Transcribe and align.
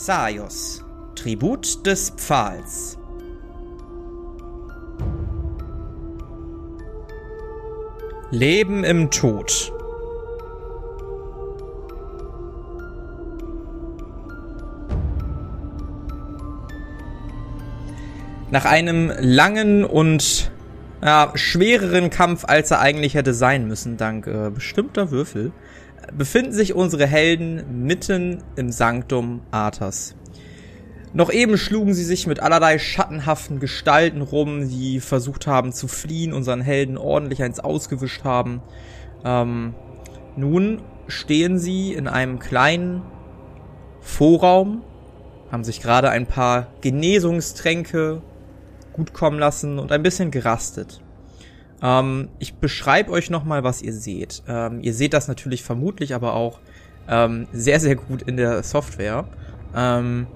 Zaios, 0.00 0.82
Tribut 1.14 1.84
des 1.84 2.08
Pfahls. 2.16 2.96
Leben 8.30 8.82
im 8.82 9.10
Tod. 9.10 9.70
Nach 18.50 18.64
einem 18.64 19.12
langen 19.18 19.84
und 19.84 20.50
ja, 21.02 21.30
schwereren 21.34 22.08
Kampf, 22.08 22.46
als 22.46 22.70
er 22.70 22.80
eigentlich 22.80 23.12
hätte 23.14 23.34
sein 23.34 23.68
müssen, 23.68 23.98
dank 23.98 24.26
äh, 24.26 24.48
bestimmter 24.48 25.10
Würfel, 25.10 25.52
befinden 26.16 26.52
sich 26.52 26.74
unsere 26.74 27.06
Helden 27.06 27.84
mitten 27.84 28.42
im 28.56 28.70
Sanktum 28.72 29.42
Arthas. 29.50 30.14
Noch 31.12 31.32
eben 31.32 31.58
schlugen 31.58 31.92
sie 31.92 32.04
sich 32.04 32.28
mit 32.28 32.40
allerlei 32.40 32.78
schattenhaften 32.78 33.58
Gestalten 33.58 34.22
rum, 34.22 34.68
die 34.68 35.00
versucht 35.00 35.46
haben 35.48 35.72
zu 35.72 35.88
fliehen, 35.88 36.32
unseren 36.32 36.60
Helden 36.60 36.96
ordentlich 36.96 37.42
eins 37.42 37.58
ausgewischt 37.58 38.22
haben. 38.22 38.62
Ähm, 39.24 39.74
nun 40.36 40.82
stehen 41.08 41.58
sie 41.58 41.92
in 41.92 42.06
einem 42.06 42.38
kleinen 42.38 43.02
Vorraum, 44.00 44.82
haben 45.50 45.64
sich 45.64 45.80
gerade 45.80 46.10
ein 46.10 46.26
paar 46.26 46.68
Genesungstränke 46.80 48.22
gut 48.92 49.12
kommen 49.12 49.38
lassen 49.38 49.80
und 49.80 49.90
ein 49.90 50.04
bisschen 50.04 50.30
gerastet. 50.30 51.02
Ähm, 51.82 52.28
ich 52.38 52.54
beschreibe 52.54 53.10
euch 53.12 53.30
nochmal, 53.30 53.64
was 53.64 53.82
ihr 53.82 53.92
seht. 53.92 54.42
Ähm, 54.48 54.80
ihr 54.82 54.94
seht 54.94 55.14
das 55.14 55.28
natürlich 55.28 55.62
vermutlich 55.62 56.14
aber 56.14 56.34
auch 56.34 56.60
ähm, 57.08 57.46
sehr, 57.52 57.80
sehr 57.80 57.96
gut 57.96 58.22
in 58.22 58.36
der 58.36 58.62
Software. 58.62 59.24
Ähm, 59.74 60.26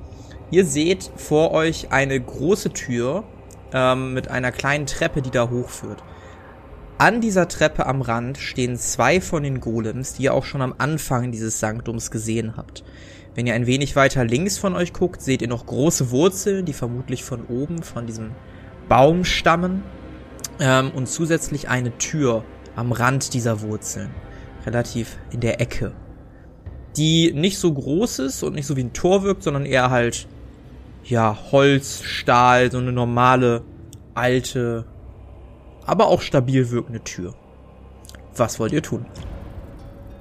ihr 0.50 0.64
seht 0.64 1.10
vor 1.16 1.52
euch 1.52 1.92
eine 1.92 2.18
große 2.20 2.72
Tür 2.72 3.24
ähm, 3.72 4.14
mit 4.14 4.28
einer 4.28 4.52
kleinen 4.52 4.86
Treppe, 4.86 5.22
die 5.22 5.30
da 5.30 5.50
hochführt. 5.50 6.02
An 6.96 7.20
dieser 7.20 7.48
Treppe 7.48 7.86
am 7.86 8.02
Rand 8.02 8.38
stehen 8.38 8.76
zwei 8.76 9.20
von 9.20 9.42
den 9.42 9.60
Golems, 9.60 10.14
die 10.14 10.24
ihr 10.24 10.34
auch 10.34 10.44
schon 10.44 10.62
am 10.62 10.74
Anfang 10.78 11.32
dieses 11.32 11.58
Sanktums 11.58 12.10
gesehen 12.12 12.56
habt. 12.56 12.84
Wenn 13.34 13.48
ihr 13.48 13.54
ein 13.54 13.66
wenig 13.66 13.96
weiter 13.96 14.24
links 14.24 14.58
von 14.58 14.76
euch 14.76 14.92
guckt, 14.92 15.20
seht 15.20 15.42
ihr 15.42 15.48
noch 15.48 15.66
große 15.66 16.12
Wurzeln, 16.12 16.64
die 16.64 16.72
vermutlich 16.72 17.24
von 17.24 17.46
oben, 17.46 17.82
von 17.82 18.06
diesem 18.06 18.30
Baum 18.88 19.24
stammen. 19.24 19.82
Ähm, 20.60 20.90
und 20.92 21.08
zusätzlich 21.08 21.68
eine 21.68 21.96
Tür 21.98 22.44
am 22.76 22.92
Rand 22.92 23.34
dieser 23.34 23.60
Wurzeln. 23.62 24.10
Relativ 24.66 25.18
in 25.30 25.40
der 25.40 25.60
Ecke. 25.60 25.92
Die 26.96 27.32
nicht 27.32 27.58
so 27.58 27.72
groß 27.72 28.20
ist 28.20 28.42
und 28.42 28.54
nicht 28.54 28.66
so 28.66 28.76
wie 28.76 28.84
ein 28.84 28.92
Tor 28.92 29.24
wirkt, 29.24 29.42
sondern 29.42 29.66
eher 29.66 29.90
halt, 29.90 30.26
ja, 31.04 31.36
Holz, 31.50 32.02
Stahl, 32.02 32.70
so 32.70 32.78
eine 32.78 32.92
normale, 32.92 33.62
alte, 34.14 34.84
aber 35.86 36.06
auch 36.06 36.22
stabil 36.22 36.70
wirkende 36.70 37.02
Tür. 37.02 37.34
Was 38.36 38.58
wollt 38.58 38.72
ihr 38.72 38.82
tun? 38.82 39.06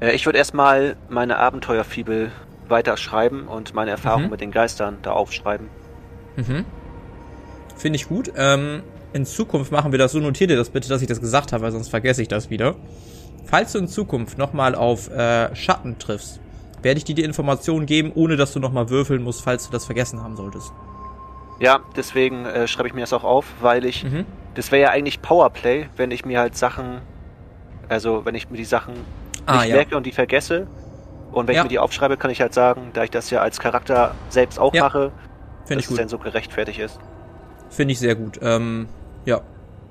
Äh, 0.02 0.14
ich 0.14 0.26
würde 0.26 0.38
erstmal 0.38 0.96
meine 1.10 1.38
Abenteuerfibel 1.38 2.32
weiterschreiben 2.68 3.48
und 3.48 3.74
meine 3.74 3.92
Erfahrungen 3.92 4.26
mhm. 4.26 4.32
mit 4.32 4.42
den 4.42 4.52
Geistern 4.52 4.98
da 5.02 5.12
aufschreiben. 5.12 5.70
Mhm. 6.36 6.66
Finde 7.76 7.96
ich 7.98 8.08
gut. 8.08 8.32
Ähm, 8.36 8.84
in 9.14 9.26
Zukunft 9.26 9.72
machen 9.72 9.92
wir 9.92 10.00
das 10.00 10.12
so. 10.12 10.20
Notiert 10.20 10.50
ihr 10.50 10.58
das 10.58 10.70
bitte, 10.70 10.90
dass 10.90 11.02
ich 11.02 11.08
das 11.08 11.22
gesagt 11.22 11.54
habe, 11.54 11.64
weil 11.64 11.72
sonst 11.72 11.90
vergesse 11.90 12.22
ich 12.22 12.28
das 12.28 12.50
wieder. 12.50 12.76
Falls 13.46 13.72
du 13.74 13.80
in 13.80 13.88
Zukunft 13.88 14.38
nochmal 14.38 14.76
auf 14.76 15.10
äh, 15.10 15.56
Schatten 15.56 16.00
triffst, 16.00 16.40
werde 16.82 16.98
ich 16.98 17.04
dir 17.04 17.16
die 17.16 17.24
Informationen 17.24 17.86
geben, 17.86 18.12
ohne 18.14 18.36
dass 18.36 18.54
du 18.54 18.60
nochmal 18.60 18.90
würfeln 18.90 19.22
musst, 19.22 19.44
falls 19.44 19.66
du 19.66 19.72
das 19.72 19.86
vergessen 19.86 20.22
haben 20.22 20.36
solltest. 20.36 20.72
Ja, 21.60 21.80
deswegen 21.96 22.46
äh, 22.46 22.68
schreibe 22.68 22.88
ich 22.88 22.94
mir 22.94 23.02
das 23.02 23.14
auch 23.14 23.24
auf, 23.24 23.46
weil 23.62 23.86
ich. 23.86 24.04
Mhm. 24.04 24.26
Das 24.56 24.72
wäre 24.72 24.84
ja 24.84 24.90
eigentlich 24.90 25.22
Powerplay, 25.22 25.88
wenn 25.96 26.12
ich 26.12 26.26
mir 26.26 26.40
halt 26.40 26.56
Sachen. 26.56 27.02
Also, 27.90 28.26
wenn 28.26 28.36
ich 28.36 28.50
mir 28.50 28.58
die 28.58 28.66
Sachen 28.66 28.94
ah, 29.46 29.58
nicht 29.58 29.70
ja. 29.70 29.76
merke 29.76 29.98
und 29.98 30.06
die 30.06 30.12
vergesse, 30.12 30.68
und 31.32 31.48
wenn 31.48 31.56
ja. 31.56 31.62
ich 31.62 31.66
mir 31.66 31.70
die 31.70 31.80
aufschreibe, 31.80 32.18
kann 32.18 32.32
ich 32.32 32.42
halt 32.42 32.54
sagen, 32.54 32.92
da 32.94 33.04
ich 33.04 33.12
das 33.12 33.30
ja 33.30 33.42
als 33.42 33.60
Charakter 33.60 34.14
selbst 34.30 34.60
auch 34.60 34.74
ja. 34.74 34.84
mache, 34.84 35.12
Find 35.66 35.82
dass 35.82 35.90
es 35.90 35.98
dann 35.98 36.10
so 36.10 36.18
gerechtfertigt 36.18 36.80
ist. 36.80 37.00
Finde 37.70 37.94
ich 37.94 38.00
sehr 38.00 38.16
gut. 38.16 38.40
Ähm, 38.42 38.88
ja. 39.26 39.42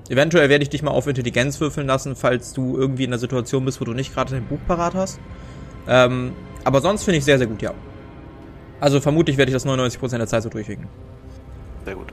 Eventuell 0.09 0.49
werde 0.49 0.63
ich 0.63 0.69
dich 0.69 0.83
mal 0.83 0.91
auf 0.91 1.07
Intelligenz 1.07 1.61
würfeln 1.61 1.87
lassen, 1.87 2.17
falls 2.17 2.53
du 2.53 2.77
irgendwie 2.77 3.05
in 3.05 3.11
der 3.11 3.21
Situation 3.21 3.65
bist, 3.65 3.81
wo 3.81 3.85
du 3.85 3.95
nicht 3.95 4.13
gerade 4.13 4.33
dein 4.33 4.47
Buch 4.47 4.59
parat 4.67 4.95
hast. 4.95 5.21
Ähm, 5.89 6.33
aber 6.65 6.81
sonst 6.81 7.05
finde 7.05 7.19
ich 7.19 7.25
sehr, 7.25 7.39
sehr 7.39 7.47
gut, 7.47 7.63
ja. 7.63 7.73
Also 8.81 9.01
vermutlich 9.01 9.37
werde 9.37 9.51
ich 9.51 9.55
das 9.55 9.65
99% 9.65 10.19
der 10.19 10.27
Zeit 10.27 10.43
so 10.43 10.49
durchwinken. 10.49 10.89
Sehr 11.85 11.95
gut. 11.95 12.13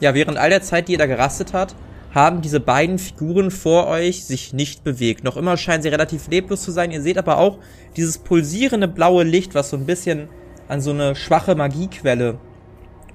Ja, 0.00 0.14
während 0.14 0.36
all 0.36 0.50
der 0.50 0.62
Zeit, 0.62 0.88
die 0.88 0.92
ihr 0.92 0.98
da 0.98 1.06
gerastet 1.06 1.52
hat, 1.54 1.74
haben 2.14 2.42
diese 2.42 2.60
beiden 2.60 2.98
Figuren 2.98 3.50
vor 3.50 3.86
euch 3.86 4.24
sich 4.24 4.52
nicht 4.52 4.84
bewegt. 4.84 5.24
Noch 5.24 5.36
immer 5.36 5.56
scheinen 5.56 5.82
sie 5.82 5.88
relativ 5.88 6.28
leblos 6.28 6.62
zu 6.62 6.70
sein. 6.70 6.90
Ihr 6.90 7.00
seht 7.00 7.16
aber 7.16 7.38
auch 7.38 7.58
dieses 7.96 8.18
pulsierende 8.18 8.86
blaue 8.86 9.24
Licht, 9.24 9.54
was 9.54 9.70
so 9.70 9.76
ein 9.76 9.86
bisschen 9.86 10.28
an 10.68 10.80
so 10.80 10.90
eine 10.90 11.14
schwache 11.14 11.54
Magiequelle 11.54 12.38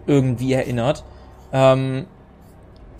irgendwie 0.07 0.53
erinnert. 0.53 1.03
Ähm, 1.53 2.07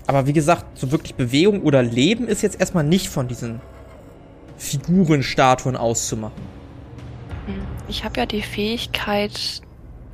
aber 0.07 0.25
wie 0.25 0.33
gesagt, 0.33 0.77
so 0.77 0.91
wirklich 0.91 1.15
Bewegung 1.15 1.61
oder 1.61 1.83
Leben 1.83 2.27
ist 2.27 2.41
jetzt 2.41 2.59
erstmal 2.59 2.83
nicht 2.83 3.09
von 3.09 3.27
diesen 3.27 3.61
Figurenstatuen 4.57 5.75
auszumachen. 5.75 6.41
Ich 7.87 8.03
habe 8.03 8.19
ja 8.19 8.25
die 8.25 8.41
Fähigkeit, 8.41 9.61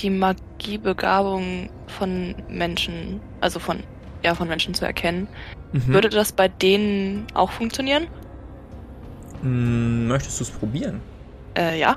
die 0.01 0.09
Magiebegabung 0.09 1.69
von 1.87 2.35
Menschen, 2.49 3.21
also 3.39 3.59
von 3.59 3.83
ja, 4.23 4.33
von 4.35 4.47
Menschen 4.47 4.73
zu 4.73 4.85
erkennen. 4.85 5.27
Mhm. 5.73 5.87
Würde 5.87 6.09
das 6.09 6.31
bei 6.31 6.47
denen 6.47 7.27
auch 7.33 7.51
funktionieren? 7.51 8.07
Hm, 9.41 10.07
möchtest 10.07 10.39
du 10.39 10.43
es 10.43 10.51
probieren? 10.51 11.01
Äh, 11.57 11.79
ja. 11.79 11.95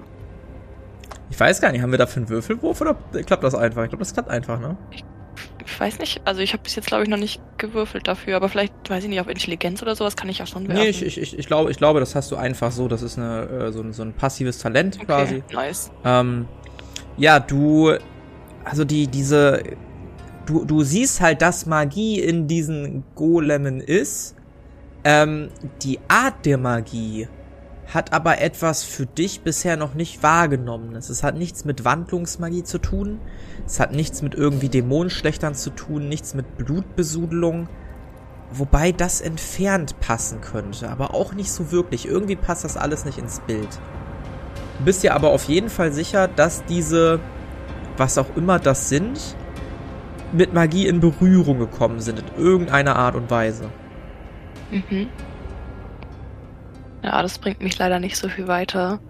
Ich 1.30 1.38
weiß 1.38 1.60
gar 1.60 1.72
nicht, 1.72 1.82
haben 1.82 1.92
wir 1.92 1.98
dafür 1.98 2.22
einen 2.22 2.28
Würfelwurf 2.28 2.80
oder 2.80 2.96
klappt 3.24 3.44
das 3.44 3.54
einfach? 3.54 3.84
Ich 3.84 3.90
glaube, 3.90 4.02
das 4.02 4.12
klappt 4.12 4.28
einfach, 4.28 4.60
ne? 4.60 4.76
Ich, 4.90 5.04
ich 5.64 5.80
weiß 5.80 5.98
nicht. 5.98 6.20
Also 6.24 6.40
ich 6.40 6.52
habe 6.52 6.62
bis 6.62 6.76
jetzt, 6.76 6.86
glaube 6.86 7.02
ich, 7.02 7.08
noch 7.08 7.18
nicht 7.18 7.40
gewürfelt 7.58 8.06
dafür, 8.06 8.36
aber 8.36 8.48
vielleicht, 8.48 8.72
weiß 8.88 9.04
ich 9.04 9.10
nicht, 9.10 9.20
auf 9.20 9.28
Intelligenz 9.28 9.82
oder 9.82 9.94
sowas 9.94 10.16
kann 10.16 10.28
ich 10.28 10.38
ja 10.38 10.46
schon 10.46 10.68
werfen. 10.68 10.82
Nee, 10.82 10.88
ich, 10.88 11.02
ich, 11.02 11.18
ich, 11.18 11.38
ich, 11.38 11.46
glaube, 11.46 11.70
ich 11.70 11.76
glaube, 11.76 12.00
das 12.00 12.14
hast 12.14 12.30
du 12.30 12.36
einfach 12.36 12.72
so. 12.72 12.88
Das 12.88 13.02
ist 13.02 13.18
eine, 13.18 13.42
äh, 13.48 13.72
so, 13.72 13.80
ein, 13.80 13.92
so 13.92 14.02
ein 14.02 14.12
passives 14.12 14.58
Talent 14.58 14.96
okay, 14.96 15.06
quasi. 15.06 15.42
Nice. 15.52 15.90
Ähm, 16.04 16.46
ja, 17.16 17.40
du. 17.40 17.94
Also 18.64 18.84
die, 18.84 19.06
diese 19.06 19.62
du, 20.46 20.64
du 20.64 20.82
siehst 20.82 21.20
halt, 21.20 21.42
dass 21.42 21.66
Magie 21.66 22.20
in 22.20 22.46
diesen 22.46 23.04
Golemen 23.14 23.80
ist. 23.80 24.34
Ähm, 25.04 25.50
die 25.82 25.98
Art 26.08 26.44
der 26.46 26.58
Magie 26.58 27.28
hat 27.96 28.12
aber 28.12 28.40
etwas 28.40 28.84
für 28.84 29.06
dich 29.06 29.40
bisher 29.40 29.76
noch 29.76 29.94
nicht 29.94 30.22
wahrgenommen. 30.22 30.94
Es 30.94 31.22
hat 31.22 31.36
nichts 31.36 31.64
mit 31.64 31.84
Wandlungsmagie 31.84 32.62
zu 32.62 32.78
tun. 32.78 33.18
Es 33.66 33.80
hat 33.80 33.92
nichts 33.92 34.20
mit 34.20 34.34
irgendwie 34.34 34.68
Dämonenschlechtern 34.68 35.54
zu 35.54 35.70
tun, 35.70 36.08
nichts 36.08 36.34
mit 36.34 36.58
Blutbesudelung. 36.58 37.68
Wobei 38.52 38.92
das 38.92 39.20
entfernt 39.20 39.98
passen 39.98 40.40
könnte, 40.42 40.90
aber 40.90 41.14
auch 41.14 41.32
nicht 41.32 41.50
so 41.50 41.72
wirklich. 41.72 42.06
Irgendwie 42.06 42.36
passt 42.36 42.64
das 42.64 42.76
alles 42.76 43.06
nicht 43.06 43.18
ins 43.18 43.40
Bild. 43.40 43.80
Du 44.78 44.84
bist 44.84 45.02
ja 45.02 45.14
aber 45.14 45.30
auf 45.30 45.44
jeden 45.44 45.70
Fall 45.70 45.90
sicher, 45.90 46.28
dass 46.28 46.64
diese, 46.66 47.18
was 47.96 48.18
auch 48.18 48.36
immer 48.36 48.58
das 48.58 48.90
sind, 48.90 49.36
mit 50.32 50.52
Magie 50.52 50.86
in 50.86 51.00
Berührung 51.00 51.58
gekommen 51.58 52.00
sind, 52.00 52.18
in 52.20 52.44
irgendeiner 52.44 52.96
Art 52.96 53.16
und 53.16 53.30
Weise. 53.30 53.70
Mhm. 54.70 55.08
Ja, 57.02 57.22
das 57.22 57.38
bringt 57.38 57.60
mich 57.60 57.78
leider 57.78 58.00
nicht 58.00 58.16
so 58.16 58.28
viel 58.28 58.48
weiter. 58.48 59.00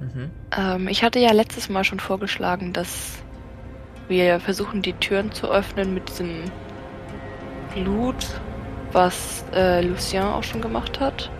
Mhm. 0.00 0.30
Ähm, 0.56 0.88
ich 0.88 1.02
hatte 1.02 1.18
ja 1.18 1.32
letztes 1.32 1.68
Mal 1.68 1.84
schon 1.84 2.00
vorgeschlagen, 2.00 2.72
dass 2.72 3.22
wir 4.08 4.40
versuchen, 4.40 4.82
die 4.82 4.94
Türen 4.94 5.32
zu 5.32 5.50
öffnen 5.50 5.94
mit 5.94 6.08
diesem 6.08 6.44
Blut, 7.74 8.40
was 8.92 9.44
äh, 9.54 9.82
Lucien 9.82 10.24
auch 10.24 10.42
schon 10.42 10.60
gemacht 10.60 11.00
hat. 11.00 11.30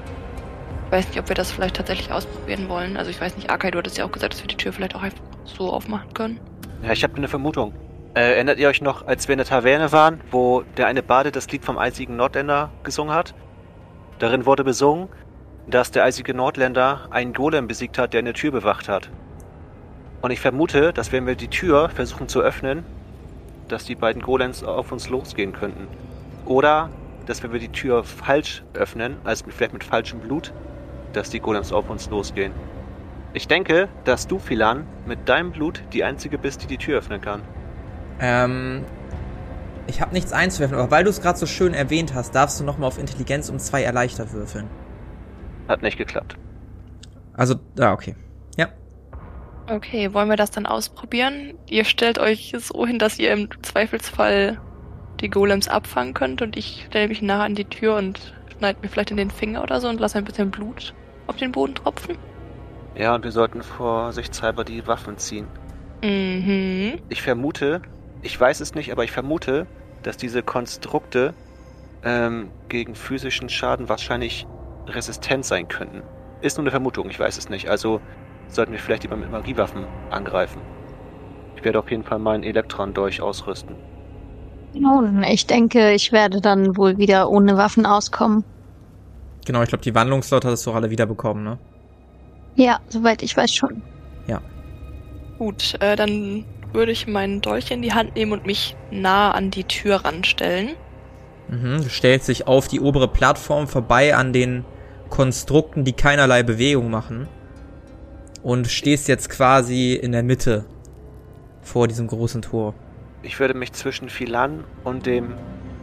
Ich 0.87 0.93
weiß 0.93 1.09
nicht, 1.09 1.19
ob 1.19 1.29
wir 1.29 1.35
das 1.37 1.53
vielleicht 1.53 1.77
tatsächlich 1.77 2.13
ausprobieren 2.13 2.69
wollen. 2.69 2.97
Also 2.97 3.11
ich 3.11 3.21
weiß 3.21 3.37
nicht, 3.37 3.51
Arkai, 3.51 3.71
du 3.71 3.79
hattest 3.79 3.99
ja 3.99 4.05
auch 4.05 4.13
gesagt, 4.13 4.35
dass 4.35 4.43
wir 4.43 4.49
die 4.49 4.57
Tür 4.57 4.73
vielleicht 4.73 4.95
auch 4.95 5.03
einfach 5.03 5.23
so 5.45 5.73
aufmachen 5.73 6.13
können. 6.15 6.41
Ja, 6.83 6.93
ich 6.93 7.03
habe 7.03 7.17
eine 7.17 7.29
Vermutung. 7.29 7.75
Äh, 8.15 8.35
erinnert 8.35 8.59
ihr 8.59 8.69
euch 8.69 8.81
noch, 8.81 9.07
als 9.07 9.29
wir 9.29 9.35
in 9.35 9.39
der 9.39 9.47
Taverne 9.47 9.93
waren, 9.93 10.21
wo 10.31 10.63
der 10.77 10.87
eine 10.87 11.03
Bade 11.03 11.31
das 11.31 11.51
Lied 11.51 11.65
vom 11.65 11.79
eisigen 11.79 12.17
Nordländer 12.17 12.71
gesungen 12.83 13.15
hat? 13.15 13.35
Darin 14.19 14.47
wurde 14.47 14.65
besungen, 14.65 15.09
dass 15.67 15.91
der 15.91 16.05
eisige 16.05 16.35
Nordländer 16.35 17.09
einen 17.11 17.33
Golem 17.33 17.67
besiegt 17.67 17.99
hat, 17.99 18.13
der 18.13 18.21
eine 18.21 18.33
Tür 18.33 18.51
bewacht 18.53 18.89
hat. 18.89 19.11
Und 20.23 20.31
ich 20.31 20.41
vermute, 20.41 20.93
dass 20.93 21.13
wenn 21.13 21.27
wir 21.27 21.35
die 21.35 21.49
Tür 21.49 21.89
versuchen 21.89 22.29
zu 22.29 22.41
öffnen, 22.41 22.85
dass 23.69 23.85
die 23.85 23.95
beiden 23.95 24.21
Golems 24.21 24.63
auf 24.65 24.93
uns 24.93 25.09
losgehen 25.09 25.53
könnten. 25.53 25.87
Oder, 26.45 26.91
dass 27.27 27.43
wenn 27.43 27.53
wir 27.53 27.61
die 27.61 27.69
Tür 27.69 28.05
falsch 28.05 28.63
öffnen, 28.75 29.17
also 29.25 29.45
vielleicht 29.49 29.73
mit 29.73 29.85
falschem 29.85 30.21
Blut, 30.21 30.53
dass 31.13 31.31
die 31.31 31.41
Golems 31.41 31.73
auf 31.73 31.89
uns 31.89 32.11
losgehen. 32.11 32.53
Ich 33.33 33.47
denke, 33.47 33.89
dass 34.05 34.27
du, 34.27 34.39
Philan, 34.39 34.87
mit 35.07 35.29
deinem 35.29 35.53
Blut 35.53 35.83
die 35.93 36.03
Einzige 36.03 36.37
bist, 36.37 36.63
die 36.63 36.67
die 36.67 36.79
Tür 36.79 36.99
öffnen 36.99 37.21
kann. 37.21 37.43
Ähm, 38.21 38.85
ich 39.87 40.01
habe 40.01 40.13
nichts 40.13 40.33
einzuwerfen, 40.33 40.77
aber 40.77 40.91
weil 40.91 41.05
du 41.05 41.11
es 41.11 41.21
gerade 41.21 41.39
so 41.39 41.47
schön 41.47 41.73
erwähnt 41.73 42.15
hast, 42.15 42.35
darfst 42.35 42.61
du 42.61 42.65
nochmal 42.65 42.89
auf 42.89 42.99
Intelligenz 42.99 43.49
um 43.49 43.59
zwei 43.59 43.83
erleichtert 43.83 44.33
würfeln. 44.33 44.69
Hat 45.71 45.83
nicht 45.83 45.97
geklappt. 45.97 46.37
Also, 47.33 47.55
ah, 47.79 47.93
okay. 47.93 48.17
Ja. 48.57 48.71
Okay, 49.69 50.13
wollen 50.13 50.29
wir 50.29 50.37
das 50.37 50.51
dann 50.51 50.67
ausprobieren? 50.67 51.55
Ihr 51.69 51.85
stellt 51.85 52.19
euch 52.19 52.53
so 52.59 52.85
hin, 52.85 52.99
dass 52.99 53.21
ihr 53.21 53.33
im 53.33 53.49
Zweifelsfall 53.63 54.61
die 55.21 55.31
Golems 55.31 55.69
abfangen 55.69 56.13
könnt 56.13 56.43
und 56.43 56.57
ich 56.57 56.87
stelle 56.89 57.07
mich 57.07 57.23
nah 57.23 57.45
an 57.45 57.55
die 57.55 57.67
Tür 57.67 57.97
und 57.97 58.35
schneide 58.59 58.81
mir 58.83 58.89
vielleicht 58.89 59.13
in 59.13 59.17
den 59.17 59.31
Finger 59.31 59.63
oder 59.63 59.81
so 59.81 59.89
und 59.89 60.01
lasse 60.01 60.19
ein 60.19 60.25
bisschen 60.25 60.51
Blut 60.51 60.93
auf 61.29 61.37
den 61.37 61.53
Boden 61.53 61.77
tropfen. 61.77 62.19
Ja, 62.97 63.15
und 63.15 63.23
wir 63.23 63.31
sollten 63.31 63.63
vorsichtshalber 63.63 64.65
die 64.65 64.89
Waffen 64.89 65.19
ziehen. 65.19 65.47
Mhm. 66.03 66.99
Ich 67.09 67.23
vermute, 67.23 67.81
ich 68.23 68.41
weiß 68.41 68.59
es 68.59 68.75
nicht, 68.75 68.91
aber 68.91 69.05
ich 69.05 69.13
vermute, 69.13 69.69
dass 70.03 70.17
diese 70.17 70.43
Konstrukte 70.43 71.33
ähm, 72.03 72.51
gegen 72.69 72.97
physischen 72.97 73.49
Schaden 73.49 73.89
wahrscheinlich 73.89 74.49
resistent 74.87 75.45
sein 75.45 75.69
könnten. 75.69 76.03
Ist 76.41 76.57
nur 76.57 76.65
eine 76.65 76.71
Vermutung, 76.71 77.11
ich 77.11 77.19
weiß 77.19 77.39
es 77.39 77.49
nicht. 77.49 77.69
Also 77.69 78.01
sollten 78.49 78.73
wir 78.73 78.79
vielleicht 78.79 79.03
lieber 79.03 79.17
mit 79.17 79.31
Magiewaffen 79.31 79.87
angreifen. 80.11 80.61
Ich 81.57 81.65
werde 81.65 81.79
auf 81.79 81.91
jeden 81.91 82.05
Fall 82.05 82.19
meinen 82.19 82.43
Elektron 82.43 82.95
durch 82.95 83.21
ausrüsten. 83.21 83.77
Nun, 84.73 85.23
ich 85.25 85.47
denke, 85.47 85.93
ich 85.93 86.13
werde 86.13 86.41
dann 86.41 86.77
wohl 86.77 86.97
wieder 86.97 87.29
ohne 87.29 87.57
Waffen 87.57 87.87
auskommen. 87.87 88.45
Genau, 89.45 89.63
ich 89.63 89.69
glaube, 89.69 89.83
die 89.83 89.95
Wandlungslot 89.95 90.45
hattest 90.45 90.67
du 90.67 90.71
auch 90.71 90.77
alle 90.77 90.91
wiederbekommen, 90.91 91.43
ne? 91.43 91.59
Ja, 92.55 92.79
soweit 92.89 93.23
ich 93.23 93.37
weiß 93.37 93.53
schon. 93.53 93.83
Ja. 94.27 94.41
Gut, 95.39 95.77
äh, 95.81 95.97
dann 95.97 96.45
würde 96.73 96.93
ich 96.93 97.07
meinen 97.07 97.41
Dolch 97.41 97.71
in 97.71 97.83
die 97.83 97.93
Hand 97.93 98.15
nehmen 98.15 98.33
und 98.33 98.47
mich 98.47 98.77
nah 98.91 99.33
an 99.33 99.51
die 99.51 99.65
Tür 99.65 99.97
ranstellen. 100.05 100.71
Mhm, 101.51 101.83
du 101.83 101.89
stellst 101.89 102.29
dich 102.29 102.47
auf 102.47 102.69
die 102.69 102.81
obere 102.81 103.09
Plattform 103.09 103.67
vorbei 103.67 104.15
an 104.15 104.33
den 104.33 104.65
Konstrukten, 105.09 105.85
die 105.85 105.93
keinerlei 105.93 106.43
Bewegung 106.45 106.91
machen. 106.91 107.27
Und 108.43 108.69
stehst 108.69 109.09
jetzt 109.09 109.29
quasi 109.29 109.95
in 109.95 110.13
der 110.13 110.23
Mitte 110.23 110.65
vor 111.61 111.89
diesem 111.89 112.07
großen 112.07 112.41
Tor. 112.41 112.75
Ich 113.23 113.39
würde 113.39 113.55
mich 113.55 113.73
zwischen 113.73 114.09
Philan 114.09 114.65
und 114.85 115.05
dem 115.05 115.35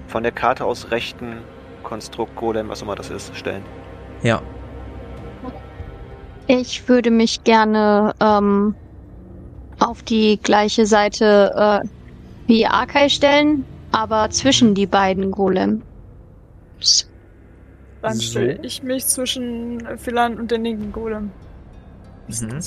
von 0.07 0.23
der 0.23 0.31
Karte 0.31 0.65
aus 0.65 0.89
rechten 0.89 1.37
Konstrukt 1.83 2.35
Golem, 2.35 2.69
was 2.69 2.81
immer 2.81 2.95
das 2.95 3.09
ist, 3.09 3.35
stellen. 3.35 3.63
Ja. 4.23 4.41
Ich 6.47 6.87
würde 6.87 7.11
mich 7.11 7.43
gerne 7.43 8.15
ähm, 8.19 8.73
auf 9.79 10.01
die 10.01 10.39
gleiche 10.41 10.85
Seite 10.85 11.83
äh, 11.83 11.87
wie 12.47 12.65
Arkai 12.65 13.09
stellen, 13.09 13.65
aber 13.97 14.29
zwischen 14.29 14.75
die 14.75 14.85
beiden 14.85 15.31
Golems. 15.31 15.81
Dann 18.03 18.13
So. 18.13 18.21
stelle 18.21 18.59
ich 18.61 18.83
mich 18.83 19.07
zwischen 19.07 19.81
Philan 19.97 20.37
und 20.37 20.51
den 20.51 20.63
linken 20.63 20.91
Golem. 20.91 21.31
Mhm. 22.27 22.59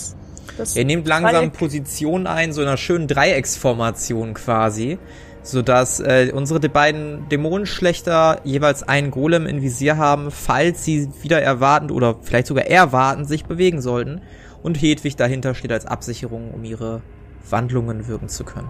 Das 0.56 0.74
Ihr 0.74 0.84
nehmt 0.84 1.06
langsam 1.06 1.32
Dreieck. 1.32 1.52
Position 1.52 2.26
ein, 2.26 2.52
so 2.52 2.62
einer 2.62 2.76
schönen 2.76 3.06
Dreiecksformation 3.06 4.34
quasi, 4.34 4.98
sodass 5.44 6.00
äh, 6.00 6.32
unsere 6.34 6.58
beiden 6.68 7.28
Dämonenschlechter 7.28 8.40
jeweils 8.42 8.82
einen 8.82 9.12
Golem 9.12 9.46
in 9.46 9.62
Visier 9.62 9.98
haben, 9.98 10.32
falls 10.32 10.84
sie 10.84 11.08
wieder 11.22 11.40
erwartend 11.40 11.92
oder 11.92 12.16
vielleicht 12.22 12.48
sogar 12.48 12.64
erwartend 12.66 13.28
sich 13.28 13.44
bewegen 13.44 13.80
sollten. 13.80 14.20
Und 14.64 14.82
Hedwig 14.82 15.14
dahinter 15.14 15.54
steht 15.54 15.70
als 15.70 15.86
Absicherung, 15.86 16.50
um 16.50 16.64
ihre 16.64 17.02
Wandlungen 17.48 18.08
wirken 18.08 18.28
zu 18.28 18.42
können. 18.42 18.68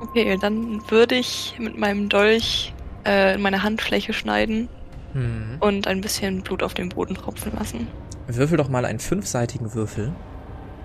Okay, 0.00 0.36
dann 0.40 0.80
würde 0.90 1.14
ich 1.16 1.54
mit 1.58 1.76
meinem 1.76 2.08
Dolch 2.08 2.72
äh, 3.04 3.36
meine 3.36 3.62
Handfläche 3.62 4.12
schneiden 4.12 4.68
Hm. 5.12 5.56
und 5.60 5.86
ein 5.88 6.00
bisschen 6.00 6.42
Blut 6.42 6.62
auf 6.62 6.74
den 6.74 6.88
Boden 6.90 7.14
tropfen 7.16 7.52
lassen. 7.58 7.88
Würfel 8.28 8.56
doch 8.56 8.68
mal 8.68 8.84
einen 8.84 9.00
fünfseitigen 9.00 9.74
Würfel. 9.74 10.12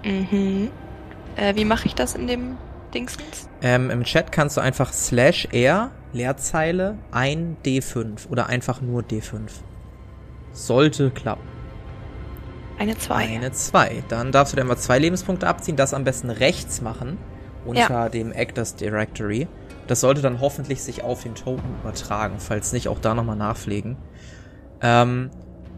Mhm. 0.03 0.69
Äh, 1.35 1.56
wie 1.56 1.65
mache 1.65 1.85
ich 1.85 1.94
das 1.95 2.15
in 2.15 2.25
dem 2.25 2.57
Dingsens? 2.94 3.47
Ähm, 3.62 3.91
Im 3.91 4.03
Chat 4.03 4.31
kannst 4.31 4.57
du 4.57 4.62
einfach 4.62 4.94
slash 4.94 5.47
r, 5.51 5.91
Leerzeile, 6.12 6.97
ein 7.12 7.57
D5 7.65 8.27
oder 8.29 8.47
einfach 8.47 8.81
nur 8.81 9.03
D5. 9.03 9.41
Sollte 10.53 11.12
klappen. 11.12 11.47
Eine 12.79 12.97
2. 12.97 13.15
Eine 13.15 13.51
2. 13.51 14.03
Dann 14.09 14.31
darfst 14.31 14.53
du 14.53 14.57
dir 14.57 14.63
mal 14.63 14.77
zwei 14.77 14.97
Lebenspunkte 15.00 15.47
abziehen, 15.47 15.75
das 15.75 15.94
am 15.94 16.03
besten 16.03 16.29
rechts 16.29 16.81
machen, 16.81 17.17
unter 17.65 18.09
dem 18.09 18.31
Actors 18.31 18.75
Directory. 18.75 19.47
Das 19.88 20.01
sollte 20.01 20.21
dann 20.21 20.41
hoffentlich 20.41 20.81
sich 20.81 21.03
auf 21.03 21.23
den 21.23 21.35
Token 21.35 21.75
übertragen, 21.81 22.35
falls 22.39 22.73
nicht, 22.73 22.88
auch 22.88 23.00
da 23.00 23.13
nochmal 23.13 23.35
nachpflegen. 23.35 23.97
Ähm, 24.81 25.29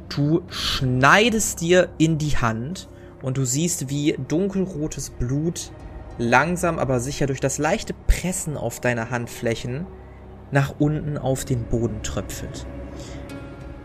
du 0.10 0.44
schneidest 0.50 1.62
dir 1.62 1.90
in 1.98 2.18
die 2.18 2.38
Hand 2.38 2.88
und 3.22 3.38
du 3.38 3.46
siehst, 3.46 3.90
wie 3.90 4.18
dunkelrotes 4.28 5.10
Blut 5.10 5.72
langsam 6.18 6.80
aber 6.80 7.00
sicher 7.00 7.28
durch 7.28 7.40
das 7.40 7.58
leichte 7.58 7.94
Pressen 8.08 8.58
auf 8.58 8.80
deine 8.80 9.10
Handflächen 9.10 9.86
nach 10.52 10.76
unten 10.80 11.18
auf 11.18 11.46
den 11.46 11.64
Boden 11.66 12.02
tröpfelt. 12.04 12.66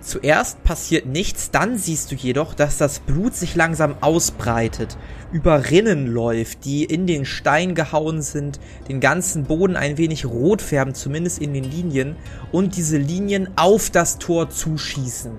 Zuerst 0.03 0.65
passiert 0.65 1.07
nichts, 1.07 1.53
dann 1.53 1.79
siehst 1.79 2.11
du 2.11 2.17
jedoch, 2.17 2.55
dass 2.55 2.77
das 2.77 2.99
Blut 2.99 3.37
sich 3.37 3.55
langsam 3.55 3.95
ausbreitet, 4.01 4.99
über 5.31 5.71
Rinnen 5.71 6.09
läuft, 6.09 6.65
die 6.65 6.83
in 6.83 7.07
den 7.07 7.25
Stein 7.25 7.77
gehauen 7.77 8.21
sind, 8.21 8.59
den 8.89 8.99
ganzen 8.99 9.45
Boden 9.45 9.77
ein 9.77 9.99
wenig 9.99 10.27
rot 10.27 10.61
färben, 10.61 10.95
zumindest 10.95 11.39
in 11.39 11.55
den 11.55 11.63
Linien, 11.63 12.17
und 12.51 12.77
diese 12.77 12.99
Linien 12.99 13.51
auf 13.55 13.91
das 13.91 14.19
Tor 14.19 14.51
zuschießen. 14.51 15.35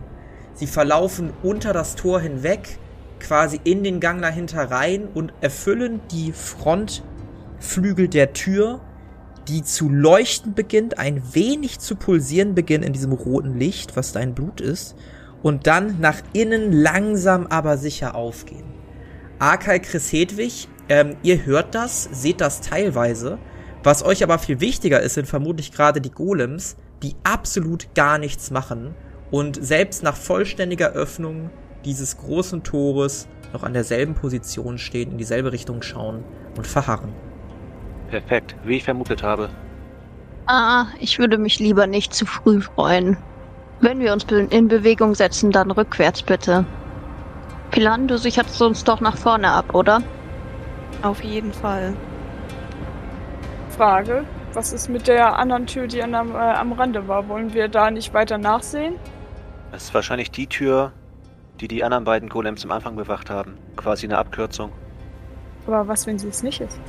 Sie 0.53 0.67
verlaufen 0.67 1.33
unter 1.43 1.73
das 1.73 1.95
Tor 1.95 2.21
hinweg, 2.21 2.79
quasi 3.19 3.59
in 3.65 3.83
den 3.83 3.99
Gang 3.99 4.21
dahinter 4.21 4.71
rein 4.71 5.09
und 5.13 5.33
erfüllen 5.41 5.99
die 6.09 6.31
Frontflügel 6.31 8.07
der 8.07 8.31
Tür, 8.31 8.79
die 9.47 9.63
zu 9.63 9.89
leuchten 9.89 10.53
beginnt, 10.53 10.97
ein 10.97 11.21
wenig 11.33 11.79
zu 11.79 11.95
pulsieren 11.95 12.55
beginnt 12.55 12.85
in 12.85 12.93
diesem 12.93 13.11
roten 13.11 13.57
Licht, 13.57 13.95
was 13.95 14.11
dein 14.11 14.33
Blut 14.33 14.61
ist, 14.61 14.95
und 15.41 15.67
dann 15.67 15.99
nach 15.99 16.21
innen 16.31 16.71
langsam 16.71 17.47
aber 17.47 17.77
sicher 17.77 18.15
aufgehen. 18.15 18.65
Arkay 19.39 19.79
Chris 19.79 20.11
Hedwig, 20.11 20.69
ähm, 20.87 21.17
ihr 21.23 21.45
hört 21.45 21.75
das, 21.75 22.07
seht 22.11 22.39
das 22.39 22.61
teilweise. 22.61 23.37
Was 23.83 24.03
euch 24.03 24.23
aber 24.23 24.39
viel 24.39 24.61
wichtiger 24.61 25.01
ist, 25.01 25.15
sind 25.15 25.27
vermutlich 25.27 25.73
gerade 25.73 25.99
die 25.99 26.11
Golems, 26.11 26.77
die 27.01 27.15
absolut 27.23 27.93
gar 27.95 28.17
nichts 28.17 28.51
machen 28.51 28.95
und 29.31 29.61
selbst 29.61 30.03
nach 30.03 30.15
vollständiger 30.15 30.91
Öffnung 30.93 31.49
dieses 31.83 32.17
großen 32.17 32.63
Tores 32.63 33.27
noch 33.51 33.63
an 33.63 33.73
derselben 33.73 34.15
Position 34.15 34.77
stehen, 34.77 35.11
in 35.11 35.17
dieselbe 35.17 35.51
Richtung 35.51 35.81
schauen 35.81 36.23
und 36.55 36.65
verharren. 36.65 37.11
Perfekt, 38.13 38.55
wie 38.63 38.75
ich 38.75 38.83
vermutet 38.83 39.23
habe. 39.23 39.49
Ah, 40.45 40.85
ich 40.99 41.17
würde 41.17 41.39
mich 41.39 41.57
lieber 41.57 41.87
nicht 41.87 42.13
zu 42.13 42.27
früh 42.27 42.61
freuen. 42.61 43.17
Wenn 43.81 43.99
wir 44.01 44.13
uns 44.13 44.25
in 44.25 44.67
Bewegung 44.67 45.15
setzen, 45.15 45.49
dann 45.49 45.71
rückwärts 45.71 46.21
bitte. 46.21 46.63
Pilan, 47.71 48.07
du 48.07 48.19
sicherst 48.19 48.61
uns 48.61 48.83
doch 48.83 49.01
nach 49.01 49.17
vorne 49.17 49.49
ab, 49.49 49.73
oder? 49.73 50.03
Auf 51.01 51.23
jeden 51.23 51.51
Fall. 51.51 51.95
Frage, 53.69 54.25
was 54.53 54.73
ist 54.73 54.89
mit 54.89 55.07
der 55.07 55.39
anderen 55.39 55.65
Tür, 55.65 55.87
die 55.87 56.03
an, 56.03 56.13
am, 56.13 56.35
äh, 56.35 56.37
am 56.37 56.73
Rande 56.73 57.07
war? 57.07 57.27
Wollen 57.29 57.55
wir 57.55 57.67
da 57.67 57.89
nicht 57.89 58.13
weiter 58.13 58.37
nachsehen? 58.37 58.93
Es 59.71 59.85
ist 59.85 59.93
wahrscheinlich 59.95 60.29
die 60.29 60.45
Tür, 60.45 60.91
die 61.59 61.67
die 61.67 61.83
anderen 61.83 62.03
beiden 62.03 62.29
Golems 62.29 62.63
am 62.63 62.69
Anfang 62.73 62.95
bewacht 62.95 63.31
haben. 63.31 63.57
Quasi 63.75 64.05
eine 64.05 64.19
Abkürzung. 64.19 64.71
Aber 65.65 65.87
was, 65.87 66.05
wenn 66.05 66.19
sie 66.19 66.27
es 66.27 66.43
nicht 66.43 66.61
ist? 66.61 66.79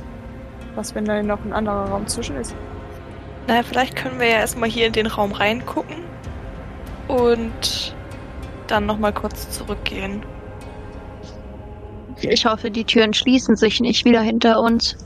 Was, 0.75 0.93
wenn 0.93 1.05
da 1.05 1.21
noch 1.23 1.43
ein 1.43 1.53
anderer 1.53 1.89
Raum 1.89 2.07
zwischen 2.07 2.35
ist? 2.35 2.55
Naja, 3.47 3.63
vielleicht 3.63 3.95
können 3.95 4.19
wir 4.19 4.27
ja 4.27 4.37
erstmal 4.37 4.69
hier 4.69 4.87
in 4.87 4.93
den 4.93 5.07
Raum 5.07 5.31
reingucken 5.31 5.97
und 7.07 7.95
dann 8.67 8.85
nochmal 8.85 9.13
kurz 9.13 9.49
zurückgehen. 9.51 10.23
Ich 12.21 12.45
hoffe, 12.45 12.71
die 12.71 12.83
Türen 12.83 13.13
schließen 13.13 13.55
sich 13.55 13.79
nicht 13.79 14.05
wieder 14.05 14.21
hinter 14.21 14.59
uns. 14.59 14.97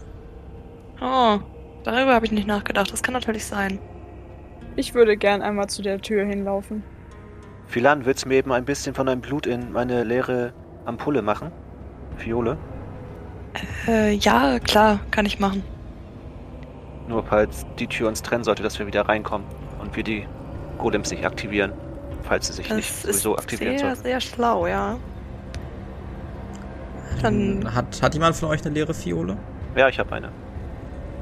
Oh, 1.02 1.40
darüber 1.84 2.14
habe 2.14 2.26
ich 2.26 2.32
nicht 2.32 2.48
nachgedacht. 2.48 2.92
Das 2.92 3.04
kann 3.04 3.14
natürlich 3.14 3.46
sein. 3.46 3.80
Ich 4.76 4.94
würde 4.94 5.18
gern 5.18 5.42
einmal 5.42 5.68
zu 5.68 5.82
der 5.82 6.00
Tür 6.00 6.26
hinlaufen. 6.26 6.84
Philan, 7.68 8.06
willst 8.06 8.26
du 8.26 8.30
mir 8.30 8.36
eben 8.36 8.52
ein 8.52 8.66
bisschen 8.66 8.96
von 8.96 9.08
deinem 9.08 9.22
Blut 9.22 9.46
in 9.46 9.72
meine 9.72 10.04
leere 10.04 10.54
Ampulle 10.86 11.22
machen? 11.22 11.52
Fiole? 12.18 12.58
Äh, 13.88 14.14
ja, 14.16 14.60
klar, 14.60 15.00
kann 15.12 15.26
ich 15.26 15.40
machen. 15.40 15.64
Nur 17.08 17.24
falls 17.24 17.66
die 17.80 17.88
Tür 17.88 18.08
uns 18.08 18.22
trennen 18.22 18.44
sollte, 18.44 18.62
dass 18.64 18.78
wir 18.80 18.86
wieder 18.86 19.08
reinkommen 19.08 19.48
und 19.80 19.96
wir 19.96 20.04
die 20.04 20.28
Golems 20.78 21.12
nicht 21.12 21.26
aktivieren. 21.26 21.74
Falls 22.24 22.48
sie 22.48 22.54
sich 22.54 22.70
nicht 22.70 22.90
Das 22.90 23.06
ist 23.06 23.24
sowieso 23.24 23.38
aktivieren 23.38 23.78
sehr, 23.78 23.88
sollten. 23.88 24.04
sehr 24.04 24.22
schlau, 24.22 24.68
ja. 24.68 24.98
Dann 27.22 27.74
hat, 27.74 28.02
hat 28.02 28.14
jemand 28.14 28.36
von 28.36 28.50
euch 28.50 28.64
eine 28.64 28.74
leere 28.74 28.94
Fiole? 28.94 29.38
Ja, 29.76 29.90
ich 29.90 30.00
habe 30.00 30.14
eine. 30.14 30.32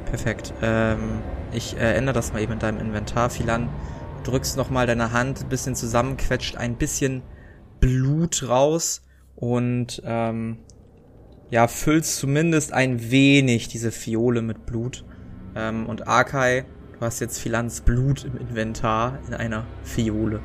Perfekt. 0.05 0.53
Ähm, 0.61 1.19
ich 1.51 1.75
äh, 1.77 1.93
ändere 1.93 2.13
das 2.13 2.33
mal 2.33 2.41
eben 2.41 2.53
in 2.53 2.59
deinem 2.59 2.79
Inventar. 2.79 3.29
Philan, 3.29 3.69
drückst 4.23 4.57
nochmal 4.57 4.87
deine 4.87 5.11
Hand 5.11 5.41
ein 5.41 5.49
bisschen 5.49 5.75
zusammenquetscht, 5.75 6.57
ein 6.57 6.75
bisschen 6.75 7.23
Blut 7.79 8.47
raus 8.47 9.03
und 9.35 10.01
ähm, 10.05 10.57
ja, 11.49 11.67
füllst 11.67 12.17
zumindest 12.17 12.73
ein 12.73 13.11
wenig 13.11 13.67
diese 13.67 13.91
Fiole 13.91 14.41
mit 14.41 14.65
Blut. 14.65 15.05
Ähm, 15.55 15.87
und 15.87 16.07
Arkai, 16.07 16.65
du 16.93 17.01
hast 17.01 17.19
jetzt 17.19 17.39
Philans 17.39 17.81
Blut 17.81 18.25
im 18.25 18.37
Inventar 18.37 19.19
in 19.27 19.33
einer 19.33 19.65
Fiole. 19.83 20.41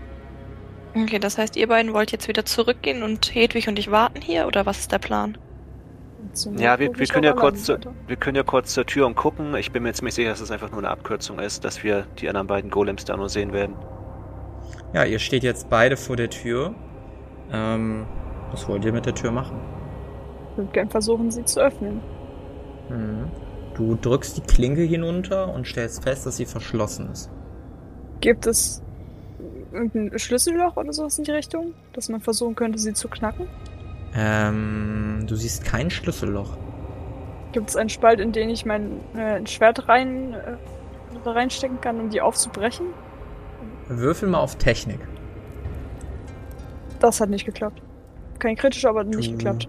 Okay, 0.95 1.19
das 1.19 1.39
heißt, 1.39 1.57
ihr 1.57 1.69
beiden 1.69 1.95
wollt 1.95 2.13
jetzt 2.13 2.29
wieder 2.29 2.45
zurückgehen 2.45 3.03
und 3.03 3.35
Hedwig 3.35 3.67
und 3.69 3.79
ich 3.79 3.91
warten 3.91 4.21
hier 4.21 4.47
oder 4.47 4.67
was 4.67 4.81
ist 4.81 4.93
der 4.93 4.99
Plan? 4.99 5.39
Ja, 6.57 6.79
wir, 6.79 6.97
wir 6.97 7.07
können 7.07 7.25
ja 7.25 7.33
kurz 7.33 7.65
zu, 7.65 7.79
wir 8.07 8.17
können 8.17 8.37
ja 8.37 8.43
kurz 8.43 8.73
zur 8.73 8.87
Tür 8.87 9.07
und 9.07 9.17
gucken. 9.17 9.57
Ich 9.57 9.73
bin 9.73 9.83
mir 9.83 9.93
ziemlich 9.93 10.15
sicher, 10.15 10.31
dass 10.31 10.41
es 10.41 10.51
einfach 10.51 10.71
nur 10.71 10.79
eine 10.79 10.89
Abkürzung 10.89 11.41
ist, 11.41 11.65
dass 11.65 11.83
wir 11.83 12.07
die 12.19 12.29
anderen 12.29 12.47
beiden 12.47 12.71
Golems 12.71 13.05
da 13.05 13.17
nur 13.17 13.29
sehen 13.29 13.53
werden. 13.53 13.75
Ja, 14.93 15.05
ihr 15.05 15.19
steht 15.19 15.43
jetzt 15.43 15.69
beide 15.69 15.97
vor 15.97 16.17
der 16.17 16.31
Tür. 16.31 16.75
Ähm, 17.51 18.07
was 18.51 18.69
wollt 18.69 18.85
ihr 18.85 18.93
mit 18.93 19.05
der 19.05 19.15
Tür 19.15 19.33
machen? 19.33 19.59
Ich 20.53 20.59
würde 20.59 20.73
gern 20.73 20.91
versuchen, 20.91 21.31
sie 21.31 21.45
zu 21.45 21.61
öffnen. 21.61 22.01
Hm. 22.89 23.31
Du 23.75 23.95
drückst 23.95 24.37
die 24.37 24.43
Klinke 24.43 24.83
hinunter 24.83 25.53
und 25.53 25.67
stellst 25.67 26.03
fest, 26.03 26.27
dass 26.27 26.37
sie 26.37 26.45
verschlossen 26.45 27.11
ist. 27.11 27.31
Gibt 28.21 28.47
es 28.47 28.83
irgendein 29.73 30.19
Schlüsselloch 30.19 30.77
oder 30.77 30.93
sowas 30.93 31.19
in 31.19 31.25
die 31.25 31.31
Richtung, 31.31 31.73
dass 31.95 32.11
man 32.11 32.21
versuchen 32.21 32.55
könnte, 32.55 32.79
sie 32.79 32.93
zu 32.93 33.09
knacken? 33.09 33.49
Ähm, 34.15 35.25
du 35.27 35.35
siehst 35.37 35.65
kein 35.65 35.89
Schlüsselloch. 35.89 36.59
Gibt 37.53 37.71
es 37.71 37.77
einen 37.77 37.89
Spalt, 37.89 38.21
in 38.21 38.33
den 38.33 38.51
ich 38.51 38.67
mein 38.67 39.01
äh, 39.17 39.45
Schwert 39.47 39.89
rein, 39.89 40.35
äh, 40.35 41.29
reinstecken 41.29 41.81
kann, 41.81 41.99
um 41.99 42.11
die 42.11 42.21
aufzubrechen? 42.21 42.87
Würfel 43.89 44.29
mal 44.29 44.41
auf 44.41 44.57
Technik. 44.57 45.01
Das 47.01 47.21
hat 47.21 47.31
nicht 47.31 47.47
geklappt. 47.47 47.83
Kein 48.39 48.57
kritisch, 48.57 48.85
aber 48.85 49.05
du 49.05 49.17
nicht 49.17 49.33
geklappt. 49.33 49.69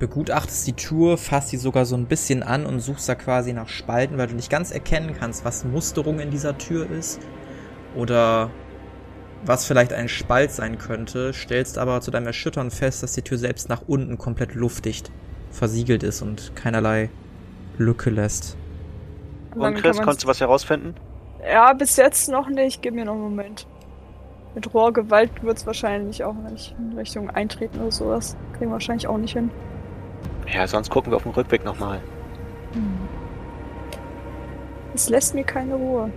Begutachtest 0.00 0.66
die 0.66 0.72
Tür, 0.72 1.18
fasst 1.18 1.50
sie 1.50 1.58
sogar 1.58 1.84
so 1.84 1.94
ein 1.94 2.06
bisschen 2.06 2.42
an 2.42 2.64
und 2.64 2.80
suchst 2.80 3.06
da 3.06 3.14
quasi 3.14 3.52
nach 3.52 3.68
Spalten, 3.68 4.16
weil 4.16 4.28
du 4.28 4.34
nicht 4.34 4.48
ganz 4.48 4.70
erkennen 4.70 5.14
kannst, 5.16 5.44
was 5.44 5.64
Musterung 5.64 6.20
in 6.20 6.30
dieser 6.30 6.56
Tür 6.56 6.90
ist. 6.90 7.20
Oder 7.94 8.50
was 9.44 9.66
vielleicht 9.66 9.92
ein 9.92 10.08
Spalt 10.08 10.52
sein 10.52 10.78
könnte, 10.78 11.34
stellst 11.34 11.76
aber 11.76 12.00
zu 12.00 12.10
deinem 12.10 12.26
Erschüttern 12.26 12.70
fest, 12.70 13.02
dass 13.02 13.12
die 13.12 13.20
Tür 13.20 13.36
selbst 13.36 13.68
nach 13.68 13.82
unten 13.86 14.16
komplett 14.16 14.54
luftdicht 14.54 15.12
versiegelt 15.50 16.02
ist 16.02 16.22
und 16.22 16.56
keinerlei 16.56 17.10
Lücke 17.76 18.08
lässt. 18.08 18.56
Und 19.54 19.74
Chris, 19.74 19.98
konntest 19.98 20.24
du 20.24 20.28
was 20.28 20.40
herausfinden? 20.40 20.94
Ja, 21.46 21.74
bis 21.74 21.96
jetzt 21.96 22.30
noch 22.30 22.48
nicht. 22.48 22.80
Gib 22.80 22.94
mir 22.94 23.04
noch 23.04 23.12
einen 23.12 23.22
Moment. 23.22 23.66
Mit 24.54 24.72
Rohrgewalt 24.72 25.42
wird 25.42 25.58
es 25.58 25.66
wahrscheinlich 25.66 26.24
auch 26.24 26.34
nicht 26.34 26.74
in 26.78 26.96
Richtung 26.96 27.28
Eintreten 27.28 27.80
oder 27.80 27.92
sowas. 27.92 28.36
Kriegen 28.52 28.70
wir 28.70 28.72
wahrscheinlich 28.72 29.06
auch 29.06 29.18
nicht 29.18 29.34
hin. 29.34 29.50
Ja, 30.52 30.66
sonst 30.66 30.90
gucken 30.90 31.12
wir 31.12 31.16
auf 31.16 31.22
dem 31.22 31.32
Rückweg 31.32 31.64
nochmal. 31.64 32.00
Hm. 32.72 33.08
Es 34.94 35.08
lässt 35.08 35.34
mir 35.34 35.44
keine 35.44 35.74
Ruhe. 35.74 36.10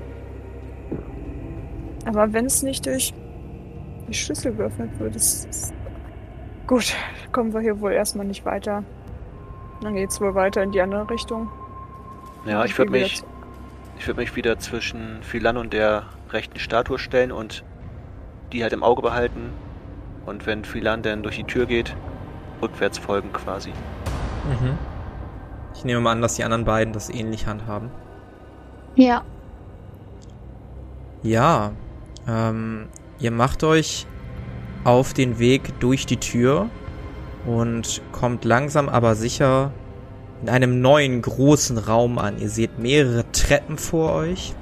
Aber 2.05 2.33
wenn 2.33 2.45
es 2.45 2.63
nicht 2.63 2.85
durch 2.85 3.13
die 4.07 4.13
Schlüssel 4.13 4.53
geöffnet 4.53 4.89
wird, 4.99 5.15
ist, 5.15 5.45
ist 5.45 5.73
gut. 6.67 6.95
Kommen 7.31 7.53
wir 7.53 7.61
hier 7.61 7.79
wohl 7.79 7.93
erstmal 7.93 8.25
nicht 8.25 8.45
weiter. 8.45 8.83
Dann 9.81 9.95
geht's 9.95 10.19
wohl 10.19 10.35
weiter 10.35 10.63
in 10.63 10.71
die 10.71 10.81
andere 10.81 11.09
Richtung. 11.09 11.49
Ja, 12.45 12.65
ich 12.65 12.77
würde 12.77 12.91
mich, 12.91 13.23
ich 13.99 14.07
würde 14.07 14.19
mich 14.19 14.35
wieder 14.35 14.59
zwischen 14.59 15.21
Philan 15.23 15.57
und 15.57 15.73
der 15.73 16.07
rechten 16.31 16.59
Statue 16.59 16.99
stellen 16.99 17.31
und 17.31 17.63
die 18.51 18.63
halt 18.63 18.73
im 18.73 18.83
Auge 18.83 19.01
behalten. 19.01 19.51
Und 20.25 20.45
wenn 20.45 20.65
Philan 20.65 21.01
dann 21.01 21.23
durch 21.23 21.37
die 21.37 21.43
Tür 21.43 21.65
geht, 21.65 21.95
rückwärts 22.63 22.97
folgen 22.97 23.31
quasi. 23.31 23.69
Mhm. 23.69 24.77
Ich 25.75 25.85
nehme 25.85 26.01
mal 26.01 26.11
an, 26.11 26.21
dass 26.21 26.35
die 26.35 26.43
anderen 26.43 26.65
beiden 26.65 26.93
das 26.93 27.09
ähnlich 27.09 27.47
handhaben. 27.47 27.89
Ja. 28.95 29.23
Ja, 31.23 31.71
ähm, 32.27 32.87
ihr 33.19 33.31
macht 33.31 33.63
euch 33.63 34.05
auf 34.83 35.13
den 35.13 35.39
Weg 35.39 35.79
durch 35.79 36.05
die 36.05 36.17
Tür 36.17 36.69
und 37.45 38.01
kommt 38.11 38.45
langsam 38.45 38.89
aber 38.89 39.15
sicher 39.15 39.71
in 40.41 40.49
einem 40.49 40.81
neuen 40.81 41.21
großen 41.21 41.77
Raum 41.77 42.17
an. 42.19 42.37
Ihr 42.37 42.49
seht 42.49 42.77
mehrere 42.77 43.23
Treppen 43.31 43.77
vor 43.77 44.13
euch. 44.13 44.53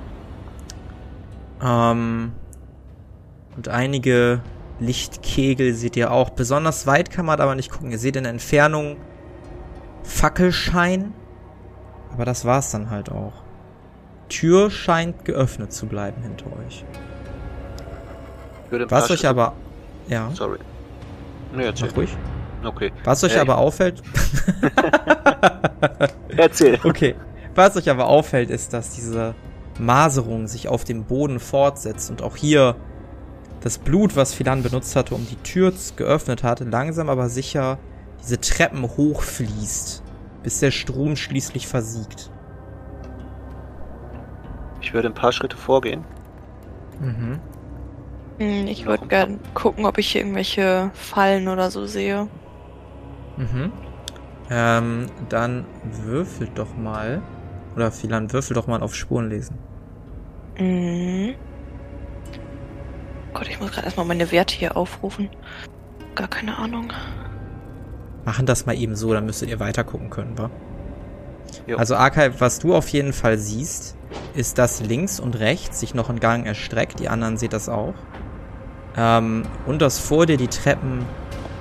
Ähm, 1.64 2.34
und 3.56 3.68
einige 3.68 4.42
Lichtkegel 4.82 5.74
seht 5.76 5.96
ihr 5.96 6.12
auch. 6.12 6.32
Besonders 6.32 6.88
weit 6.88 7.12
kann 7.12 7.26
man 7.26 7.40
aber 7.40 7.56
nicht 7.56 7.72
gucken. 7.72 7.92
Ihr 7.92 8.00
seht 8.00 8.16
in 8.16 8.24
der 8.24 8.32
Entfernung 8.32 8.98
Fackelschein. 10.04 11.14
Aber 12.12 12.26
das 12.26 12.46
war's 12.46 12.72
dann 12.72 12.90
halt 12.90 13.12
auch. 13.12 13.44
Tür 14.28 14.72
scheint 14.72 15.24
geöffnet 15.24 15.72
zu 15.72 15.86
bleiben 15.86 16.24
hinter 16.24 16.48
euch. 16.66 16.84
Was 18.90 19.12
euch 19.12 19.28
aber. 19.28 19.54
Ja. 20.08 20.32
Sorry. 20.34 20.58
Nee, 21.54 21.66
erzähl. 21.66 21.90
Mach 21.90 21.98
ruhig. 21.98 22.18
Okay. 22.64 22.92
Was 23.04 23.24
euch 23.24 23.36
äh, 23.36 23.40
aber 23.40 23.58
auffällt. 23.60 24.02
erzähl. 26.38 26.80
Okay. 26.84 27.16
Was 27.54 27.78
euch 27.78 27.90
aber 27.90 28.08
auffällt, 28.08 28.50
ist, 28.50 28.74
dass 28.74 28.92
diese 28.92 29.36
Maserung 29.78 30.48
sich 30.48 30.68
auf 30.68 30.86
dem 30.86 31.04
Boden 31.04 31.40
fortsetzt 31.40 32.10
und 32.10 32.22
auch 32.22 32.36
hier 32.36 32.76
das 33.62 33.78
Blut, 33.78 34.16
was 34.16 34.34
Philan 34.34 34.64
benutzt 34.64 34.96
hatte, 34.96 35.16
um 35.16 35.26
die 35.28 35.38
Tür 35.38 35.72
geöffnet 35.96 36.44
hat, 36.44 36.60
langsam 36.60 37.10
aber 37.10 37.30
sicher 37.30 37.78
diese 38.22 38.40
Treppen 38.40 38.84
hochfließt, 38.84 40.04
bis 40.44 40.60
der 40.60 40.72
Strom 40.72 41.16
schließlich 41.16 41.68
versiegt. 41.68 42.32
Ich 44.82 44.94
würde 44.94 45.10
ein 45.10 45.14
paar 45.14 45.32
Schritte 45.32 45.58
vorgehen. 45.58 46.04
Mhm. 47.00 47.40
Hm, 48.40 48.68
ich 48.68 48.86
würde 48.86 49.06
gerne 49.08 49.40
gucken, 49.54 49.86
ob 49.86 49.98
ich 50.00 50.12
hier 50.12 50.22
irgendwelche 50.22 50.90
Fallen 50.94 51.48
oder 51.48 51.70
so 51.70 51.86
sehe. 51.86 52.28
Mhm. 53.38 53.72
Ähm, 54.50 55.06
dann 55.30 55.66
würfelt 56.04 56.52
doch 56.56 56.76
mal. 56.76 57.22
Oder 57.76 57.92
Philan, 57.92 58.34
würfel 58.34 58.56
doch 58.56 58.68
mal 58.68 58.82
auf 58.82 58.96
Spuren 58.96 59.30
lesen. 59.30 59.58
Mhm. 60.60 61.36
Gott, 63.34 63.48
ich 63.48 63.60
muss 63.60 63.72
gerade 63.72 63.86
erstmal 63.86 64.06
meine 64.06 64.32
Werte 64.32 64.56
hier 64.56 64.76
aufrufen. 64.76 65.30
Gar 66.16 66.28
keine 66.28 66.58
Ahnung. 66.58 66.92
Machen 68.26 68.46
das 68.46 68.66
mal 68.66 68.76
eben 68.76 68.96
so, 68.96 69.14
dann 69.14 69.26
müsstet 69.26 69.50
ihr 69.50 69.60
weiter 69.60 69.84
gucken 69.84 70.10
können, 70.10 70.38
wa? 70.38 70.50
Jo. 71.68 71.78
Also 71.78 71.96
Archive, 71.96 72.40
was 72.40 72.60
du 72.60 72.76
auf 72.76 72.88
jeden 72.90 73.14
Fall 73.14 73.38
siehst, 73.38 73.96
ist, 74.36 74.58
dass 74.58 74.82
links 74.82 75.20
und 75.20 75.40
rechts 75.40 75.80
sich 75.80 75.94
noch 75.94 76.10
ein 76.10 76.20
Gang 76.20 76.46
erstreckt. 76.46 77.00
Die 77.00 77.10
anderen 77.10 77.38
seht 77.38 77.54
das 77.54 77.70
auch. 77.70 77.94
Ähm, 78.98 79.44
und 79.66 79.82
dass 79.82 80.00
vor 80.00 80.26
dir 80.26 80.38
die 80.38 80.48
Treppen 80.48 81.06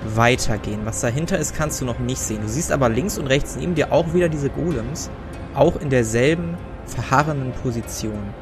weitergehen. 0.04 0.80
Was 0.84 1.00
dahinter 1.00 1.38
ist, 1.38 1.54
kannst 1.54 1.80
du 1.80 1.84
noch 1.84 1.98
nicht 1.98 2.20
sehen. 2.20 2.42
Du 2.42 2.48
siehst 2.48 2.72
aber 2.72 2.88
links 2.88 3.18
und 3.18 3.26
rechts 3.26 3.56
neben 3.56 3.74
dir 3.74 3.92
auch 3.92 4.14
wieder 4.14 4.28
diese 4.28 4.50
Golems. 4.50 5.10
Auch 5.54 5.76
in 5.76 5.90
derselben 5.90 6.56
verharrenden 6.86 7.52
Position. 7.52 8.34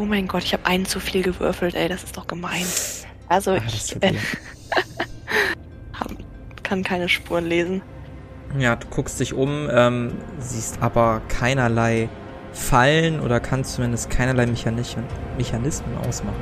Oh 0.00 0.06
mein 0.06 0.28
Gott, 0.28 0.44
ich 0.44 0.54
habe 0.54 0.64
einen 0.64 0.86
zu 0.86 0.98
viel 0.98 1.22
gewürfelt, 1.22 1.74
ey, 1.74 1.86
das 1.86 2.04
ist 2.04 2.16
doch 2.16 2.26
gemein. 2.26 2.64
Also 3.28 3.50
ah, 3.50 3.60
ich 3.66 4.02
äh, 4.02 4.14
kann 6.62 6.82
keine 6.82 7.06
Spuren 7.10 7.44
lesen. 7.44 7.82
Ja, 8.58 8.76
du 8.76 8.86
guckst 8.88 9.20
dich 9.20 9.34
um, 9.34 9.68
ähm, 9.70 10.14
siehst 10.38 10.80
aber 10.80 11.20
keinerlei 11.28 12.08
Fallen 12.54 13.20
oder 13.20 13.40
kannst 13.40 13.74
zumindest 13.74 14.08
keinerlei 14.08 14.46
Mechanismen, 14.46 15.04
Mechanismen 15.36 15.94
ausmachen. 15.98 16.40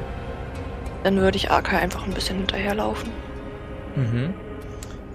Dann 1.02 1.16
würde 1.16 1.36
ich 1.36 1.50
Arkai 1.50 1.78
einfach 1.78 2.06
ein 2.06 2.14
bisschen 2.14 2.36
hinterherlaufen. 2.36 3.10
Mhm. 3.96 4.34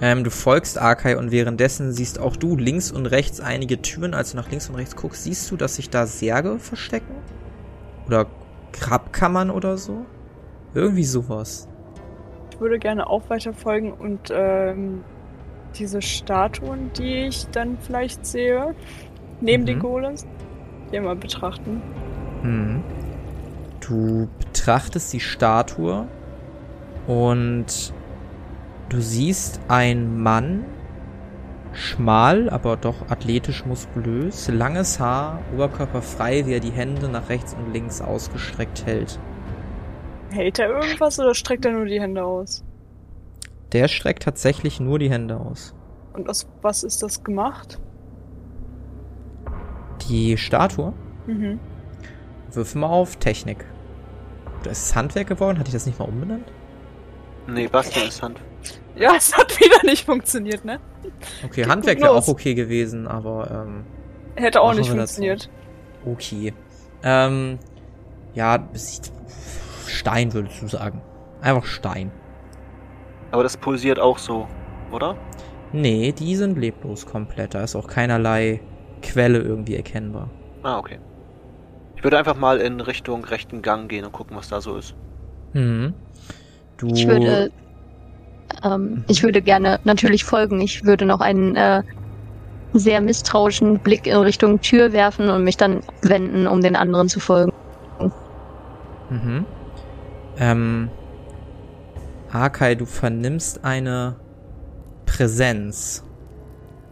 Ähm, 0.01 0.25
du 0.25 0.29
folgst 0.29 0.77
Arkai 0.77 1.17
und 1.17 1.31
währenddessen 1.31 1.93
siehst 1.93 2.19
auch 2.19 2.35
du 2.35 2.57
links 2.57 2.91
und 2.91 3.05
rechts 3.05 3.39
einige 3.39 3.81
Türen. 3.81 4.13
Als 4.13 4.31
du 4.31 4.37
nach 4.37 4.49
links 4.49 4.67
und 4.67 4.75
rechts 4.75 4.97
guckst, 4.97 5.23
siehst 5.23 5.49
du, 5.49 5.55
dass 5.55 5.77
sich 5.77 5.89
da 5.89 6.05
Särge 6.07 6.59
verstecken? 6.59 7.15
Oder 8.07 8.27
Grabkammern 8.71 9.49
oder 9.49 9.77
so? 9.77 10.05
Irgendwie 10.73 11.03
sowas. 11.03 11.67
Ich 12.51 12.59
würde 12.59 12.79
gerne 12.79 13.07
auch 13.07 13.29
weiter 13.29 13.53
folgen 13.53 13.93
und 13.93 14.31
ähm, 14.31 15.03
diese 15.75 16.01
Statuen, 16.01 16.91
die 16.97 17.27
ich 17.27 17.47
dann 17.47 17.77
vielleicht 17.79 18.25
sehe, 18.25 18.75
neben 19.41 19.63
mhm. 19.63 19.67
den 19.67 19.79
Golems, 19.79 20.27
die 20.91 20.99
mal 20.99 21.15
betrachten. 21.15 21.81
Mhm. 22.43 22.83
Du 23.79 24.27
betrachtest 24.39 25.11
die 25.13 25.19
Statue 25.19 26.07
und 27.07 27.93
du 28.89 29.01
siehst 29.01 29.59
einen 29.67 30.21
Mann 30.21 30.63
schmal, 31.73 32.49
aber 32.49 32.77
doch 32.77 33.09
athletisch 33.09 33.65
muskulös, 33.65 34.47
langes 34.47 34.99
Haar, 34.99 35.39
Oberkörper 35.53 36.01
frei, 36.01 36.45
wie 36.45 36.53
er 36.53 36.59
die 36.59 36.71
Hände 36.71 37.09
nach 37.09 37.29
rechts 37.29 37.53
und 37.53 37.73
links 37.73 38.01
ausgestreckt 38.01 38.85
hält. 38.85 39.19
Hält 40.29 40.59
er 40.59 40.69
irgendwas 40.69 41.19
oder 41.19 41.35
streckt 41.35 41.65
er 41.65 41.71
nur 41.71 41.85
die 41.85 42.01
Hände 42.01 42.23
aus? 42.23 42.63
Der 43.71 43.87
streckt 43.87 44.23
tatsächlich 44.23 44.79
nur 44.79 44.99
die 44.99 45.09
Hände 45.09 45.37
aus. 45.37 45.75
Und 46.13 46.29
aus 46.29 46.47
was 46.61 46.83
ist 46.83 47.03
das 47.03 47.23
gemacht? 47.23 47.79
Die 50.09 50.37
Statue? 50.37 50.93
Mhm. 51.27 51.59
Wirf 52.51 52.75
mal 52.75 52.87
auf 52.87 53.15
Technik. 53.17 53.65
Das 54.63 54.83
ist 54.83 54.95
Handwerk 54.95 55.27
geworden? 55.27 55.57
Hatte 55.59 55.69
ich 55.69 55.73
das 55.73 55.85
nicht 55.85 55.99
mal 55.99 56.05
umbenannt? 56.07 56.51
Nee, 57.47 57.67
Bastian 57.67 58.07
ist 58.07 58.21
Hand. 58.21 58.39
Ja, 58.95 59.15
es 59.15 59.35
hat 59.35 59.59
wieder 59.59 59.83
nicht 59.83 60.05
funktioniert, 60.05 60.63
ne? 60.63 60.79
Okay, 61.45 61.65
Handwerk 61.65 61.99
wäre 62.01 62.11
auch 62.11 62.27
okay 62.27 62.53
gewesen, 62.53 63.07
aber 63.07 63.65
ähm, 63.65 63.85
Hätte 64.35 64.61
auch 64.61 64.73
nicht 64.73 64.89
funktioniert. 64.89 65.49
okay. 66.05 66.53
Ähm, 67.03 67.59
ja, 68.33 68.67
Stein 69.87 70.33
würdest 70.33 70.61
du 70.61 70.67
sagen. 70.67 71.01
Einfach 71.41 71.65
Stein. 71.65 72.11
Aber 73.31 73.43
das 73.43 73.57
pulsiert 73.57 73.99
auch 73.99 74.17
so, 74.17 74.47
oder? 74.91 75.17
Nee, 75.71 76.11
die 76.11 76.35
sind 76.35 76.57
leblos 76.57 77.05
komplett. 77.05 77.53
Da 77.55 77.63
ist 77.63 77.75
auch 77.75 77.87
keinerlei 77.87 78.61
Quelle 79.01 79.39
irgendwie 79.39 79.75
erkennbar. 79.75 80.29
Ah, 80.61 80.77
okay. 80.77 80.99
Ich 81.95 82.03
würde 82.03 82.17
einfach 82.17 82.35
mal 82.35 82.59
in 82.59 82.79
Richtung 82.79 83.23
rechten 83.25 83.61
Gang 83.61 83.89
gehen 83.89 84.05
und 84.05 84.11
gucken, 84.11 84.37
was 84.37 84.49
da 84.49 84.61
so 84.61 84.77
ist. 84.77 84.95
Mhm. 85.53 85.93
Du. 86.77 86.87
Ich 86.87 87.07
würde, 87.07 87.51
ähm, 88.63 89.03
ich 89.07 89.23
würde 89.23 89.41
gerne 89.41 89.79
natürlich 89.83 90.23
folgen. 90.23 90.61
Ich 90.61 90.85
würde 90.85 91.05
noch 91.05 91.21
einen 91.21 91.55
äh, 91.55 91.83
sehr 92.73 93.01
misstrauischen 93.01 93.79
Blick 93.79 94.07
in 94.07 94.17
Richtung 94.17 94.61
Tür 94.61 94.93
werfen 94.93 95.29
und 95.29 95.43
mich 95.43 95.57
dann 95.57 95.81
wenden, 96.01 96.47
um 96.47 96.61
den 96.61 96.75
anderen 96.75 97.09
zu 97.09 97.19
folgen. 97.19 97.53
Mhm. 99.09 99.45
Ähm. 100.37 100.89
Akai, 102.31 102.73
du 102.73 102.85
vernimmst 102.85 103.63
eine 103.63 104.15
Präsenz. 105.05 106.03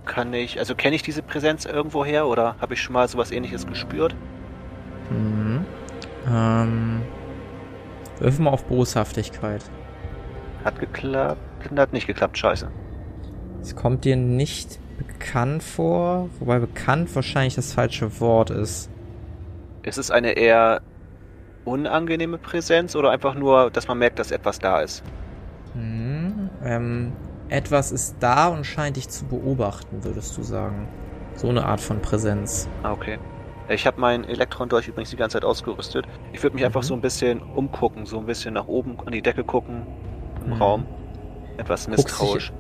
Kann 0.06 0.34
ich, 0.34 0.60
also 0.60 0.76
kenne 0.76 0.96
ich 0.96 1.02
diese 1.02 1.24
Präsenz 1.24 1.66
irgendwo 1.66 2.06
her 2.06 2.28
oder 2.28 2.56
habe 2.60 2.76
ich 2.76 2.82
schon 2.82 2.94
mal 2.94 3.08
sowas 3.08 3.32
ähnliches 3.32 3.66
gespürt? 3.66 4.16
Mhm. 5.10 5.66
Ähm. 6.30 7.02
Wirf 8.20 8.38
mal 8.38 8.52
auf 8.52 8.66
Boshaftigkeit. 8.66 9.64
Hat 10.64 10.80
geklappt, 10.80 11.40
hat 11.76 11.94
nicht 11.94 12.08
geklappt, 12.08 12.38
scheiße. 12.38 12.68
Es 13.62 13.76
kommt 13.76 14.06
dir 14.06 14.16
nicht 14.16 14.80
bekannt 14.98 15.64
vor, 15.64 16.30
wobei 16.40 16.60
bekannt 16.60 17.14
wahrscheinlich 17.16 17.56
das 17.56 17.74
falsche 17.74 18.20
Wort 18.20 18.50
ist. 18.50 18.90
Ist 19.84 19.98
es 19.98 20.12
eine 20.12 20.32
eher 20.34 20.82
unangenehme 21.66 22.38
Präsenz 22.38 22.96
oder 22.96 23.12
einfach 23.12 23.36
nur, 23.36 23.70
dass 23.72 23.88
man 23.88 23.98
merkt, 23.98 24.20
dass 24.20 24.32
etwas 24.32 24.60
da 24.60 24.82
ist? 24.82 25.04
Hm, 25.74 26.50
ähm, 26.64 27.12
etwas 27.50 27.92
ist 27.92 28.16
da 28.20 28.48
und 28.48 28.66
scheint 28.66 28.98
dich 28.98 29.10
zu 29.10 29.26
beobachten, 29.26 30.04
würdest 30.04 30.38
du 30.38 30.44
sagen. 30.44 30.88
So 31.36 31.50
eine 31.50 31.66
Art 31.66 31.82
von 31.82 32.00
Präsenz. 32.02 32.68
Ah, 32.84 32.92
okay. 32.92 33.18
Ich 33.70 33.88
habe 33.88 34.02
meinen 34.02 34.26
Elektron-Dolch 34.26 34.88
übrigens 34.90 35.12
die 35.12 35.16
ganze 35.18 35.36
Zeit 35.38 35.46
ausgerüstet. 35.46 36.06
Ich 36.34 36.44
würde 36.44 36.56
mich 36.56 36.66
einfach 36.66 36.82
Mhm. 36.82 36.86
so 36.86 36.94
ein 36.96 37.02
bisschen 37.02 37.42
umgucken, 37.42 38.06
so 38.06 38.20
ein 38.20 38.26
bisschen 38.26 38.54
nach 38.54 38.68
oben 38.68 38.98
an 39.06 39.12
die 39.14 39.22
Decke 39.22 39.44
gucken, 39.44 39.84
im 40.44 40.56
Mhm. 40.56 40.62
Raum. 40.62 40.86
Etwas 41.58 41.88
misstrauisch. 41.88 42.52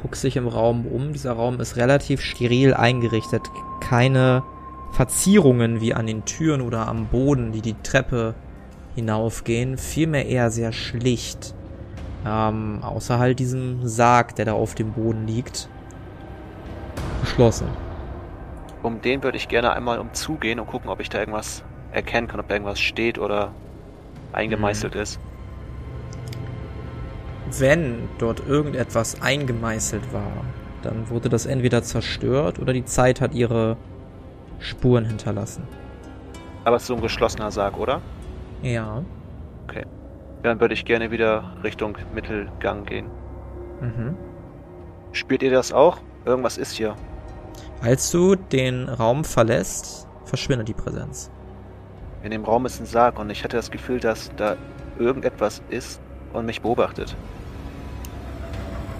Guckst 0.00 0.24
dich 0.24 0.36
im 0.36 0.48
Raum 0.48 0.86
um. 0.86 1.12
Dieser 1.12 1.32
Raum 1.32 1.60
ist 1.60 1.76
relativ 1.76 2.20
steril 2.20 2.74
eingerichtet. 2.74 3.42
Keine 3.80 4.42
Verzierungen 4.92 5.80
wie 5.80 5.94
an 5.94 6.06
den 6.06 6.24
Türen 6.24 6.60
oder 6.60 6.88
am 6.88 7.06
Boden, 7.06 7.52
die 7.52 7.62
die 7.62 7.74
Treppe 7.82 8.34
hinaufgehen. 8.94 9.78
Vielmehr 9.78 10.26
eher 10.26 10.50
sehr 10.50 10.72
schlicht. 10.72 11.54
Ähm, 12.26 12.80
außer 12.82 13.18
halt 13.18 13.38
diesem 13.38 13.86
Sarg, 13.86 14.34
der 14.36 14.44
da 14.46 14.52
auf 14.52 14.74
dem 14.74 14.92
Boden 14.92 15.26
liegt. 15.26 15.68
Geschlossen. 17.22 17.68
Um 18.82 19.00
den 19.00 19.22
würde 19.22 19.36
ich 19.38 19.48
gerne 19.48 19.72
einmal 19.72 19.98
umzugehen 19.98 20.60
und 20.60 20.66
gucken, 20.66 20.90
ob 20.90 21.00
ich 21.00 21.08
da 21.08 21.18
irgendwas 21.18 21.64
erkennen 21.92 22.28
kann, 22.28 22.40
ob 22.40 22.48
da 22.48 22.54
irgendwas 22.54 22.80
steht 22.80 23.18
oder 23.18 23.50
eingemeißelt 24.32 24.94
ist. 24.94 25.18
Wenn 27.58 28.08
dort 28.18 28.46
irgendetwas 28.46 29.20
eingemeißelt 29.20 30.12
war, 30.12 30.32
dann 30.82 31.08
wurde 31.10 31.28
das 31.28 31.46
entweder 31.46 31.82
zerstört 31.82 32.58
oder 32.58 32.72
die 32.72 32.84
Zeit 32.84 33.20
hat 33.20 33.34
ihre 33.34 33.76
Spuren 34.58 35.04
hinterlassen. 35.04 35.66
Aber 36.64 36.76
es 36.76 36.82
ist 36.82 36.88
so 36.88 36.94
ein 36.94 37.02
geschlossener 37.02 37.50
Sarg, 37.50 37.78
oder? 37.78 38.00
Ja. 38.62 39.02
Dann 40.44 40.60
würde 40.60 40.74
ich 40.74 40.84
gerne 40.84 41.10
wieder 41.10 41.56
Richtung 41.64 41.96
Mittelgang 42.14 42.84
gehen. 42.84 43.06
Mhm. 43.80 44.14
Spürt 45.12 45.42
ihr 45.42 45.50
das 45.50 45.72
auch? 45.72 45.98
Irgendwas 46.26 46.58
ist 46.58 46.72
hier. 46.72 46.96
Als 47.80 48.10
du 48.10 48.34
den 48.34 48.88
Raum 48.90 49.24
verlässt, 49.24 50.06
verschwindet 50.26 50.68
die 50.68 50.74
Präsenz. 50.74 51.30
In 52.22 52.30
dem 52.30 52.44
Raum 52.44 52.66
ist 52.66 52.78
ein 52.78 52.84
Sarg 52.84 53.18
und 53.18 53.30
ich 53.30 53.42
hatte 53.42 53.56
das 53.56 53.70
Gefühl, 53.70 54.00
dass 54.00 54.30
da 54.36 54.56
irgendetwas 54.98 55.62
ist 55.70 56.00
und 56.34 56.46
mich 56.46 56.60
beobachtet. 56.60 57.16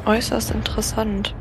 Äußerst 0.06 0.50
interessant. 0.50 1.34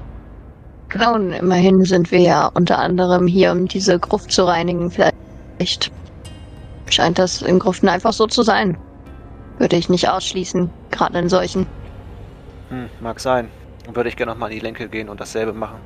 Genau, 0.90 1.16
und 1.16 1.32
immerhin 1.32 1.84
sind 1.86 2.12
wir 2.12 2.20
ja 2.20 2.48
unter 2.54 2.78
anderem 2.80 3.28
hier, 3.28 3.52
um 3.52 3.68
diese 3.68 4.00
Gruft 4.00 4.32
zu 4.32 4.44
reinigen. 4.44 4.92
Vielleicht 4.92 5.92
scheint 6.90 7.18
das 7.18 7.42
in 7.42 7.60
Gruften 7.60 7.90
einfach 7.90 8.14
so 8.14 8.28
zu 8.28 8.44
sein. 8.44 8.78
Würde 9.58 9.76
ich 9.76 9.90
nicht 9.90 10.08
ausschließen, 10.10 10.70
gerade 10.92 11.20
in 11.20 11.30
solchen. 11.30 11.66
Hm, 12.70 12.90
mag 13.02 13.20
sein. 13.20 13.50
Dann 13.86 13.96
würde 13.96 14.10
ich 14.10 14.16
gerne 14.16 14.32
nochmal 14.32 14.52
in 14.52 14.60
die 14.60 14.64
Lenke 14.64 14.88
gehen 14.88 15.10
und 15.10 15.20
dasselbe 15.20 15.54
machen. 15.54 15.80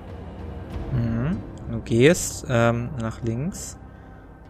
Mhm. 0.91 1.38
Du 1.72 1.80
gehst 1.82 2.46
ähm, 2.50 2.89
nach 3.02 3.22
links 3.24 3.78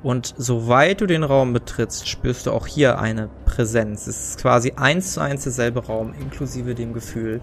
und 0.08 0.34
soweit 0.38 1.02
du 1.02 1.06
den 1.06 1.26
Raum 1.26 1.52
betrittst, 1.52 2.08
spürst 2.08 2.46
du 2.46 2.54
auch 2.54 2.66
hier 2.66 2.98
eine 2.98 3.30
Präsenz. 3.44 4.08
Es 4.08 4.30
ist 4.30 4.40
quasi 4.40 4.72
eins 4.78 5.16
zu 5.16 5.20
eins 5.20 5.44
derselbe 5.44 5.86
Raum, 5.86 6.14
inklusive 6.18 6.76
dem 6.76 6.94
Gefühl. 6.94 7.42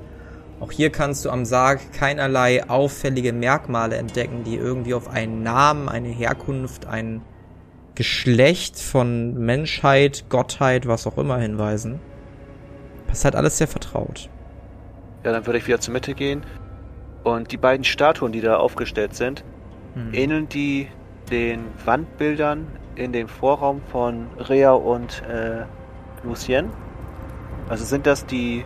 Auch 0.61 0.72
hier 0.72 0.88
kannst 0.88 1.27
du 1.27 1.31
am 1.31 1.44
Sarg 1.44 1.92
keinerlei 1.92 2.66
auffällige 2.66 3.35
Merkmale 3.35 3.96
entdecken, 3.96 4.44
die 4.44 4.57
irgendwie 4.57 4.94
auf 4.94 5.09
einen 5.11 5.42
Namen, 5.42 5.90
eine 5.90 6.09
Herkunft, 6.09 6.87
ein 6.87 7.20
Geschlecht 7.96 8.81
von 8.81 9.35
Menschheit, 9.35 10.24
Gottheit, 10.31 10.88
was 10.88 11.07
auch 11.07 11.18
immer 11.18 11.37
hinweisen. 11.37 12.00
Das 13.09 13.18
ist 13.18 13.24
halt 13.27 13.37
alles 13.37 13.59
sehr 13.59 13.68
vertraut. 13.68 14.31
Ja, 15.22 15.33
dann 15.33 15.44
würde 15.44 15.59
ich 15.59 15.66
wieder 15.66 15.81
zur 15.81 15.92
Mitte 15.92 16.14
gehen. 16.14 16.44
Und 17.24 17.53
die 17.53 17.59
beiden 17.59 17.85
Statuen, 17.85 18.33
die 18.33 18.40
da 18.40 18.57
aufgestellt 18.57 19.14
sind, 19.14 19.44
Hm. 19.92 20.14
ähneln 20.14 20.48
die 20.48 20.88
den 21.30 21.66
Wandbildern 21.84 22.66
in 22.96 23.12
dem 23.12 23.28
Vorraum 23.28 23.80
von 23.90 24.26
Rea 24.38 24.72
und 24.72 25.22
äh, 25.28 25.64
Lucien? 26.22 26.70
Also 27.68 27.84
sind 27.84 28.06
das 28.06 28.26
die 28.26 28.64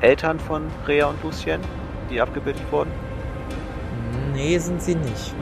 Eltern 0.00 0.40
von 0.40 0.68
Rea 0.86 1.06
und 1.06 1.22
Lucien, 1.22 1.60
die 2.10 2.20
abgebildet 2.20 2.62
wurden? 2.70 2.90
Nee, 4.32 4.58
sind 4.58 4.80
sie 4.82 4.94
nicht. 4.94 5.34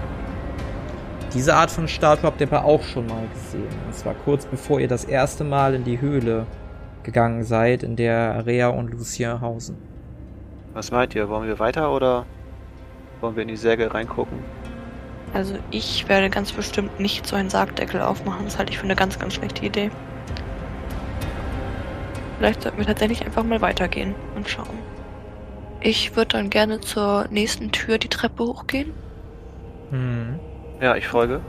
Diese 1.35 1.55
Art 1.55 1.71
von 1.71 1.87
Statue 1.89 2.25
habt 2.25 2.41
ihr 2.41 2.47
aber 2.51 2.65
auch 2.65 2.83
schon 2.83 3.07
mal 3.07 3.27
gesehen. 3.35 3.69
Und 3.87 3.95
zwar 3.95 4.15
kurz 4.15 4.47
bevor 4.47 4.81
ihr 4.81 4.89
das 4.89 5.05
erste 5.05 5.45
Mal 5.45 5.75
in 5.75 5.85
die 5.85 6.01
Höhle 6.01 6.47
gegangen 7.03 7.45
seid, 7.45 7.83
in 7.83 7.97
der 7.97 8.47
Rea 8.47 8.69
und 8.69 8.91
Lucia 8.91 9.41
hausen. 9.41 9.77
Was 10.73 10.91
meint 10.91 11.15
ihr? 11.15 11.29
Wollen 11.29 11.47
wir 11.47 11.59
weiter 11.59 11.95
oder 11.95 12.27
wollen 13.21 13.37
wir 13.37 13.43
in 13.43 13.49
die 13.49 13.57
Säge 13.57 13.93
reingucken? 13.93 14.39
Also 15.33 15.55
ich 15.71 16.09
werde 16.09 16.31
ganz 16.31 16.53
bestimmt 16.53 16.99
nicht 17.01 17.27
so 17.27 17.37
einen 17.37 17.51
Sargdeckel 17.51 18.01
aufmachen. 18.01 18.45
Das 18.45 18.59
halte 18.59 18.73
ich 18.73 18.79
für 18.79 18.85
eine 18.85 18.97
ganz, 18.97 19.19
ganz 19.19 19.35
schlechte 19.35 19.65
Idee. 19.65 19.91
Vielleicht 22.39 22.63
sollten 22.63 22.79
wir 22.79 22.87
tatsächlich 22.87 23.25
einfach 23.25 23.43
mal 23.43 23.61
weitergehen 23.61 24.15
und 24.37 24.49
schauen. 24.49 24.79
Ich 25.81 26.17
würde 26.17 26.29
dann 26.39 26.51
gerne 26.51 26.81
zur 26.81 27.27
nächsten 27.31 27.73
Tür 27.73 27.99
die 27.99 28.09
Treppe 28.09 28.45
hochgehen. 28.45 28.93
Hm. 29.91 30.39
Ja, 30.81 30.97
ich 30.97 31.07
folge. 31.07 31.41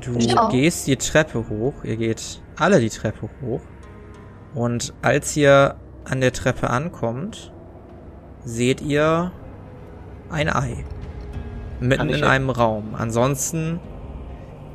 Du 0.00 0.16
Ich 0.18 0.34
gehst 0.50 0.86
die 0.86 0.96
Treppe 0.96 1.48
hoch. 1.48 1.84
Ihr 1.84 1.96
geht 1.96 2.40
alle 2.56 2.80
die 2.80 2.90
Treppe 2.90 3.28
hoch. 3.42 3.60
Und 4.54 4.92
als 5.02 5.36
ihr 5.36 5.76
an 6.04 6.20
der 6.20 6.32
Treppe 6.32 6.70
ankommt, 6.70 7.52
seht 8.44 8.80
ihr 8.80 9.32
ein 10.30 10.48
Ei. 10.48 10.84
Mitten 11.80 12.10
in 12.10 12.24
einem 12.24 12.50
Raum. 12.50 12.94
Ansonsten 12.96 13.80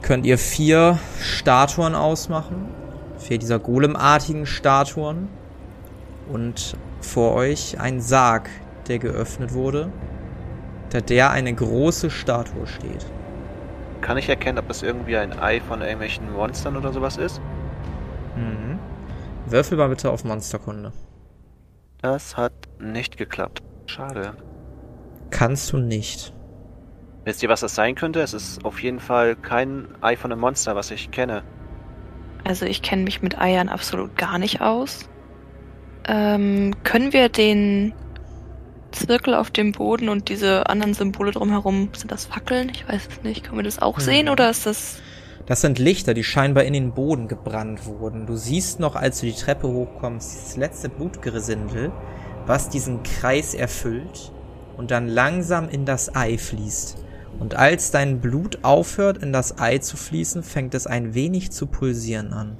könnt 0.02 0.26
ihr 0.26 0.38
vier 0.38 1.00
Statuen 1.22 1.96
ausmachen. 1.96 2.68
Vier 3.18 3.38
dieser 3.38 3.60
golemartigen 3.60 4.46
Statuen. 4.46 5.30
Und 6.28 6.76
vor 7.02 7.34
euch 7.36 7.80
ein 7.80 8.02
Sarg, 8.02 8.50
der 8.88 9.00
geöffnet 9.00 9.54
wurde. 9.54 9.92
hinter 10.96 11.02
der 11.02 11.32
eine 11.32 11.54
große 11.54 12.10
Statue 12.10 12.68
steht. 12.68 13.06
Kann 14.02 14.18
ich 14.18 14.30
erkennen, 14.30 14.60
ob 14.60 14.68
das 14.68 14.82
irgendwie 14.82 15.18
ein 15.18 15.38
Ei 15.38 15.60
von 15.60 15.82
irgendwelchen 15.82 16.32
Monstern 16.32 16.78
oder 16.78 16.94
sowas 16.94 17.18
ist? 17.18 17.42
Mhm. 18.36 18.80
Würfel 19.48 19.78
mal 19.78 19.90
bitte 19.90 20.10
auf 20.10 20.24
Monsterkunde. 20.24 20.94
Das 22.02 22.38
hat 22.38 22.54
nicht 22.80 23.18
geklappt. 23.18 23.62
Schade. 23.88 24.34
Kannst 25.32 25.74
du 25.74 25.78
nicht. 25.78 26.34
Wisst 27.26 27.42
ihr, 27.42 27.50
was 27.50 27.62
das 27.62 27.74
sein 27.74 27.96
könnte? 27.96 28.22
Es 28.22 28.34
ist 28.34 28.64
auf 28.64 28.82
jeden 28.84 29.00
Fall 29.00 29.36
kein 29.36 29.88
Ei 30.02 30.16
von 30.16 30.32
einem 30.32 30.42
Monster, 30.42 30.76
was 30.76 30.92
ich 30.92 31.10
kenne. 31.10 31.44
Also 32.44 32.68
ich 32.68 32.84
kenne 32.84 33.02
mich 33.02 33.24
mit 33.24 33.40
Eiern 33.40 33.68
absolut 33.68 34.16
gar 34.16 34.38
nicht 34.38 34.62
aus. 34.62 35.10
Ähm, 36.08 36.76
können 36.84 37.14
wir 37.14 37.30
den 37.30 37.94
Zirkel 38.92 39.34
auf 39.34 39.50
dem 39.50 39.72
Boden 39.72 40.08
und 40.08 40.30
diese 40.30 40.70
anderen 40.70 40.94
Symbole 40.94 41.32
drumherum, 41.32 41.90
sind 41.94 42.12
das 42.12 42.26
Fackeln? 42.26 42.70
Ich 42.70 42.88
weiß 42.88 43.08
es 43.10 43.24
nicht. 43.24 43.44
Können 43.44 43.58
wir 43.58 43.64
das 43.64 43.82
auch 43.82 43.98
hm. 43.98 44.04
sehen 44.04 44.30
oder 44.30 44.52
ist 44.52 44.68
das... 44.68 45.02
Das 45.48 45.62
sind 45.62 45.80
Lichter, 45.80 46.14
die 46.14 46.24
scheinbar 46.24 46.64
in 46.64 46.74
den 46.74 46.94
Boden 46.94 47.28
gebrannt 47.28 47.88
wurden. 47.88 48.28
Du 48.28 48.36
siehst 48.36 48.80
noch, 48.80 48.96
als 48.96 49.20
du 49.20 49.26
die 49.26 49.34
Treppe 49.34 49.68
hochkommst, 49.68 50.46
das 50.46 50.58
letzte 50.58 50.90
Blutgerisindel, 50.90 51.92
was 52.46 52.70
diesen 52.70 53.02
Kreis 53.02 53.56
erfüllt 53.56 54.32
und 54.78 54.92
dann 54.92 55.08
langsam 55.08 55.70
in 55.70 55.86
das 55.86 56.16
Ei 56.16 56.38
fließt. 56.38 57.06
Und 57.40 57.56
als 57.56 57.92
dein 57.92 58.22
Blut 58.22 58.60
aufhört, 58.64 59.18
in 59.18 59.34
das 59.34 59.60
Ei 59.60 59.78
zu 59.80 59.98
fließen, 59.98 60.44
fängt 60.44 60.74
es 60.74 60.88
ein 60.88 61.14
wenig 61.14 61.52
zu 61.52 61.68
pulsieren 61.68 62.34
an. 62.34 62.58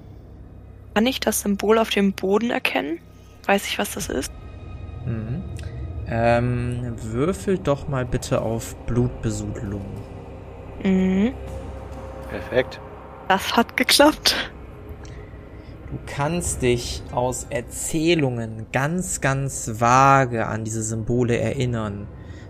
Kann 0.94 1.08
ich 1.08 1.20
das 1.20 1.42
Symbol 1.42 1.78
auf 1.78 1.90
dem 1.90 2.14
Boden 2.14 2.52
erkennen? 2.52 3.00
Weiß 3.46 3.68
ich, 3.68 3.80
was 3.80 3.92
das 3.94 4.10
ist? 4.10 4.32
Mhm. 5.06 5.44
Ähm, 6.08 6.96
würfel 7.02 7.58
doch 7.58 7.88
mal 7.88 8.06
bitte 8.06 8.42
auf 8.42 8.76
Blutbesudelung. 8.86 9.86
Mhm. 10.84 11.34
Perfekt. 12.30 12.80
Das 13.28 13.56
hat 13.56 13.76
geklappt. 13.76 14.52
Du 15.92 15.98
kannst 16.06 16.62
dich 16.62 17.04
aus 17.12 17.48
Erzählungen 17.50 18.68
ganz, 18.72 19.22
ganz 19.22 19.80
vage 19.80 20.48
an 20.48 20.64
diese 20.64 20.84
Symbole 20.84 21.38
erinnern. 21.38 22.08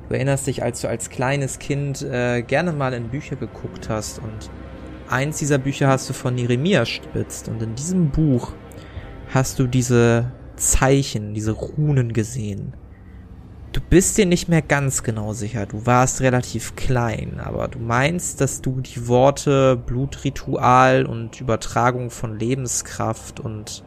Du 0.07 0.13
erinnerst 0.13 0.47
dich, 0.47 0.61
als 0.61 0.81
du 0.81 0.87
als 0.87 1.09
kleines 1.09 1.59
Kind 1.59 2.01
äh, 2.01 2.41
gerne 2.41 2.71
mal 2.73 2.93
in 2.93 3.09
Bücher 3.09 3.35
geguckt 3.35 3.89
hast 3.89 4.19
und 4.19 4.51
eins 5.09 5.39
dieser 5.39 5.57
Bücher 5.57 5.87
hast 5.87 6.09
du 6.09 6.13
von 6.13 6.37
Jeremia 6.37 6.85
spitzt 6.85 7.47
und 7.47 7.61
in 7.61 7.75
diesem 7.75 8.09
Buch 8.09 8.53
hast 9.33 9.59
du 9.59 9.67
diese 9.67 10.31
Zeichen, 10.55 11.33
diese 11.33 11.51
Runen 11.51 12.13
gesehen. 12.13 12.73
Du 13.73 13.81
bist 13.81 14.17
dir 14.17 14.25
nicht 14.25 14.47
mehr 14.47 14.61
ganz 14.61 15.03
genau 15.03 15.33
sicher. 15.33 15.65
Du 15.65 15.85
warst 15.85 16.21
relativ 16.21 16.77
klein, 16.77 17.41
aber 17.43 17.67
du 17.67 17.79
meinst, 17.79 18.39
dass 18.39 18.61
du 18.61 18.79
die 18.79 19.09
Worte 19.09 19.75
Blutritual 19.75 21.05
und 21.05 21.41
Übertragung 21.41 22.09
von 22.09 22.39
Lebenskraft 22.39 23.41
und 23.41 23.83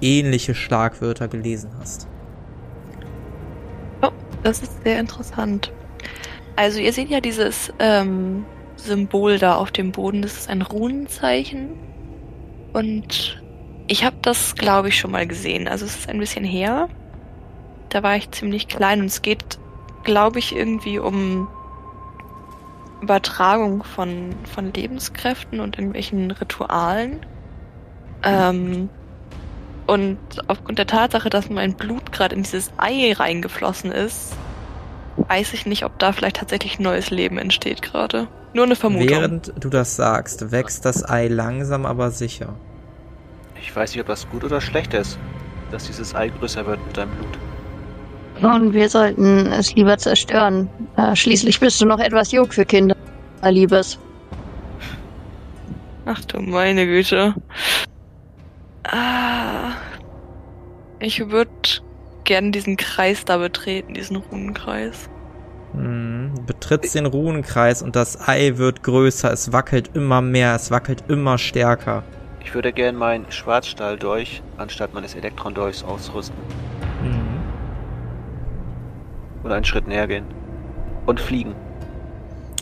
ähnliche 0.00 0.54
Schlagwörter 0.54 1.26
gelesen 1.26 1.70
hast. 1.80 2.06
Das 4.42 4.62
ist 4.62 4.82
sehr 4.82 4.98
interessant. 5.00 5.72
Also 6.56 6.80
ihr 6.80 6.92
seht 6.92 7.08
ja 7.08 7.20
dieses 7.20 7.72
ähm, 7.78 8.44
Symbol 8.76 9.38
da 9.38 9.56
auf 9.56 9.70
dem 9.70 9.92
Boden. 9.92 10.22
Das 10.22 10.34
ist 10.34 10.50
ein 10.50 10.62
Runenzeichen. 10.62 11.70
Und 12.72 13.42
ich 13.86 14.04
habe 14.04 14.16
das, 14.22 14.54
glaube 14.54 14.88
ich, 14.88 14.98
schon 14.98 15.10
mal 15.10 15.26
gesehen. 15.26 15.68
Also 15.68 15.84
es 15.84 15.96
ist 15.96 16.08
ein 16.08 16.18
bisschen 16.18 16.44
her. 16.44 16.88
Da 17.88 18.02
war 18.02 18.16
ich 18.16 18.30
ziemlich 18.30 18.68
klein 18.68 19.00
und 19.00 19.06
es 19.06 19.22
geht, 19.22 19.58
glaube 20.04 20.38
ich, 20.38 20.54
irgendwie 20.54 20.98
um 20.98 21.48
Übertragung 23.02 23.82
von, 23.82 24.34
von 24.54 24.72
Lebenskräften 24.72 25.60
und 25.60 25.76
irgendwelchen 25.76 26.30
Ritualen. 26.30 27.26
Ähm, 28.22 28.90
und 29.90 30.18
aufgrund 30.46 30.78
der 30.78 30.86
Tatsache, 30.86 31.30
dass 31.30 31.50
mein 31.50 31.74
Blut 31.74 32.12
gerade 32.12 32.36
in 32.36 32.44
dieses 32.44 32.70
Ei 32.76 33.12
reingeflossen 33.12 33.90
ist, 33.90 34.36
weiß 35.16 35.52
ich 35.52 35.66
nicht, 35.66 35.84
ob 35.84 35.98
da 35.98 36.12
vielleicht 36.12 36.36
tatsächlich 36.36 36.78
neues 36.78 37.10
Leben 37.10 37.38
entsteht 37.38 37.82
gerade. 37.82 38.28
Nur 38.54 38.66
eine 38.66 38.76
Vermutung. 38.76 39.08
Während 39.08 39.52
du 39.58 39.68
das 39.68 39.96
sagst, 39.96 40.52
wächst 40.52 40.84
das 40.84 41.08
Ei 41.08 41.26
langsam 41.26 41.86
aber 41.86 42.12
sicher. 42.12 42.54
Ich 43.60 43.74
weiß 43.74 43.90
nicht, 43.90 44.00
ob 44.00 44.06
das 44.06 44.30
gut 44.30 44.44
oder 44.44 44.60
schlecht 44.60 44.94
ist, 44.94 45.18
dass 45.72 45.88
dieses 45.88 46.14
Ei 46.14 46.28
größer 46.28 46.64
wird 46.66 46.78
mit 46.86 46.96
deinem 46.96 47.10
Blut. 47.16 48.48
Und 48.48 48.72
wir 48.72 48.88
sollten 48.88 49.48
es 49.48 49.74
lieber 49.74 49.98
zerstören. 49.98 50.70
Äh, 50.96 51.16
schließlich 51.16 51.58
bist 51.58 51.80
du 51.80 51.86
noch 51.86 51.98
etwas 51.98 52.30
jung 52.30 52.50
für 52.52 52.64
Kinder, 52.64 52.94
Liebes. 53.42 53.98
Ach 56.06 56.24
du 56.26 56.38
meine 56.40 56.86
Güte. 56.86 57.34
Ah, 58.90 59.72
ich 60.98 61.30
würde 61.30 61.50
gern 62.24 62.50
diesen 62.50 62.76
Kreis 62.76 63.24
da 63.24 63.36
betreten, 63.36 63.94
diesen 63.94 64.16
Runenkreis. 64.16 65.08
Hm, 65.72 66.32
betrittst 66.44 66.96
den 66.96 67.06
Runenkreis 67.06 67.82
und 67.82 67.94
das 67.94 68.28
Ei 68.28 68.56
wird 68.56 68.82
größer, 68.82 69.32
es 69.32 69.52
wackelt 69.52 69.90
immer 69.94 70.20
mehr, 70.20 70.56
es 70.56 70.72
wackelt 70.72 71.04
immer 71.06 71.38
stärker. 71.38 72.02
Ich 72.42 72.52
würde 72.54 72.72
gern 72.72 72.96
meinen 72.96 73.30
Schwarzstahldolch 73.30 74.42
anstatt 74.56 74.92
meines 74.92 75.14
Elektrondolchs 75.14 75.84
ausrüsten. 75.84 76.36
Mhm. 77.04 77.42
Und 79.44 79.52
einen 79.52 79.64
Schritt 79.64 79.86
näher 79.86 80.08
gehen. 80.08 80.24
Und 81.06 81.20
fliegen. 81.20 81.54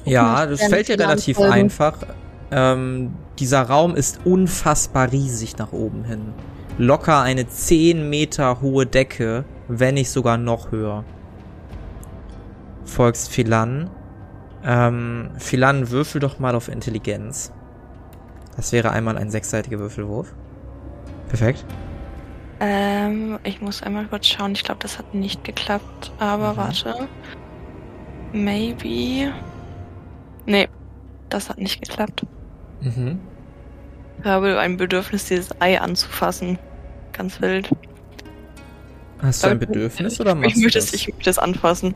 Ja, 0.04 0.44
das 0.46 0.62
fällt 0.64 0.88
dir 0.88 0.98
relativ 0.98 1.38
einfach. 1.40 1.96
Ähm, 2.50 3.14
dieser 3.38 3.62
Raum 3.62 3.94
ist 3.94 4.20
unfassbar 4.24 5.12
riesig 5.12 5.58
nach 5.58 5.72
oben 5.72 6.04
hin. 6.04 6.32
Locker 6.78 7.22
eine 7.22 7.48
10 7.48 8.08
Meter 8.08 8.60
hohe 8.60 8.86
Decke, 8.86 9.44
wenn 9.68 9.94
nicht 9.94 10.10
sogar 10.10 10.38
noch 10.38 10.70
höher. 10.70 11.04
Folgst 12.84 13.30
Philan. 13.30 13.90
Ähm, 14.64 15.30
Philan, 15.38 15.90
würfel 15.90 16.20
doch 16.20 16.38
mal 16.38 16.54
auf 16.54 16.68
Intelligenz. 16.68 17.52
Das 18.56 18.72
wäre 18.72 18.90
einmal 18.90 19.16
ein 19.18 19.30
sechsseitiger 19.30 19.78
Würfelwurf. 19.78 20.34
Perfekt. 21.28 21.64
Ähm, 22.60 23.38
ich 23.44 23.60
muss 23.60 23.82
einmal 23.82 24.06
kurz 24.06 24.26
schauen. 24.26 24.52
Ich 24.52 24.64
glaube, 24.64 24.80
das 24.80 24.98
hat 24.98 25.14
nicht 25.14 25.44
geklappt. 25.44 26.12
Aber 26.18 26.54
mhm. 26.54 26.56
warte. 26.56 27.08
Maybe. 28.32 29.32
Nee, 30.46 30.68
das 31.28 31.50
hat 31.50 31.58
nicht 31.58 31.80
geklappt. 31.80 32.26
Mhm. 32.80 33.20
Ich 34.20 34.24
habe 34.24 34.58
ein 34.58 34.76
Bedürfnis, 34.76 35.26
dieses 35.26 35.60
Ei 35.60 35.80
anzufassen. 35.80 36.58
Ganz 37.12 37.40
wild. 37.40 37.70
Hast 39.20 39.42
du 39.42 39.48
ein 39.48 39.58
Bedürfnis 39.58 40.20
oder 40.20 40.34
machst 40.34 40.56
ich 40.56 40.62
möchte 40.62 40.78
du 40.78 40.84
das? 40.84 40.94
Ich 40.94 41.08
möchte 41.08 41.30
es 41.30 41.38
anfassen. 41.38 41.94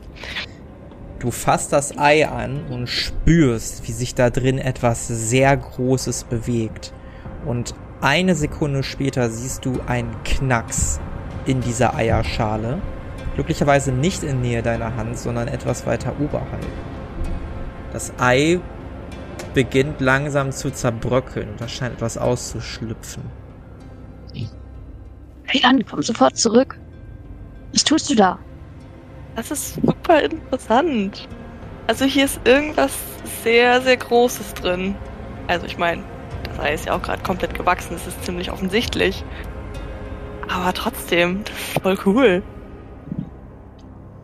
Du 1.19 1.31
fasst 1.31 1.71
das 1.71 1.97
Ei 1.97 2.27
an 2.27 2.65
und 2.69 2.87
spürst, 2.87 3.87
wie 3.87 3.93
sich 3.93 4.13
da 4.13 4.29
drin 4.29 4.57
etwas 4.57 5.07
sehr 5.07 5.55
Großes 5.55 6.25
bewegt. 6.25 6.93
Und 7.45 7.75
eine 8.01 8.35
Sekunde 8.35 8.83
später 8.83 9.29
siehst 9.29 9.63
du 9.63 9.79
einen 9.87 10.13
Knacks 10.25 10.99
in 11.45 11.61
dieser 11.61 11.95
Eierschale. 11.95 12.81
Glücklicherweise 13.35 13.93
nicht 13.93 14.23
in 14.23 14.41
Nähe 14.41 14.61
deiner 14.61 14.97
Hand, 14.97 15.17
sondern 15.17 15.47
etwas 15.47 15.85
weiter 15.85 16.13
oberhalb. 16.19 16.67
Das 17.93 18.11
Ei 18.19 18.59
beginnt 19.53 20.01
langsam 20.01 20.51
zu 20.51 20.71
zerbröckeln. 20.71 21.49
Da 21.57 21.67
scheint 21.67 21.95
etwas 21.95 22.17
auszuschlüpfen. 22.17 23.23
Hey, 25.45 25.63
an, 25.63 25.85
komm 25.85 26.01
sofort 26.01 26.37
zurück. 26.37 26.79
Was 27.73 27.83
tust 27.83 28.09
du 28.09 28.15
da? 28.15 28.39
Das 29.35 29.51
ist 29.51 29.75
super 29.75 30.21
interessant. 30.21 31.27
Also 31.87 32.05
hier 32.05 32.25
ist 32.25 32.39
irgendwas 32.45 32.97
sehr, 33.43 33.81
sehr 33.81 33.97
Großes 33.97 34.53
drin. 34.55 34.95
Also 35.47 35.65
ich 35.65 35.77
meine, 35.77 36.03
das 36.45 36.59
Ei 36.59 36.73
ist 36.73 36.85
ja 36.85 36.95
auch 36.95 37.01
gerade 37.01 37.21
komplett 37.23 37.53
gewachsen, 37.53 37.93
das 37.93 38.07
ist 38.07 38.23
ziemlich 38.23 38.51
offensichtlich. 38.51 39.23
Aber 40.47 40.73
trotzdem, 40.73 41.43
das 41.43 41.53
ist 41.53 41.81
voll 41.81 41.97
cool. 42.05 42.43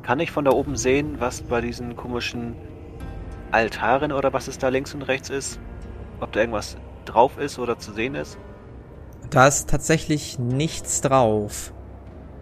Kann 0.04 0.20
ich 0.20 0.32
von 0.32 0.46
da 0.46 0.52
oben 0.52 0.76
sehen, 0.76 1.18
was 1.20 1.42
bei 1.42 1.62
diesen 1.62 1.96
komischen 1.96 2.56
Altaren 3.51 4.12
oder 4.12 4.33
was 4.33 4.47
es 4.47 4.57
da 4.57 4.69
links 4.69 4.93
und 4.93 5.03
rechts 5.03 5.29
ist? 5.29 5.59
Ob 6.19 6.31
da 6.31 6.41
irgendwas 6.41 6.77
drauf 7.05 7.38
ist 7.38 7.59
oder 7.59 7.79
zu 7.79 7.93
sehen 7.93 8.15
ist? 8.15 8.38
Da 9.29 9.47
ist 9.47 9.69
tatsächlich 9.69 10.39
nichts 10.39 11.01
drauf. 11.01 11.73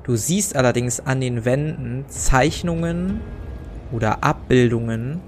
Du 0.03 0.15
siehst 0.15 0.55
allerdings 0.55 0.99
an 1.01 1.19
den 1.19 1.43
Wänden 1.43 2.05
Zeichnungen 2.07 3.21
oder 3.91 4.23
Abbildungen 4.23 5.21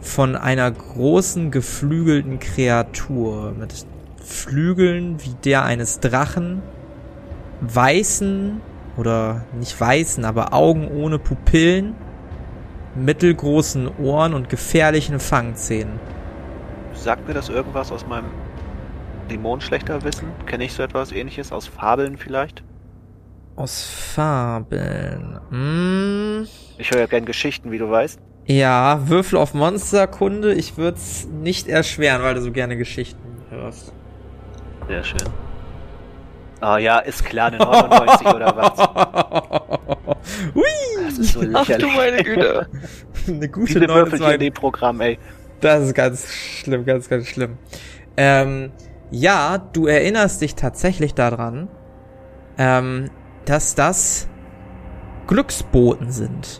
von 0.00 0.36
einer 0.36 0.70
großen 0.70 1.50
geflügelten 1.50 2.38
Kreatur 2.38 3.52
mit 3.58 3.86
Flügeln 4.22 5.22
wie 5.22 5.34
der 5.44 5.64
eines 5.64 6.00
Drachen, 6.00 6.62
weißen 7.60 8.60
oder 8.96 9.44
nicht 9.58 9.78
weißen, 9.78 10.24
aber 10.24 10.54
Augen 10.54 10.88
ohne 10.88 11.18
Pupillen 11.18 11.94
mittelgroßen 12.94 13.88
Ohren 13.98 14.34
und 14.34 14.48
gefährlichen 14.48 15.20
Fangzähnen. 15.20 16.00
Sagt 16.92 17.26
mir 17.28 17.34
das 17.34 17.48
irgendwas 17.48 17.92
aus 17.92 18.06
meinem 18.06 18.30
Dämonenschlechter-Wissen? 19.30 20.28
Kenne 20.46 20.64
ich 20.64 20.72
so 20.72 20.82
etwas 20.82 21.12
ähnliches 21.12 21.52
aus 21.52 21.66
Fabeln 21.66 22.16
vielleicht? 22.16 22.62
Aus 23.56 23.84
Fabeln. 23.84 25.38
Hm. 25.50 26.46
Ich 26.78 26.90
höre 26.90 27.00
ja 27.00 27.06
gern 27.06 27.24
Geschichten, 27.24 27.70
wie 27.70 27.78
du 27.78 27.90
weißt. 27.90 28.20
Ja, 28.46 29.08
Würfel 29.08 29.38
auf 29.38 29.54
Monsterkunde. 29.54 30.54
Ich 30.54 30.76
würde 30.76 30.96
es 30.96 31.26
nicht 31.26 31.68
erschweren, 31.68 32.22
weil 32.22 32.34
du 32.34 32.42
so 32.42 32.52
gerne 32.52 32.76
Geschichten 32.76 33.36
hörst. 33.50 33.92
Sehr 34.88 35.04
schön. 35.04 35.28
Ah 36.60 36.74
oh 36.74 36.78
ja, 36.78 36.98
ist 36.98 37.24
klar, 37.24 37.48
eine 37.48 37.58
99 37.58 38.26
oder 38.26 38.54
was? 38.54 38.78
Hui! 40.54 40.64
Das 41.04 41.18
ist 41.18 41.32
so 41.32 41.40
lächerlich. 41.40 41.70
Ach 41.70 41.78
du 41.78 41.86
meine 41.88 42.22
Güte. 42.22 42.68
eine 43.26 43.48
gute 43.48 43.66
Diese 43.66 43.86
29. 43.86 44.34
in 44.34 44.40
dem 44.40 44.52
Programm, 44.52 45.00
ey. 45.00 45.18
Das 45.60 45.82
ist 45.82 45.94
ganz 45.94 46.26
schlimm, 46.32 46.84
ganz, 46.84 47.08
ganz 47.08 47.26
schlimm. 47.26 47.56
Ähm, 48.16 48.72
ja, 49.10 49.58
du 49.58 49.86
erinnerst 49.86 50.42
dich 50.42 50.54
tatsächlich 50.54 51.14
daran, 51.14 51.68
ähm, 52.58 53.10
dass 53.46 53.74
das 53.74 54.28
Glücksboten 55.26 56.10
sind. 56.10 56.58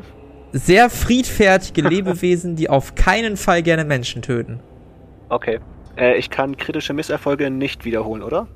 Sehr 0.52 0.90
friedfertige 0.90 1.82
Lebewesen, 1.82 2.56
die 2.56 2.68
auf 2.68 2.94
keinen 2.94 3.36
Fall 3.36 3.62
gerne 3.62 3.84
Menschen 3.84 4.22
töten. 4.22 4.60
Okay. 5.28 5.60
Äh, 5.96 6.16
ich 6.16 6.30
kann 6.30 6.56
kritische 6.56 6.92
Misserfolge 6.92 7.50
nicht 7.50 7.84
wiederholen, 7.84 8.22
oder? 8.22 8.48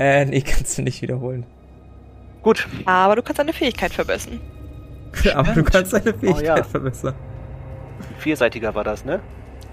Äh, 0.00 0.24
nee, 0.24 0.40
kannst 0.46 0.78
du 0.78 0.82
nicht 0.82 1.02
wiederholen. 1.02 1.44
Gut. 2.42 2.66
Aber 2.86 3.16
du 3.16 3.22
kannst 3.22 3.38
deine 3.38 3.52
Fähigkeit 3.52 3.92
verbessern. 3.92 4.40
Aber 5.34 5.52
du 5.52 5.62
kannst 5.62 5.92
deine 5.92 6.14
Fähigkeit 6.14 6.54
oh, 6.54 6.58
ja. 6.58 6.64
verbessern. 6.64 7.14
Vierseitiger 8.18 8.74
war 8.74 8.82
das, 8.82 9.04
ne? 9.04 9.20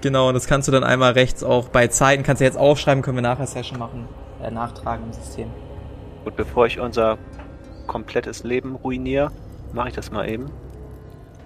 Genau, 0.02 0.28
und 0.28 0.34
das 0.34 0.46
kannst 0.46 0.68
du 0.68 0.72
dann 0.72 0.84
einmal 0.84 1.12
rechts 1.12 1.42
auch 1.42 1.70
bei 1.70 1.88
Zeiten, 1.88 2.22
kannst 2.22 2.40
du 2.40 2.44
jetzt 2.44 2.58
aufschreiben, 2.58 3.02
können 3.02 3.16
wir 3.16 3.22
nachher 3.22 3.46
Session 3.46 3.78
machen, 3.78 4.06
äh, 4.42 4.50
nachtragen 4.50 5.06
im 5.06 5.12
System. 5.12 5.50
Gut, 6.24 6.36
bevor 6.36 6.66
ich 6.66 6.78
unser 6.78 7.18
komplettes 7.86 8.44
Leben 8.44 8.76
ruiniere, 8.76 9.32
mache 9.72 9.88
ich 9.88 9.94
das 9.94 10.10
mal 10.10 10.28
eben. 10.28 10.50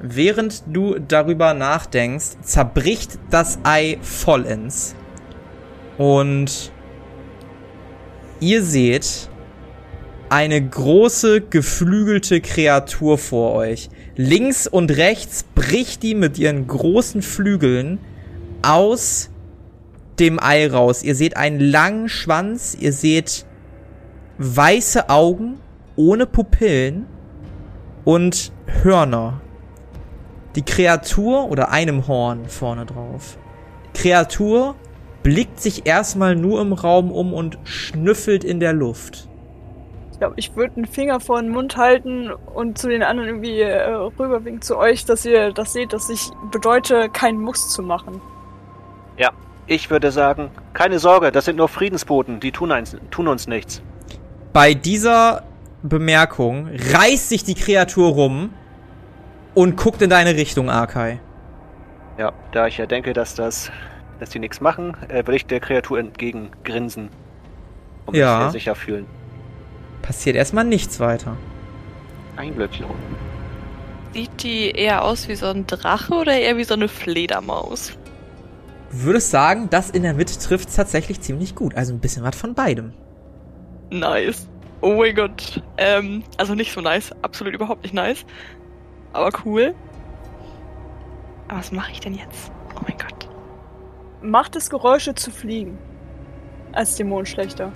Während 0.00 0.64
du 0.66 0.98
darüber 0.98 1.54
nachdenkst, 1.54 2.40
zerbricht 2.42 3.18
das 3.30 3.60
Ei 3.62 3.98
vollends. 4.02 4.96
Und 5.98 6.72
ihr 8.42 8.62
seht 8.62 9.30
eine 10.28 10.60
große 10.60 11.42
geflügelte 11.42 12.40
Kreatur 12.40 13.16
vor 13.16 13.54
euch. 13.54 13.88
Links 14.16 14.66
und 14.66 14.90
rechts 14.90 15.44
bricht 15.54 16.02
die 16.02 16.14
mit 16.14 16.38
ihren 16.38 16.66
großen 16.66 17.22
Flügeln 17.22 18.00
aus 18.62 19.30
dem 20.18 20.42
Ei 20.42 20.66
raus. 20.66 21.02
Ihr 21.02 21.14
seht 21.14 21.36
einen 21.36 21.60
langen 21.60 22.08
Schwanz, 22.08 22.76
ihr 22.78 22.92
seht 22.92 23.46
weiße 24.38 25.08
Augen 25.08 25.60
ohne 25.94 26.26
Pupillen 26.26 27.06
und 28.04 28.52
Hörner. 28.82 29.40
Die 30.56 30.62
Kreatur 30.62 31.48
oder 31.48 31.70
einem 31.70 32.08
Horn 32.08 32.48
vorne 32.48 32.86
drauf. 32.86 33.38
Kreatur 33.94 34.74
blickt 35.22 35.60
sich 35.60 35.86
erstmal 35.86 36.36
nur 36.36 36.60
im 36.60 36.72
Raum 36.72 37.10
um 37.10 37.32
und 37.32 37.58
schnüffelt 37.64 38.44
in 38.44 38.60
der 38.60 38.72
Luft. 38.72 39.28
Ich 40.12 40.18
glaube, 40.18 40.34
ich 40.36 40.54
würde 40.56 40.76
einen 40.76 40.86
Finger 40.86 41.20
vor 41.20 41.40
den 41.40 41.50
Mund 41.50 41.76
halten 41.76 42.30
und 42.30 42.78
zu 42.78 42.88
den 42.88 43.02
anderen 43.02 43.28
irgendwie 43.28 43.60
äh, 43.60 43.90
rüberwinken 43.90 44.62
zu 44.62 44.76
euch, 44.76 45.04
dass 45.04 45.24
ihr 45.24 45.52
das 45.52 45.72
seht, 45.72 45.92
dass 45.92 46.08
ich 46.10 46.30
bedeute, 46.50 47.08
keinen 47.08 47.40
Muss 47.40 47.72
zu 47.72 47.82
machen. 47.82 48.20
Ja, 49.16 49.30
ich 49.66 49.90
würde 49.90 50.12
sagen, 50.12 50.50
keine 50.74 50.98
Sorge, 50.98 51.32
das 51.32 51.44
sind 51.44 51.56
nur 51.56 51.68
Friedensboten, 51.68 52.40
die 52.40 52.52
tun, 52.52 52.72
eins, 52.72 52.96
tun 53.10 53.28
uns 53.28 53.46
nichts. 53.46 53.82
Bei 54.52 54.74
dieser 54.74 55.44
Bemerkung 55.82 56.68
reißt 56.92 57.28
sich 57.28 57.42
die 57.42 57.54
Kreatur 57.54 58.10
rum 58.10 58.50
und 59.54 59.76
guckt 59.76 60.02
in 60.02 60.10
deine 60.10 60.36
Richtung, 60.36 60.70
Arkai. 60.70 61.20
Ja, 62.18 62.32
da 62.52 62.66
ich 62.66 62.78
ja 62.78 62.86
denke, 62.86 63.12
dass 63.12 63.34
das, 63.34 63.70
dass 64.22 64.30
die 64.30 64.38
nichts 64.38 64.60
machen, 64.60 64.96
äh, 65.08 65.26
will 65.26 65.34
ich 65.34 65.46
der 65.46 65.60
Kreatur 65.60 65.98
entgegengrinsen. 65.98 67.10
Und 68.06 68.16
ja. 68.16 68.36
mich 68.36 68.42
sehr 68.44 68.50
sicher 68.52 68.74
fühlen. 68.74 69.06
Passiert 70.00 70.36
erstmal 70.36 70.64
nichts 70.64 71.00
weiter. 71.00 71.36
Ein 72.36 72.54
Blöckchen. 72.54 72.86
Sieht 74.14 74.42
die 74.42 74.70
eher 74.70 75.04
aus 75.04 75.28
wie 75.28 75.34
so 75.34 75.46
ein 75.46 75.66
Drache 75.66 76.14
oder 76.14 76.32
eher 76.32 76.56
wie 76.56 76.64
so 76.64 76.74
eine 76.74 76.88
Fledermaus? 76.88 77.92
Würdest 78.90 79.30
sagen, 79.30 79.68
das 79.70 79.90
in 79.90 80.02
der 80.02 80.14
Mitte 80.14 80.38
trifft 80.38 80.74
tatsächlich 80.74 81.20
ziemlich 81.20 81.54
gut. 81.54 81.74
Also 81.74 81.92
ein 81.92 82.00
bisschen 82.00 82.22
was 82.22 82.36
von 82.36 82.54
beidem. 82.54 82.92
Nice. 83.90 84.48
Oh 84.82 84.94
mein 84.94 85.14
Gott. 85.14 85.62
Ähm, 85.78 86.22
also 86.36 86.54
nicht 86.54 86.72
so 86.72 86.80
nice. 86.80 87.10
Absolut 87.22 87.54
überhaupt 87.54 87.82
nicht 87.82 87.94
nice. 87.94 88.24
Aber 89.12 89.30
cool. 89.44 89.74
Aber 91.48 91.58
was 91.58 91.72
mache 91.72 91.90
ich 91.92 92.00
denn 92.00 92.14
jetzt? 92.14 92.52
Oh 92.76 92.80
mein 92.86 92.98
Gott. 92.98 93.21
Macht 94.22 94.56
es 94.56 94.70
Geräusche 94.70 95.14
zu 95.14 95.30
fliegen. 95.30 95.78
Als 96.72 96.96
Dämon 96.96 97.26
schlechter. 97.26 97.72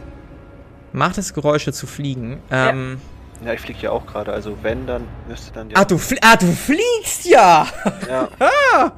Macht 0.92 1.18
es 1.18 1.34
Geräusche 1.34 1.72
zu 1.72 1.86
fliegen. 1.86 2.40
Ähm. 2.50 3.00
Ja, 3.44 3.52
ich 3.52 3.60
fliege 3.60 3.80
ja 3.80 3.90
auch 3.90 4.06
gerade. 4.06 4.32
Also 4.32 4.56
wenn, 4.62 4.86
dann 4.86 5.04
müsste 5.28 5.52
dann 5.52 5.68
ja. 5.68 5.76
Ah, 5.76 5.84
du, 5.84 5.98
fl 5.98 6.16
ah, 6.22 6.36
du 6.36 6.46
fliegst 6.46 7.26
ja! 7.26 7.66
Ja. 8.08 8.28
ah. 8.38 8.92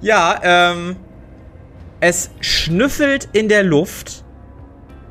ja, 0.00 0.38
ähm. 0.42 0.96
Es 2.00 2.30
schnüffelt 2.40 3.28
in 3.32 3.48
der 3.48 3.64
Luft 3.64 4.24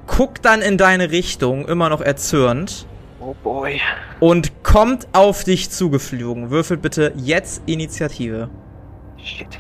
guckt 0.08 0.46
dann 0.46 0.62
in 0.62 0.78
deine 0.78 1.12
Richtung, 1.12 1.68
immer 1.68 1.90
noch 1.90 2.02
erzürnt. 2.02 2.88
Oh 3.20 3.36
boy. 3.44 3.80
Und 4.20 4.64
kommt 4.64 5.08
auf 5.14 5.44
dich 5.44 5.70
zugeflogen. 5.70 6.50
Würfelt 6.50 6.82
bitte 6.82 7.14
jetzt 7.16 7.62
Initiative. 7.66 8.50
Shit. 9.18 9.60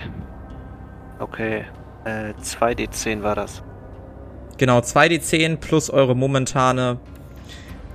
Okay. 1.19 1.65
Äh, 2.07 2.33
2d10 2.41 3.21
war 3.21 3.35
das. 3.35 3.61
Genau, 4.57 4.79
2d10 4.79 5.57
plus 5.57 5.89
eure 5.89 6.15
momentane 6.15 6.99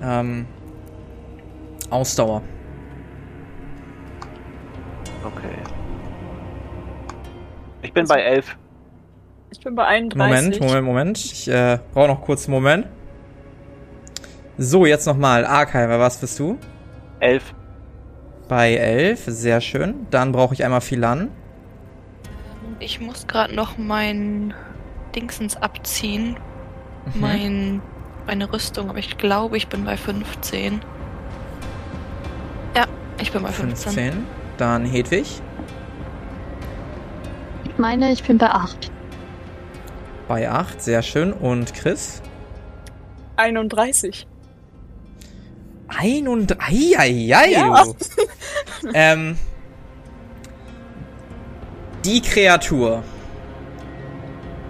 ähm, 0.03 0.45
Ausdauer. 1.89 2.43
Okay. 5.23 5.55
Ich 7.81 7.91
bin 7.91 8.05
bei 8.07 8.21
11. 8.21 8.55
Ich 9.51 9.59
bin 9.61 9.73
bei 9.73 9.85
31. 9.85 10.15
Moment, 10.17 10.59
Moment, 10.59 10.85
Moment. 10.85 11.17
Ich 11.17 11.47
äh, 11.47 11.79
brauche 11.93 12.07
noch 12.07 12.21
kurz 12.21 12.45
einen 12.45 12.53
Moment. 12.53 12.87
So, 14.59 14.85
jetzt 14.85 15.07
nochmal. 15.07 15.43
Archiver, 15.43 15.99
was 15.99 16.17
bist 16.17 16.37
du? 16.37 16.59
11. 17.19 17.55
Bei 18.47 18.75
11, 18.75 19.23
sehr 19.25 19.59
schön. 19.59 20.05
Dann 20.11 20.31
brauche 20.31 20.53
ich 20.53 20.63
einmal 20.63 20.81
Philan. 20.81 21.31
Ich 22.79 22.99
muss 22.99 23.27
gerade 23.27 23.53
noch 23.55 23.77
mein 23.77 24.53
Dingsens 25.15 25.55
abziehen. 25.55 26.37
Mhm. 27.13 27.21
Mein, 27.21 27.81
meine 28.25 28.51
Rüstung, 28.51 28.89
aber 28.89 28.99
ich 28.99 29.17
glaube, 29.17 29.57
ich 29.57 29.67
bin 29.67 29.85
bei 29.85 29.97
15. 29.97 30.81
Ja, 32.75 32.85
ich 33.19 33.31
bin 33.31 33.43
bei 33.43 33.51
15. 33.51 33.93
15. 33.93 34.27
Dann 34.57 34.85
Hedwig. 34.85 35.41
Ich 37.65 37.77
meine, 37.77 38.11
ich 38.11 38.23
bin 38.23 38.37
bei 38.37 38.49
8. 38.49 38.91
Bei 40.27 40.49
8, 40.49 40.81
sehr 40.81 41.01
schön. 41.01 41.33
Und 41.33 41.73
Chris? 41.73 42.21
31. 43.35 44.27
31? 45.87 46.57
Eieiei, 46.59 47.51
ja. 47.51 47.83
ähm, 48.93 49.37
die 52.05 52.21
Kreatur 52.21 53.03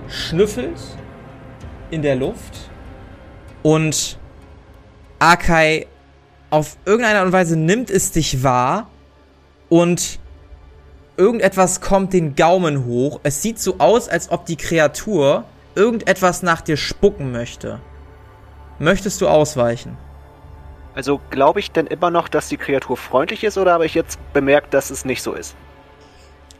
schnüffelt 0.07 0.79
in 1.89 2.01
der 2.01 2.15
Luft 2.15 2.69
und 3.63 4.19
Akai 5.19 5.87
auf 6.51 6.77
irgendeine 6.85 7.19
Art 7.19 7.27
und 7.27 7.33
Weise 7.33 7.57
nimmt 7.57 7.89
es 7.89 8.11
dich 8.11 8.43
wahr 8.43 8.87
und 9.69 10.19
irgendetwas 11.17 11.81
kommt 11.81 12.13
den 12.13 12.35
Gaumen 12.35 12.85
hoch. 12.85 13.19
Es 13.23 13.41
sieht 13.41 13.59
so 13.59 13.75
aus, 13.79 14.07
als 14.07 14.29
ob 14.31 14.45
die 14.45 14.55
Kreatur 14.55 15.45
irgendetwas 15.73 16.43
nach 16.43 16.61
dir 16.61 16.77
spucken 16.77 17.31
möchte. 17.31 17.79
Möchtest 18.77 19.21
du 19.21 19.27
ausweichen? 19.27 19.97
Also 20.93 21.19
glaube 21.31 21.59
ich 21.59 21.71
denn 21.71 21.87
immer 21.87 22.11
noch, 22.11 22.27
dass 22.27 22.49
die 22.49 22.57
Kreatur 22.57 22.97
freundlich 22.97 23.43
ist 23.43 23.57
oder 23.57 23.73
habe 23.73 23.87
ich 23.87 23.95
jetzt 23.95 24.19
bemerkt, 24.33 24.75
dass 24.75 24.91
es 24.91 25.05
nicht 25.05 25.23
so 25.23 25.33
ist? 25.33 25.55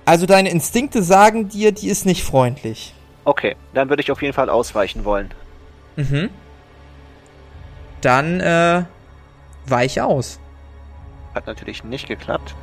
Also 0.06 0.26
deine 0.26 0.50
Instinkte 0.50 1.02
sagen 1.02 1.50
dir, 1.50 1.72
die 1.72 1.88
ist 1.88 2.06
nicht 2.06 2.24
freundlich. 2.24 2.94
Okay, 3.26 3.56
dann 3.74 3.90
würde 3.90 4.02
ich 4.02 4.12
auf 4.12 4.22
jeden 4.22 4.34
Fall 4.34 4.50
ausweichen 4.50 5.06
wollen. 5.06 5.32
Mhm. 5.96 6.30
Dann, 8.02 8.40
äh, 8.42 8.84
weiche 9.66 10.06
aus. 10.06 10.40
Hat 11.34 11.48
natürlich 11.48 11.84
nicht 11.84 12.08
geklappt. 12.08 12.54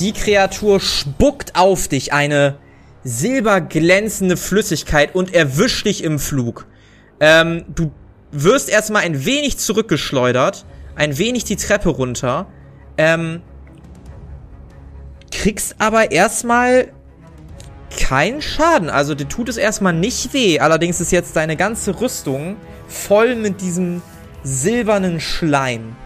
Die 0.00 0.12
Kreatur 0.12 0.78
spuckt 0.78 1.56
auf 1.56 1.88
dich 1.88 2.12
eine 2.12 2.58
silberglänzende 3.02 4.36
Flüssigkeit 4.36 5.14
und 5.14 5.34
erwischt 5.34 5.86
dich 5.86 6.04
im 6.04 6.20
Flug. 6.20 6.66
Ähm, 7.20 7.64
du 7.74 7.90
wirst 8.30 8.68
erstmal 8.68 9.02
ein 9.02 9.24
wenig 9.24 9.58
zurückgeschleudert, 9.58 10.64
ein 10.94 11.18
wenig 11.18 11.44
die 11.44 11.56
Treppe 11.56 11.88
runter, 11.88 12.46
ähm, 12.96 13.42
kriegst 15.30 15.76
aber 15.78 16.10
erstmal 16.10 16.92
keinen 17.96 18.42
Schaden. 18.42 18.90
Also 18.90 19.14
dir 19.14 19.28
tut 19.28 19.48
es 19.48 19.56
erstmal 19.56 19.92
nicht 19.92 20.32
weh. 20.32 20.60
Allerdings 20.60 21.00
ist 21.00 21.12
jetzt 21.12 21.36
deine 21.36 21.56
ganze 21.56 22.00
Rüstung 22.00 22.56
voll 22.86 23.34
mit 23.34 23.60
diesem 23.60 24.02
silbernen 24.42 25.20
Schleim. 25.20 25.96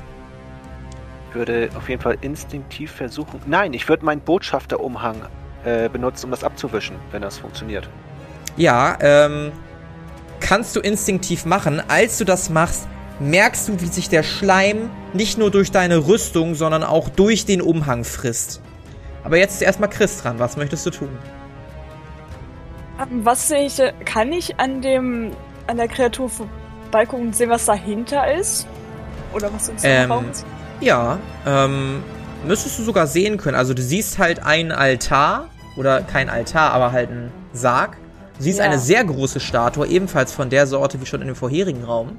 Ich 1.30 1.36
würde 1.36 1.70
auf 1.76 1.88
jeden 1.88 2.02
Fall 2.02 2.18
instinktiv 2.20 2.90
versuchen. 2.90 3.40
Nein, 3.46 3.72
ich 3.72 3.88
würde 3.88 4.04
meinen 4.04 4.20
Botschafterumhang 4.20 5.16
äh, 5.64 5.88
benutzen, 5.88 6.26
um 6.26 6.30
das 6.30 6.44
abzuwischen, 6.44 6.96
wenn 7.10 7.22
das 7.22 7.38
funktioniert. 7.38 7.88
Ja, 8.56 8.98
ähm, 9.00 9.52
kannst 10.40 10.76
du 10.76 10.80
instinktiv 10.80 11.46
machen. 11.46 11.82
Als 11.88 12.18
du 12.18 12.24
das 12.24 12.50
machst, 12.50 12.86
merkst 13.18 13.68
du, 13.68 13.80
wie 13.80 13.86
sich 13.86 14.08
der 14.08 14.22
Schleim 14.22 14.90
nicht 15.14 15.38
nur 15.38 15.50
durch 15.50 15.70
deine 15.70 16.06
Rüstung, 16.06 16.54
sondern 16.54 16.82
auch 16.82 17.08
durch 17.08 17.46
den 17.46 17.62
Umhang 17.62 18.04
frisst. 18.04 18.60
Aber 19.24 19.36
jetzt 19.36 19.54
ist 19.54 19.62
erstmal 19.62 19.90
Chris 19.90 20.20
dran. 20.22 20.38
Was 20.38 20.56
möchtest 20.56 20.84
du 20.86 20.90
tun? 20.90 21.08
Ähm, 23.00 23.24
was 23.24 23.48
sehe 23.48 23.66
ich, 23.66 23.80
kann 24.04 24.32
ich 24.32 24.58
an 24.58 24.82
dem, 24.82 25.32
an 25.66 25.76
der 25.76 25.88
Kreatur 25.88 26.28
vorbeigucken 26.28 27.28
und 27.28 27.36
sehen, 27.36 27.50
was 27.50 27.64
dahinter 27.64 28.32
ist? 28.34 28.66
Oder 29.32 29.52
was 29.52 29.68
uns 29.68 29.82
ähm, 29.84 30.10
Raum 30.10 30.30
ist? 30.30 30.44
Ja, 30.80 31.18
ähm, 31.46 32.02
müsstest 32.46 32.78
du 32.78 32.82
sogar 32.82 33.06
sehen 33.06 33.36
können. 33.36 33.56
Also 33.56 33.74
du 33.74 33.82
siehst 33.82 34.18
halt 34.18 34.44
einen 34.44 34.72
Altar, 34.72 35.48
oder 35.76 36.02
kein 36.02 36.28
Altar, 36.28 36.72
aber 36.72 36.92
halt 36.92 37.10
einen 37.10 37.32
Sarg. 37.52 37.96
Du 38.38 38.44
siehst 38.44 38.58
ja. 38.58 38.64
eine 38.64 38.78
sehr 38.78 39.04
große 39.04 39.40
Statue, 39.40 39.86
ebenfalls 39.86 40.32
von 40.32 40.50
der 40.50 40.66
Sorte 40.66 41.00
wie 41.00 41.06
schon 41.06 41.20
in 41.20 41.28
dem 41.28 41.36
vorherigen 41.36 41.84
Raum. 41.84 42.16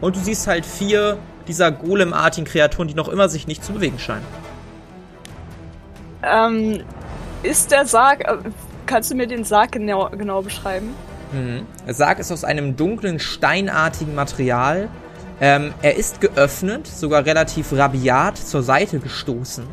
Und 0.00 0.16
du 0.16 0.20
siehst 0.20 0.46
halt 0.46 0.66
vier 0.66 1.18
dieser 1.48 1.70
golemartigen 1.72 2.46
Kreaturen, 2.46 2.88
die 2.88 2.94
noch 2.94 3.08
immer 3.08 3.28
sich 3.28 3.46
nicht 3.46 3.64
zu 3.64 3.72
bewegen 3.72 3.98
scheinen. 3.98 4.24
Ähm, 6.22 6.84
ist 7.42 7.70
der 7.70 7.86
Sarg, 7.86 8.20
äh, 8.20 8.36
kannst 8.86 9.10
du 9.10 9.14
mir 9.14 9.26
den 9.26 9.44
Sarg 9.44 9.72
genau, 9.72 10.08
genau 10.10 10.42
beschreiben? 10.42 10.94
Mhm. 11.32 11.66
Der 11.86 11.94
Sarg 11.94 12.18
ist 12.18 12.30
aus 12.30 12.44
einem 12.44 12.76
dunklen, 12.76 13.18
steinartigen 13.18 14.14
Material. 14.14 14.88
Ähm, 15.40 15.74
er 15.82 15.96
ist 15.96 16.20
geöffnet, 16.20 16.86
sogar 16.86 17.26
relativ 17.26 17.72
rabiat 17.72 18.38
zur 18.38 18.62
Seite 18.62 19.00
gestoßen. 19.00 19.64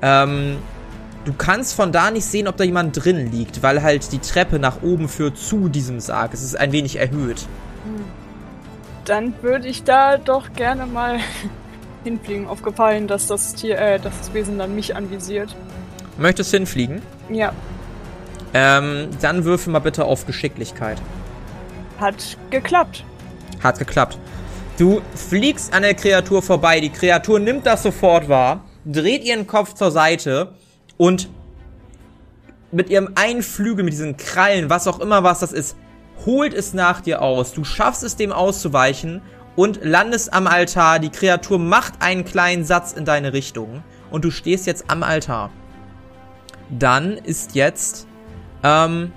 Ähm, 0.00 0.56
du 1.24 1.34
kannst 1.34 1.74
von 1.74 1.92
da 1.92 2.10
nicht 2.10 2.24
sehen, 2.24 2.48
ob 2.48 2.56
da 2.56 2.64
jemand 2.64 3.04
drin 3.04 3.30
liegt, 3.30 3.62
weil 3.62 3.82
halt 3.82 4.12
die 4.12 4.20
Treppe 4.20 4.58
nach 4.58 4.82
oben 4.82 5.08
führt 5.08 5.36
zu 5.36 5.68
diesem 5.68 6.00
Sarg. 6.00 6.32
Es 6.32 6.42
ist 6.42 6.56
ein 6.56 6.72
wenig 6.72 6.96
erhöht. 6.96 7.46
Dann 9.04 9.34
würde 9.42 9.68
ich 9.68 9.84
da 9.84 10.16
doch 10.16 10.52
gerne 10.54 10.86
mal 10.86 11.18
hinfliegen. 12.06 12.46
Aufgefallen, 12.46 13.06
dass 13.06 13.26
das 13.26 13.54
Tier, 13.54 13.78
äh, 13.78 13.98
dass 13.98 14.16
das 14.18 14.34
Wesen 14.34 14.58
dann 14.58 14.74
mich 14.74 14.96
anvisiert. 14.96 15.54
Möchtest 16.18 16.52
du 16.52 16.58
hinfliegen? 16.58 17.02
Ja. 17.28 17.52
Ähm, 18.54 19.08
dann 19.20 19.44
würfel 19.44 19.72
mal 19.72 19.80
bitte 19.80 20.04
auf 20.04 20.24
Geschicklichkeit. 20.24 21.02
Hat 22.00 22.38
geklappt. 22.50 23.04
Hat 23.62 23.78
geklappt. 23.78 24.18
Du 24.78 25.00
fliegst 25.14 25.72
an 25.74 25.82
der 25.82 25.94
Kreatur 25.94 26.42
vorbei. 26.42 26.80
Die 26.80 26.90
Kreatur 26.90 27.38
nimmt 27.40 27.66
das 27.66 27.82
sofort 27.82 28.28
wahr, 28.28 28.64
dreht 28.84 29.24
ihren 29.24 29.46
Kopf 29.46 29.74
zur 29.74 29.90
Seite 29.90 30.54
und 30.96 31.28
mit 32.72 32.90
ihrem 32.90 33.10
einen 33.14 33.42
Flügel, 33.42 33.84
mit 33.84 33.92
diesen 33.94 34.16
Krallen, 34.16 34.70
was 34.70 34.86
auch 34.86 35.00
immer 35.00 35.22
was 35.22 35.40
das 35.40 35.52
ist, 35.52 35.76
holt 36.24 36.54
es 36.54 36.74
nach 36.74 37.00
dir 37.00 37.22
aus. 37.22 37.52
Du 37.52 37.64
schaffst 37.64 38.02
es 38.02 38.16
dem 38.16 38.32
auszuweichen 38.32 39.22
und 39.56 39.80
landest 39.82 40.32
am 40.32 40.46
Altar. 40.46 40.98
Die 40.98 41.10
Kreatur 41.10 41.58
macht 41.58 41.94
einen 42.00 42.24
kleinen 42.24 42.64
Satz 42.64 42.92
in 42.92 43.04
deine 43.04 43.32
Richtung 43.32 43.82
und 44.10 44.24
du 44.24 44.30
stehst 44.30 44.66
jetzt 44.66 44.84
am 44.88 45.02
Altar. 45.02 45.50
Dann 46.70 47.12
ist 47.12 47.54
jetzt, 47.54 48.06
ähm, 48.62 49.12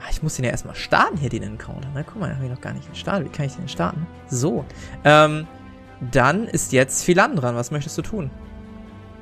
ah, 0.00 0.08
ich 0.10 0.22
muss 0.22 0.36
den 0.36 0.44
ja 0.44 0.50
erstmal 0.50 0.74
starten 0.74 1.16
hier, 1.16 1.30
den 1.30 1.42
Encounter. 1.42 1.88
Na, 1.94 2.02
guck 2.02 2.20
mal, 2.20 2.34
habe 2.34 2.44
ich 2.44 2.50
noch 2.50 2.60
gar 2.60 2.74
nicht 2.74 2.88
gestartet. 2.90 3.26
Wie 3.26 3.36
kann 3.36 3.46
ich 3.46 3.54
den 3.54 3.68
starten? 3.68 4.06
So, 4.28 4.64
ähm, 5.04 5.46
dann 6.12 6.46
ist 6.46 6.72
jetzt 6.72 7.04
Philan 7.04 7.36
dran. 7.36 7.56
Was 7.56 7.70
möchtest 7.70 7.96
du 7.98 8.02
tun? 8.02 8.30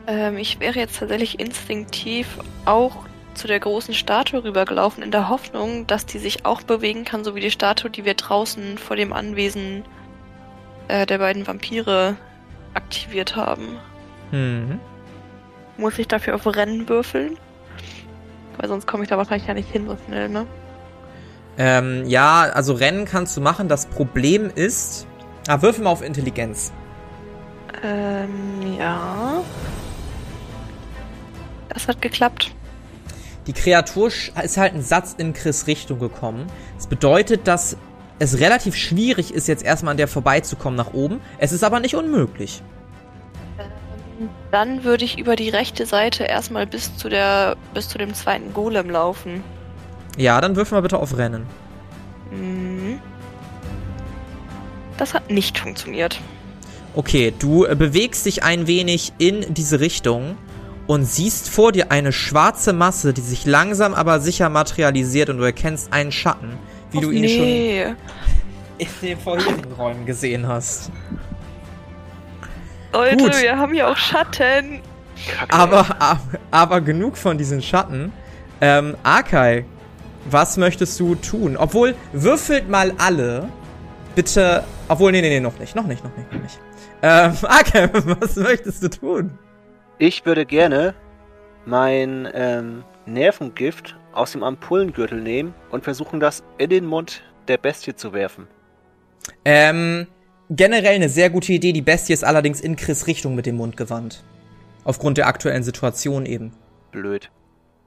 Ähm, 0.06 0.38
ich 0.38 0.58
wäre 0.60 0.78
jetzt 0.78 0.98
tatsächlich 0.98 1.38
instinktiv 1.38 2.38
auch 2.64 3.07
zu 3.38 3.46
der 3.46 3.60
großen 3.60 3.94
Statue 3.94 4.44
rübergelaufen, 4.44 5.02
in 5.02 5.10
der 5.10 5.28
Hoffnung, 5.28 5.86
dass 5.86 6.04
die 6.04 6.18
sich 6.18 6.44
auch 6.44 6.62
bewegen 6.62 7.04
kann, 7.04 7.24
so 7.24 7.34
wie 7.34 7.40
die 7.40 7.50
Statue, 7.50 7.90
die 7.90 8.04
wir 8.04 8.14
draußen 8.14 8.76
vor 8.76 8.96
dem 8.96 9.12
Anwesen 9.12 9.84
äh, 10.88 11.06
der 11.06 11.18
beiden 11.18 11.46
Vampire 11.46 12.16
aktiviert 12.74 13.36
haben. 13.36 13.76
Mhm. 14.32 14.80
Muss 15.76 15.98
ich 15.98 16.08
dafür 16.08 16.34
auf 16.34 16.46
Rennen 16.46 16.88
würfeln? 16.88 17.38
Weil 18.58 18.68
sonst 18.68 18.86
komme 18.86 19.04
ich 19.04 19.08
da 19.08 19.16
wahrscheinlich 19.16 19.46
ja 19.46 19.54
nicht 19.54 19.70
hin 19.70 19.86
so 19.86 19.96
schnell, 20.06 20.28
ne? 20.28 20.46
Ähm, 21.56 22.04
ja, 22.06 22.42
also 22.52 22.72
Rennen 22.72 23.04
kannst 23.04 23.36
du 23.36 23.40
machen. 23.40 23.68
Das 23.68 23.86
Problem 23.86 24.50
ist. 24.54 25.06
Ah, 25.48 25.62
würfel 25.62 25.84
mal 25.84 25.90
auf 25.90 26.02
Intelligenz. 26.02 26.72
Ähm, 27.82 28.76
ja. 28.78 29.42
Das 31.68 31.88
hat 31.88 32.02
geklappt. 32.02 32.52
Die 33.48 33.54
Kreatur 33.54 34.08
ist 34.08 34.56
halt 34.58 34.74
ein 34.74 34.82
Satz 34.82 35.14
in 35.16 35.32
Chris 35.32 35.66
Richtung 35.66 35.98
gekommen. 35.98 36.46
Das 36.76 36.86
bedeutet, 36.86 37.48
dass 37.48 37.78
es 38.18 38.40
relativ 38.40 38.76
schwierig 38.76 39.32
ist, 39.32 39.48
jetzt 39.48 39.64
erstmal 39.64 39.92
an 39.92 39.96
der 39.96 40.06
vorbeizukommen 40.06 40.76
nach 40.76 40.92
oben. 40.92 41.22
Es 41.38 41.52
ist 41.52 41.64
aber 41.64 41.80
nicht 41.80 41.94
unmöglich. 41.94 42.62
Ähm, 43.58 44.28
dann 44.50 44.84
würde 44.84 45.06
ich 45.06 45.18
über 45.18 45.34
die 45.34 45.48
rechte 45.48 45.86
Seite 45.86 46.24
erstmal 46.24 46.66
bis 46.66 46.94
zu 46.98 47.08
der 47.08 47.56
bis 47.72 47.88
zu 47.88 47.96
dem 47.96 48.12
zweiten 48.12 48.52
Golem 48.52 48.90
laufen. 48.90 49.42
Ja, 50.18 50.42
dann 50.42 50.54
würfen 50.54 50.76
wir 50.76 50.82
bitte 50.82 50.98
auf 50.98 51.16
Rennen. 51.16 51.46
Mhm. 52.30 53.00
Das 54.98 55.14
hat 55.14 55.30
nicht 55.30 55.58
funktioniert. 55.58 56.20
Okay, 56.94 57.32
du 57.38 57.64
äh, 57.64 57.74
bewegst 57.74 58.26
dich 58.26 58.42
ein 58.42 58.66
wenig 58.66 59.14
in 59.16 59.54
diese 59.54 59.80
Richtung 59.80 60.36
und 60.88 61.04
siehst 61.04 61.50
vor 61.50 61.70
dir 61.70 61.92
eine 61.92 62.12
schwarze 62.12 62.72
Masse, 62.72 63.12
die 63.12 63.20
sich 63.20 63.46
langsam 63.46 63.94
aber 63.94 64.18
sicher 64.18 64.48
materialisiert 64.48 65.28
und 65.28 65.38
du 65.38 65.44
erkennst 65.44 65.92
einen 65.92 66.10
Schatten, 66.10 66.58
wie 66.90 66.98
Och, 66.98 67.02
du 67.02 67.10
ihn 67.10 67.20
nee. 67.20 67.84
schon 67.84 67.96
in 68.78 68.88
den 69.02 69.18
vorherigen 69.18 69.72
Räumen 69.72 70.06
gesehen 70.06 70.48
hast. 70.48 70.90
Leute, 72.92 73.16
Gut. 73.16 73.42
wir 73.42 73.58
haben 73.58 73.74
ja 73.74 73.92
auch 73.92 73.96
Schatten. 73.96 74.80
Aber, 75.48 75.80
aber, 75.98 76.20
aber, 76.50 76.80
genug 76.80 77.18
von 77.18 77.36
diesen 77.36 77.60
Schatten. 77.60 78.12
Ähm, 78.60 78.96
Arkai, 79.02 79.66
was 80.30 80.56
möchtest 80.56 80.98
du 80.98 81.16
tun? 81.16 81.56
Obwohl, 81.56 81.96
würfelt 82.12 82.68
mal 82.68 82.94
alle. 82.98 83.48
Bitte. 84.14 84.64
Obwohl, 84.88 85.12
nee, 85.12 85.20
nee, 85.20 85.28
nee, 85.28 85.40
noch 85.40 85.58
nicht. 85.58 85.74
Noch 85.76 85.86
nicht, 85.86 86.02
noch 86.02 86.16
nicht, 86.16 86.32
noch 86.32 86.40
nicht. 86.40 86.58
Ähm, 87.02 87.32
Arkai, 87.42 87.90
was 88.20 88.36
möchtest 88.36 88.82
du 88.82 88.88
tun? 88.88 89.38
Ich 90.00 90.24
würde 90.24 90.46
gerne 90.46 90.94
mein 91.66 92.28
ähm, 92.32 92.84
Nervengift 93.04 93.96
aus 94.12 94.30
dem 94.30 94.44
Ampullengürtel 94.44 95.20
nehmen 95.20 95.54
und 95.70 95.82
versuchen, 95.82 96.20
das 96.20 96.44
in 96.56 96.70
den 96.70 96.86
Mund 96.86 97.22
der 97.48 97.58
Bestie 97.58 97.96
zu 97.96 98.12
werfen. 98.12 98.46
Ähm, 99.44 100.06
generell 100.50 100.94
eine 100.94 101.08
sehr 101.08 101.30
gute 101.30 101.52
Idee. 101.52 101.72
Die 101.72 101.82
Bestie 101.82 102.12
ist 102.12 102.22
allerdings 102.22 102.60
in 102.60 102.76
Chris 102.76 103.08
Richtung 103.08 103.34
mit 103.34 103.46
dem 103.46 103.56
Mund 103.56 103.76
gewandt. 103.76 104.22
Aufgrund 104.84 105.18
der 105.18 105.26
aktuellen 105.26 105.64
Situation 105.64 106.26
eben. 106.26 106.52
Blöd. 106.92 107.30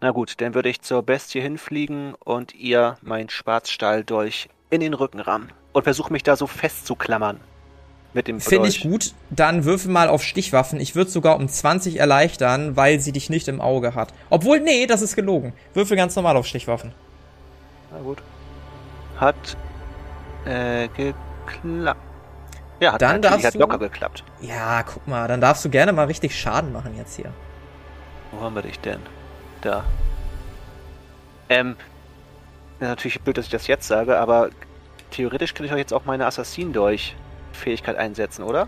Na 0.02 0.12
gut, 0.12 0.42
dann 0.42 0.54
würde 0.54 0.68
ich 0.68 0.82
zur 0.82 1.04
Bestie 1.04 1.40
hinfliegen 1.40 2.16
und 2.16 2.54
ihr 2.56 2.98
mein 3.02 3.30
Schwarzstahldolch 3.30 4.50
in 4.70 4.82
den 4.82 4.94
Rücken 4.94 5.22
rammen 5.22 5.54
und 5.72 5.84
versuche 5.84 6.12
mich 6.12 6.24
da 6.24 6.36
so 6.36 6.46
festzuklammern 6.46 7.40
mit 8.14 8.28
dem 8.28 8.42
Finde 8.42 8.68
ich 8.68 8.82
gut. 8.82 9.14
Dann 9.30 9.64
würfel 9.64 9.90
mal 9.90 10.10
auf 10.10 10.24
Stichwaffen. 10.24 10.80
Ich 10.80 10.96
würde 10.96 11.10
sogar 11.10 11.38
um 11.38 11.48
20 11.48 11.98
erleichtern, 11.98 12.76
weil 12.76 13.00
sie 13.00 13.14
dich 13.14 13.30
nicht 13.30 13.48
im 13.48 13.62
Auge 13.62 13.96
hat. 13.96 14.14
Obwohl, 14.30 14.60
nee, 14.60 14.86
das 14.86 15.02
ist 15.02 15.16
gelogen. 15.16 15.54
Würfel 15.74 15.96
ganz 15.96 16.16
normal 16.16 16.36
auf 16.36 16.46
Stichwaffen. 16.46 16.94
Na 17.92 18.00
gut. 18.00 18.22
Hat 19.18 19.58
äh, 20.46 20.90
geklappt. 20.90 22.02
Ja, 22.82 22.94
hat, 22.94 23.02
dann 23.02 23.22
darfst 23.22 23.46
hat 23.46 23.54
locker 23.54 23.78
geklappt. 23.78 24.24
Ja, 24.42 24.84
guck 24.84 25.08
mal, 25.08 25.28
dann 25.28 25.40
darfst 25.40 25.64
du 25.64 25.70
gerne 25.70 25.94
mal 25.94 26.08
richtig 26.08 26.38
Schaden 26.38 26.74
machen 26.74 26.96
jetzt 26.98 27.16
hier. 27.16 27.32
Wo 28.32 28.42
haben 28.42 28.56
wir 28.56 28.64
dich 28.64 28.80
denn? 28.80 29.00
Da. 29.62 29.84
Ähm, 31.48 31.76
natürlich 32.80 33.22
blöd, 33.22 33.38
dass 33.38 33.46
ich 33.46 33.52
das 33.52 33.68
jetzt 33.68 33.88
sage, 33.88 34.18
aber 34.18 34.50
theoretisch 35.12 35.54
könnte 35.54 35.68
ich 35.68 35.74
euch 35.74 35.80
jetzt 35.80 35.94
auch 35.94 36.06
meine 36.06 36.26
Assassinen 36.26 36.74
durch 36.74 37.16
einsetzen, 37.98 38.44
oder? 38.44 38.68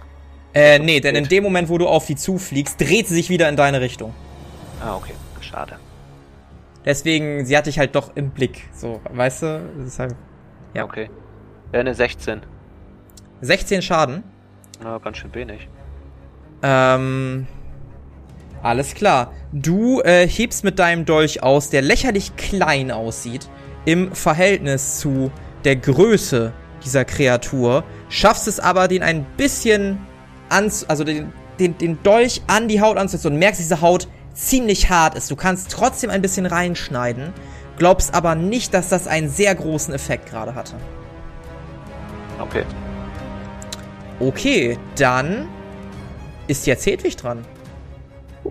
Äh, 0.53 0.79
nee, 0.79 0.99
denn 0.99 1.15
in 1.15 1.25
dem 1.25 1.43
Moment, 1.43 1.69
wo 1.69 1.77
du 1.77 1.88
auf 1.88 2.05
sie 2.05 2.15
zufliegst, 2.15 2.79
dreht 2.79 3.07
sie 3.07 3.15
sich 3.15 3.29
wieder 3.29 3.49
in 3.49 3.55
deine 3.55 3.81
Richtung. 3.81 4.13
Ah, 4.81 4.95
okay. 4.95 5.13
Schade. 5.41 5.77
Deswegen, 6.86 7.45
sie 7.45 7.57
hatte 7.57 7.69
ich 7.69 7.79
halt 7.79 7.95
doch 7.95 8.15
im 8.15 8.29
Blick. 8.29 8.67
So, 8.73 9.01
weißt 9.11 9.43
du? 9.43 9.89
Halt, 9.97 10.15
ja. 10.73 10.84
Okay. 10.84 11.09
Wäre 11.71 11.81
eine 11.81 11.95
16. 11.95 12.41
16 13.41 13.81
Schaden? 13.81 14.23
Na, 14.81 14.97
ganz 14.99 15.17
schön 15.17 15.34
wenig. 15.34 15.67
Ähm. 16.61 17.47
Alles 18.61 18.95
klar. 18.95 19.34
Du 19.51 19.99
äh, 20.01 20.25
hebst 20.25 20.63
mit 20.63 20.79
deinem 20.79 21.03
Dolch 21.03 21.43
aus, 21.43 21.69
der 21.69 21.81
lächerlich 21.81 22.38
klein 22.38 22.91
aussieht, 22.91 23.49
im 23.86 24.13
Verhältnis 24.13 24.99
zu 24.99 25.31
der 25.65 25.75
Größe 25.75 26.53
dieser 26.84 27.05
Kreatur, 27.05 27.84
schaffst 28.09 28.47
es 28.47 28.59
aber, 28.59 28.88
den 28.88 29.03
ein 29.03 29.25
bisschen 29.38 29.99
ans, 30.49 30.86
also 30.88 31.03
den, 31.03 31.31
den, 31.59 31.77
den 31.77 32.01
Dolch 32.03 32.41
an 32.47 32.67
die 32.67 32.81
Haut 32.81 32.97
anzusetzen 32.97 33.34
und 33.34 33.39
merkst, 33.39 33.59
diese 33.59 33.81
Haut 33.81 34.07
ziemlich 34.34 34.89
hart 34.89 35.15
ist. 35.15 35.29
Du 35.29 35.36
kannst 35.36 35.71
trotzdem 35.71 36.09
ein 36.09 36.21
bisschen 36.21 36.45
reinschneiden, 36.45 37.34
glaubst 37.77 38.13
aber 38.13 38.36
nicht, 38.36 38.73
dass 38.73 38.89
das 38.89 39.07
einen 39.07 39.29
sehr 39.29 39.53
großen 39.55 39.93
Effekt 39.93 40.29
gerade 40.29 40.55
hatte. 40.55 40.75
Okay. 42.39 42.63
Okay, 44.19 44.77
dann 44.97 45.47
ist 46.47 46.65
jetzt 46.65 46.86
Hedwig 46.86 47.15
dran. 47.15 47.45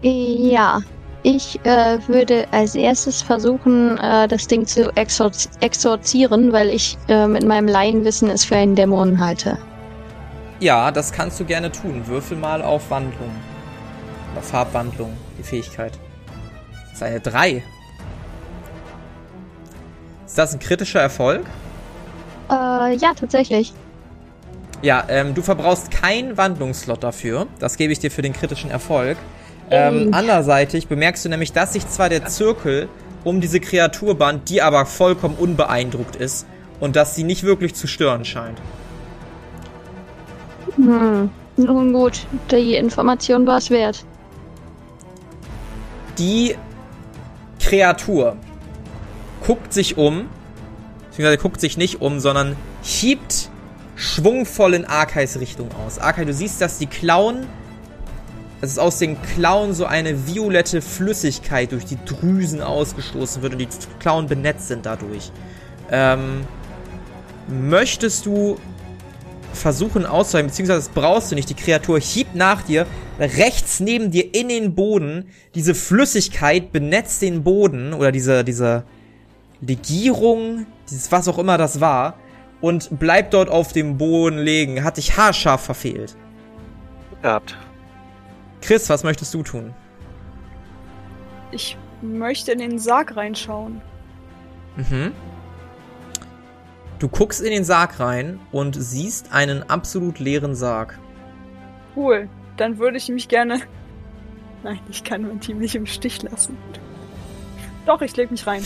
Ja, 0.01 0.80
ich 1.23 1.61
äh, 1.64 1.99
würde 2.09 2.47
als 2.51 2.75
erstes 2.75 3.23
versuchen, 3.23 3.97
äh, 3.99 4.27
das 4.27 4.47
Ding 4.47 4.66
zu 4.66 4.91
exorz 4.97 5.49
exorzieren, 5.61 6.53
weil 6.53 6.68
ich 6.68 6.99
äh, 7.09 7.27
mit 7.27 7.45
meinem 7.45 7.68
Laienwissen 7.68 8.29
es 8.29 8.45
für 8.45 8.57
einen 8.57 8.75
Dämon 8.75 9.20
halte. 9.25 9.59
Ja, 10.61 10.91
das 10.91 11.12
kannst 11.12 11.41
du 11.41 11.45
gerne 11.45 11.70
tun. 11.70 12.03
Würfel 12.07 12.37
mal 12.37 12.62
auf 12.62 12.91
Wandlung. 12.91 13.31
Oder 14.33 14.43
Farbwandlung, 14.43 15.16
die 15.39 15.43
Fähigkeit. 15.43 15.93
Das 16.91 16.95
ist 16.95 17.03
eine 17.03 17.20
3. 17.20 17.62
Ist 20.27 20.39
das 20.39 20.55
ein 20.55 20.61
kritischer 20.61 21.01
Erfolg? 21.01 21.45
Äh, 22.51 22.97
ja, 22.97 23.12
tatsächlich. 23.14 23.73
Ja, 24.83 25.05
ähm, 25.09 25.35
du 25.35 25.43
verbrauchst 25.43 25.91
keinen 25.91 26.37
Wandlungsslot 26.37 27.05
dafür. 27.05 27.47
Das 27.61 27.77
gebe 27.77 27.93
ich 27.93 27.99
dir 27.99 28.11
für 28.11 28.23
den 28.23 28.33
kritischen 28.33 28.70
Erfolg. 28.70 29.16
Ähm, 29.71 30.13
anderseitig 30.13 30.89
bemerkst 30.89 31.25
du 31.25 31.29
nämlich, 31.29 31.53
dass 31.53 31.73
sich 31.73 31.89
zwar 31.89 32.09
der 32.09 32.27
Zirkel 32.27 32.89
um 33.25 33.41
diese 33.41 33.61
Kreatur 33.61 34.17
band, 34.17 34.49
die 34.49 34.63
aber 34.63 34.85
vollkommen 34.87 35.37
unbeeindruckt 35.37 36.17
ist 36.17 36.47
und 36.81 36.97
dass 36.97 37.15
sie 37.15 37.25
nicht 37.25 37.45
wirklich 37.45 37.75
zu 37.75 37.87
stören 37.87 38.25
scheint. 38.25 38.61
Hm, 40.77 41.31
nun 41.57 41.93
gut, 41.93 42.27
die 42.51 42.75
Information 42.75 43.47
war 43.47 43.59
es 43.59 43.71
wert. 43.71 44.05
Die 46.19 46.57
Kreatur 47.61 48.37
guckt 49.47 49.73
sich 49.73 49.97
um, 49.97 50.29
beziehungsweise 51.09 51.39
guckt 51.39 51.61
sich 51.61 51.77
nicht 51.77 52.01
um, 52.01 52.21
sondern 52.21 52.57
hiebt 52.83 53.51
schwungvoll 53.97 54.75
in 54.75 54.85
Arkais 54.85 55.39
Richtung 55.39 55.69
aus. 55.87 55.99
Arkai, 55.99 56.25
du 56.25 56.33
siehst, 56.35 56.61
dass 56.61 56.79
die 56.79 56.87
Klauen, 56.87 57.47
dass 58.63 58.71
es 58.71 58.79
aus 58.79 58.99
den 59.01 59.21
Klauen 59.21 59.75
so 59.75 59.87
eine 59.87 60.29
violette 60.29 60.81
Flüssigkeit 60.81 61.73
durch 61.73 61.85
die 61.85 61.99
Drüsen 62.05 62.63
ausgestoßen 62.63 63.43
wird 63.43 63.55
und 63.55 63.59
die 63.59 63.69
Klauen 63.99 64.27
benetzt 64.29 64.69
sind 64.69 64.87
dadurch. 64.87 65.33
Ähm, 65.91 66.43
möchtest 67.49 68.25
du 68.25 68.57
versuchen 69.53 70.07
auszuweichen, 70.07 70.47
beziehungsweise 70.47 70.79
das 70.79 70.89
brauchst 70.91 71.33
du 71.33 71.35
nicht. 71.35 71.51
Die 71.51 71.55
Kreatur 71.55 71.99
hiebt 71.99 72.37
nach 72.37 72.63
dir, 72.63 72.87
rechts 73.19 73.81
neben 73.81 74.13
dir 74.13 74.33
in 74.33 74.49
den 74.49 74.77
Boden. 74.77 75.25
Diese 75.57 75.75
Flüssigkeit 75.75 76.71
benetzt 76.71 77.21
den 77.21 77.43
Boden 77.43 77.93
oder 77.93 78.13
diese, 78.13 78.45
diese 78.45 78.85
Legierung, 79.61 80.67
dieses 80.89 81.11
was 81.11 81.27
auch 81.27 81.39
immer 81.39 81.59
das 81.59 81.81
war 81.81 82.15
und 82.61 83.01
bleibt 83.01 83.35
dort 83.35 83.49
auf 83.49 83.73
dem 83.73 83.99
Boden 83.99 84.39
liegen. 84.39 84.85
Hat 84.85 84.99
dich 84.99 85.17
haarscharf 85.17 85.63
verfehlt. 85.63 86.15
Gehabt. 87.23 87.57
Chris, 88.63 88.89
was 88.89 89.05
möchtest 89.05 89.35
du 89.35 89.43
tun? 89.43 89.75
Ich 91.51 91.77
möchte 92.01 92.53
in 92.53 92.59
den 92.59 92.79
Sarg 92.79 93.17
reinschauen. 93.17 93.83
Mhm. 94.77 95.13
Du 96.99 97.09
guckst 97.09 97.43
in 97.43 97.51
den 97.51 97.65
Sarg 97.65 97.99
rein 97.99 98.41
und 98.53 98.77
siehst 98.81 99.33
einen 99.33 99.69
absolut 99.69 100.21
leeren 100.21 100.55
Sarg. 100.55 100.99
Cool. 101.97 102.29
Dann 102.57 102.79
würde 102.79 102.97
ich 102.97 103.09
mich 103.09 103.29
gerne. 103.29 103.61
Nein, 104.63 104.79
ich 104.89 105.03
kann 105.03 105.23
mein 105.23 105.41
Team 105.41 105.59
nicht 105.59 105.75
im 105.75 105.87
Stich 105.87 106.23
lassen. 106.23 106.57
Doch, 107.85 108.01
ich 108.01 108.17
leg 108.17 108.31
mich 108.31 108.47
rein. 108.47 108.65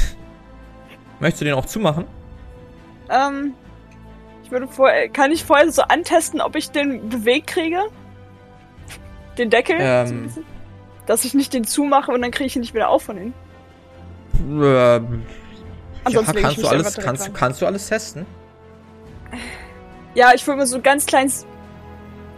Möchtest 1.20 1.40
du 1.40 1.44
den 1.46 1.54
auch 1.54 1.64
zumachen? 1.64 2.04
Ähm, 3.08 3.54
ich 4.44 4.50
würde 4.50 4.68
vorher, 4.68 5.08
kann 5.08 5.32
ich 5.32 5.42
vorher 5.42 5.72
so 5.72 5.82
antesten, 5.82 6.42
ob 6.42 6.54
ich 6.54 6.70
den 6.70 7.08
bewegt 7.08 7.46
kriege? 7.46 7.80
Den 9.38 9.50
Deckel? 9.50 9.76
Ähm, 9.78 10.28
so 10.28 10.42
dass 11.06 11.24
ich 11.24 11.34
nicht 11.34 11.54
den 11.54 11.64
zumache 11.64 12.10
und 12.10 12.20
dann 12.20 12.30
kriege 12.30 12.46
ich 12.46 12.56
ihn 12.56 12.60
nicht 12.60 12.74
wieder 12.74 12.88
auf 12.88 13.02
von 13.02 13.16
innen. 13.16 13.34
Äh, 14.62 15.00
Ansonsten 16.04 16.36
ja, 16.36 16.42
kannst 16.42 16.62
du 16.62 16.68
alles, 16.68 16.96
kannst, 16.96 17.34
kannst 17.34 17.62
du 17.62 17.66
alles 17.66 17.88
testen? 17.88 18.26
Ja, 20.14 20.32
ich 20.34 20.46
würde 20.46 20.60
mir 20.60 20.66
so 20.66 20.76
ein 20.76 20.82
ganz 20.82 21.06
kleines 21.06 21.46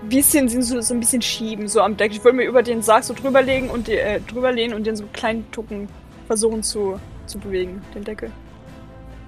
bisschen 0.08 0.48
so, 0.48 0.80
so 0.80 0.94
ein 0.94 1.00
bisschen 1.00 1.22
schieben, 1.22 1.68
so 1.68 1.80
am 1.80 1.96
Deck. 1.96 2.12
Ich 2.12 2.24
würde 2.24 2.36
mir 2.36 2.44
über 2.44 2.62
den 2.62 2.82
Sarg 2.82 3.04
so 3.04 3.14
drüberlegen 3.14 3.68
und 3.68 3.88
die, 3.88 3.96
äh, 3.96 4.20
drüberlehnen 4.20 4.76
und 4.76 4.86
den 4.86 4.96
so 4.96 5.04
kleinen 5.12 5.50
Tucken 5.50 5.88
versuchen 6.26 6.62
zu, 6.62 7.00
zu 7.26 7.38
bewegen, 7.38 7.82
den 7.94 8.04
Deckel. 8.04 8.30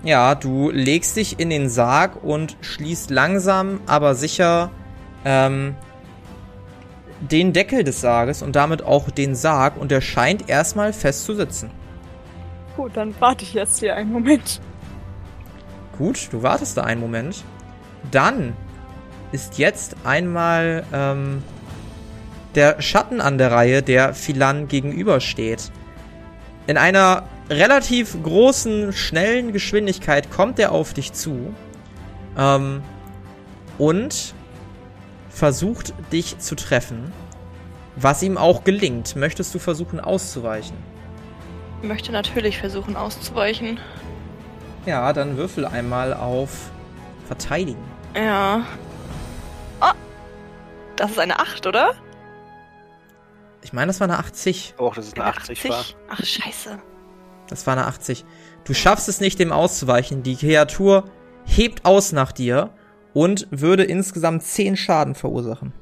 Ja, 0.05 0.35
du 0.35 0.71
legst 0.71 1.17
dich 1.17 1.39
in 1.39 1.51
den 1.51 1.69
Sarg 1.69 2.23
und 2.25 2.57
schließt 2.63 3.11
langsam, 3.11 3.81
aber 3.87 4.15
sicher 4.15 4.71
ähm, 5.25 5.75
den 7.21 7.53
Deckel 7.53 7.85
des 7.85 8.01
Sarges 8.01 8.43
und 8.43 8.57
damit 8.57 8.83
auch 8.83 9.11
den 9.11 9.35
Sarg 9.35 9.77
und 9.77 9.91
der 9.91 10.01
scheint 10.01 10.49
erstmal 10.49 10.93
fest 10.93 11.25
zu 11.25 11.35
sitzen. 11.35 11.71
Gut, 12.77 12.93
dann 12.97 13.15
warte 13.21 13.45
ich 13.45 13.55
jetzt 13.55 13.81
hier 13.81 13.95
einen 13.95 14.13
Moment. 14.13 14.61
Gut, 15.99 16.29
du 16.33 16.43
wartest 16.43 16.77
da 16.77 16.83
einen 16.85 17.01
Moment. 17.01 17.45
Dann 18.11 18.57
ist 19.33 19.59
jetzt 19.59 19.97
einmal 20.05 20.85
ähm, 20.93 21.43
der 22.55 22.81
Schatten 22.81 23.21
an 23.21 23.39
der 23.39 23.53
Reihe, 23.53 23.83
der 23.83 24.15
Philan 24.15 24.67
gegenübersteht. 24.67 25.71
In 26.67 26.77
einer 26.77 27.25
relativ 27.49 28.17
großen, 28.23 28.93
schnellen 28.93 29.53
Geschwindigkeit 29.53 30.31
kommt 30.31 30.59
er 30.59 30.73
auf 30.73 30.95
dich 30.95 31.13
zu 31.13 31.55
ähm, 32.39 32.83
und 33.79 34.35
versucht 35.41 35.95
dich 36.13 36.39
zu 36.39 36.55
treffen, 36.55 37.15
was 37.97 38.23
ihm 38.23 38.37
auch 38.37 38.63
gelingt. 38.63 39.17
Möchtest 39.17 39.55
du 39.55 39.59
versuchen 39.59 39.99
auszuweichen? 39.99 40.77
Ich 41.81 41.89
möchte 41.89 42.13
natürlich 42.13 42.59
versuchen 42.59 42.95
auszuweichen. 42.95 43.81
Ja, 44.85 45.15
dann 45.15 45.39
würfel 45.39 45.65
einmal 45.65 46.13
auf 46.13 46.71
Verteidigen. 47.27 47.83
Ja. 48.15 48.67
Oh! 49.81 49.93
Das 50.97 51.13
ist 51.13 51.19
eine 51.19 51.39
8, 51.39 51.67
oder? 51.67 51.95
Ich 53.63 53.73
meine, 53.73 53.87
das 53.87 53.99
war 53.99 54.09
eine 54.09 54.19
80. 54.19 54.75
Auch, 54.77 54.95
dass 54.95 55.07
es 55.07 55.15
eine 55.15 55.25
80, 55.25 55.71
war. 55.71 55.85
Ach, 56.11 56.23
scheiße. 56.23 56.79
Das 57.49 57.67
war 57.67 57.79
eine 57.79 57.87
80. 57.87 58.27
Du 58.65 58.75
schaffst 58.75 59.09
es 59.09 59.21
nicht, 59.21 59.39
dem 59.39 59.53
auszuweichen. 59.53 60.23
Die 60.23 60.37
Kreatur 60.37 61.05
hebt 61.47 61.87
aus 61.87 62.13
nach 62.13 62.33
dir 62.33 62.75
und 63.15 63.47
würde 63.51 63.85
insgesamt 63.85 64.43
10 64.43 64.77
Schaden 64.77 65.15
verursachen. 65.15 65.73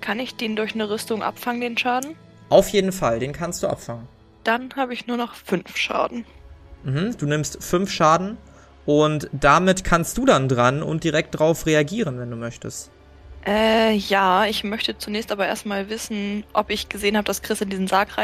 Kann 0.00 0.20
ich 0.20 0.36
den 0.36 0.56
durch 0.56 0.74
eine 0.74 0.88
Rüstung 0.88 1.22
abfangen, 1.22 1.60
den 1.60 1.78
Schaden? 1.78 2.14
Auf 2.48 2.68
jeden 2.68 2.92
Fall, 2.92 3.18
den 3.18 3.32
kannst 3.32 3.62
du 3.62 3.66
abfangen. 3.66 4.06
Dann 4.44 4.70
habe 4.76 4.94
ich 4.94 5.06
nur 5.06 5.16
noch 5.16 5.34
5 5.34 5.76
Schaden. 5.76 6.24
Mhm, 6.84 7.16
du 7.18 7.26
nimmst 7.26 7.62
5 7.62 7.90
Schaden 7.90 8.38
und 8.86 9.28
damit 9.32 9.84
kannst 9.84 10.16
du 10.16 10.24
dann 10.24 10.48
dran 10.48 10.82
und 10.82 11.04
direkt 11.04 11.38
drauf 11.38 11.66
reagieren, 11.66 12.18
wenn 12.18 12.30
du 12.30 12.36
möchtest. 12.36 12.90
Äh, 13.46 13.94
ja, 13.94 14.46
ich 14.46 14.64
möchte 14.64 14.98
zunächst 14.98 15.32
aber 15.32 15.46
erstmal 15.46 15.88
wissen, 15.88 16.44
ob 16.52 16.70
ich 16.70 16.88
gesehen 16.88 17.16
habe, 17.16 17.24
dass 17.24 17.42
Chris 17.42 17.60
in 17.60 17.70
diesen 17.70 17.86
Sarg 17.86 18.16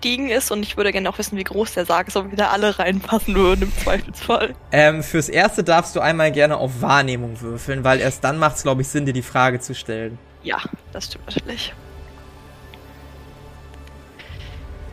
reingestiegen 0.00 0.30
ist 0.30 0.50
und 0.50 0.62
ich 0.62 0.76
würde 0.76 0.92
gerne 0.92 1.08
auch 1.08 1.18
wissen, 1.18 1.36
wie 1.36 1.44
groß 1.44 1.74
der 1.74 1.86
Sarg 1.86 2.08
ist, 2.08 2.16
ob 2.16 2.32
wieder 2.32 2.50
alle 2.50 2.78
reinpassen 2.78 3.34
würden 3.34 3.62
im 3.62 3.76
Zweifelsfall. 3.76 4.54
Ähm, 4.72 5.02
fürs 5.02 5.28
Erste 5.28 5.64
darfst 5.64 5.94
du 5.96 6.00
einmal 6.00 6.32
gerne 6.32 6.56
auf 6.56 6.80
Wahrnehmung 6.80 7.40
würfeln, 7.40 7.84
weil 7.84 8.00
erst 8.00 8.24
dann 8.24 8.38
macht 8.38 8.56
es, 8.56 8.62
glaube 8.62 8.82
ich, 8.82 8.88
Sinn, 8.88 9.06
dir 9.06 9.12
die 9.12 9.22
Frage 9.22 9.60
zu 9.60 9.74
stellen. 9.74 10.18
Ja, 10.42 10.58
das 10.92 11.06
stimmt 11.06 11.26
natürlich. 11.26 11.74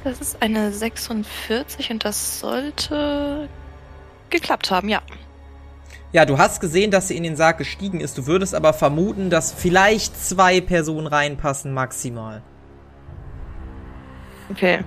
Das 0.04 0.22
ist 0.22 0.42
eine 0.42 0.72
46 0.72 1.92
und 1.92 2.06
das 2.06 2.40
sollte 2.40 3.50
geklappt 4.30 4.72
haben, 4.72 4.90
ja. 4.90 5.02
Ja, 6.14 6.26
du 6.26 6.38
hast 6.38 6.62
gesehen, 6.62 6.92
dass 6.92 7.10
sie 7.10 7.18
in 7.18 7.24
den 7.24 7.36
Sarg 7.36 7.58
gestiegen 7.58 8.00
ist. 8.00 8.18
Du 8.18 8.28
würdest 8.28 8.56
aber 8.56 8.74
vermuten, 8.74 9.30
dass 9.30 9.52
vielleicht 9.52 10.18
zwei 10.22 10.62
Personen 10.62 11.08
reinpassen 11.08 11.74
maximal. 11.74 12.42
Okay. 14.50 14.80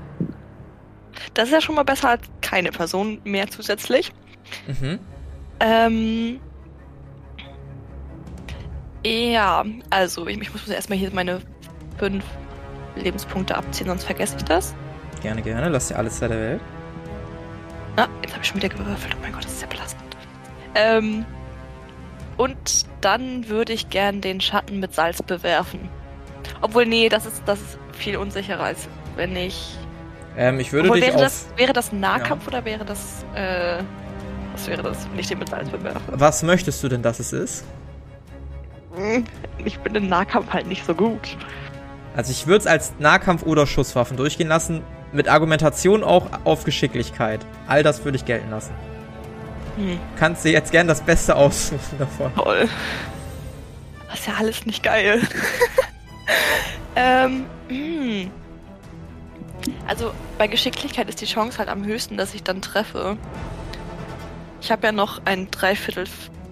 Das 1.35 1.49
ist 1.49 1.53
ja 1.53 1.61
schon 1.61 1.75
mal 1.75 1.85
besser 1.85 2.11
als 2.11 2.23
keine 2.41 2.71
Person 2.71 3.21
mehr 3.25 3.49
zusätzlich. 3.49 4.13
Mhm. 4.67 4.99
Ähm. 5.61 6.41
Ja, 9.05 9.65
also 9.89 10.27
ich, 10.27 10.41
ich 10.41 10.53
muss 10.53 10.69
erstmal 10.69 10.99
hier 10.99 11.11
meine 11.13 11.41
fünf 11.99 12.25
Lebenspunkte 12.97 13.57
abziehen, 13.57 13.87
sonst 13.87 14.05
vergesse 14.05 14.37
ich 14.37 14.45
das. 14.45 14.75
Gerne, 15.23 15.43
gerne. 15.43 15.69
Lass 15.69 15.89
dir 15.89 15.97
alles 15.97 16.19
Zeit 16.19 16.31
der 16.31 16.39
Welt. 16.39 16.61
Ah, 17.97 18.09
jetzt 18.23 18.33
habe 18.33 18.43
ich 18.43 18.49
schon 18.49 18.57
wieder 18.57 18.69
gewürfelt. 18.69 19.15
Oh 19.17 19.23
mein 19.23 19.33
Gott, 19.33 19.45
das 19.45 19.53
ist 19.53 19.63
ja 19.63 19.69
belastend. 19.69 20.17
Ähm, 20.75 21.25
und 22.37 22.87
dann 23.01 23.49
würde 23.49 23.73
ich 23.73 23.91
gern 23.91 24.21
den 24.21 24.41
Schatten 24.41 24.81
mit 24.81 24.95
Salz 24.95 25.23
bewerfen. 25.23 25.89
Obwohl, 26.63 26.87
nee, 26.87 27.09
das 27.09 27.27
ist, 27.27 27.43
das 27.47 27.61
ist 27.61 27.79
viel 27.93 28.17
unsicherer, 28.17 28.65
als 28.65 28.89
wenn 29.17 29.37
ich. 29.37 29.77
Ähm, 30.37 30.61
ich 30.61 30.73
würde 30.73 30.89
Obwohl, 30.89 31.01
dich 31.01 31.09
wäre 31.09 31.17
auf... 31.17 31.23
das 31.23 31.47
Wäre 31.57 31.73
das 31.73 31.93
Nahkampf 31.93 32.43
ja. 32.45 32.49
oder 32.49 32.65
wäre 32.65 32.85
das, 32.85 33.25
äh, 33.35 33.83
was 34.53 34.67
wäre 34.69 34.83
das, 34.83 35.09
wenn 35.11 35.19
ich 35.19 35.27
den 35.27 35.39
mit 35.39 35.49
Salz 35.49 35.69
bewerfe? 35.69 36.01
Was 36.13 36.43
möchtest 36.43 36.83
du 36.83 36.89
denn, 36.89 37.03
dass 37.03 37.19
es 37.19 37.33
ist? 37.33 37.65
Ich 39.65 39.79
bin 39.81 39.95
im 39.95 40.09
Nahkampf 40.09 40.53
halt 40.53 40.67
nicht 40.67 40.85
so 40.85 40.95
gut. 40.95 41.37
Also 42.17 42.33
ich 42.33 42.47
würde 42.47 42.59
es 42.59 42.67
als 42.67 42.93
Nahkampf 42.99 43.45
oder 43.45 43.67
Schusswaffen 43.67 44.17
durchgehen 44.17 44.49
lassen, 44.49 44.83
mit 45.13 45.29
Argumentation 45.29 46.05
auch 46.05 46.27
auf 46.45 46.65
Geschicklichkeit. 46.65 47.41
All 47.67 47.83
das 47.83 48.05
würde 48.05 48.17
ich 48.17 48.25
gelten 48.25 48.51
lassen. 48.51 48.75
Hm. 49.77 49.99
Kannst 50.19 50.45
dir 50.45 50.53
jetzt 50.53 50.73
gern 50.73 50.89
das 50.89 51.01
Beste 51.01 51.37
aussuchen 51.37 51.99
davon. 51.99 52.35
Toll. 52.35 52.69
Das 54.09 54.21
ist 54.21 54.27
ja 54.27 54.35
alles 54.39 54.67
nicht 54.67 54.83
geil. 54.83 55.23
ähm, 56.97 57.47
hm. 57.69 58.31
Also 59.87 60.13
bei 60.39 60.47
Geschicklichkeit 60.47 61.09
ist 61.09 61.21
die 61.21 61.27
Chance 61.27 61.59
halt 61.59 61.69
am 61.69 61.85
höchsten, 61.85 62.17
dass 62.17 62.35
ich 62.35 62.43
dann 62.43 62.63
treffe. 62.63 63.17
Ich 64.61 64.71
habe 64.71 64.87
ja 64.87 64.93
noch 64.93 65.21
einen 65.25 65.51
Dreiviertel 65.51 66.05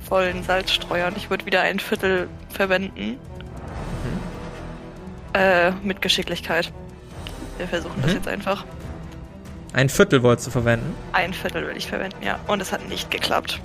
vollen 0.09 0.43
Salzstreuer 0.43 1.09
und 1.09 1.17
ich 1.17 1.31
würde 1.31 1.47
wieder 1.47 1.61
ein 1.61 1.79
Viertel 1.79 2.29
verwenden. 2.49 3.11
Mhm. 3.11 4.19
Äh, 5.35 5.71
mit 5.83 6.01
Geschicklichkeit. 6.01 6.73
Wir 7.59 7.69
versuchen 7.69 7.99
mhm. 7.99 8.03
das 8.03 8.15
jetzt 8.15 8.29
einfach. 8.29 8.65
Ein 9.73 9.89
Viertel 9.89 10.23
wolltest 10.23 10.49
du 10.49 10.51
verwenden? 10.51 10.95
Ein 11.13 11.35
Viertel 11.35 11.67
will 11.67 11.77
ich 11.77 11.89
verwenden, 11.89 12.23
ja. 12.23 12.39
Und 12.47 12.63
es 12.63 12.73
hat 12.73 12.89
nicht 12.89 13.11
geklappt. 13.11 13.61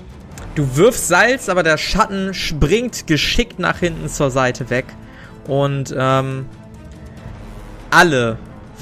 Du 0.56 0.76
wirfst 0.76 1.08
Salz, 1.08 1.50
aber 1.50 1.64
der 1.64 1.78
Schatten 1.78 2.34
springt 2.34 3.08
geschickt 3.08 3.58
nach 3.58 3.80
hinten 3.80 4.10
zur 4.10 4.30
Seite 4.30 4.70
weg. 4.70 4.86
Und 5.48 5.96
ähm, 5.98 6.46
alle 7.90 8.38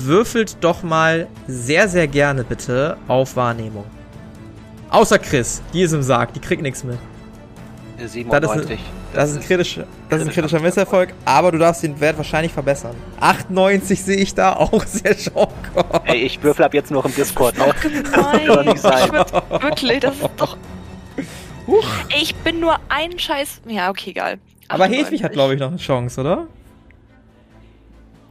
würfelt 0.05 0.57
doch 0.61 0.83
mal 0.83 1.27
sehr, 1.47 1.87
sehr 1.87 2.07
gerne 2.07 2.43
bitte 2.43 2.97
auf 3.07 3.35
Wahrnehmung. 3.35 3.85
Außer 4.89 5.19
Chris, 5.19 5.61
die 5.73 5.81
ist 5.81 5.93
im 5.93 6.03
Sarg, 6.03 6.33
die 6.33 6.39
kriegt 6.39 6.61
nichts 6.61 6.83
mit. 6.83 6.97
97. 7.97 8.79
Das 9.13 9.29
ist 9.29 9.37
ein 9.37 9.43
kritischer, 9.43 9.85
das 10.09 10.21
ist 10.21 10.27
ein 10.27 10.33
kritischer 10.33 10.59
Misserfolg, 10.59 11.13
aber 11.25 11.51
du 11.51 11.57
darfst 11.57 11.83
den 11.83 11.99
Wert 11.99 12.17
wahrscheinlich 12.17 12.51
verbessern. 12.51 12.95
98 13.19 14.01
sehe 14.01 14.17
ich 14.17 14.33
da 14.33 14.53
auch 14.53 14.85
sehr 14.85 15.17
schock. 15.17 15.53
Ey, 16.05 16.17
ich 16.17 16.41
würfel 16.41 16.65
ab 16.65 16.73
jetzt 16.73 16.91
nur 16.91 17.05
im 17.05 17.13
Discord. 17.13 17.55
Das 17.57 17.83
ist 17.83 17.93
ne? 17.93 18.03
doch 18.03 18.31
gemein. 18.31 18.47
Das 18.47 18.65
nicht 18.65 18.79
sein. 18.79 19.11
Wirklich, 19.61 19.99
das 19.99 20.15
ist 20.15 20.29
doch. 20.37 20.57
Huch. 21.67 21.87
Ich 22.19 22.35
bin 22.35 22.59
nur 22.59 22.79
ein 22.89 23.19
Scheiß. 23.19 23.61
Ja, 23.67 23.89
okay, 23.89 24.11
egal. 24.11 24.39
Aber 24.67 24.85
Hedwig 24.87 25.23
hat, 25.23 25.33
glaube 25.33 25.53
ich, 25.53 25.59
noch 25.59 25.67
eine 25.67 25.77
Chance, 25.77 26.21
oder? 26.21 26.47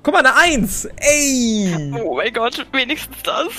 Guck 0.02 0.14
mal, 0.14 0.20
eine 0.20 0.36
Eins! 0.36 0.88
Ey! 0.96 1.92
Oh 2.02 2.16
mein 2.16 2.32
Gott, 2.32 2.66
wenigstens 2.72 3.22
das. 3.22 3.52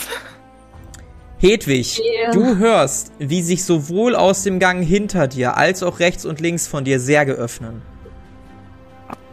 Hedwig, 1.37 1.99
yeah. 1.99 2.31
du 2.31 2.57
hörst, 2.57 3.13
wie 3.17 3.41
sich 3.41 3.63
sowohl 3.63 4.15
aus 4.15 4.43
dem 4.43 4.59
Gang 4.59 4.85
hinter 4.85 5.27
dir 5.27 5.57
als 5.57 5.81
auch 5.81 5.99
rechts 5.99 6.23
und 6.23 6.39
links 6.39 6.67
von 6.67 6.83
dir 6.83 6.99
Särge 6.99 7.33
öffnen. 7.33 7.81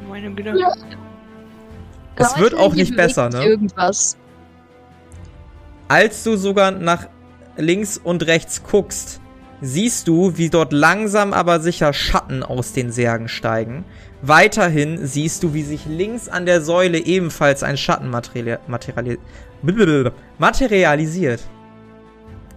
Meine 0.09 0.31
Güte. 0.31 0.55
Ja. 0.59 0.73
Es 2.17 2.39
wird 2.39 2.55
auch 2.55 2.75
nicht 2.75 2.97
besser, 2.97 3.29
ne? 3.29 3.45
Irgendwas. 3.45 4.17
Als 5.89 6.25
du 6.25 6.37
sogar 6.37 6.71
nach 6.71 7.09
links 7.57 7.99
und 7.99 8.27
rechts 8.27 8.63
guckst, 8.63 9.21
siehst 9.61 10.09
du, 10.09 10.37
wie 10.37 10.51
dort 10.51 10.73
langsam 10.73 11.33
aber 11.33 11.61
sicher 11.61 11.93
Schatten 11.93 12.43
aus 12.43 12.73
den 12.73 12.93
Särgen 12.93 13.29
steigen. 13.29 13.85
Weiterhin 14.23 15.07
siehst 15.07 15.43
du, 15.43 15.55
wie 15.55 15.63
sich 15.63 15.87
links 15.87 16.29
an 16.29 16.47
der 16.47 16.61
Säule 16.61 16.99
ebenfalls 16.99 17.63
ein 17.63 17.77
Schatten 17.77 18.11
materiali 18.11 18.59
materialisiert 20.39 21.41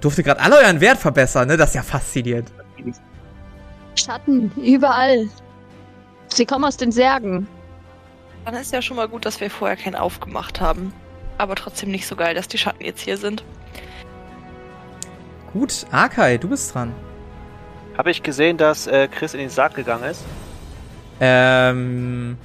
durfte 0.01 0.23
gerade 0.23 0.41
alle 0.41 0.57
euren 0.57 0.81
Wert 0.81 0.97
verbessern, 0.97 1.47
ne? 1.47 1.57
Das 1.57 1.69
ist 1.69 1.75
ja 1.75 1.83
faszinierend. 1.83 2.51
Schatten, 3.95 4.51
überall. 4.57 5.29
Sie 6.33 6.45
kommen 6.45 6.65
aus 6.65 6.77
den 6.77 6.91
Särgen. 6.91 7.47
Dann 8.45 8.55
ist 8.55 8.73
ja 8.73 8.81
schon 8.81 8.97
mal 8.97 9.07
gut, 9.07 9.25
dass 9.25 9.39
wir 9.39 9.49
vorher 9.49 9.77
keinen 9.77 9.95
aufgemacht 9.95 10.59
haben. 10.59 10.93
Aber 11.37 11.55
trotzdem 11.55 11.91
nicht 11.91 12.07
so 12.07 12.15
geil, 12.15 12.33
dass 12.33 12.47
die 12.47 12.57
Schatten 12.57 12.83
jetzt 12.83 13.01
hier 13.01 13.17
sind. 13.17 13.43
Gut, 15.53 15.85
Arkai, 15.91 16.37
du 16.37 16.49
bist 16.49 16.73
dran. 16.73 16.93
Habe 17.97 18.11
ich 18.11 18.23
gesehen, 18.23 18.57
dass 18.57 18.87
äh, 18.87 19.07
Chris 19.07 19.33
in 19.33 19.41
den 19.41 19.49
Sarg 19.49 19.75
gegangen 19.75 20.05
ist? 20.05 20.23
Ähm. 21.19 22.37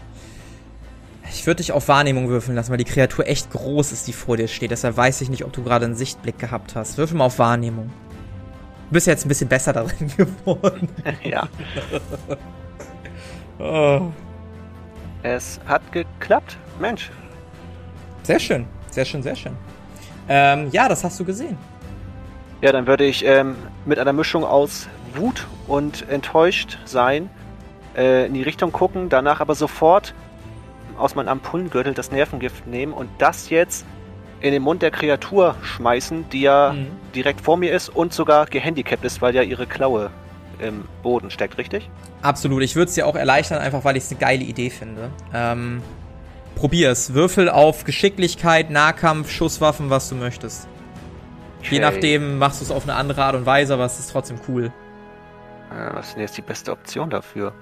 Ich 1.30 1.46
würde 1.46 1.58
dich 1.58 1.72
auf 1.72 1.88
Wahrnehmung 1.88 2.28
würfeln 2.28 2.56
lassen, 2.56 2.70
weil 2.70 2.78
die 2.78 2.84
Kreatur 2.84 3.26
echt 3.26 3.50
groß 3.50 3.92
ist, 3.92 4.06
die 4.06 4.12
vor 4.12 4.36
dir 4.36 4.48
steht. 4.48 4.70
Deshalb 4.70 4.96
weiß 4.96 5.20
ich 5.20 5.28
nicht, 5.28 5.44
ob 5.44 5.52
du 5.52 5.62
gerade 5.62 5.84
einen 5.84 5.94
Sichtblick 5.94 6.38
gehabt 6.38 6.74
hast. 6.74 6.98
Würfel 6.98 7.16
mal 7.16 7.26
auf 7.26 7.38
Wahrnehmung. 7.38 7.90
Du 8.88 8.92
bist 8.92 9.06
jetzt 9.06 9.24
ein 9.24 9.28
bisschen 9.28 9.48
besser 9.48 9.72
darin 9.72 10.10
geworden. 10.16 10.88
ja. 11.24 11.48
oh. 13.58 14.10
Es 15.22 15.60
hat 15.66 15.82
geklappt. 15.92 16.56
Mensch. 16.80 17.10
Sehr 18.22 18.38
schön. 18.38 18.66
Sehr 18.90 19.04
schön, 19.04 19.22
sehr 19.22 19.36
schön. 19.36 19.52
Ähm, 20.28 20.68
ja, 20.72 20.88
das 20.88 21.04
hast 21.04 21.18
du 21.20 21.24
gesehen. 21.24 21.56
Ja, 22.66 22.72
dann 22.72 22.88
würde 22.88 23.04
ich 23.04 23.24
ähm, 23.24 23.54
mit 23.84 24.00
einer 24.00 24.12
Mischung 24.12 24.42
aus 24.42 24.88
Wut 25.14 25.46
und 25.68 26.08
enttäuscht 26.08 26.78
sein, 26.84 27.30
äh, 27.96 28.26
in 28.26 28.34
die 28.34 28.42
Richtung 28.42 28.72
gucken, 28.72 29.08
danach 29.08 29.38
aber 29.38 29.54
sofort 29.54 30.14
aus 30.98 31.14
meinem 31.14 31.28
Ampullengürtel 31.28 31.94
das 31.94 32.10
Nervengift 32.10 32.66
nehmen 32.66 32.92
und 32.92 33.08
das 33.18 33.50
jetzt 33.50 33.86
in 34.40 34.50
den 34.50 34.62
Mund 34.62 34.82
der 34.82 34.90
Kreatur 34.90 35.54
schmeißen, 35.62 36.28
die 36.30 36.40
ja 36.40 36.72
mhm. 36.72 36.88
direkt 37.14 37.40
vor 37.40 37.56
mir 37.56 37.72
ist 37.72 37.88
und 37.88 38.12
sogar 38.12 38.46
gehandicapt 38.46 39.04
ist, 39.04 39.22
weil 39.22 39.36
ja 39.36 39.42
ihre 39.42 39.68
Klaue 39.68 40.10
im 40.58 40.86
Boden 41.04 41.30
steckt, 41.30 41.58
richtig? 41.58 41.88
Absolut. 42.20 42.64
Ich 42.64 42.74
würde 42.74 42.88
es 42.88 42.96
dir 42.96 43.06
auch 43.06 43.14
erleichtern, 43.14 43.58
einfach 43.60 43.84
weil 43.84 43.96
ich 43.96 44.02
es 44.02 44.10
eine 44.10 44.18
geile 44.18 44.42
Idee 44.42 44.70
finde. 44.70 45.10
Ähm, 45.32 45.82
probier's. 46.56 47.14
Würfel 47.14 47.48
auf 47.48 47.84
Geschicklichkeit, 47.84 48.70
Nahkampf, 48.70 49.30
Schusswaffen, 49.30 49.88
was 49.88 50.08
du 50.08 50.16
möchtest. 50.16 50.66
Je 51.62 51.78
nachdem 51.80 52.38
machst 52.38 52.60
du 52.60 52.64
es 52.64 52.70
auf 52.70 52.84
eine 52.84 52.94
andere 52.94 53.24
Art 53.24 53.34
und 53.34 53.46
Weise, 53.46 53.74
aber 53.74 53.84
es 53.84 53.98
ist 53.98 54.12
trotzdem 54.12 54.38
cool. 54.48 54.72
Äh, 55.70 55.94
was 55.94 56.08
ist 56.08 56.14
denn 56.14 56.22
jetzt 56.22 56.36
die 56.36 56.42
beste 56.42 56.72
Option 56.72 57.10
dafür? 57.10 57.52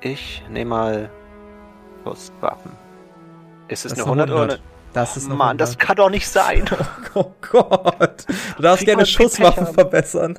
Ich 0.00 0.42
nehme 0.48 0.70
mal 0.70 1.10
plus 2.02 2.32
Waffen. 2.40 2.72
Ist 3.68 3.84
es 3.84 3.92
das 3.92 4.00
eine 4.00 4.04
100, 4.04 4.30
100 4.30 4.44
oder 4.44 4.54
eine... 4.54 4.62
Das 4.94 5.16
ist 5.16 5.26
eine 5.26 5.34
Mann, 5.34 5.48
100. 5.48 5.60
das 5.60 5.78
kann 5.78 5.96
doch 5.96 6.10
nicht 6.10 6.28
sein. 6.28 6.64
Oh 7.14 7.32
Gott. 7.50 8.26
Du 8.56 8.62
darfst 8.62 8.84
gerne 8.84 9.04
Schusswaffen 9.04 9.66
verbessern. 9.66 10.38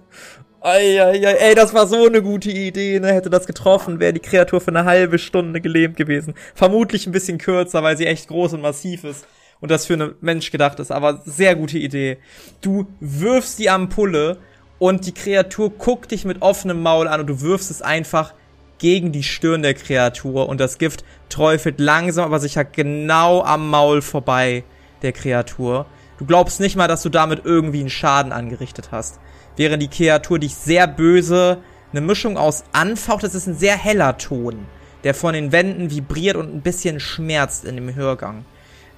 Eieiei, 0.62 1.34
ey, 1.34 1.56
das 1.56 1.74
war 1.74 1.88
so 1.88 2.06
eine 2.06 2.22
gute 2.22 2.52
Idee, 2.52 3.00
ne? 3.00 3.12
Hätte 3.12 3.30
das 3.30 3.48
getroffen, 3.48 4.00
wäre 4.00 4.14
die 4.14 4.22
Kreatur 4.22 4.62
für 4.62 4.70
eine 4.70 4.86
halbe 4.86 5.18
Stunde 5.18 5.60
gelähmt 5.60 5.98
gewesen. 5.98 6.36
Vermutlich 6.54 7.06
ein 7.06 7.12
bisschen 7.12 7.38
kürzer, 7.38 7.84
weil 7.84 7.98
sie 7.98 8.06
echt 8.06 8.30
groß 8.30 8.54
und 8.54 8.62
massiv 8.62 9.04
ist 9.04 9.26
und 9.62 9.72
das 9.72 9.86
für 9.86 9.94
einen 9.94 10.16
Mensch 10.22 10.52
gedacht 10.52 10.80
ist, 10.80 10.92
aber 10.92 11.22
sehr 11.26 11.56
gute 11.56 11.78
Idee. 11.78 12.18
Du 12.62 12.88
wirfst 13.00 13.60
die 13.60 13.70
Ampulle 13.70 14.38
und 14.78 15.06
die 15.06 15.14
Kreatur 15.14 15.72
guckt 15.72 16.12
dich 16.12 16.26
mit 16.26 16.42
offenem 16.42 16.82
Maul 16.82 17.08
an 17.08 17.22
und 17.22 17.28
du 17.28 17.42
wirfst 17.42 17.70
es 17.70 17.82
einfach 17.82 18.34
gegen 18.78 19.12
die 19.12 19.24
Stirn 19.24 19.62
der 19.62 19.74
Kreatur 19.74 20.48
und 20.48 20.60
das 20.60 20.78
Gift 20.78 21.04
träufelt 21.28 21.80
langsam 21.80 22.26
aber 22.26 22.40
sicher 22.40 22.64
genau 22.64 23.44
am 23.44 23.70
Maul 23.70 24.02
vorbei 24.02 24.64
der 25.02 25.12
Kreatur. 25.12 25.86
Du 26.18 26.26
glaubst 26.26 26.60
nicht 26.60 26.76
mal, 26.76 26.88
dass 26.88 27.04
du 27.04 27.10
damit 27.10 27.42
irgendwie 27.46 27.82
einen 27.82 27.90
Schaden 27.90 28.32
angerichtet 28.32 28.90
hast. 28.92 29.20
Während 29.58 29.84
die 29.84 29.90
Kreatur 29.90 30.40
dich 30.40 30.56
sehr 30.56 30.88
böse 30.88 31.60
eine 31.92 32.02
Mischung 32.02 32.38
aus 32.38 32.64
anfaucht, 32.72 33.24
das 33.24 33.36
ist 33.36 33.48
ein 33.48 33.58
sehr 33.58 33.78
heller 33.78 34.18
Ton, 34.18 34.66
der 35.04 35.14
von 35.14 35.34
den 35.34 35.52
Wänden 35.52 35.92
vibriert 35.92 36.38
und 36.38 36.54
ein 36.54 36.62
bisschen 36.62 37.00
schmerzt 37.00 37.66
in 37.66 37.76
dem 37.76 37.96
Hörgang. 37.96 38.46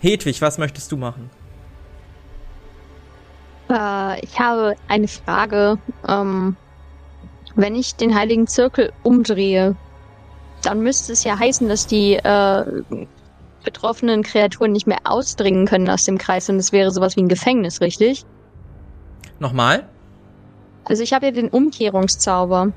Hedwig, 0.01 0.41
was 0.41 0.57
möchtest 0.57 0.91
du 0.91 0.97
machen? 0.97 1.29
Äh, 3.69 4.19
ich 4.23 4.39
habe 4.39 4.75
eine 4.87 5.07
Frage. 5.07 5.77
Ähm, 6.07 6.57
wenn 7.55 7.75
ich 7.75 7.95
den 7.95 8.15
heiligen 8.15 8.47
Zirkel 8.47 8.91
umdrehe, 9.03 9.75
dann 10.63 10.81
müsste 10.81 11.13
es 11.13 11.23
ja 11.23 11.37
heißen, 11.37 11.69
dass 11.69 11.85
die 11.85 12.15
äh, 12.15 12.65
betroffenen 13.63 14.23
Kreaturen 14.23 14.71
nicht 14.71 14.87
mehr 14.87 14.99
ausdringen 15.03 15.67
können 15.67 15.89
aus 15.89 16.05
dem 16.05 16.17
Kreis 16.17 16.49
und 16.49 16.57
es 16.57 16.71
wäre 16.71 16.91
sowas 16.91 17.15
wie 17.15 17.21
ein 17.21 17.27
Gefängnis, 17.27 17.81
richtig? 17.81 18.25
Nochmal? 19.39 19.87
Also 20.85 21.03
ich 21.03 21.13
habe 21.13 21.27
ja 21.27 21.31
den 21.31 21.49
Umkehrungszauber. 21.49 22.73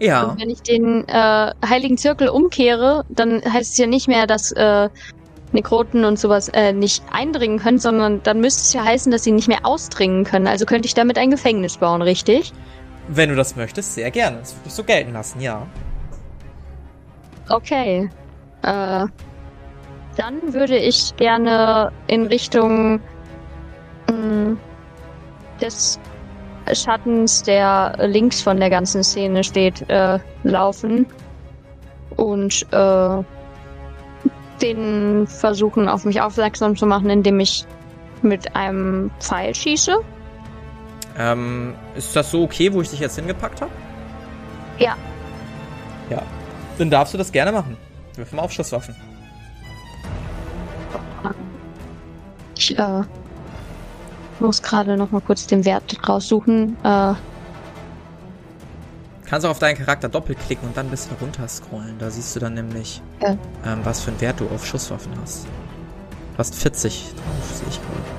Ja. 0.00 0.24
Und 0.24 0.40
wenn 0.40 0.50
ich 0.50 0.62
den 0.62 1.06
äh, 1.08 1.52
Heiligen 1.66 1.96
Zirkel 1.96 2.28
umkehre, 2.28 3.04
dann 3.08 3.42
heißt 3.42 3.72
es 3.72 3.78
ja 3.78 3.86
nicht 3.86 4.08
mehr, 4.08 4.26
dass 4.26 4.52
äh, 4.52 4.88
Nekroten 5.52 6.04
und 6.04 6.18
sowas 6.18 6.48
äh, 6.48 6.72
nicht 6.72 7.02
eindringen 7.10 7.58
können, 7.58 7.78
sondern 7.78 8.22
dann 8.22 8.40
müsste 8.40 8.62
es 8.62 8.72
ja 8.72 8.84
heißen, 8.84 9.12
dass 9.12 9.24
sie 9.24 9.32
nicht 9.32 9.48
mehr 9.48 9.64
ausdringen 9.64 10.24
können. 10.24 10.46
Also 10.46 10.66
könnte 10.66 10.86
ich 10.86 10.94
damit 10.94 11.18
ein 11.18 11.30
Gefängnis 11.30 11.76
bauen, 11.76 12.02
richtig? 12.02 12.52
Wenn 13.08 13.28
du 13.28 13.36
das 13.36 13.56
möchtest, 13.56 13.94
sehr 13.94 14.10
gerne. 14.10 14.38
Das 14.38 14.54
würde 14.54 14.66
ich 14.66 14.74
so 14.74 14.84
gelten 14.84 15.12
lassen, 15.12 15.40
ja. 15.40 15.66
Okay. 17.48 18.10
Äh, 18.62 19.06
dann 20.16 20.52
würde 20.52 20.76
ich 20.76 21.14
gerne 21.16 21.92
in 22.06 22.26
Richtung 22.26 23.00
mh, 24.08 24.12
mm, 24.12 24.58
des 25.60 26.00
Schattens, 26.72 27.44
der 27.44 27.94
links 28.00 28.42
von 28.42 28.58
der 28.58 28.70
ganzen 28.70 29.04
Szene 29.04 29.44
steht, 29.44 29.88
äh, 29.88 30.18
laufen 30.42 31.06
und 32.16 32.66
äh, 32.72 33.22
den 34.62 35.26
versuchen 35.26 35.88
auf 35.88 36.04
mich 36.04 36.20
aufmerksam 36.20 36.76
zu 36.76 36.86
machen, 36.86 37.10
indem 37.10 37.40
ich 37.40 37.64
mit 38.22 38.56
einem 38.56 39.10
Pfeil 39.20 39.54
schieße. 39.54 39.96
Ähm, 41.18 41.74
ist 41.94 42.14
das 42.14 42.30
so 42.30 42.42
okay, 42.42 42.72
wo 42.72 42.82
ich 42.82 42.90
dich 42.90 43.00
jetzt 43.00 43.16
hingepackt 43.16 43.60
habe? 43.60 43.72
Ja. 44.78 44.96
Ja. 46.10 46.22
Dann 46.78 46.90
darfst 46.90 47.14
du 47.14 47.18
das 47.18 47.32
gerne 47.32 47.52
machen. 47.52 47.76
Wirf 48.16 48.32
mal 48.32 48.42
auf 48.42 48.52
Schusswaffen. 48.52 48.94
Ich 52.56 52.78
äh, 52.78 53.02
muss 54.40 54.62
gerade 54.62 54.96
noch 54.96 55.10
mal 55.10 55.20
kurz 55.20 55.46
den 55.46 55.64
Wert 55.64 55.96
raussuchen. 56.08 56.76
Äh, 56.82 57.14
Kannst 59.28 59.44
auch 59.44 59.50
auf 59.50 59.58
deinen 59.58 59.76
Charakter 59.76 60.08
doppelklicken 60.08 60.68
und 60.68 60.76
dann 60.76 60.86
ein 60.86 60.90
bisschen 60.90 61.16
runter 61.20 61.48
scrollen. 61.48 61.98
Da 61.98 62.10
siehst 62.10 62.34
du 62.36 62.40
dann 62.40 62.54
nämlich, 62.54 63.02
ja. 63.20 63.36
ähm, 63.64 63.80
was 63.82 64.00
für 64.00 64.12
einen 64.12 64.20
Wert 64.20 64.40
du 64.40 64.48
auf 64.48 64.64
Schusswaffen 64.64 65.12
hast. 65.20 65.46
Du 66.32 66.38
hast 66.38 66.54
40 66.54 67.14
drauf, 67.14 67.56
sehe 67.56 67.68
ich 67.68 67.80
gerade. 67.80 68.16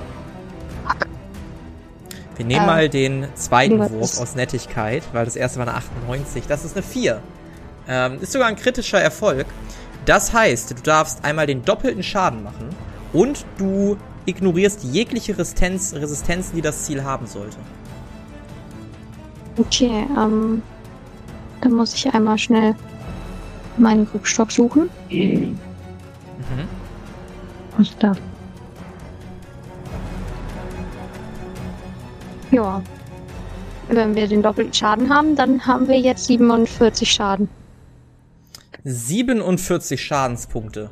Wir 2.36 2.46
nehmen 2.46 2.62
ähm, 2.62 2.66
mal 2.68 2.90
den 2.90 3.28
zweiten 3.34 3.80
Wurf 3.80 4.20
aus 4.20 4.36
Nettigkeit, 4.36 5.04
weil 5.12 5.26
das 5.26 5.36
erste 5.36 5.60
war 5.60 5.68
eine 5.68 5.78
98. 5.78 6.46
Das 6.48 6.66
ist 6.66 6.76
eine 6.76 6.84
4. 6.84 7.20
Ähm, 7.88 8.20
ist 8.22 8.32
sogar 8.32 8.48
ein 8.48 8.56
kritischer 8.56 9.00
Erfolg. 9.00 9.48
Das 10.06 10.34
heißt, 10.34 10.72
du 10.72 10.76
darfst 10.76 11.26
einmal 11.26 11.48
den 11.48 11.66
doppelten 11.66 12.04
Schaden 12.04 12.44
machen 12.44 12.70
und 13.12 13.46
du 13.58 13.98
ignorierst 14.26 14.84
jegliche 14.84 15.38
Resistenz, 15.38 15.94
Resistenzen, 15.94 16.56
die 16.56 16.62
das 16.62 16.84
Ziel 16.84 17.04
haben 17.04 17.28
sollte. 17.28 17.58
Okay, 19.58 20.06
ähm, 20.16 20.62
dann 21.62 21.74
muss 21.74 21.94
ich 21.94 22.14
einmal 22.14 22.38
schnell 22.38 22.76
meinen 23.78 24.10
Krugstock 24.10 24.52
suchen. 24.52 24.90
Mhm. 25.10 25.58
Was 27.78 27.90
ist 27.90 28.04
da? 28.04 28.14
Ja. 32.52 32.82
Wenn 33.90 34.16
wir 34.16 34.28
den 34.28 34.42
doppelten 34.42 34.74
Schaden 34.74 35.10
haben, 35.14 35.36
dann 35.36 35.66
haben 35.66 35.88
wir 35.88 36.00
jetzt 36.00 36.26
47 36.26 37.10
Schaden. 37.10 37.48
47 38.84 40.04
Schadenspunkte. 40.04 40.90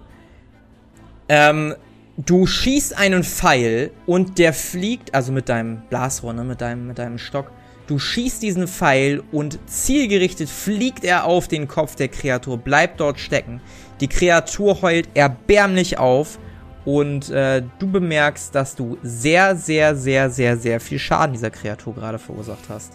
Ähm, 1.27 1.75
du 2.17 2.45
schießt 2.45 2.97
einen 2.97 3.23
Pfeil 3.23 3.91
und 4.05 4.37
der 4.37 4.53
fliegt, 4.53 5.13
also 5.13 5.31
mit 5.31 5.49
deinem 5.49 5.81
Blasrohr, 5.89 6.33
ne, 6.33 6.43
mit 6.43 6.61
deinem, 6.61 6.87
mit 6.87 6.99
deinem 6.99 7.17
Stock, 7.17 7.51
Du 7.87 7.99
schießt 7.99 8.41
diesen 8.41 8.67
Pfeil 8.67 9.21
und 9.31 9.59
zielgerichtet 9.67 10.49
fliegt 10.49 11.03
er 11.03 11.25
auf 11.25 11.47
den 11.47 11.67
Kopf 11.67 11.95
der 11.95 12.07
Kreatur, 12.07 12.57
bleibt 12.57 12.99
dort 12.99 13.19
stecken. 13.19 13.61
Die 13.99 14.07
Kreatur 14.07 14.81
heult 14.81 15.09
erbärmlich 15.13 15.99
auf 15.99 16.39
und 16.83 17.29
äh, 17.29 17.63
du 17.79 17.91
bemerkst, 17.91 18.55
dass 18.55 18.75
du 18.75 18.97
sehr, 19.03 19.55
sehr, 19.55 19.95
sehr, 19.95 20.29
sehr, 20.29 20.57
sehr 20.57 20.79
viel 20.79 20.99
Schaden 20.99 21.33
dieser 21.33 21.51
Kreatur 21.51 21.93
gerade 21.93 22.19
verursacht 22.19 22.69
hast. 22.69 22.93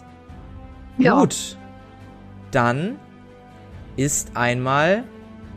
Ja. 0.97 1.19
Gut. 1.19 1.57
Dann 2.51 2.97
ist 3.95 4.31
einmal 4.35 5.03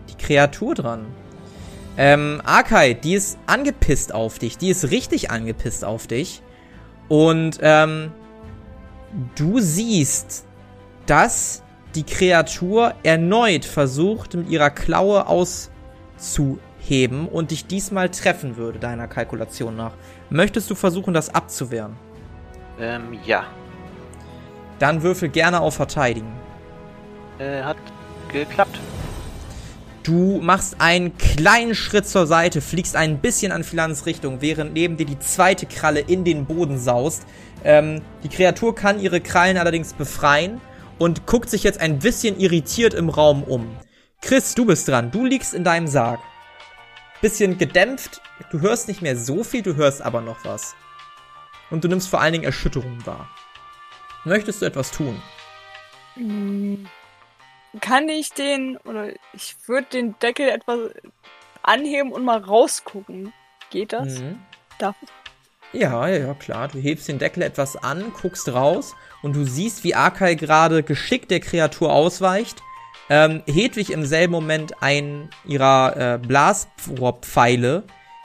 die 0.09 0.16
Kreatur 0.16 0.74
dran. 0.74 1.07
Ähm, 1.97 2.41
Arkai, 2.45 2.95
die 2.95 3.14
ist 3.14 3.39
angepisst 3.47 4.14
auf 4.14 4.39
dich. 4.39 4.59
Die 4.59 4.70
ist 4.70 4.91
richtig 4.91 5.30
angepisst 5.30 5.85
auf 5.85 6.07
dich. 6.07 6.43
Und 7.09 7.59
ähm, 7.62 8.12
Du 9.35 9.61
siehst, 9.61 10.45
dass 11.07 11.62
die 11.95 12.03
Kreatur 12.03 12.95
erneut 13.03 13.65
versucht, 13.65 14.35
mit 14.35 14.49
ihrer 14.49 14.71
Klaue 14.71 15.29
auszuheben 15.29 17.29
und 17.29 17.53
dich 17.53 17.67
diesmal 17.67 18.09
treffen 18.09 18.57
würde, 18.57 18.79
deiner 18.79 19.07
Kalkulation 19.07 19.77
nach. 19.77 19.93
Möchtest 20.31 20.69
du 20.71 20.75
versuchen, 20.75 21.15
das 21.15 21.33
abzuwehren? 21.33 21.97
Ähm, 22.81 23.19
ja. 23.25 23.45
Dann 24.81 25.03
würfel 25.03 25.29
gerne 25.29 25.61
auf 25.61 25.75
Verteidigen. 25.75 26.33
Äh, 27.39 27.62
hat 27.62 27.77
geklappt. 28.33 28.81
Du 30.03 30.41
machst 30.43 30.77
einen 30.81 31.17
kleinen 31.17 31.75
Schritt 31.75 32.07
zur 32.07 32.27
Seite, 32.27 32.61
fliegst 32.61 32.95
ein 32.95 33.21
bisschen 33.21 33.53
an 33.53 33.65
Filans 33.65 34.05
Richtung, 34.05 34.43
während 34.43 34.75
neben 34.75 34.99
dir 34.99 35.07
die 35.07 35.19
zweite 35.19 35.65
Kralle 35.65 36.01
in 36.01 36.25
den 36.25 36.45
Boden 36.45 36.79
saust. 36.79 37.25
Ähm, 37.65 38.03
die 38.23 38.29
Kreatur 38.29 38.75
kann 38.75 39.01
ihre 39.01 39.21
Krallen 39.21 39.57
allerdings 39.57 39.95
befreien 39.95 40.61
und 40.99 41.27
guckt 41.27 41.51
sich 41.51 41.62
jetzt 41.62 41.81
ein 41.81 41.99
bisschen 41.99 42.39
irritiert 42.39 42.95
im 42.95 43.09
Raum 43.09 43.43
um. 43.43 43.77
Chris, 44.21 44.55
du 44.55 44.65
bist 44.65 44.89
dran. 44.89 45.11
Du 45.11 45.25
liegst 45.25 45.55
in 45.55 45.65
deinem 45.65 45.87
Sarg. 45.87 46.21
Bisschen 47.21 47.59
gedämpft. 47.59 48.21
Du 48.51 48.61
hörst 48.61 48.89
nicht 48.89 49.03
mehr 49.03 49.17
so 49.17 49.45
viel, 49.45 49.62
du 49.62 49.77
hörst 49.77 50.03
aber 50.03 50.21
noch 50.21 50.45
was. 50.45 50.75
Und 51.71 51.85
du 51.85 51.89
nimmst 51.89 52.09
vor 52.09 52.21
allen 52.21 52.33
Dingen 52.33 52.45
Erschütterungen 52.45 53.05
wahr. 53.07 53.29
Möchtest 54.25 54.62
du 54.62 54.67
etwas 54.67 54.91
tun? 54.91 55.21
Kann 57.81 58.09
ich 58.09 58.33
den, 58.33 58.77
oder 58.79 59.12
ich 59.33 59.57
würde 59.67 59.89
den 59.93 60.19
Deckel 60.21 60.49
etwas 60.49 60.91
anheben 61.62 62.12
und 62.12 62.25
mal 62.25 62.39
rausgucken. 62.39 63.33
Geht 63.71 63.93
das? 63.93 64.21
Mhm. 64.21 64.41
Darf 64.79 64.97
ich? 65.03 65.09
Ja, 65.75 66.07
ja, 66.07 66.27
ja, 66.27 66.35
klar. 66.35 66.68
Du 66.68 66.79
hebst 66.79 67.09
den 67.09 67.18
Deckel 67.18 67.43
etwas 67.43 67.77
an, 67.77 68.12
guckst 68.20 68.49
raus 68.49 68.95
und 69.22 69.35
du 69.35 69.45
siehst, 69.45 69.83
wie 69.83 69.95
Arkai 69.95 70.37
gerade 70.37 70.85
geschickt 70.85 71.31
der 71.33 71.41
Kreatur 71.41 71.93
ausweicht. 71.93 72.62
Ähm, 73.11 73.43
Hedwig 73.47 73.91
im 73.91 74.05
selben 74.07 74.33
Moment 74.33 74.83
einen 74.83 75.31
ihrer 75.45 75.97
äh, 75.97 76.18
Blasrohrpfeile 76.18 77.83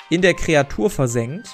in 0.09 0.21
der 0.21 0.35
Kreatur 0.35 0.89
versenkt. 0.89 1.49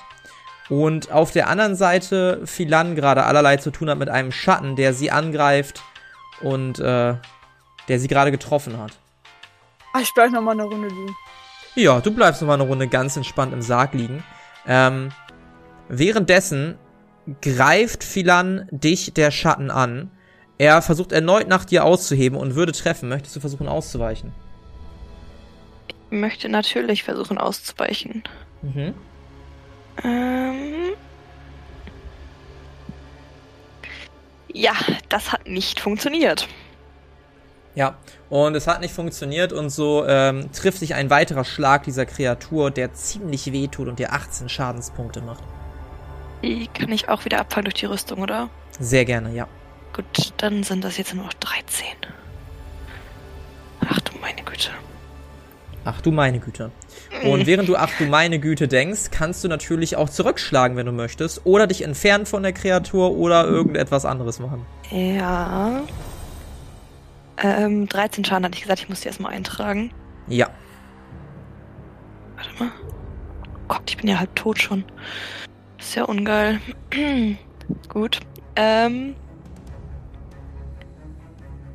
Und 0.69 1.11
auf 1.11 1.31
der 1.31 1.47
anderen 1.47 1.75
Seite 1.75 2.41
Philan 2.45 2.95
gerade 2.95 3.23
allerlei 3.23 3.57
zu 3.57 3.71
tun 3.71 3.89
hat 3.89 3.97
mit 3.97 4.09
einem 4.09 4.31
Schatten, 4.31 4.75
der 4.75 4.93
sie 4.93 5.11
angreift 5.11 5.81
und 6.41 6.79
äh, 6.79 7.15
der 7.87 7.99
sie 7.99 8.07
gerade 8.07 8.31
getroffen 8.31 8.77
hat. 8.81 8.91
Ach, 9.93 10.01
ich 10.01 10.13
bleib 10.13 10.31
noch 10.31 10.41
mal 10.41 10.51
eine 10.51 10.63
Runde 10.63 10.89
liegen. 10.89 11.15
Ja, 11.75 12.01
du 12.01 12.11
bleibst 12.11 12.41
noch 12.41 12.47
mal 12.47 12.55
eine 12.55 12.63
Runde 12.63 12.87
ganz 12.87 13.15
entspannt 13.15 13.53
im 13.53 13.61
Sarg 13.61 13.93
liegen. 13.93 14.23
Ähm, 14.67 15.11
Währenddessen 15.89 16.77
greift 17.41 18.03
Philan 18.03 18.67
dich 18.71 19.13
der 19.13 19.31
Schatten 19.31 19.71
an. 19.71 20.11
Er 20.57 20.81
versucht 20.81 21.11
erneut 21.11 21.47
nach 21.47 21.65
dir 21.65 21.83
auszuheben 21.83 22.37
und 22.37 22.55
würde 22.55 22.71
treffen. 22.71 23.09
Möchtest 23.09 23.35
du 23.35 23.39
versuchen 23.39 23.67
auszuweichen? 23.67 24.33
Ich 25.87 26.17
möchte 26.17 26.49
natürlich 26.49 27.03
versuchen 27.03 27.37
auszuweichen. 27.37 28.23
Mhm. 28.61 28.93
Ähm. 30.03 30.93
Ja, 34.53 34.73
das 35.09 35.33
hat 35.33 35.47
nicht 35.47 35.81
funktioniert. 35.81 36.47
Ja, 37.75 37.97
und 38.29 38.55
es 38.55 38.67
hat 38.67 38.79
nicht 38.79 38.93
funktioniert 38.93 39.51
und 39.51 39.69
so 39.69 40.05
ähm, 40.07 40.49
trifft 40.53 40.79
dich 40.79 40.95
ein 40.95 41.09
weiterer 41.09 41.43
Schlag 41.43 41.83
dieser 41.83 42.05
Kreatur, 42.05 42.71
der 42.71 42.93
ziemlich 42.93 43.51
weh 43.51 43.67
tut 43.67 43.89
und 43.89 43.99
dir 43.99 44.13
18 44.13 44.47
Schadenspunkte 44.47 45.21
macht. 45.21 45.43
Die 46.45 46.67
kann 46.67 46.91
ich 46.91 47.09
auch 47.09 47.25
wieder 47.25 47.39
abfangen 47.39 47.65
durch 47.65 47.73
die 47.73 47.87
Rüstung, 47.87 48.21
oder? 48.21 48.49
Sehr 48.79 49.03
gerne, 49.03 49.33
ja. 49.33 49.47
Gut, 49.93 50.31
dann 50.37 50.61
sind 50.61 50.83
das 50.83 50.97
jetzt 50.97 51.15
nur 51.15 51.25
noch 51.25 51.33
13. 51.33 51.87
Ach 53.89 53.99
du 54.01 54.11
meine 54.19 54.43
Güte. 54.43 54.69
Ach 55.85 56.01
du 56.01 56.11
meine 56.11 56.39
Güte. 56.39 56.69
Und 57.23 57.47
während 57.47 57.67
du 57.67 57.75
ach 57.75 57.91
du 57.97 58.05
meine 58.05 58.37
Güte 58.39 58.67
denkst, 58.67 59.09
kannst 59.09 59.43
du 59.43 59.47
natürlich 59.47 59.95
auch 59.95 60.09
zurückschlagen, 60.09 60.77
wenn 60.77 60.85
du 60.85 60.91
möchtest. 60.91 61.45
Oder 61.45 61.65
dich 61.65 61.83
entfernen 61.83 62.27
von 62.27 62.43
der 62.43 62.53
Kreatur 62.53 63.11
oder 63.11 63.45
irgendetwas 63.45 64.05
anderes 64.05 64.39
machen. 64.39 64.67
Ja. 64.91 65.81
Ähm, 67.41 67.87
13 67.87 68.23
Schaden 68.23 68.45
hatte 68.45 68.55
ich 68.55 68.61
gesagt, 68.61 68.81
ich 68.81 68.89
muss 68.89 69.01
die 69.01 69.07
erstmal 69.07 69.33
eintragen. 69.33 69.91
Ja. 70.27 70.51
Warte 72.35 72.49
warte 72.59 72.63
mal. 72.63 72.71
Gott, 73.67 73.83
ich 73.87 73.97
bin 73.97 74.07
ja 74.07 74.19
halb 74.19 74.35
tot 74.35 74.61
schon. 74.61 74.83
Ist 75.85 75.93
ja 75.93 76.05
ungeil. 76.05 76.59
Gut. 77.89 78.19
Ähm. 78.55 79.15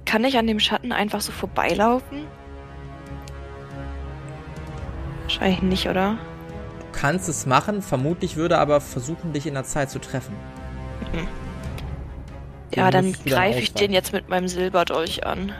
Kann 0.05 0.25
ich 0.25 0.37
an 0.37 0.49
dem 0.49 0.59
Schatten 0.59 0.91
einfach 0.91 1.21
so 1.21 1.31
vorbeilaufen? 1.31 2.27
Wahrscheinlich 5.23 5.63
nicht, 5.63 5.89
oder? 5.89 6.19
Du 6.81 6.87
kannst 6.99 7.29
es 7.29 7.47
machen, 7.47 7.83
vermutlich 7.83 8.35
würde 8.35 8.59
aber 8.59 8.81
versuchen, 8.81 9.33
dich 9.33 9.47
in 9.47 9.55
der 9.55 9.63
Zeit 9.63 9.91
zu 9.91 10.01
treffen. 10.01 10.35
Mhm. 11.13 11.29
Ja, 12.75 12.91
dann 12.91 13.13
greife 13.13 13.61
ich 13.61 13.75
den 13.75 13.93
jetzt 13.93 14.13
mit 14.13 14.29
meinem 14.29 14.49
Silberdolch 14.49 15.25
an. 15.25 15.53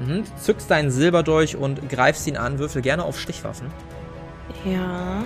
Mhm. 0.00 0.24
Zückst 0.36 0.70
deinen 0.70 0.90
Silberdolch 0.90 1.56
und 1.56 1.88
greifst 1.88 2.26
ihn 2.26 2.36
an. 2.36 2.58
Würfel 2.58 2.82
gerne 2.82 3.04
auf 3.04 3.18
Stichwaffen. 3.18 3.68
Ja. 4.66 5.24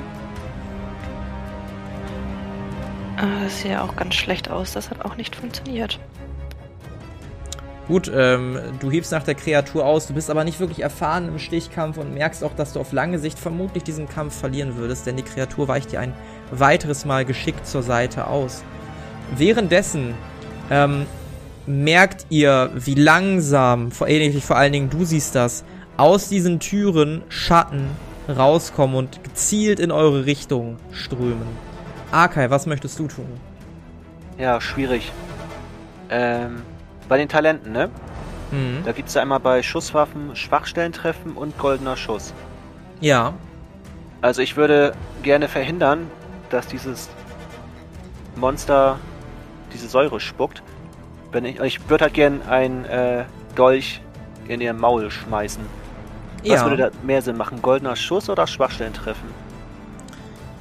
Ah, 3.17 3.45
das 3.45 3.61
sieht 3.61 3.73
ja 3.73 3.83
auch 3.83 3.97
ganz 3.97 4.15
schlecht 4.15 4.51
aus. 4.51 4.73
Das 4.73 4.91
hat 4.91 5.05
auch 5.05 5.17
nicht 5.17 5.37
funktioniert. 5.37 5.99
Gut, 7.87 8.11
ähm, 8.15 8.59
du 8.81 8.91
hebst 8.91 9.13
nach 9.13 9.25
der 9.25 9.35
Kreatur 9.35 9.85
aus, 9.85 10.07
du 10.07 10.15
bist 10.15 10.31
aber 10.31 10.45
nicht 10.45 10.59
wirklich 10.59 10.81
erfahren 10.81 11.29
im 11.29 11.39
Stichkampf 11.39 11.99
und 11.99 12.15
merkst 12.15 12.43
auch, 12.43 12.55
dass 12.57 12.73
du 12.73 12.81
auf 12.81 12.93
lange 12.93 13.19
Sicht 13.19 13.39
vermutlich 13.39 13.85
diesen 13.85 14.09
Kampf 14.09 14.39
verlieren 14.39 14.77
würdest, 14.77 15.07
denn 15.07 15.19
die 15.19 15.23
Kreatur 15.23 15.69
weicht 15.69 15.93
dir 15.93 16.01
ein 16.01 16.15
weiteres 16.51 17.05
Mal 17.05 17.27
geschickt 17.27 17.67
zur 17.67 17.83
Seite 17.83 18.27
aus. 18.27 18.65
Währenddessen 19.37 20.15
ähm, 20.71 21.05
merkt 21.67 22.25
ihr, 22.31 22.71
wie 22.75 22.95
langsam, 22.95 23.91
vor, 23.91 24.09
ähnlich, 24.09 24.43
vor 24.43 24.57
allen 24.57 24.73
Dingen 24.73 24.89
du 24.89 25.05
siehst 25.05 25.35
das, 25.35 25.63
aus 25.99 26.31
diesen 26.31 26.61
Türen 26.61 27.23
Schatten 27.29 27.91
rauskommen 28.35 28.97
und 28.97 29.23
gezielt 29.23 29.79
in 29.79 29.91
eure 29.91 30.25
Richtung 30.25 30.79
strömen. 30.91 31.74
Arkai, 32.15 32.49
was 32.49 32.67
möchtest 32.67 32.99
du 33.01 33.09
tun? 33.09 33.27
Ja, 34.39 34.61
schwierig. 34.61 35.13
Ähm, 36.11 36.63
bei 37.09 37.19
den 37.19 37.29
Talenten, 37.29 37.73
ne? 37.73 37.91
Mhm. 38.53 38.83
Da 38.85 38.93
gibt 38.93 39.09
es 39.09 39.15
ja 39.15 39.23
einmal 39.23 39.41
bei 39.41 39.63
Schusswaffen 39.63 40.37
Schwachstellen 40.37 40.93
treffen 40.93 41.33
und 41.33 41.59
goldener 41.59 41.97
Schuss. 41.97 42.33
Ja. 43.01 43.35
Also 44.23 44.43
ich 44.43 44.57
würde 44.57 44.95
gerne 45.25 45.49
verhindern, 45.49 46.09
dass 46.51 46.69
dieses 46.69 47.09
Monster 48.37 49.01
diese 49.73 49.89
Säure 49.89 50.21
spuckt. 50.21 50.63
Wenn 51.33 51.45
ich, 51.45 51.59
ich 51.61 51.91
würde 51.91 52.05
halt 52.05 52.15
gerne 52.15 52.41
ein 52.49 52.85
äh, 52.85 53.25
Dolch 53.57 54.01
in 54.47 54.61
ihr 54.61 54.73
Maul 54.73 55.11
schmeißen. 55.11 55.65
Was 56.45 56.61
ja. 56.61 56.63
würde 56.65 56.77
da 56.77 56.91
mehr 57.03 57.23
Sinn 57.23 57.37
machen? 57.37 57.61
Goldener 57.61 57.97
Schuss 57.97 58.31
oder 58.31 58.47
Schwachstellen 58.47 58.93
treffen? 58.93 59.44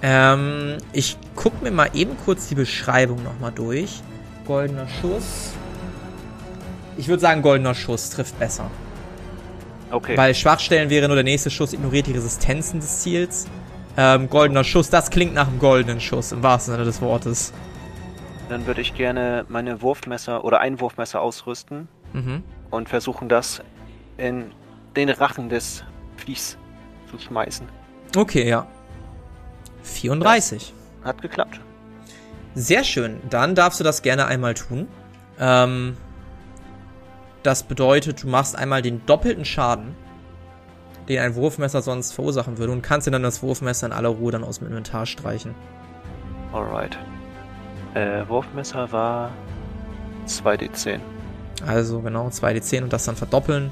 Ähm, 0.05 0.77
ich 0.91 1.17
guck 1.33 1.61
mir 1.63 1.71
mal 1.71 1.89
eben 1.93 2.17
kurz 2.25 2.49
die 2.49 2.55
Beschreibung 2.55 3.23
nochmal 3.23 3.53
durch. 3.53 4.01
Goldener 4.45 4.87
Schuss. 4.99 5.53
Ich 6.97 7.07
würde 7.07 7.21
sagen, 7.21 7.41
goldener 7.41 7.73
Schuss 7.73 8.09
trifft 8.09 8.37
besser. 8.37 8.69
Okay. 9.89 10.17
Weil 10.17 10.35
Schwachstellen 10.35 10.89
wäre 10.89 11.07
nur 11.07 11.15
der 11.15 11.23
nächste 11.23 11.49
Schuss, 11.49 11.71
ignoriert 11.71 12.07
die 12.07 12.11
Resistenzen 12.11 12.81
des 12.81 13.01
Ziels. 13.01 13.47
Ähm, 13.95 14.29
goldener 14.29 14.65
Schuss, 14.65 14.89
das 14.89 15.09
klingt 15.09 15.35
nach 15.35 15.47
einem 15.47 15.59
goldenen 15.59 16.01
Schuss, 16.01 16.33
im 16.33 16.43
wahrsten 16.43 16.73
Sinne 16.73 16.83
des 16.83 17.01
Wortes. 17.01 17.53
Dann 18.49 18.65
würde 18.67 18.81
ich 18.81 18.95
gerne 18.95 19.45
meine 19.47 19.81
Wurfmesser 19.81 20.43
oder 20.43 20.59
ein 20.59 20.81
Wurfmesser 20.81 21.21
ausrüsten 21.21 21.87
mhm. 22.11 22.43
und 22.71 22.89
versuchen, 22.89 23.29
das 23.29 23.61
in 24.17 24.51
den 24.97 25.09
Rachen 25.09 25.47
des 25.47 25.85
Viechs 26.17 26.57
zu 27.09 27.19
schmeißen. 27.19 27.67
Okay, 28.15 28.49
ja. 28.49 28.67
34. 29.83 30.73
Das 31.01 31.07
hat 31.07 31.21
geklappt. 31.21 31.59
Sehr 32.55 32.83
schön. 32.83 33.19
Dann 33.29 33.55
darfst 33.55 33.79
du 33.79 33.83
das 33.83 34.01
gerne 34.01 34.25
einmal 34.25 34.53
tun. 34.53 34.87
Ähm, 35.39 35.97
das 37.41 37.63
bedeutet, 37.63 38.23
du 38.23 38.27
machst 38.27 38.57
einmal 38.57 38.81
den 38.81 39.05
doppelten 39.05 39.43
Schaden, 39.43 39.95
den 41.09 41.19
ein 41.19 41.35
Wurfmesser 41.35 41.81
sonst 41.81 42.13
verursachen 42.13 42.57
würde, 42.57 42.71
und 42.71 42.81
kannst 42.81 43.07
dir 43.07 43.11
dann 43.11 43.23
das 43.23 43.43
Wurfmesser 43.43 43.87
in 43.87 43.93
aller 43.93 44.09
Ruhe 44.09 44.31
dann 44.31 44.43
aus 44.43 44.59
dem 44.59 44.67
Inventar 44.67 45.05
streichen. 45.05 45.53
Alright. 46.53 46.97
Äh, 47.95 48.27
Wurfmesser 48.27 48.91
war 48.91 49.31
2d10. 50.27 50.99
Also 51.65 52.01
genau, 52.01 52.27
2d10 52.27 52.83
und 52.83 52.93
das 52.93 53.05
dann 53.05 53.15
verdoppeln. 53.15 53.71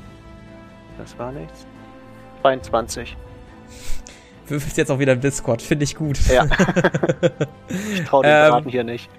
Das 0.98 1.18
war 1.18 1.32
nichts. 1.32 1.66
22. 2.42 3.16
Würfelst 4.52 4.78
jetzt 4.78 4.92
auch 4.92 5.00
wieder 5.00 5.14
im 5.14 5.22
Discord, 5.22 5.62
finde 5.62 5.86
ich 5.86 5.96
gut. 5.96 6.20
Ja. 6.28 6.46
ich 7.94 8.04
trau 8.04 8.22
den 8.22 8.32
ähm, 8.32 8.66
hier 8.68 8.84
nicht. 8.84 9.10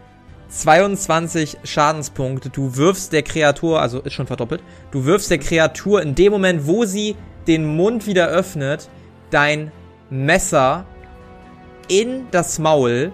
22 0.48 1.58
Schadenspunkte. 1.64 2.50
Du 2.50 2.76
wirfst 2.76 3.12
der 3.12 3.22
Kreatur, 3.22 3.80
also 3.80 4.00
ist 4.00 4.12
schon 4.12 4.26
verdoppelt, 4.26 4.62
du 4.90 5.04
wirfst 5.04 5.30
der 5.30 5.38
Kreatur 5.38 6.02
in 6.02 6.14
dem 6.14 6.32
Moment, 6.32 6.66
wo 6.66 6.84
sie 6.84 7.16
den 7.46 7.76
Mund 7.76 8.06
wieder 8.06 8.28
öffnet, 8.28 8.88
dein 9.30 9.72
Messer 10.10 10.84
in 11.88 12.26
das 12.30 12.58
Maul 12.58 13.12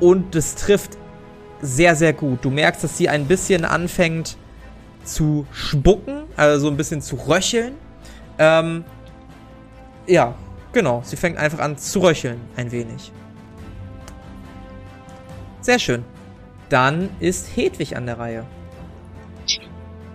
und 0.00 0.34
es 0.34 0.54
trifft 0.54 0.96
sehr, 1.60 1.94
sehr 1.94 2.14
gut. 2.14 2.44
Du 2.44 2.50
merkst, 2.50 2.82
dass 2.82 2.96
sie 2.96 3.08
ein 3.08 3.26
bisschen 3.26 3.64
anfängt 3.64 4.36
zu 5.04 5.46
spucken, 5.52 6.22
also 6.36 6.66
so 6.66 6.68
ein 6.68 6.76
bisschen 6.76 7.02
zu 7.02 7.16
röcheln. 7.16 7.74
Ähm, 8.38 8.84
ja, 10.06 10.34
genau. 10.72 11.02
Sie 11.04 11.16
fängt 11.16 11.38
einfach 11.38 11.58
an 11.58 11.76
zu 11.76 12.00
röcheln, 12.00 12.40
ein 12.56 12.70
wenig. 12.72 13.12
Sehr 15.60 15.78
schön. 15.78 16.04
Dann 16.68 17.10
ist 17.20 17.56
Hedwig 17.56 17.96
an 17.96 18.06
der 18.06 18.18
Reihe. 18.18 18.46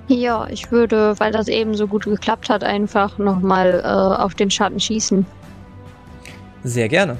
Ja, 0.07 0.47
ich 0.49 0.71
würde, 0.71 1.19
weil 1.19 1.31
das 1.31 1.47
eben 1.47 1.75
so 1.75 1.87
gut 1.87 2.05
geklappt 2.05 2.49
hat, 2.49 2.63
einfach 2.63 3.17
nochmal 3.17 3.81
äh, 3.83 3.87
auf 3.87 4.35
den 4.35 4.51
Schatten 4.51 4.79
schießen. 4.79 5.25
Sehr 6.63 6.87
gerne. 6.87 7.17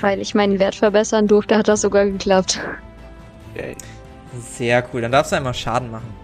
Weil 0.00 0.20
ich 0.20 0.34
meinen 0.34 0.58
Wert 0.58 0.74
verbessern 0.76 1.26
durfte, 1.26 1.58
hat 1.58 1.68
das 1.68 1.82
sogar 1.82 2.06
geklappt. 2.06 2.60
Okay. 3.52 3.76
Sehr 4.40 4.84
cool. 4.92 5.02
Dann 5.02 5.12
darfst 5.12 5.32
du 5.32 5.36
einmal 5.36 5.54
Schaden 5.54 5.90
machen. 5.90 6.23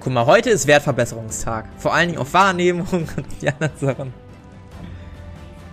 Guck 0.00 0.12
mal, 0.12 0.26
heute 0.26 0.50
ist 0.50 0.66
Wertverbesserungstag. 0.66 1.66
Vor 1.76 1.92
allen 1.92 2.08
Dingen 2.08 2.20
auf 2.20 2.32
Wahrnehmung 2.32 2.86
und 2.92 3.42
die 3.42 3.48
anderen 3.48 3.76
Sachen. 3.76 4.14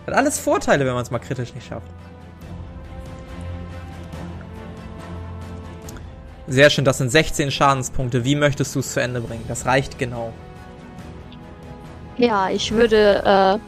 Hat 0.08 0.14
alles 0.14 0.40
Vorteile, 0.40 0.86
wenn 0.86 0.94
man 0.94 1.04
es 1.04 1.12
mal 1.12 1.20
kritisch 1.20 1.54
nicht 1.54 1.68
schafft. 1.68 1.88
Sehr 6.48 6.70
schön, 6.70 6.86
das 6.86 7.00
sind 7.00 7.10
16 7.10 7.50
Schadenspunkte. 7.50 8.24
Wie 8.24 8.36
möchtest 8.36 8.76
du 8.76 8.80
es 8.80 8.94
zu 8.94 9.02
Ende 9.02 9.20
bringen? 9.20 9.46
Das 9.48 9.66
reicht 9.66 9.98
genau. 9.98 10.32
Ja, 12.18 12.50
ich 12.50 12.72
würde 12.72 13.60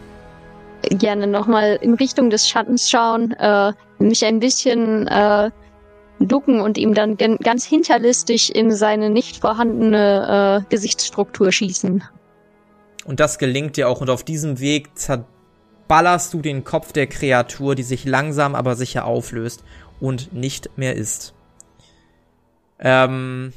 äh, 0.84 0.96
gerne 0.96 1.28
nochmal 1.28 1.80
in 1.82 1.96
Richtung 1.96 2.30
des 2.30 2.48
Schattens 2.48 2.90
schauen, 2.90 3.32
äh, 3.34 3.74
mich 3.98 4.24
ein 4.24 4.40
bisschen 4.40 5.08
äh, 5.08 5.50
ducken 6.20 6.60
und 6.62 6.78
ihm 6.78 6.94
dann 6.94 7.18
ganz 7.18 7.66
hinterlistig 7.66 8.56
in 8.56 8.72
seine 8.72 9.10
nicht 9.10 9.38
vorhandene 9.38 10.64
äh, 10.64 10.70
Gesichtsstruktur 10.70 11.52
schießen. 11.52 12.04
Und 13.06 13.20
das 13.20 13.38
gelingt 13.38 13.78
dir 13.78 13.88
auch 13.90 14.02
und 14.02 14.10
auf 14.10 14.24
diesem 14.24 14.60
Weg 14.60 14.90
ballerst 15.88 16.34
du 16.34 16.42
den 16.42 16.64
Kopf 16.64 16.92
der 16.92 17.08
Kreatur, 17.08 17.76
die 17.76 17.84
sich 17.84 18.06
langsam 18.06 18.56
aber 18.56 18.76
sicher 18.76 19.06
auflöst 19.06 19.64
und 20.00 20.34
nicht 20.34 20.78
mehr 20.78 20.96
ist. 20.96 21.34
Ähm, 22.80 23.54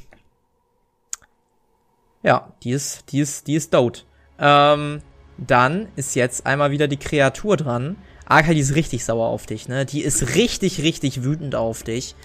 ja, 2.23 2.53
die 2.63 2.71
ist, 2.71 3.11
die 3.11 3.19
ist, 3.19 3.47
die 3.47 3.55
ist 3.55 3.71
tot. 3.71 4.05
Ähm, 4.39 5.01
dann 5.37 5.87
ist 5.95 6.15
jetzt 6.15 6.45
einmal 6.45 6.71
wieder 6.71 6.87
die 6.87 6.97
Kreatur 6.97 7.57
dran. 7.57 7.97
Arkai, 8.25 8.53
die 8.53 8.59
ist 8.61 8.75
richtig 8.75 9.03
sauer 9.03 9.27
auf 9.27 9.45
dich, 9.45 9.67
ne? 9.67 9.85
Die 9.85 10.01
ist 10.01 10.35
richtig, 10.35 10.81
richtig 10.81 11.23
wütend 11.23 11.55
auf 11.55 11.83
dich. 11.83 12.15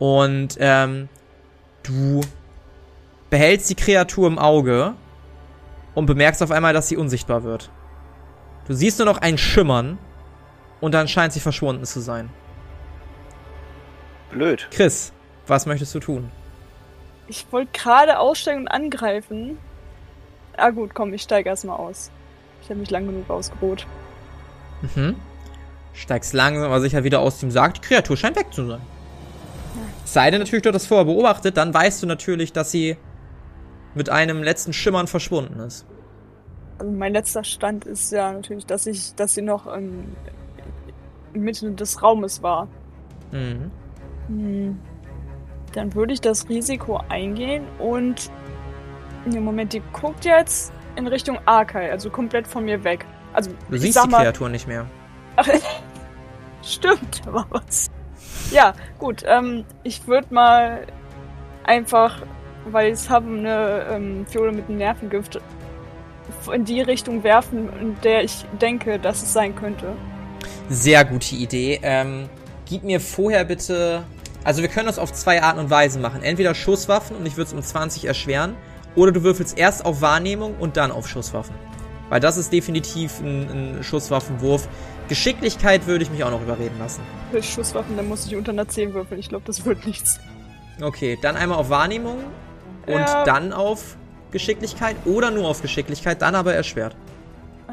Und 0.00 0.56
ähm, 0.58 1.10
du 1.82 2.22
behältst 3.28 3.68
die 3.68 3.74
Kreatur 3.74 4.26
im 4.26 4.38
Auge 4.38 4.94
und 5.94 6.06
bemerkst 6.06 6.42
auf 6.42 6.50
einmal, 6.50 6.72
dass 6.72 6.88
sie 6.88 6.96
unsichtbar 6.96 7.44
wird. 7.44 7.70
Du 8.66 8.72
siehst 8.72 8.98
nur 8.98 9.06
noch 9.06 9.18
ein 9.18 9.36
Schimmern 9.36 9.98
und 10.80 10.94
dann 10.94 11.06
scheint 11.06 11.34
sie 11.34 11.40
verschwunden 11.40 11.84
zu 11.84 12.00
sein. 12.00 12.30
Blöd. 14.30 14.68
Chris, 14.70 15.12
was 15.46 15.66
möchtest 15.66 15.94
du 15.94 16.00
tun? 16.00 16.30
Ich 17.28 17.46
wollte 17.52 17.70
gerade 17.72 18.18
aussteigen 18.18 18.60
und 18.60 18.68
angreifen. 18.68 19.58
Ah 20.56 20.70
gut, 20.70 20.94
komm, 20.94 21.12
ich 21.12 21.22
steige 21.22 21.50
erstmal 21.50 21.76
aus. 21.76 22.10
Ich 22.62 22.70
habe 22.70 22.80
mich 22.80 22.90
lang 22.90 23.06
genug 23.06 23.28
ausgeruht. 23.28 23.86
Mhm. 24.94 25.16
Steigst 25.92 26.32
langsam 26.32 26.64
aber 26.64 26.80
sicher 26.80 27.04
wieder 27.04 27.20
aus 27.20 27.38
dem 27.38 27.50
Sarg. 27.50 27.74
Die 27.74 27.80
Kreatur 27.82 28.16
scheint 28.16 28.36
weg 28.36 28.46
zu 28.50 28.66
sein. 28.66 28.80
Sei 30.04 30.30
denn 30.30 30.40
natürlich, 30.40 30.62
du 30.62 30.72
das 30.72 30.86
vorher 30.86 31.04
beobachtet, 31.04 31.56
dann 31.56 31.72
weißt 31.72 32.02
du 32.02 32.06
natürlich, 32.06 32.52
dass 32.52 32.70
sie 32.70 32.96
mit 33.94 34.08
einem 34.08 34.42
letzten 34.42 34.72
Schimmern 34.72 35.06
verschwunden 35.06 35.60
ist. 35.60 35.86
Also 36.78 36.92
mein 36.92 37.12
letzter 37.12 37.44
Stand 37.44 37.84
ist 37.84 38.10
ja 38.12 38.32
natürlich, 38.32 38.66
dass 38.66 38.86
ich, 38.86 39.14
dass 39.14 39.34
sie 39.34 39.42
noch 39.42 39.66
in, 39.72 40.16
in 41.34 41.42
Mitte 41.42 41.70
des 41.72 42.02
Raumes 42.02 42.42
war. 42.42 42.68
Mhm. 43.32 43.70
Hm. 44.28 44.78
Dann 45.72 45.94
würde 45.94 46.14
ich 46.14 46.20
das 46.20 46.48
Risiko 46.48 47.00
eingehen 47.08 47.64
und 47.78 48.30
im 49.26 49.44
Moment, 49.44 49.72
die 49.72 49.82
guckt 49.92 50.24
jetzt 50.24 50.72
in 50.96 51.06
Richtung 51.06 51.38
Arkai, 51.44 51.90
also 51.90 52.10
komplett 52.10 52.46
von 52.46 52.64
mir 52.64 52.82
weg. 52.84 53.04
Also, 53.32 53.50
du 53.68 53.76
siehst 53.76 54.02
die 54.02 54.08
mal, 54.08 54.22
Kreatur 54.22 54.48
nicht 54.48 54.66
mehr. 54.66 54.86
Ach, 55.36 55.48
stimmt, 56.62 57.22
aber 57.26 57.46
was. 57.50 57.89
Ja, 58.50 58.74
gut, 58.98 59.22
ähm, 59.26 59.64
ich 59.84 60.06
würde 60.06 60.34
mal 60.34 60.86
einfach, 61.64 62.22
weil 62.66 62.92
ich 62.92 63.08
habe 63.08 63.26
eine 63.26 63.86
ähm, 63.90 64.26
Fiole 64.26 64.52
mit 64.52 64.68
einem 64.68 64.78
Nervengift, 64.78 65.40
in 66.52 66.64
die 66.64 66.80
Richtung 66.80 67.22
werfen, 67.22 67.68
in 67.80 68.00
der 68.02 68.24
ich 68.24 68.44
denke, 68.60 68.98
dass 68.98 69.22
es 69.22 69.32
sein 69.32 69.54
könnte. 69.54 69.92
Sehr 70.68 71.04
gute 71.04 71.34
Idee. 71.34 71.80
Ähm, 71.82 72.28
gib 72.66 72.82
mir 72.84 73.00
vorher 73.00 73.44
bitte. 73.44 74.04
Also 74.44 74.62
wir 74.62 74.68
können 74.68 74.86
das 74.86 74.98
auf 74.98 75.12
zwei 75.12 75.42
Arten 75.42 75.58
und 75.58 75.70
Weisen 75.70 76.00
machen. 76.00 76.22
Entweder 76.22 76.54
Schusswaffen 76.54 77.16
und 77.16 77.26
ich 77.26 77.36
würde 77.36 77.48
es 77.48 77.52
um 77.52 77.62
20 77.62 78.04
erschweren. 78.04 78.56
Oder 78.96 79.12
du 79.12 79.22
würfelst 79.22 79.58
erst 79.58 79.84
auf 79.84 80.00
Wahrnehmung 80.00 80.56
und 80.58 80.76
dann 80.76 80.90
auf 80.90 81.08
Schusswaffen. 81.08 81.54
Weil 82.08 82.20
das 82.20 82.36
ist 82.36 82.52
definitiv 82.52 83.20
ein, 83.20 83.76
ein 83.78 83.82
Schusswaffenwurf. 83.82 84.68
Geschicklichkeit 85.10 85.88
würde 85.88 86.04
ich 86.04 86.10
mich 86.12 86.22
auch 86.22 86.30
noch 86.30 86.40
überreden 86.40 86.78
lassen. 86.78 87.02
Für 87.32 87.42
Schusswaffen, 87.42 87.96
dann 87.96 88.06
muss 88.08 88.26
ich 88.26 88.36
unter 88.36 88.52
einer 88.52 88.68
10 88.68 88.94
würfeln. 88.94 89.18
Ich 89.18 89.28
glaube, 89.28 89.44
das 89.44 89.64
wird 89.64 89.84
nichts. 89.84 90.20
Okay, 90.80 91.18
dann 91.20 91.34
einmal 91.34 91.58
auf 91.58 91.68
Wahrnehmung 91.68 92.18
und 92.86 92.94
ja. 92.94 93.24
dann 93.24 93.52
auf 93.52 93.96
Geschicklichkeit 94.30 94.94
oder 95.06 95.32
nur 95.32 95.48
auf 95.48 95.62
Geschicklichkeit, 95.62 96.22
dann 96.22 96.36
aber 96.36 96.54
erschwert. 96.54 96.94
Äh, 97.66 97.72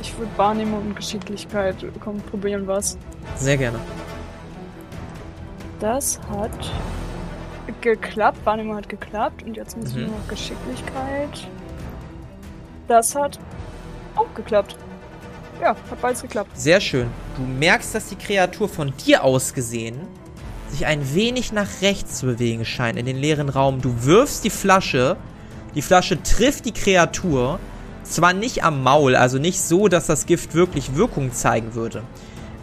ich 0.00 0.16
würde 0.16 0.30
Wahrnehmung 0.38 0.80
und 0.80 0.96
Geschicklichkeit. 0.96 1.76
Komm, 2.00 2.22
probieren 2.22 2.66
was. 2.66 2.96
Sehr 3.36 3.58
gerne. 3.58 3.78
Das 5.78 6.18
hat 6.30 6.72
geklappt. 7.82 8.38
Wahrnehmung 8.46 8.76
hat 8.76 8.88
geklappt. 8.88 9.42
Und 9.42 9.58
jetzt 9.58 9.76
müssen 9.76 10.04
mhm. 10.04 10.06
wir 10.06 10.08
noch 10.08 10.28
Geschicklichkeit. 10.28 11.48
Das 12.88 13.14
hat 13.14 13.38
auch 14.16 14.32
geklappt. 14.34 14.78
Ja, 15.62 15.76
hat 15.90 16.00
beides 16.00 16.22
geklappt. 16.22 16.50
Sehr 16.54 16.80
schön. 16.80 17.06
Du 17.36 17.42
merkst, 17.42 17.94
dass 17.94 18.08
die 18.08 18.16
Kreatur 18.16 18.68
von 18.68 18.92
dir 19.06 19.22
aus 19.22 19.54
gesehen 19.54 19.96
sich 20.68 20.86
ein 20.86 21.14
wenig 21.14 21.52
nach 21.52 21.68
rechts 21.82 22.18
zu 22.18 22.26
bewegen 22.26 22.64
scheint 22.64 22.98
in 22.98 23.06
den 23.06 23.16
leeren 23.16 23.48
Raum. 23.48 23.80
Du 23.80 24.04
wirfst 24.04 24.42
die 24.42 24.50
Flasche. 24.50 25.16
Die 25.74 25.82
Flasche 25.82 26.20
trifft 26.22 26.64
die 26.64 26.72
Kreatur. 26.72 27.60
Zwar 28.02 28.32
nicht 28.32 28.64
am 28.64 28.82
Maul, 28.82 29.14
also 29.14 29.38
nicht 29.38 29.60
so, 29.60 29.86
dass 29.86 30.06
das 30.06 30.26
Gift 30.26 30.54
wirklich 30.54 30.96
Wirkung 30.96 31.32
zeigen 31.32 31.74
würde. 31.74 32.02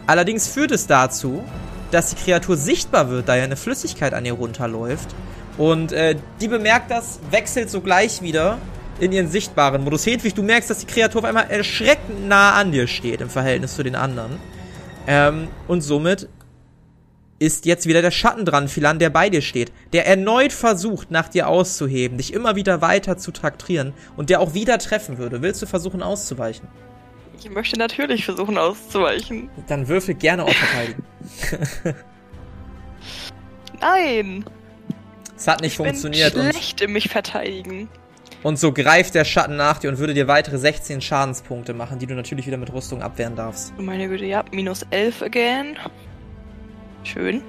Allerdings 0.06 0.46
führt 0.46 0.70
es 0.70 0.86
dazu, 0.86 1.42
dass 1.92 2.10
die 2.10 2.16
Kreatur 2.16 2.58
sichtbar 2.58 3.08
wird, 3.08 3.28
da 3.28 3.36
ja 3.36 3.44
eine 3.44 3.56
Flüssigkeit 3.56 4.12
an 4.12 4.26
ihr 4.26 4.34
runterläuft. 4.34 5.08
Und 5.56 5.92
äh, 5.92 6.16
die 6.40 6.48
bemerkt 6.48 6.90
das, 6.90 7.20
wechselt 7.30 7.70
sogleich 7.70 8.20
wieder 8.20 8.58
in 9.00 9.12
ihren 9.12 9.28
sichtbaren 9.28 9.82
Modus. 9.82 10.06
Hedwig, 10.06 10.34
du 10.34 10.42
merkst, 10.42 10.70
dass 10.70 10.78
die 10.78 10.86
Kreatur 10.86 11.20
auf 11.20 11.24
einmal 11.24 11.50
erschreckend 11.50 12.28
nah 12.28 12.54
an 12.54 12.72
dir 12.72 12.86
steht 12.86 13.20
im 13.20 13.30
Verhältnis 13.30 13.74
zu 13.74 13.82
den 13.82 13.94
anderen. 13.94 14.38
Ähm, 15.06 15.48
und 15.66 15.80
somit 15.80 16.28
ist 17.38 17.64
jetzt 17.64 17.86
wieder 17.86 18.02
der 18.02 18.10
Schatten 18.10 18.44
dran, 18.44 18.68
Philan, 18.68 18.98
der 18.98 19.08
bei 19.08 19.30
dir 19.30 19.40
steht, 19.40 19.72
der 19.94 20.06
erneut 20.06 20.52
versucht, 20.52 21.10
nach 21.10 21.28
dir 21.28 21.48
auszuheben, 21.48 22.18
dich 22.18 22.34
immer 22.34 22.54
wieder 22.54 22.82
weiter 22.82 23.16
zu 23.16 23.32
traktieren 23.32 23.94
und 24.16 24.28
der 24.28 24.40
auch 24.40 24.52
wieder 24.52 24.78
treffen 24.78 25.16
würde. 25.16 25.40
Willst 25.40 25.62
du 25.62 25.66
versuchen 25.66 26.02
auszuweichen? 26.02 26.68
Ich 27.38 27.48
möchte 27.48 27.78
natürlich 27.78 28.26
versuchen 28.26 28.58
auszuweichen. 28.58 29.48
Dann 29.68 29.88
würfel 29.88 30.14
gerne 30.14 30.44
auf 30.44 30.52
Verteidigen. 30.54 31.02
Nein! 33.80 34.44
Es 35.34 35.48
hat 35.48 35.62
nicht 35.62 35.72
ich 35.72 35.76
funktioniert. 35.78 36.34
Bin 36.34 36.50
schlecht 36.50 36.82
im 36.82 36.92
mich 36.92 37.08
verteidigen. 37.08 37.88
Und 38.42 38.58
so 38.58 38.72
greift 38.72 39.14
der 39.14 39.24
Schatten 39.24 39.56
nach 39.56 39.78
dir 39.78 39.90
und 39.90 39.98
würde 39.98 40.14
dir 40.14 40.26
weitere 40.26 40.56
16 40.56 41.02
Schadenspunkte 41.02 41.74
machen, 41.74 41.98
die 41.98 42.06
du 42.06 42.14
natürlich 42.14 42.46
wieder 42.46 42.56
mit 42.56 42.72
Rüstung 42.72 43.02
abwehren 43.02 43.36
darfst. 43.36 43.74
Meine 43.78 44.08
Güte, 44.08 44.24
ja, 44.24 44.44
minus 44.50 44.86
11 44.90 45.22
again. 45.22 45.76
Schön. 47.04 47.42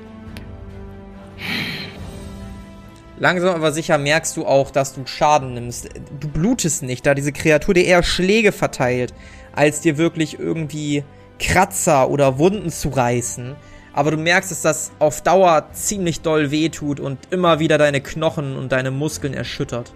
Langsam 3.17 3.55
aber 3.55 3.71
sicher 3.71 3.97
merkst 3.97 4.35
du 4.35 4.45
auch, 4.45 4.71
dass 4.71 4.93
du 4.93 5.05
Schaden 5.05 5.53
nimmst. 5.53 5.89
Du 6.19 6.27
blutest 6.27 6.83
nicht, 6.83 7.05
da 7.05 7.13
diese 7.13 7.31
Kreatur 7.31 7.73
dir 7.73 7.85
eher 7.85 8.03
Schläge 8.03 8.51
verteilt, 8.51 9.13
als 9.53 9.81
dir 9.81 9.97
wirklich 9.97 10.39
irgendwie 10.39 11.03
Kratzer 11.39 12.09
oder 12.09 12.37
Wunden 12.37 12.69
zu 12.69 12.89
reißen. 12.89 13.55
Aber 13.93 14.11
du 14.11 14.17
merkst, 14.17 14.51
dass 14.51 14.61
das 14.61 14.91
auf 14.99 15.21
Dauer 15.21 15.67
ziemlich 15.71 16.21
doll 16.21 16.51
wehtut 16.51 16.99
und 16.99 17.19
immer 17.31 17.59
wieder 17.59 17.77
deine 17.77 18.01
Knochen 18.01 18.57
und 18.57 18.71
deine 18.71 18.91
Muskeln 18.91 19.33
erschüttert. 19.33 19.93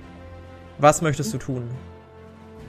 Was 0.77 1.01
möchtest 1.01 1.33
du 1.33 1.37
tun? 1.37 1.69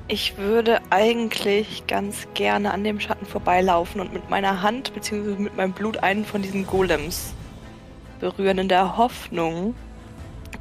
Ich 0.09 0.39
würde 0.39 0.81
eigentlich 0.91 1.87
ganz 1.89 2.29
gerne 2.35 2.73
an 2.73 2.85
dem 2.85 3.01
Schatten 3.01 3.27
vorbeilaufen 3.27 4.01
und 4.01 4.13
mit 4.13 4.31
meiner 4.31 4.63
Hand 4.63 4.95
bzw. 4.95 5.43
mit 5.43 5.57
meinem 5.57 5.73
Blut 5.73 5.99
einen 5.99 6.25
von 6.25 6.43
diesen 6.43 6.67
Golems 6.67 7.35
berühren, 8.21 8.59
in 8.59 8.69
der 8.69 8.97
Hoffnung, 8.97 9.75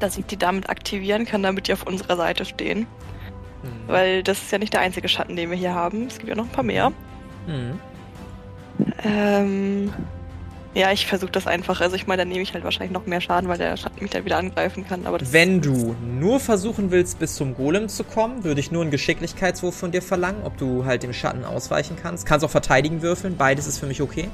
dass 0.00 0.18
ich 0.18 0.26
die 0.26 0.36
damit 0.36 0.68
aktivieren 0.68 1.24
kann, 1.26 1.44
damit 1.44 1.68
die 1.68 1.72
auf 1.72 1.86
unserer 1.86 2.16
Seite 2.16 2.44
stehen. 2.44 2.80
Mhm. 2.80 2.86
Weil 3.86 4.22
das 4.24 4.42
ist 4.42 4.50
ja 4.50 4.58
nicht 4.58 4.72
der 4.72 4.80
einzige 4.80 5.08
Schatten, 5.08 5.36
den 5.36 5.50
wir 5.50 5.56
hier 5.56 5.74
haben. 5.74 6.08
Es 6.08 6.18
gibt 6.18 6.28
ja 6.28 6.34
noch 6.34 6.44
ein 6.44 6.50
paar 6.50 6.64
mehr. 6.64 6.92
Mhm. 7.46 7.78
Ähm, 9.04 9.92
ja, 10.76 10.92
ich 10.92 11.06
versuche 11.06 11.30
das 11.30 11.46
einfach. 11.46 11.80
Also 11.80 11.96
ich 11.96 12.06
meine, 12.06 12.20
dann 12.20 12.28
nehme 12.28 12.42
ich 12.42 12.52
halt 12.52 12.62
wahrscheinlich 12.62 12.92
noch 12.92 13.06
mehr 13.06 13.22
Schaden, 13.22 13.48
weil 13.48 13.56
der 13.56 13.78
Schatten 13.78 14.02
mich 14.02 14.10
dann 14.10 14.26
wieder 14.26 14.36
angreifen 14.36 14.86
kann. 14.86 15.06
Aber 15.06 15.18
Wenn 15.32 15.62
du 15.62 15.96
nur 16.20 16.38
versuchen 16.38 16.90
willst, 16.90 17.18
bis 17.18 17.34
zum 17.34 17.54
Golem 17.54 17.88
zu 17.88 18.04
kommen, 18.04 18.44
würde 18.44 18.60
ich 18.60 18.70
nur 18.70 18.82
einen 18.82 18.90
Geschicklichkeitswurf 18.90 19.74
von 19.74 19.90
dir 19.90 20.02
verlangen, 20.02 20.42
ob 20.44 20.58
du 20.58 20.84
halt 20.84 21.02
dem 21.02 21.14
Schatten 21.14 21.46
ausweichen 21.46 21.96
kannst. 22.00 22.26
Kannst 22.26 22.44
auch 22.44 22.50
verteidigen 22.50 23.00
würfeln, 23.00 23.38
beides 23.38 23.66
ist 23.66 23.78
für 23.78 23.86
mich 23.86 24.02
okay. 24.02 24.28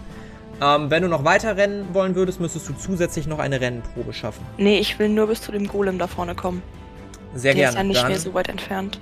Ähm, 0.61 0.91
wenn 0.91 1.05
du 1.05 1.09
noch 1.09 1.25
weiter 1.25 1.57
rennen 1.57 1.87
wollen 1.93 2.17
würdest, 2.17 2.41
müsstest 2.41 2.69
du 2.69 2.73
zusätzlich 2.73 3.29
noch 3.29 3.39
eine 3.39 3.61
Rennprobe 3.61 4.13
schaffen. 4.13 4.45
Nee, 4.59 4.81
ich 4.81 4.99
will 4.99 5.11
nur 5.11 5.29
bis 5.29 5.43
zu 5.43 5.53
dem 5.53 5.69
Golem 5.69 6.01
da 6.01 6.09
vorne 6.09 6.35
kommen. 6.35 6.61
Sehr 7.37 7.55
Der 7.55 7.63
gerne. 7.63 7.69
ist 7.69 7.77
ja 7.77 7.85
nicht 7.85 8.03
dann... 8.03 8.09
mehr 8.09 8.19
so 8.19 8.35
weit 8.35 8.49
entfernt. 8.49 8.99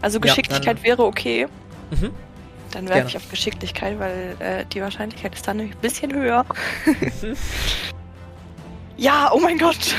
Also 0.00 0.18
Geschicklichkeit 0.18 0.78
ja, 0.78 0.84
wäre 0.84 1.04
okay. 1.04 1.46
Mhm. 1.92 2.10
Dann 2.70 2.88
werfe 2.88 3.08
ich 3.08 3.16
auf 3.16 3.28
Geschicklichkeit, 3.28 3.98
weil 3.98 4.36
äh, 4.38 4.64
die 4.72 4.80
Wahrscheinlichkeit 4.80 5.34
ist 5.34 5.46
dann 5.46 5.56
nämlich 5.56 5.76
ein 5.76 5.80
bisschen 5.80 6.14
höher. 6.14 6.44
ja, 8.96 9.30
oh 9.32 9.40
mein 9.40 9.58
Gott. 9.58 9.94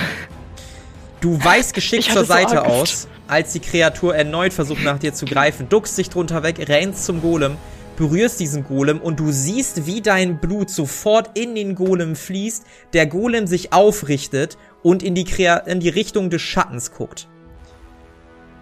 Du 1.20 1.44
weißt 1.44 1.74
geschickt 1.76 2.06
zur 2.06 2.26
Seite 2.26 2.56
so 2.56 2.60
aus, 2.60 3.08
als 3.28 3.54
die 3.54 3.60
Kreatur 3.60 4.16
erneut 4.16 4.54
versucht 4.54 4.84
nach 4.84 5.00
dir 5.00 5.14
zu 5.14 5.26
greifen, 5.26 5.68
duckst 5.70 5.98
dich 5.98 6.10
drunter 6.10 6.44
weg, 6.44 6.66
rennst 6.70 7.06
zum 7.06 7.22
Golem, 7.22 7.58
berührst 7.98 8.40
diesen 8.40 8.64
Golem 8.64 9.00
und 9.00 9.20
du 9.20 9.32
siehst, 9.32 9.86
wie 9.86 10.02
dein 10.02 10.40
Blut 10.40 10.70
sofort 10.70 11.38
in 11.38 11.56
den 11.56 11.76
Golem 11.76 12.16
fließt, 12.16 12.66
der 12.94 13.06
Golem 13.06 13.48
sich 13.48 13.74
aufrichtet 13.74 14.58
und 14.82 15.04
in 15.04 15.14
die, 15.14 15.26
Krea 15.26 15.58
in 15.58 15.82
die 15.82 15.90
Richtung 15.90 16.30
des 16.30 16.42
Schattens 16.42 16.92
guckt. 16.92 17.28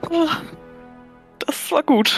Oh, 0.10 0.28
das 1.40 1.72
war 1.72 1.84
gut. 1.84 2.18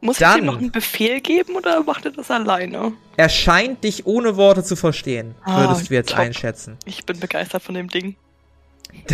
Muss 0.00 0.18
Dann, 0.18 0.32
ich 0.32 0.38
ihm 0.38 0.46
noch 0.46 0.58
einen 0.58 0.70
Befehl 0.70 1.20
geben 1.20 1.56
oder 1.56 1.82
macht 1.82 2.04
er 2.04 2.12
das 2.12 2.30
alleine? 2.30 2.92
Er 3.16 3.28
scheint 3.28 3.82
dich 3.82 4.06
ohne 4.06 4.36
Worte 4.36 4.62
zu 4.62 4.76
verstehen, 4.76 5.34
ah, 5.44 5.62
würdest 5.62 5.90
du 5.90 5.94
jetzt 5.94 6.10
top. 6.10 6.20
einschätzen. 6.20 6.76
Ich 6.84 7.04
bin 7.04 7.18
begeistert 7.18 7.62
von 7.62 7.74
dem 7.74 7.88
Ding. 7.88 8.14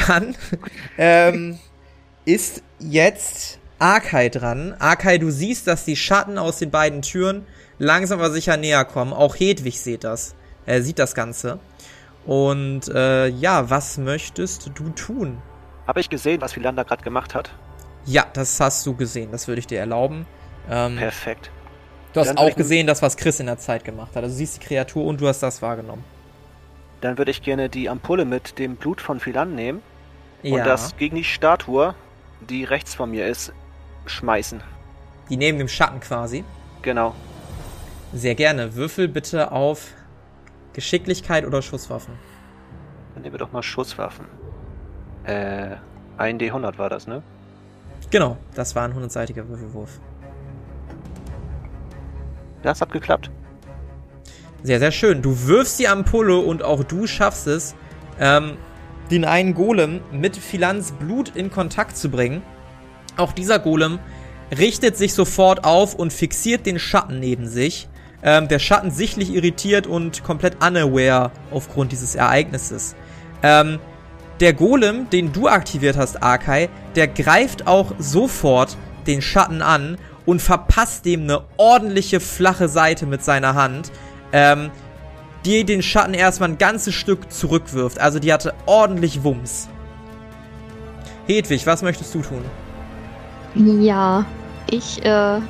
Dann 0.06 0.36
ähm, 0.98 1.58
ist 2.26 2.62
jetzt 2.78 3.58
Arkai 3.78 4.28
dran. 4.28 4.74
Arkai, 4.78 5.18
du 5.18 5.30
siehst, 5.30 5.66
dass 5.66 5.84
die 5.84 5.96
Schatten 5.96 6.38
aus 6.38 6.58
den 6.58 6.70
beiden 6.70 7.02
Türen 7.02 7.46
langsam 7.78 8.20
aber 8.20 8.30
sicher 8.30 8.56
näher 8.56 8.84
kommen. 8.84 9.12
Auch 9.12 9.34
Hedwig 9.36 9.80
sieht 9.80 10.04
das. 10.04 10.34
Er 10.66 10.82
sieht 10.82 10.98
das 10.98 11.14
Ganze. 11.14 11.58
Und 12.26 12.88
äh, 12.88 13.28
ja, 13.28 13.68
was 13.70 13.98
möchtest 13.98 14.70
du 14.74 14.90
tun? 14.90 15.38
Habe 15.86 16.00
ich 16.00 16.08
gesehen, 16.08 16.40
was 16.40 16.54
Philander 16.54 16.84
gerade 16.84 17.04
gemacht 17.04 17.34
hat? 17.34 17.50
Ja, 18.06 18.26
das 18.32 18.60
hast 18.60 18.86
du 18.86 18.94
gesehen. 18.94 19.30
Das 19.32 19.48
würde 19.48 19.60
ich 19.60 19.66
dir 19.66 19.78
erlauben. 19.78 20.26
Ähm, 20.70 20.96
Perfekt. 20.96 21.50
Du 22.12 22.20
hast 22.20 22.28
Dann 22.28 22.38
auch 22.38 22.54
gesehen, 22.54 22.86
das, 22.86 23.02
was 23.02 23.16
Chris 23.16 23.40
in 23.40 23.46
der 23.46 23.58
Zeit 23.58 23.84
gemacht 23.84 24.14
hat. 24.14 24.22
Also 24.22 24.34
du 24.34 24.38
siehst 24.38 24.56
die 24.62 24.66
Kreatur 24.66 25.04
und 25.04 25.20
du 25.20 25.26
hast 25.26 25.40
das 25.42 25.62
wahrgenommen. 25.62 26.04
Dann 27.00 27.18
würde 27.18 27.32
ich 27.32 27.42
gerne 27.42 27.68
die 27.68 27.88
Ampulle 27.88 28.24
mit 28.24 28.58
dem 28.58 28.76
Blut 28.76 29.00
von 29.00 29.20
Philan 29.20 29.54
nehmen 29.54 29.82
ja. 30.42 30.54
und 30.54 30.66
das 30.66 30.96
gegen 30.96 31.16
die 31.16 31.24
Statue, 31.24 31.94
die 32.48 32.64
rechts 32.64 32.94
von 32.94 33.10
mir 33.10 33.26
ist, 33.26 33.52
schmeißen. 34.06 34.62
Die 35.28 35.36
neben 35.36 35.58
dem 35.58 35.68
Schatten 35.68 36.00
quasi? 36.00 36.44
Genau. 36.82 37.14
Sehr 38.12 38.34
gerne. 38.34 38.74
Würfel 38.74 39.08
bitte 39.08 39.50
auf 39.50 39.88
Geschicklichkeit 40.72 41.44
oder 41.44 41.62
Schusswaffen. 41.62 42.14
Dann 43.14 43.22
nehmen 43.22 43.34
wir 43.34 43.38
doch 43.38 43.52
mal 43.52 43.62
Schusswaffen. 43.62 44.26
Äh, 45.24 45.76
ein 46.16 46.38
D100 46.38 46.78
war 46.78 46.90
das, 46.90 47.06
ne? 47.06 47.22
Genau, 48.10 48.36
das 48.54 48.76
war 48.76 48.84
ein 48.84 48.94
100-seitiger 48.94 49.48
Würfelwurf. 49.48 49.98
Das 52.64 52.80
hat 52.80 52.90
geklappt. 52.90 53.30
Sehr, 54.62 54.78
sehr 54.78 54.90
schön. 54.90 55.20
Du 55.20 55.46
wirfst 55.46 55.78
die 55.78 55.86
Ampulle 55.86 56.38
und 56.38 56.62
auch 56.62 56.82
du 56.82 57.06
schaffst 57.06 57.46
es, 57.46 57.74
ähm, 58.18 58.56
den 59.10 59.26
einen 59.26 59.52
Golem 59.52 60.00
mit 60.10 60.36
Philans 60.36 60.92
Blut 60.92 61.36
in 61.36 61.50
Kontakt 61.50 61.96
zu 61.96 62.08
bringen. 62.08 62.42
Auch 63.18 63.32
dieser 63.32 63.58
Golem 63.58 63.98
richtet 64.56 64.96
sich 64.96 65.12
sofort 65.12 65.64
auf 65.64 65.94
und 65.94 66.12
fixiert 66.12 66.64
den 66.64 66.78
Schatten 66.78 67.20
neben 67.20 67.46
sich. 67.46 67.88
Ähm, 68.22 68.48
der 68.48 68.58
Schatten 68.58 68.90
sichtlich 68.90 69.34
irritiert 69.34 69.86
und 69.86 70.24
komplett 70.24 70.64
unaware 70.64 71.30
aufgrund 71.50 71.92
dieses 71.92 72.14
Ereignisses. 72.14 72.96
Ähm, 73.42 73.78
der 74.40 74.54
Golem, 74.54 75.10
den 75.10 75.34
du 75.34 75.48
aktiviert 75.48 75.98
hast, 75.98 76.22
Arkai, 76.22 76.70
der 76.96 77.08
greift 77.08 77.66
auch 77.66 77.94
sofort 77.98 78.78
den 79.06 79.20
Schatten 79.20 79.60
an 79.60 79.98
und 80.26 80.40
verpasst 80.40 81.04
dem 81.04 81.22
eine 81.22 81.42
ordentliche 81.56 82.20
flache 82.20 82.68
Seite 82.68 83.06
mit 83.06 83.22
seiner 83.22 83.54
Hand, 83.54 83.92
ähm, 84.32 84.70
die 85.44 85.64
den 85.64 85.82
Schatten 85.82 86.14
erstmal 86.14 86.50
ein 86.50 86.58
ganzes 86.58 86.94
Stück 86.94 87.30
zurückwirft. 87.30 87.98
Also 87.98 88.18
die 88.18 88.32
hatte 88.32 88.54
ordentlich 88.66 89.22
Wumms. 89.22 89.68
Hedwig, 91.26 91.66
was 91.66 91.82
möchtest 91.82 92.14
du 92.14 92.22
tun? 92.22 92.42
Ja, 93.54 94.24
ich 94.70 95.04
äh, 95.04 95.40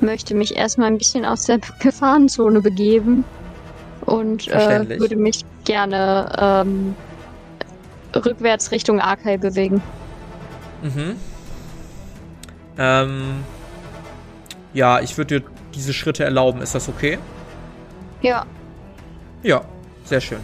möchte 0.00 0.34
mich 0.34 0.56
erstmal 0.56 0.88
ein 0.88 0.98
bisschen 0.98 1.24
aus 1.24 1.44
der 1.44 1.58
Gefahrenzone 1.80 2.60
begeben 2.60 3.24
und 4.02 4.48
äh, 4.48 4.98
würde 4.98 5.16
mich 5.16 5.44
gerne 5.64 6.32
ähm, 6.38 6.94
rückwärts 8.14 8.70
Richtung 8.70 9.00
Arkai 9.00 9.36
bewegen. 9.36 9.82
Mhm. 10.82 11.16
Ähm, 12.78 13.44
ja, 14.72 15.00
ich 15.00 15.16
würde 15.16 15.40
dir 15.40 15.46
diese 15.74 15.92
Schritte 15.92 16.24
erlauben. 16.24 16.60
Ist 16.62 16.74
das 16.74 16.88
okay? 16.88 17.18
Ja. 18.22 18.46
Ja, 19.42 19.62
sehr 20.04 20.20
schön. 20.20 20.40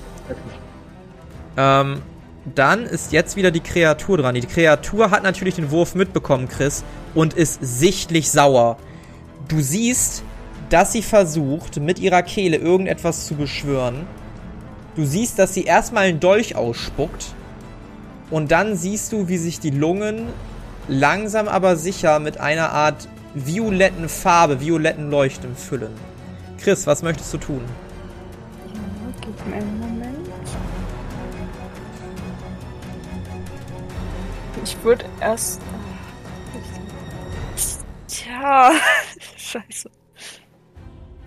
Ähm, 1.56 2.02
dann 2.54 2.84
ist 2.84 3.12
jetzt 3.12 3.36
wieder 3.36 3.50
die 3.50 3.60
Kreatur 3.60 4.18
dran. 4.18 4.34
Die 4.34 4.42
Kreatur 4.42 5.10
hat 5.10 5.22
natürlich 5.22 5.54
den 5.54 5.70
Wurf 5.70 5.94
mitbekommen, 5.94 6.48
Chris, 6.48 6.84
und 7.14 7.34
ist 7.34 7.58
sichtlich 7.62 8.30
sauer. 8.30 8.76
Du 9.48 9.60
siehst, 9.60 10.22
dass 10.68 10.92
sie 10.92 11.02
versucht, 11.02 11.80
mit 11.80 11.98
ihrer 11.98 12.22
Kehle 12.22 12.56
irgendetwas 12.56 13.26
zu 13.26 13.34
beschwören. 13.34 14.06
Du 14.96 15.04
siehst, 15.04 15.38
dass 15.38 15.54
sie 15.54 15.64
erstmal 15.64 16.04
einen 16.04 16.20
Dolch 16.20 16.56
ausspuckt. 16.56 17.34
Und 18.30 18.50
dann 18.50 18.76
siehst 18.76 19.12
du, 19.12 19.28
wie 19.28 19.36
sich 19.36 19.60
die 19.60 19.70
Lungen 19.70 20.26
langsam 20.88 21.48
aber 21.48 21.76
sicher 21.76 22.18
mit 22.18 22.38
einer 22.40 22.70
Art 22.72 23.08
violetten 23.34 24.08
Farbe, 24.08 24.60
violetten 24.60 25.10
Leuchten 25.10 25.56
füllen. 25.56 25.94
Chris, 26.58 26.86
was 26.86 27.02
möchtest 27.02 27.32
du 27.34 27.38
tun? 27.38 27.60
Gib 29.20 29.46
mir 29.46 29.56
einen 29.56 29.80
Moment. 29.80 30.28
Ich 34.62 34.82
würde 34.82 35.04
erst. 35.20 35.60
Tja, 38.08 38.72
scheiße. 39.36 39.90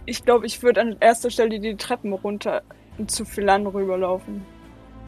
Ich 0.06 0.24
glaube, 0.24 0.46
ich 0.46 0.64
würde 0.64 0.82
an 0.82 0.96
erster 1.00 1.30
Stelle 1.30 1.60
die 1.60 1.76
Treppen 1.76 2.14
runter 2.14 2.64
zu 3.08 3.26
Philan 3.26 3.68
rüberlaufen. 3.68 4.46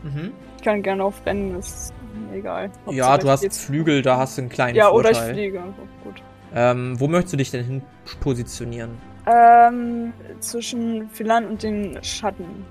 Mhm. 0.03 0.33
Ich 0.57 0.63
kann 0.63 0.83
gerne 0.83 1.03
auf 1.03 1.25
Rennen, 1.25 1.57
ist 1.57 1.93
egal. 2.33 2.69
Ja, 2.91 3.17
du 3.17 3.29
hast 3.29 3.51
Flügel, 3.53 4.01
da 4.01 4.17
hast 4.17 4.37
du 4.37 4.41
einen 4.41 4.49
kleinen 4.49 4.75
ja, 4.75 4.89
Vorteil. 4.89 5.13
Ja, 5.13 5.19
oder 5.19 5.27
ich 5.27 5.33
fliege 5.33 5.61
einfach, 5.61 5.83
gut. 6.03 6.21
Ähm, 6.53 6.99
wo 6.99 7.07
möchtest 7.07 7.33
du 7.33 7.37
dich 7.37 7.51
denn 7.51 7.65
hin 7.65 7.81
positionieren? 8.19 8.97
Ähm, 9.25 10.13
zwischen 10.39 11.09
Philan 11.09 11.45
und 11.45 11.63
den 11.63 12.03
Schatten. 12.03 12.65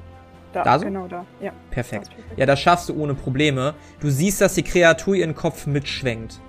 Da, 0.52 0.62
da 0.62 0.78
so? 0.78 0.84
genau 0.86 1.06
da. 1.06 1.24
Ja. 1.40 1.52
Perfekt. 1.70 2.10
Ja, 2.36 2.46
das 2.46 2.60
schaffst 2.60 2.88
du 2.88 3.00
ohne 3.00 3.14
Probleme. 3.14 3.74
Du 4.00 4.10
siehst, 4.10 4.40
dass 4.40 4.54
die 4.54 4.62
Kreatur 4.62 5.14
ihren 5.14 5.34
Kopf 5.34 5.66
mitschwenkt. 5.66 6.40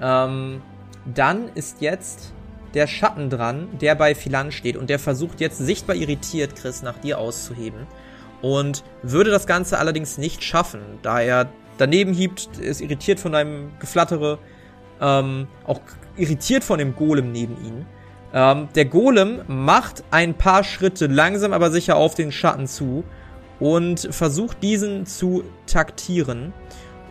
Ähm, 0.00 0.62
dann 1.14 1.48
ist 1.54 1.80
jetzt 1.80 2.32
der 2.74 2.86
Schatten 2.86 3.30
dran, 3.30 3.68
der 3.80 3.94
bei 3.94 4.14
Philan 4.14 4.52
steht 4.52 4.76
und 4.76 4.90
der 4.90 4.98
versucht 4.98 5.40
jetzt 5.40 5.58
sichtbar 5.58 5.96
irritiert, 5.96 6.54
Chris, 6.56 6.82
nach 6.82 6.98
dir 6.98 7.18
auszuheben. 7.18 7.86
Und 8.42 8.84
würde 9.02 9.30
das 9.30 9.46
Ganze 9.46 9.78
allerdings 9.78 10.18
nicht 10.18 10.44
schaffen, 10.44 10.80
da 11.02 11.20
er 11.20 11.48
daneben 11.78 12.12
hiebt, 12.12 12.58
ist 12.58 12.80
irritiert 12.80 13.18
von 13.18 13.32
deinem 13.32 13.70
Geflattere, 13.80 14.38
ähm, 15.00 15.46
auch 15.66 15.80
irritiert 16.16 16.64
von 16.64 16.78
dem 16.78 16.96
Golem 16.96 17.32
neben 17.32 17.56
ihm. 17.64 17.86
Ähm, 18.32 18.68
der 18.74 18.86
Golem 18.86 19.40
macht 19.46 20.04
ein 20.10 20.34
paar 20.34 20.64
Schritte 20.64 21.06
langsam 21.06 21.52
aber 21.52 21.70
sicher 21.70 21.96
auf 21.96 22.14
den 22.14 22.32
Schatten 22.32 22.66
zu 22.66 23.04
und 23.60 24.08
versucht 24.10 24.62
diesen 24.62 25.06
zu 25.06 25.44
taktieren. 25.66 26.52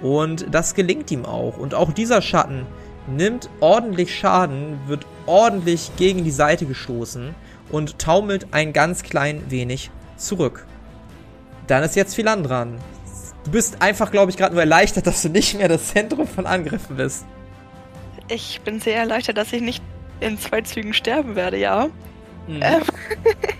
Und 0.01 0.53
das 0.53 0.75
gelingt 0.75 1.09
ihm 1.11 1.25
auch. 1.25 1.57
Und 1.57 1.73
auch 1.73 1.91
dieser 1.91 2.21
Schatten 2.21 2.65
nimmt 3.07 3.49
ordentlich 3.59 4.15
Schaden, 4.15 4.79
wird 4.87 5.05
ordentlich 5.25 5.91
gegen 5.97 6.23
die 6.23 6.31
Seite 6.31 6.65
gestoßen 6.65 7.33
und 7.71 7.99
taumelt 7.99 8.47
ein 8.51 8.73
ganz 8.73 9.03
klein 9.03 9.43
wenig 9.49 9.91
zurück. 10.17 10.65
Dann 11.67 11.83
ist 11.83 11.95
jetzt 11.95 12.15
Philan 12.15 12.43
dran. 12.43 12.77
Du 13.43 13.51
bist 13.51 13.81
einfach, 13.81 14.11
glaube 14.11 14.31
ich, 14.31 14.37
gerade 14.37 14.53
nur 14.53 14.61
erleichtert, 14.61 15.07
dass 15.07 15.21
du 15.21 15.29
nicht 15.29 15.57
mehr 15.57 15.67
das 15.67 15.87
Zentrum 15.87 16.27
von 16.27 16.45
Angriffen 16.45 16.97
bist. 16.97 17.25
Ich 18.27 18.61
bin 18.61 18.79
sehr 18.79 18.97
erleichtert, 18.97 19.37
dass 19.37 19.53
ich 19.53 19.61
nicht 19.61 19.83
in 20.19 20.37
zwei 20.39 20.61
Zügen 20.61 20.93
sterben 20.93 21.35
werde, 21.35 21.57
ja. 21.57 21.87
Mhm. 22.47 22.61
Ähm, 22.61 22.81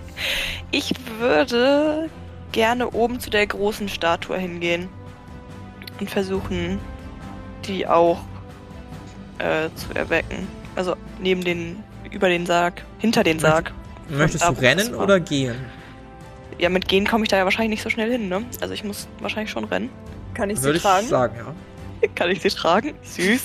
ich 0.72 0.93
würde 1.20 2.09
gerne 2.51 2.89
oben 2.91 3.20
zu 3.20 3.30
der 3.30 3.45
großen 3.45 3.89
Statue 3.89 4.38
hingehen 4.38 4.89
und 5.99 6.09
versuchen, 6.09 6.80
die 7.66 7.88
auch 7.88 8.20
äh, 9.39 9.70
zu 9.76 9.93
erwecken. 9.93 10.47
Also 10.76 10.95
neben 11.20 11.43
den, 11.43 11.84
über 12.11 12.30
den 12.30 12.45
Sarg, 12.45 12.84
hinter 12.99 13.24
den 13.24 13.39
Sarg. 13.39 13.74
Möchtest 14.09 14.47
du 14.47 14.51
rennen 14.53 14.93
oder 14.93 15.20
gehen? 15.20 15.55
Ja, 16.57 16.70
mit 16.70 16.88
gehen 16.88 17.05
komme 17.05 17.24
ich 17.24 17.30
da 17.30 17.38
ja 17.38 17.43
wahrscheinlich 17.43 17.72
nicht 17.72 17.84
so 17.84 17.89
schnell 17.89 18.11
hin, 18.11 18.30
ne? 18.30 18.45
Also 18.61 18.74
ich 18.74 18.84
muss 18.84 19.07
wahrscheinlich 19.20 19.51
schon 19.51 19.66
rennen. 19.66 19.89
Kann 20.34 20.49
ich 20.49 20.61
Würde 20.61 20.78
sie 20.78 20.84
tragen? 20.84 21.03
Ich 21.03 21.09
sagen, 21.09 21.36
ja. 21.38 21.53
Kann 22.15 22.29
ich 22.29 22.41
sie 22.41 22.49
tragen? 22.49 22.93
Süß. 23.03 23.41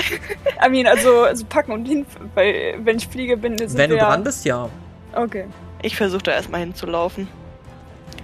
I 0.64 0.68
mean, 0.70 0.86
also, 0.86 1.22
also 1.22 1.44
packen 1.46 1.72
und 1.72 1.86
hin, 1.86 2.06
weil 2.34 2.78
wenn 2.78 2.96
ich 2.96 3.08
fliege 3.08 3.36
bin, 3.36 3.54
ist 3.54 3.76
Wenn 3.76 3.90
du 3.90 3.98
dran 3.98 4.24
bist, 4.24 4.44
ja. 4.44 4.68
Okay. 5.14 5.46
Ich 5.82 5.96
versuche 5.96 6.22
da 6.22 6.32
erstmal 6.32 6.60
hinzulaufen. 6.60 7.28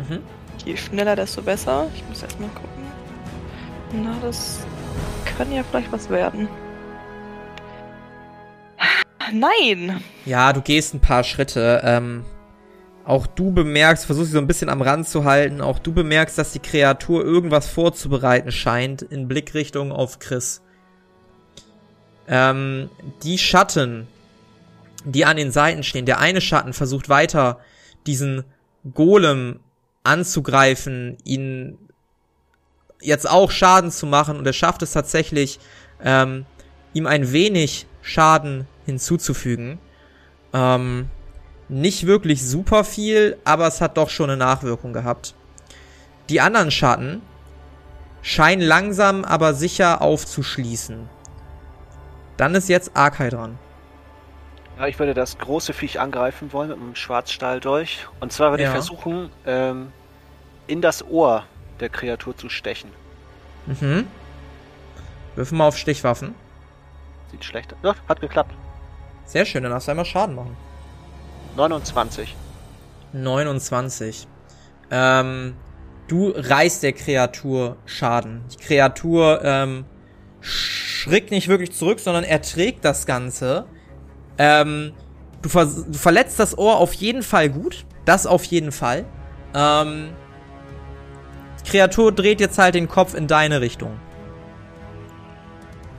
Mhm. 0.09 0.21
Je 0.65 0.77
schneller, 0.77 1.17
desto 1.17 1.43
besser. 1.43 1.89
Ich 1.95 2.07
muss 2.09 2.23
erstmal 2.23 2.49
gucken. 2.51 2.71
Na, 3.93 4.15
das 4.23 4.61
kann 5.37 5.53
ja 5.53 5.63
vielleicht 5.63 5.93
was 5.93 6.09
werden. 6.09 6.49
Nein! 9.33 10.03
Ja, 10.27 10.53
du 10.53 10.61
gehst 10.61 10.95
ein 10.95 11.01
paar 11.01 11.25
Schritte. 11.25 11.81
Ähm, 11.85 12.25
auch 13.05 13.27
du 13.27 13.53
bemerkst, 13.53 14.07
versuchst 14.07 14.29
sie 14.29 14.35
so 14.35 14.39
ein 14.39 14.47
bisschen 14.47 14.69
am 14.69 14.83
Rand 14.83 15.09
zu 15.09 15.25
halten, 15.25 15.61
auch 15.61 15.79
du 15.79 15.93
bemerkst, 15.93 16.39
dass 16.39 16.53
die 16.53 16.61
Kreatur 16.61 17.25
irgendwas 17.25 17.67
vorzubereiten 17.67 18.53
scheint 18.53 19.03
in 19.03 19.29
Blickrichtung 19.29 19.93
auf 19.93 20.19
Chris. 20.19 20.63
Ähm, 22.29 22.91
die 23.23 23.39
Schatten, 23.39 24.07
die 25.05 25.25
an 25.25 25.37
den 25.37 25.51
Seiten 25.51 25.83
stehen, 25.83 26.07
der 26.07 26.21
eine 26.21 26.41
Schatten 26.41 26.73
versucht 26.73 27.09
weiter 27.09 27.59
diesen 28.07 28.45
Golem 28.95 29.61
anzugreifen, 30.05 31.17
ihn 31.25 31.79
jetzt 33.01 33.29
auch 33.29 33.51
Schaden 33.51 33.91
zu 33.91 34.07
machen 34.07 34.37
und 34.37 34.47
er 34.47 34.53
schafft 34.53 34.83
es 34.83 34.93
tatsächlich, 34.93 35.59
ähm, 36.05 36.47
ihm 36.95 37.07
ein 37.07 37.33
wenig 37.33 37.87
Schaden 38.01 38.67
hinzuzufügen. 38.87 39.79
Ähm, 40.53 41.09
nicht 41.73 42.07
wirklich 42.07 42.47
super 42.47 42.85
viel, 42.85 43.39
aber 43.45 43.67
es 43.67 43.81
hat 43.81 43.97
doch 43.97 44.11
schon 44.11 44.29
eine 44.29 44.37
Nachwirkung 44.37 44.93
gehabt. 44.93 45.35
Die 46.29 46.41
anderen 46.41 46.71
Schatten 46.71 47.23
scheinen 48.21 48.63
langsam 48.63 49.25
aber 49.25 49.55
sicher 49.55 50.03
aufzuschließen. 50.03 51.09
Dann 52.37 52.55
ist 52.55 52.69
jetzt 52.69 52.95
Arkai 52.95 53.31
dran. 53.31 53.59
Ja, 54.79 54.87
ich 54.87 54.99
würde 54.99 55.15
das 55.15 55.39
große 55.39 55.73
Viech 55.73 55.99
angreifen 55.99 56.53
wollen 56.53 56.69
mit 56.69 56.79
einem 56.79 56.95
Schwarzstahldolch. 56.95 58.07
Und 58.21 58.33
zwar 58.33 58.51
würde 58.51 58.65
ja. 58.65 58.69
ich 58.69 58.73
versuchen, 58.73 59.31
ähm, 59.47 59.93
in 60.67 60.83
das 60.83 61.05
Ohr 61.05 61.45
der 61.81 61.89
Kreatur 61.89 62.37
zu 62.37 62.49
stechen. 62.49 62.91
Mhm. 63.67 64.07
Wirf 65.37 65.53
mal 65.53 65.69
auf 65.69 65.79
Stichwaffen. 65.79 66.35
Sieht 67.31 67.45
schlecht 67.45 67.73
aus. 67.73 67.79
Ja, 67.83 67.95
hat 68.09 68.21
geklappt. 68.21 68.55
Sehr 69.25 69.47
schön, 69.47 69.63
dann 69.63 69.73
darfst 69.73 69.89
du 69.89 69.93
einmal 69.93 70.05
Schaden 70.05 70.35
machen. 70.35 70.57
29. 71.57 72.35
29. 73.13 74.27
Ähm, 74.91 75.55
du 76.09 76.33
reißt 76.35 76.83
der 76.83 76.93
Kreatur 76.93 77.77
Schaden. 77.85 78.45
Die 78.53 78.57
Kreatur 78.57 79.41
ähm, 79.45 79.85
schreckt 80.41 81.31
nicht 81.31 81.49
wirklich 81.49 81.73
zurück, 81.73 82.01
sondern 82.01 82.25
er 82.25 82.43
trägt 82.43 82.85
das 82.85 83.07
Ganze. 83.07 83.67
Ähm, 84.39 84.93
du, 85.43 85.49
ver 85.49 85.67
du 85.67 85.99
verletzt 85.99 86.39
das 86.39 86.57
Ohr 86.57 86.77
auf 86.79 86.95
jeden 86.95 87.23
Fall 87.23 87.51
gut. 87.51 87.85
Das 88.05 88.27
auf 88.27 88.45
jeden 88.45 88.73
Fall. 88.73 89.05
Ähm, 89.55 90.11
die 91.61 91.71
Kreatur 91.71 92.13
dreht 92.13 92.41
jetzt 92.41 92.59
halt 92.59 92.75
den 92.75 92.89
Kopf 92.89 93.15
in 93.15 93.27
deine 93.27 93.61
Richtung. 93.61 93.99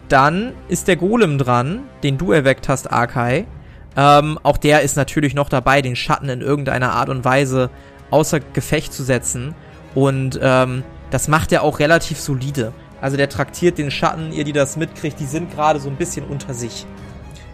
Dann 0.09 0.53
ist 0.67 0.87
der 0.87 0.97
Golem 0.97 1.37
dran, 1.37 1.83
den 2.03 2.17
du 2.17 2.31
erweckt 2.31 2.67
hast, 2.69 2.91
Arkai. 2.91 3.47
Ähm, 3.95 4.39
auch 4.43 4.57
der 4.57 4.81
ist 4.81 4.95
natürlich 4.95 5.33
noch 5.33 5.49
dabei, 5.49 5.81
den 5.81 5.95
Schatten 5.95 6.29
in 6.29 6.41
irgendeiner 6.41 6.93
Art 6.93 7.09
und 7.09 7.23
Weise 7.25 7.69
außer 8.09 8.39
Gefecht 8.39 8.93
zu 8.93 9.03
setzen. 9.03 9.55
Und 9.95 10.39
ähm, 10.41 10.83
das 11.11 11.27
macht 11.27 11.51
er 11.51 11.63
auch 11.63 11.79
relativ 11.79 12.19
solide. 12.19 12.73
Also 13.01 13.17
der 13.17 13.29
traktiert 13.29 13.77
den 13.77 13.91
Schatten, 13.91 14.31
ihr 14.31 14.43
die 14.43 14.53
das 14.53 14.77
mitkriegt, 14.77 15.19
die 15.19 15.25
sind 15.25 15.51
gerade 15.51 15.79
so 15.79 15.89
ein 15.89 15.97
bisschen 15.97 16.25
unter 16.25 16.53
sich. 16.53 16.85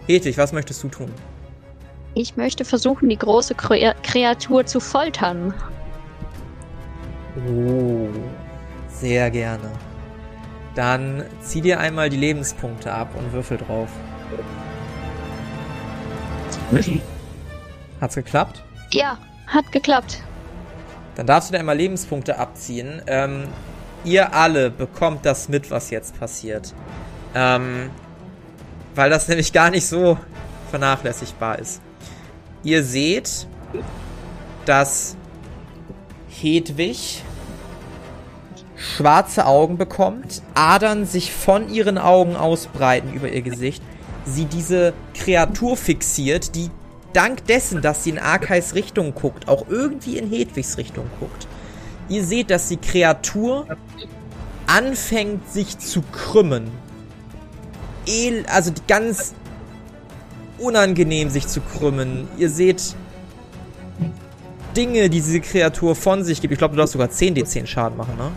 Ethik, 0.06 0.38
was 0.38 0.52
möchtest 0.52 0.82
du 0.82 0.88
tun? 0.88 1.10
Ich 2.14 2.36
möchte 2.36 2.64
versuchen, 2.64 3.08
die 3.08 3.18
große 3.18 3.54
Kreatur 3.54 4.66
zu 4.66 4.80
foltern. 4.80 5.54
Oh, 7.48 8.08
sehr 8.88 9.30
gerne. 9.30 9.70
Dann 10.74 11.24
zieh 11.40 11.60
dir 11.60 11.78
einmal 11.78 12.10
die 12.10 12.16
Lebenspunkte 12.16 12.92
ab 12.92 13.10
und 13.16 13.32
würfel 13.32 13.58
drauf. 13.58 13.90
Hat's 18.00 18.14
geklappt? 18.14 18.62
Ja, 18.92 19.18
hat 19.46 19.70
geklappt. 19.72 20.22
Dann 21.16 21.26
darfst 21.26 21.50
du 21.50 21.52
dir 21.52 21.60
einmal 21.60 21.76
Lebenspunkte 21.76 22.38
abziehen. 22.38 23.02
Ähm, 23.06 23.44
ihr 24.04 24.34
alle 24.34 24.70
bekommt 24.70 25.26
das 25.26 25.48
mit, 25.48 25.70
was 25.70 25.90
jetzt 25.90 26.18
passiert. 26.18 26.72
Ähm, 27.34 27.90
weil 28.94 29.10
das 29.10 29.28
nämlich 29.28 29.52
gar 29.52 29.70
nicht 29.70 29.86
so 29.86 30.18
vernachlässigbar 30.70 31.58
ist. 31.58 31.80
Ihr 32.62 32.84
seht, 32.84 33.46
dass 34.64 35.16
Hedwig 36.28 37.22
schwarze 38.76 39.46
Augen 39.46 39.76
bekommt, 39.76 40.42
Adern 40.54 41.04
sich 41.04 41.32
von 41.32 41.68
ihren 41.68 41.98
Augen 41.98 42.36
ausbreiten 42.36 43.12
über 43.12 43.28
ihr 43.28 43.42
Gesicht, 43.42 43.82
sie 44.30 44.46
diese 44.46 44.92
Kreatur 45.14 45.76
fixiert, 45.76 46.54
die 46.54 46.70
dank 47.12 47.46
dessen, 47.46 47.82
dass 47.82 48.04
sie 48.04 48.10
in 48.10 48.18
Arkais 48.18 48.74
Richtung 48.74 49.14
guckt, 49.14 49.48
auch 49.48 49.66
irgendwie 49.68 50.16
in 50.16 50.28
Hedwigs 50.28 50.78
Richtung 50.78 51.06
guckt. 51.18 51.46
Ihr 52.08 52.24
seht, 52.24 52.50
dass 52.50 52.68
die 52.68 52.76
Kreatur 52.76 53.66
anfängt 54.66 55.50
sich 55.50 55.78
zu 55.78 56.02
krümmen. 56.12 56.70
El 58.06 58.46
also 58.46 58.72
ganz 58.88 59.34
unangenehm 60.58 61.30
sich 61.30 61.46
zu 61.46 61.60
krümmen. 61.60 62.28
Ihr 62.38 62.50
seht 62.50 62.94
Dinge, 64.76 65.02
die 65.02 65.20
diese 65.20 65.40
Kreatur 65.40 65.94
von 65.96 66.24
sich 66.24 66.40
gibt. 66.40 66.52
Ich 66.52 66.58
glaube, 66.58 66.74
du 66.74 66.78
darfst 66.78 66.92
sogar 66.92 67.10
10 67.10 67.36
D10 67.36 67.66
Schaden 67.66 67.96
machen, 67.96 68.16
ne? 68.16 68.30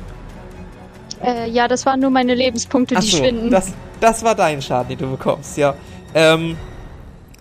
Äh, 1.24 1.50
ja, 1.50 1.68
das 1.68 1.86
waren 1.86 2.00
nur 2.00 2.10
meine 2.10 2.36
Lebenspunkte, 2.36 2.96
die 2.96 3.08
so, 3.08 3.18
schwinden. 3.18 3.50
Das, 3.50 3.72
das 4.00 4.24
war 4.24 4.36
dein 4.36 4.62
Schaden, 4.62 4.90
den 4.90 4.98
du 4.98 5.12
bekommst, 5.12 5.58
ja. 5.58 5.76
Ähm, 6.14 6.58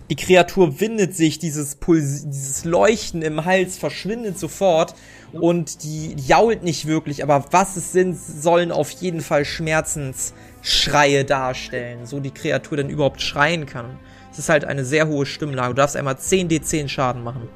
die 0.09 0.15
Kreatur 0.15 0.79
windet 0.79 1.15
sich, 1.15 1.39
dieses, 1.39 1.75
Puls 1.75 2.23
dieses 2.25 2.65
Leuchten 2.65 3.21
im 3.21 3.45
Hals 3.45 3.77
verschwindet 3.77 4.37
sofort 4.37 4.95
und 5.33 5.83
die 5.83 6.15
jault 6.15 6.63
nicht 6.63 6.85
wirklich, 6.85 7.23
aber 7.23 7.45
was 7.51 7.77
es 7.77 7.91
sind, 7.91 8.15
sollen 8.15 8.71
auf 8.71 8.91
jeden 8.91 9.21
Fall 9.21 9.45
Schmerzensschreie 9.45 11.25
darstellen, 11.25 12.05
so 12.05 12.19
die 12.19 12.31
Kreatur 12.31 12.77
dann 12.77 12.89
überhaupt 12.89 13.21
schreien 13.21 13.65
kann. 13.65 13.97
Es 14.31 14.39
ist 14.39 14.49
halt 14.49 14.65
eine 14.65 14.85
sehr 14.85 15.07
hohe 15.07 15.25
Stimmlage. 15.25 15.69
Du 15.69 15.75
darfst 15.75 15.95
einmal 15.95 16.17
10 16.17 16.49
D10 16.49 16.89
Schaden 16.89 17.23
machen. 17.23 17.49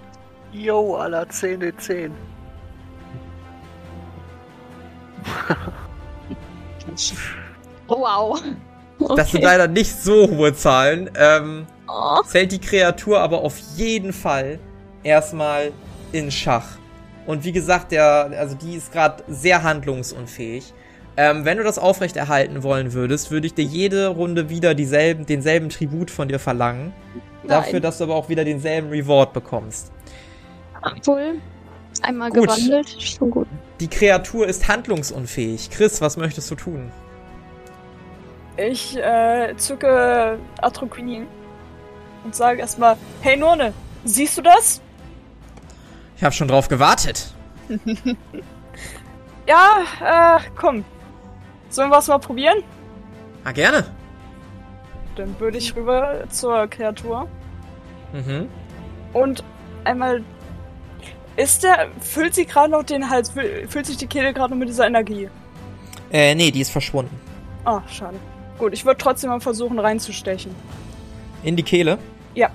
Yo, 0.51 0.95
aller 0.95 1.27
10 1.29 1.73
D10. 6.97 7.15
wow. 7.87 8.41
Okay. 8.99 9.13
Das 9.15 9.31
sind 9.31 9.43
leider 9.43 9.67
nicht 9.67 9.95
so 9.95 10.27
hohe 10.27 10.53
Zahlen. 10.53 11.09
Ähm, 11.15 11.67
oh. 11.87 12.21
Zählt 12.25 12.51
die 12.51 12.59
Kreatur 12.59 13.19
aber 13.19 13.41
auf 13.41 13.57
jeden 13.75 14.11
Fall 14.11 14.59
erstmal 15.03 15.71
in 16.11 16.31
Schach. 16.31 16.77
Und 17.27 17.43
wie 17.43 17.51
gesagt, 17.51 17.91
der, 17.91 18.31
also 18.37 18.55
die 18.55 18.75
ist 18.75 18.91
gerade 18.91 19.23
sehr 19.27 19.61
handlungsunfähig. 19.61 20.73
Ähm, 21.17 21.45
wenn 21.45 21.57
du 21.57 21.63
das 21.63 21.77
aufrechterhalten 21.77 22.63
wollen 22.63 22.93
würdest, 22.93 23.31
würde 23.31 23.47
ich 23.47 23.53
dir 23.53 23.65
jede 23.65 24.07
Runde 24.07 24.49
wieder 24.49 24.73
dieselben, 24.75 25.25
denselben 25.25 25.69
Tribut 25.69 26.11
von 26.11 26.27
dir 26.27 26.39
verlangen. 26.39 26.93
Nein. 27.43 27.47
Dafür, 27.47 27.79
dass 27.79 27.97
du 27.97 28.05
aber 28.05 28.15
auch 28.15 28.29
wieder 28.29 28.45
denselben 28.45 28.89
Reward 28.89 29.33
bekommst. 29.33 29.91
Obwohl, 30.81 31.35
einmal 32.03 32.29
gut. 32.31 32.47
gewandelt, 32.47 33.01
schon 33.01 33.31
gut. 33.31 33.47
Die 33.79 33.87
Kreatur 33.87 34.47
ist 34.47 34.67
handlungsunfähig. 34.67 35.69
Chris, 35.69 36.01
was 36.01 36.17
möchtest 36.17 36.49
du 36.51 36.55
tun? 36.55 36.91
Ich 38.57 38.97
äh, 38.97 39.53
zücke 39.57 40.39
Atroquinin 40.61 41.27
und 42.23 42.35
sage 42.35 42.59
erstmal, 42.59 42.97
hey 43.21 43.37
None, 43.37 43.73
siehst 44.03 44.37
du 44.37 44.41
das? 44.41 44.81
Ich 46.15 46.23
habe 46.23 46.33
schon 46.33 46.47
drauf 46.47 46.67
gewartet. 46.67 47.33
ja, 49.47 50.37
äh, 50.37 50.39
komm. 50.55 50.83
Sollen 51.69 51.91
wir 51.91 51.99
es 51.99 52.07
mal 52.07 52.17
probieren? 52.17 52.63
Ah, 53.43 53.51
gerne. 53.51 53.85
Dann 55.15 55.39
würde 55.39 55.57
ich 55.57 55.75
rüber 55.75 56.23
zur 56.29 56.67
Kreatur. 56.67 57.27
Mhm. 58.13 58.49
Und 59.13 59.43
einmal. 59.83 60.23
Ist 61.37 61.63
der. 61.63 61.87
Füllt 62.01 62.33
sie 62.35 62.45
gerade 62.45 62.71
noch 62.71 62.83
den 62.83 63.09
Hals? 63.09 63.31
Füllt 63.69 63.85
sich 63.85 63.97
die 63.97 64.07
Kehle 64.07 64.33
gerade 64.33 64.51
noch 64.51 64.57
mit 64.57 64.67
dieser 64.67 64.87
Energie? 64.87 65.29
Äh, 66.11 66.35
nee, 66.35 66.51
die 66.51 66.61
ist 66.61 66.71
verschwunden. 66.71 67.15
Ah, 67.63 67.81
schade. 67.87 68.17
Gut, 68.57 68.73
ich 68.73 68.85
würde 68.85 68.97
trotzdem 68.97 69.29
mal 69.29 69.39
versuchen 69.39 69.77
reinzustechen. 69.77 70.53
In 71.43 71.55
die 71.55 71.63
Kehle? 71.63 71.99
Ja. 72.33 72.49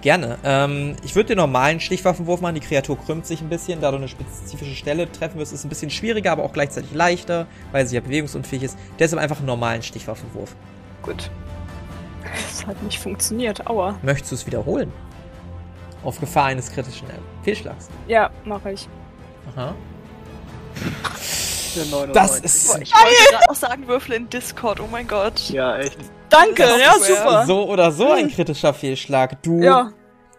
Gerne. 0.00 0.38
Ähm, 0.44 0.96
ich 1.04 1.14
würde 1.14 1.28
den 1.28 1.36
normalen 1.36 1.78
Stichwaffenwurf 1.78 2.40
machen. 2.40 2.54
Die 2.54 2.62
Kreatur 2.62 2.98
krümmt 2.98 3.26
sich 3.26 3.42
ein 3.42 3.50
bisschen, 3.50 3.82
da 3.82 3.90
du 3.90 3.98
eine 3.98 4.08
spezifische 4.08 4.74
Stelle 4.74 5.12
treffen 5.12 5.38
wirst. 5.38 5.52
Ist 5.52 5.64
ein 5.64 5.68
bisschen 5.68 5.90
schwieriger, 5.90 6.32
aber 6.32 6.44
auch 6.44 6.54
gleichzeitig 6.54 6.94
leichter, 6.94 7.46
weil 7.70 7.86
sie 7.86 7.96
ja 7.96 8.00
bewegungsunfähig 8.00 8.62
ist. 8.62 8.78
Deshalb 8.98 9.20
einfach 9.20 9.38
einen 9.38 9.46
normalen 9.46 9.82
Stichwaffenwurf. 9.82 10.56
Gut. 11.02 11.30
Das 12.22 12.66
hat 12.66 12.82
nicht 12.82 12.98
funktioniert, 12.98 13.66
aua. 13.66 13.98
Möchtest 14.02 14.30
du 14.30 14.36
es 14.36 14.46
wiederholen? 14.46 14.92
Auf 16.02 16.18
Gefahr 16.18 16.46
eines 16.46 16.72
kritischen 16.72 17.08
Fehlschlags. 17.42 17.88
Ja, 18.08 18.30
mache 18.44 18.72
ich. 18.72 18.88
Aha. 19.54 19.74
Das 22.12 22.40
ist. 22.40 22.78
Ich 22.80 22.92
wollte 22.92 23.30
gerade 23.30 23.48
auch 23.48 23.54
sagen, 23.54 23.86
Würfel 23.86 24.14
in 24.14 24.28
Discord, 24.28 24.80
oh 24.80 24.88
mein 24.90 25.06
Gott. 25.06 25.50
Ja, 25.50 25.78
echt. 25.78 25.98
Danke, 26.28 26.62
ja, 26.62 26.94
super. 26.98 27.44
So 27.46 27.68
oder 27.68 27.92
so 27.92 28.10
ein 28.10 28.28
kritischer 28.28 28.74
Fehlschlag. 28.74 29.42
Du 29.42 29.62
ja. 29.62 29.92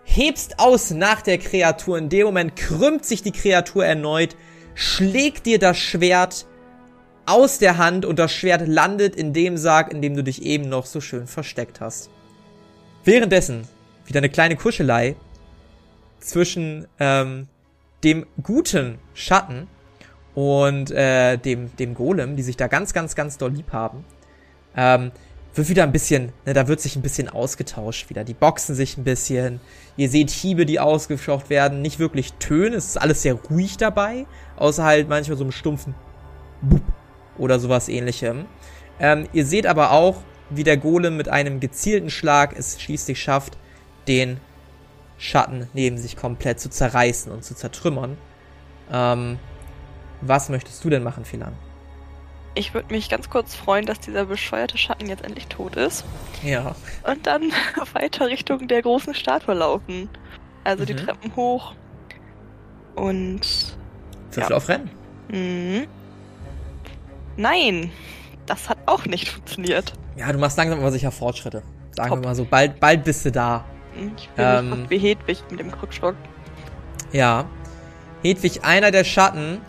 hebst 0.03 0.59
aus 0.59 0.91
nach 0.91 1.21
der 1.21 1.37
Kreatur. 1.37 1.97
In 1.97 2.09
dem 2.09 2.25
Moment 2.25 2.55
krümmt 2.55 3.05
sich 3.05 3.23
die 3.23 3.31
Kreatur 3.31 3.85
erneut, 3.85 4.35
schlägt 4.73 5.45
dir 5.45 5.59
das 5.59 5.77
Schwert 5.77 6.45
aus 7.25 7.59
der 7.59 7.77
Hand 7.77 8.05
und 8.05 8.19
das 8.19 8.33
Schwert 8.33 8.67
landet 8.67 9.15
in 9.15 9.31
dem 9.31 9.57
Sarg, 9.57 9.91
in 9.91 10.01
dem 10.01 10.15
du 10.15 10.23
dich 10.23 10.41
eben 10.43 10.67
noch 10.69 10.85
so 10.85 11.01
schön 11.01 11.27
versteckt 11.27 11.79
hast. 11.79 12.09
Währenddessen 13.03 13.67
wieder 14.05 14.19
eine 14.19 14.29
kleine 14.29 14.55
Kuschelei 14.55 15.15
zwischen 16.21 16.87
ähm, 16.99 17.47
dem 18.03 18.25
guten 18.41 18.97
Schatten 19.13 19.67
und 20.33 20.91
äh, 20.91 21.37
dem, 21.37 21.75
dem 21.75 21.93
Golem, 21.93 22.35
die 22.35 22.43
sich 22.43 22.57
da 22.57 22.67
ganz, 22.67 22.93
ganz, 22.93 23.15
ganz 23.15 23.37
doll 23.37 23.51
lieb 23.51 23.71
haben. 23.73 24.05
Ähm, 24.75 25.11
wird 25.53 25.67
wieder 25.67 25.83
ein 25.83 25.91
bisschen, 25.91 26.31
ne, 26.45 26.53
da 26.53 26.67
wird 26.67 26.79
sich 26.79 26.95
ein 26.95 27.01
bisschen 27.01 27.27
ausgetauscht 27.27 28.09
wieder. 28.09 28.23
Die 28.23 28.33
boxen 28.33 28.73
sich 28.73 28.97
ein 28.97 29.03
bisschen. 29.03 29.59
Ihr 29.97 30.09
seht 30.09 30.29
Hiebe, 30.29 30.65
die 30.65 30.79
ausgeschocht 30.79 31.49
werden. 31.49 31.81
Nicht 31.81 31.99
wirklich 31.99 32.33
Töne, 32.33 32.77
es 32.77 32.85
ist 32.85 32.97
alles 32.97 33.21
sehr 33.21 33.33
ruhig 33.33 33.75
dabei. 33.77 34.25
Außer 34.55 34.83
halt 34.83 35.09
manchmal 35.09 35.37
so 35.37 35.43
einem 35.43 35.51
stumpfen 35.51 35.93
Bup 36.61 36.81
oder 37.37 37.59
sowas 37.59 37.89
ähnlichem. 37.89 38.45
Ähm, 38.99 39.27
ihr 39.33 39.45
seht 39.45 39.65
aber 39.65 39.91
auch, 39.91 40.21
wie 40.49 40.63
der 40.63 40.77
Golem 40.77 41.17
mit 41.17 41.27
einem 41.27 41.59
gezielten 41.59 42.09
Schlag 42.09 42.57
es 42.57 42.79
schließlich 42.81 43.21
schafft, 43.21 43.57
den 44.07 44.37
Schatten 45.21 45.67
neben 45.73 45.99
sich 45.99 46.17
komplett 46.17 46.59
zu 46.59 46.67
zerreißen 46.67 47.31
und 47.31 47.43
zu 47.43 47.53
zertrümmern. 47.53 48.17
Ähm, 48.91 49.37
was 50.21 50.49
möchtest 50.49 50.83
du 50.83 50.89
denn 50.89 51.03
machen, 51.03 51.25
Philan? 51.25 51.53
Ich 52.55 52.73
würde 52.73 52.91
mich 52.91 53.07
ganz 53.07 53.29
kurz 53.29 53.53
freuen, 53.53 53.85
dass 53.85 53.99
dieser 53.99 54.25
bescheuerte 54.25 54.79
Schatten 54.79 55.07
jetzt 55.07 55.23
endlich 55.23 55.45
tot 55.45 55.75
ist. 55.75 56.05
Ja. 56.43 56.75
Und 57.07 57.27
dann 57.27 57.51
weiter 57.93 58.27
Richtung 58.27 58.67
der 58.67 58.81
großen 58.81 59.13
Statue 59.13 59.53
laufen. 59.53 60.09
Also 60.63 60.83
mhm. 60.83 60.87
die 60.87 60.95
Treppen 60.95 61.35
hoch. 61.35 61.75
Und. 62.95 63.77
Würfel 64.31 64.49
ja. 64.49 64.57
auf 64.57 64.67
Rennen. 64.69 64.89
Mhm. 65.29 65.87
Nein. 67.37 67.91
Das 68.47 68.69
hat 68.69 68.79
auch 68.87 69.05
nicht 69.05 69.29
funktioniert. 69.29 69.93
Ja, 70.17 70.33
du 70.33 70.39
machst 70.39 70.57
langsam 70.57 70.79
aber 70.79 70.91
sicher 70.91 71.11
Fortschritte. 71.11 71.61
Sagen 71.91 72.09
Top. 72.09 72.19
wir 72.21 72.27
mal 72.27 72.35
so, 72.35 72.43
bald, 72.43 72.79
bald 72.79 73.03
bist 73.03 73.23
du 73.23 73.31
da. 73.31 73.63
Ich 74.17 74.29
bin 74.29 74.45
ähm, 74.45 74.85
wie 74.89 74.97
Hedwig 74.97 75.43
mit 75.49 75.59
dem 75.59 75.71
Krückstock. 75.71 76.15
Ja. 77.11 77.45
Hedwig, 78.23 78.63
einer 78.63 78.91
der 78.91 79.03
Schatten, 79.03 79.59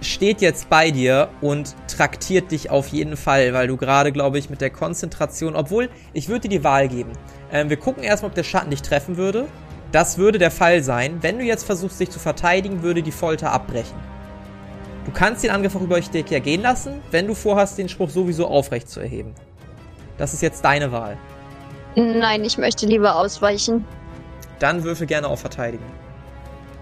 steht 0.00 0.40
jetzt 0.40 0.68
bei 0.68 0.90
dir 0.90 1.28
und 1.40 1.74
traktiert 1.86 2.50
dich 2.50 2.70
auf 2.70 2.88
jeden 2.88 3.16
Fall, 3.16 3.52
weil 3.52 3.68
du 3.68 3.76
gerade, 3.76 4.12
glaube 4.12 4.38
ich, 4.38 4.50
mit 4.50 4.60
der 4.60 4.70
Konzentration, 4.70 5.54
obwohl, 5.54 5.88
ich 6.12 6.28
würde 6.28 6.48
dir 6.48 6.58
die 6.58 6.64
Wahl 6.64 6.88
geben. 6.88 7.12
Ähm, 7.52 7.70
wir 7.70 7.76
gucken 7.76 8.02
erstmal, 8.02 8.30
ob 8.30 8.34
der 8.34 8.42
Schatten 8.42 8.70
dich 8.70 8.82
treffen 8.82 9.16
würde. 9.16 9.46
Das 9.92 10.18
würde 10.18 10.38
der 10.38 10.50
Fall 10.50 10.82
sein. 10.82 11.18
Wenn 11.20 11.38
du 11.38 11.44
jetzt 11.44 11.64
versuchst, 11.64 12.00
dich 12.00 12.10
zu 12.10 12.18
verteidigen, 12.18 12.82
würde 12.82 13.02
die 13.02 13.12
Folter 13.12 13.52
abbrechen. 13.52 13.96
Du 15.04 15.12
kannst 15.12 15.42
den 15.42 15.50
Angriff 15.50 15.76
auch 15.76 15.82
über 15.82 16.00
dich 16.00 16.24
gehen 16.24 16.62
lassen, 16.62 17.02
wenn 17.10 17.26
du 17.26 17.34
vorhast, 17.34 17.76
den 17.76 17.88
Spruch 17.88 18.08
sowieso 18.08 18.46
aufrecht 18.46 18.88
zu 18.88 19.00
erheben. 19.00 19.34
Das 20.16 20.32
ist 20.32 20.42
jetzt 20.42 20.64
deine 20.64 20.92
Wahl. 20.92 21.18
Nein, 21.94 22.44
ich 22.44 22.58
möchte 22.58 22.86
lieber 22.86 23.16
ausweichen. 23.16 23.84
Dann 24.58 24.84
würfel 24.84 25.06
gerne 25.06 25.26
auf 25.26 25.40
Verteidigen. 25.40 25.84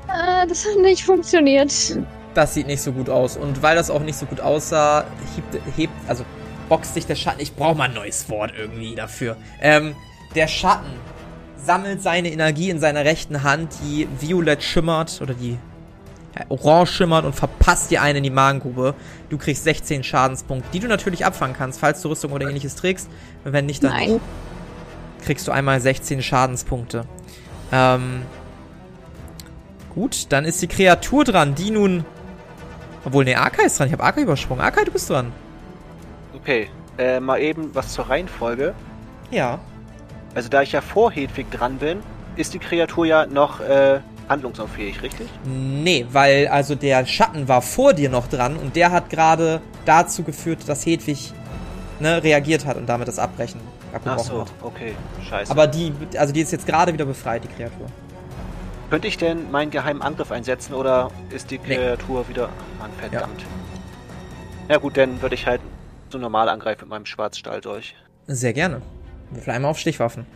Äh, 0.09 0.47
das 0.47 0.65
hat 0.67 0.81
nicht 0.83 1.05
funktioniert. 1.05 1.73
Das 2.35 2.55
sieht 2.55 2.67
nicht 2.67 2.83
so 2.83 2.93
gut 2.93 3.09
aus. 3.09 3.37
Und 3.37 3.63
weil 3.63 3.77
das 3.77 3.91
auch 3.91 4.03
nicht 4.03 4.17
so 4.17 4.27
gut 4.27 4.41
aussah, 4.41 5.05
hebt, 5.35 5.77
hebt 5.77 5.93
also 6.09 6.25
boxt 6.69 6.95
sich 6.95 7.07
der 7.07 7.17
Schatten. 7.17 7.41
Ich 7.41 7.55
brauche 7.55 7.77
mal 7.77 7.85
ein 7.89 7.95
neues 7.95 8.29
Wort 8.29 8.53
irgendwie 8.57 8.95
dafür. 8.95 9.37
Ähm, 9.61 9.95
der 10.35 10.47
Schatten 10.47 10.93
sammelt 11.57 12.03
seine 12.03 12.31
Energie 12.31 12.71
in 12.71 12.79
seiner 12.79 13.05
rechten 13.05 13.43
Hand, 13.43 13.75
die 13.83 14.09
violett 14.21 14.63
schimmert 14.63 15.21
oder 15.21 15.35
die 15.35 15.59
orange 16.49 16.93
schimmert 16.93 17.25
und 17.25 17.35
verpasst 17.35 17.91
dir 17.91 18.03
eine 18.03 18.19
in 18.19 18.25
die 18.25 18.31
Magengrube. 18.31 18.95
Du 19.29 19.37
kriegst 19.37 19.65
16 19.65 20.05
Schadenspunkte, 20.05 20.69
die 20.73 20.79
du 20.79 20.87
natürlich 20.87 21.27
abfangen 21.27 21.57
kannst, 21.57 21.81
falls 21.81 22.01
du 22.03 22.09
Rüstung 22.09 22.33
oder 22.33 22.47
ähnliches 22.47 22.77
trägst. 22.77 23.09
Wenn 23.45 23.67
nicht, 23.67 23.83
dann 23.83 23.91
Nein. 23.91 24.21
Kriegst 25.23 25.47
du 25.49 25.53
einmal 25.53 25.81
16 25.81 26.23
Schadenspunkte. 26.23 27.05
Ähm, 27.73 28.23
gut, 29.95 30.27
dann 30.31 30.45
ist 30.45 30.63
die 30.63 30.69
Kreatur 30.69 31.25
dran, 31.25 31.55
die 31.55 31.71
nun... 31.71 32.05
Obwohl, 33.05 33.25
ne, 33.25 33.37
Arkai 33.37 33.65
ist 33.65 33.79
dran. 33.79 33.87
Ich 33.87 33.93
habe 33.93 34.05
Arkai 34.05 34.23
übersprungen. 34.23 34.63
Arkai, 34.63 34.85
du 34.85 34.93
bist 34.93 35.09
dran. 35.09 35.33
Okay, 36.35 36.69
äh, 36.99 37.19
mal 37.19 37.41
eben 37.41 37.75
was 37.75 37.93
zur 37.93 38.09
Reihenfolge. 38.09 38.75
Ja. 39.31 39.59
Also 40.35 40.49
da 40.49 40.63
ich 40.63 40.73
ja 40.73 40.81
vor 40.81 41.11
Hedwig 41.11 41.51
dran 41.51 41.79
bin, 41.79 42.01
ist 42.37 42.55
die 42.55 42.59
Kreatur 42.59 43.07
ja 43.07 43.27
noch 43.27 43.61
äh, 43.61 44.01
handlungsunfähig, 44.29 45.03
richtig? 45.03 45.29
Nee, 45.45 46.07
weil 46.13 46.49
also 46.49 46.75
der 46.75 47.05
Schatten 47.07 47.49
war 47.49 47.63
vor 47.63 47.95
dir 47.95 48.11
noch 48.11 48.29
dran 48.29 48.57
und 48.57 48.77
der 48.77 48.93
hat 48.93 49.11
gerade 49.11 49.61
dazu 49.85 50.23
geführt, 50.23 50.61
dass 50.67 50.87
Hedwig 50.87 51.33
ne, 51.99 52.23
reagiert 52.23 52.65
hat 52.65 52.77
und 52.77 52.87
damit 52.87 53.09
das 53.09 53.19
Abbrechen 53.19 53.61
abgebrochen 53.95 54.21
Ach 54.21 54.25
so, 54.25 54.41
hat. 54.43 54.53
okay, 54.63 54.95
scheiße. 55.29 55.51
Aber 55.51 55.67
die, 55.67 55.93
also 56.17 56.33
die 56.33 56.41
ist 56.41 56.53
jetzt 56.53 56.67
gerade 56.67 56.93
wieder 56.93 57.05
befreit, 57.05 57.45
die 57.45 57.49
Kreatur. 57.49 57.87
Könnte 58.91 59.07
ich 59.07 59.19
denn 59.19 59.51
meinen 59.51 59.71
geheimen 59.71 60.03
Angriff 60.03 60.33
einsetzen 60.33 60.75
oder 60.75 61.11
ist 61.31 61.51
die 61.51 61.59
Kreatur 61.59 62.23
nee. 62.23 62.29
wieder 62.29 62.49
an 62.81 62.91
verdammt? 62.99 63.43
Ja. 64.69 64.75
ja 64.75 64.79
gut, 64.79 64.97
dann 64.97 65.23
würde 65.23 65.37
ich 65.37 65.47
halt 65.47 65.61
so 66.09 66.19
normal 66.19 66.49
angreifen 66.49 66.83
mit 66.83 66.91
meinem 66.91 67.07
Schwarzstahl 67.07 67.61
durch. 67.61 67.95
Sehr 68.27 68.53
gerne. 68.53 68.83
Wir 69.31 69.55
einmal 69.55 69.71
auf 69.71 69.79
Stichwaffen. 69.79 70.27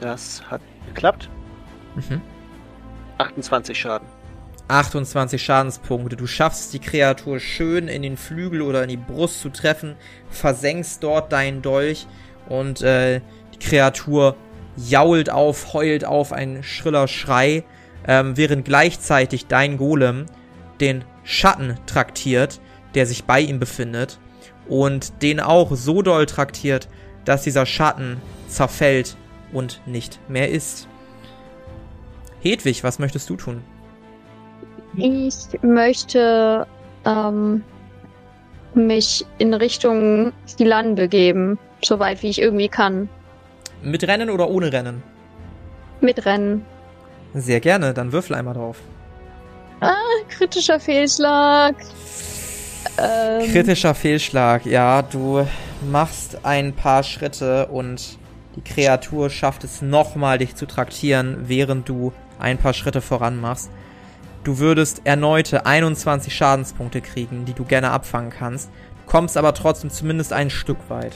Das 0.00 0.42
hat 0.50 0.62
geklappt. 0.86 1.28
Mhm. 1.94 2.22
28 3.18 3.78
Schaden. 3.78 4.06
28 4.68 5.42
Schadenspunkte. 5.42 6.16
Du 6.16 6.26
schaffst 6.26 6.72
die 6.72 6.78
Kreatur 6.78 7.40
schön 7.40 7.88
in 7.88 8.02
den 8.02 8.16
Flügel 8.16 8.62
oder 8.62 8.82
in 8.82 8.90
die 8.90 8.96
Brust 8.96 9.40
zu 9.40 9.48
treffen, 9.48 9.96
versenkst 10.30 11.02
dort 11.02 11.32
deinen 11.32 11.62
Dolch 11.62 12.06
und 12.48 12.82
äh, 12.82 13.20
die 13.54 13.58
Kreatur 13.58 14.36
jault 14.76 15.30
auf, 15.30 15.74
heult 15.74 16.04
auf, 16.04 16.32
ein 16.32 16.62
schriller 16.62 17.08
Schrei, 17.08 17.64
ähm, 18.06 18.36
während 18.36 18.64
gleichzeitig 18.64 19.46
dein 19.46 19.76
Golem 19.76 20.26
den 20.80 21.04
Schatten 21.24 21.76
traktiert, 21.86 22.60
der 22.94 23.06
sich 23.06 23.24
bei 23.24 23.40
ihm 23.40 23.58
befindet 23.58 24.18
und 24.68 25.22
den 25.22 25.40
auch 25.40 25.72
so 25.74 26.02
doll 26.02 26.26
traktiert, 26.26 26.88
dass 27.24 27.42
dieser 27.42 27.66
Schatten 27.66 28.20
zerfällt 28.48 29.16
und 29.52 29.80
nicht 29.86 30.20
mehr 30.28 30.50
ist. 30.50 30.88
Hedwig, 32.40 32.84
was 32.84 32.98
möchtest 32.98 33.28
du 33.28 33.36
tun? 33.36 33.62
Ich 34.96 35.34
möchte 35.62 36.66
ähm, 37.04 37.62
mich 38.74 39.26
in 39.38 39.54
Richtung 39.54 40.32
Silan 40.46 40.94
begeben, 40.94 41.58
soweit 41.82 42.22
wie 42.22 42.28
ich 42.28 42.40
irgendwie 42.40 42.68
kann. 42.68 43.08
Mit 43.82 44.06
Rennen 44.06 44.30
oder 44.30 44.48
ohne 44.48 44.72
Rennen? 44.72 45.02
Mit 46.00 46.24
Rennen. 46.24 46.64
Sehr 47.34 47.60
gerne, 47.60 47.94
dann 47.94 48.12
würfel 48.12 48.36
einmal 48.36 48.54
drauf. 48.54 48.78
Ah, 49.80 49.94
kritischer 50.28 50.80
Fehlschlag. 50.80 51.76
Ähm, 52.96 53.52
kritischer 53.52 53.94
Fehlschlag, 53.94 54.66
ja, 54.66 55.02
du 55.02 55.46
machst 55.90 56.38
ein 56.44 56.72
paar 56.72 57.02
Schritte 57.02 57.66
und 57.66 58.18
die 58.56 58.62
Kreatur 58.62 59.30
schafft 59.30 59.62
es 59.62 59.82
nochmal, 59.82 60.38
dich 60.38 60.56
zu 60.56 60.66
traktieren, 60.66 61.44
während 61.48 61.88
du 61.88 62.12
ein 62.38 62.58
paar 62.58 62.72
Schritte 62.72 63.00
voran 63.00 63.40
machst. 63.40 63.70
Du 64.42 64.58
würdest 64.58 65.02
erneute 65.04 65.66
21 65.66 66.34
Schadenspunkte 66.34 67.00
kriegen, 67.00 67.44
die 67.44 67.52
du 67.52 67.64
gerne 67.64 67.90
abfangen 67.90 68.30
kannst, 68.30 68.70
kommst 69.06 69.36
aber 69.36 69.54
trotzdem 69.54 69.90
zumindest 69.90 70.32
ein 70.32 70.50
Stück 70.50 70.78
weit. 70.88 71.12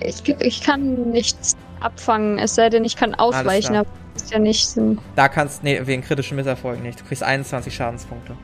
Ich, 0.00 0.26
ich 0.28 0.62
kann 0.62 1.10
nichts 1.10 1.56
abfangen, 1.80 2.38
es 2.38 2.54
sei 2.54 2.70
denn, 2.70 2.84
ich 2.84 2.96
kann 2.96 3.14
ausweichen, 3.14 3.76
aber 3.76 3.88
das 4.14 4.24
ist 4.24 4.32
ja 4.32 4.38
nicht 4.38 4.66
Sinn. 4.66 4.98
Da 5.16 5.28
kannst, 5.28 5.62
nee, 5.62 5.80
wegen 5.84 6.02
kritischen 6.02 6.36
Misserfolgen 6.36 6.82
nicht. 6.82 7.00
Du 7.00 7.04
kriegst 7.04 7.22
21 7.22 7.74
Schadenspunkte. 7.74 8.36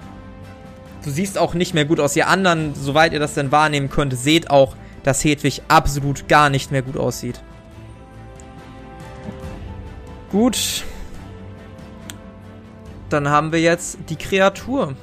Du 1.04 1.10
siehst 1.10 1.38
auch 1.38 1.54
nicht 1.54 1.74
mehr 1.74 1.84
gut 1.84 2.00
aus. 2.00 2.16
Ihr 2.16 2.28
anderen, 2.28 2.74
soweit 2.74 3.12
ihr 3.12 3.20
das 3.20 3.34
denn 3.34 3.52
wahrnehmen 3.52 3.90
könnt, 3.90 4.16
seht 4.16 4.50
auch, 4.50 4.74
dass 5.02 5.22
Hedwig 5.24 5.62
absolut 5.68 6.28
gar 6.28 6.50
nicht 6.50 6.72
mehr 6.72 6.82
gut 6.82 6.96
aussieht. 6.96 7.40
Gut, 10.32 10.84
dann 13.08 13.28
haben 13.28 13.52
wir 13.52 13.60
jetzt 13.60 13.98
die 14.08 14.16
Kreatur. 14.16 14.94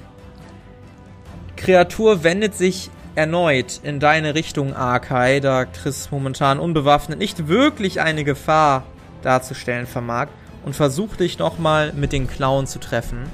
Die 1.51 1.61
Kreatur 1.61 2.23
wendet 2.23 2.55
sich 2.55 2.89
erneut 3.15 3.79
in 3.83 3.99
deine 3.99 4.35
Richtung, 4.35 4.75
Arkai, 4.75 5.39
da 5.39 5.65
Chris 5.65 6.11
momentan 6.11 6.59
unbewaffnet 6.59 7.19
nicht 7.19 7.47
wirklich 7.47 8.01
eine 8.01 8.23
Gefahr 8.23 8.83
darzustellen 9.21 9.87
vermag 9.87 10.27
und 10.65 10.75
versucht 10.75 11.19
dich 11.19 11.39
nochmal 11.39 11.93
mit 11.93 12.11
den 12.11 12.27
Klauen 12.27 12.67
zu 12.67 12.79
treffen. 12.79 13.29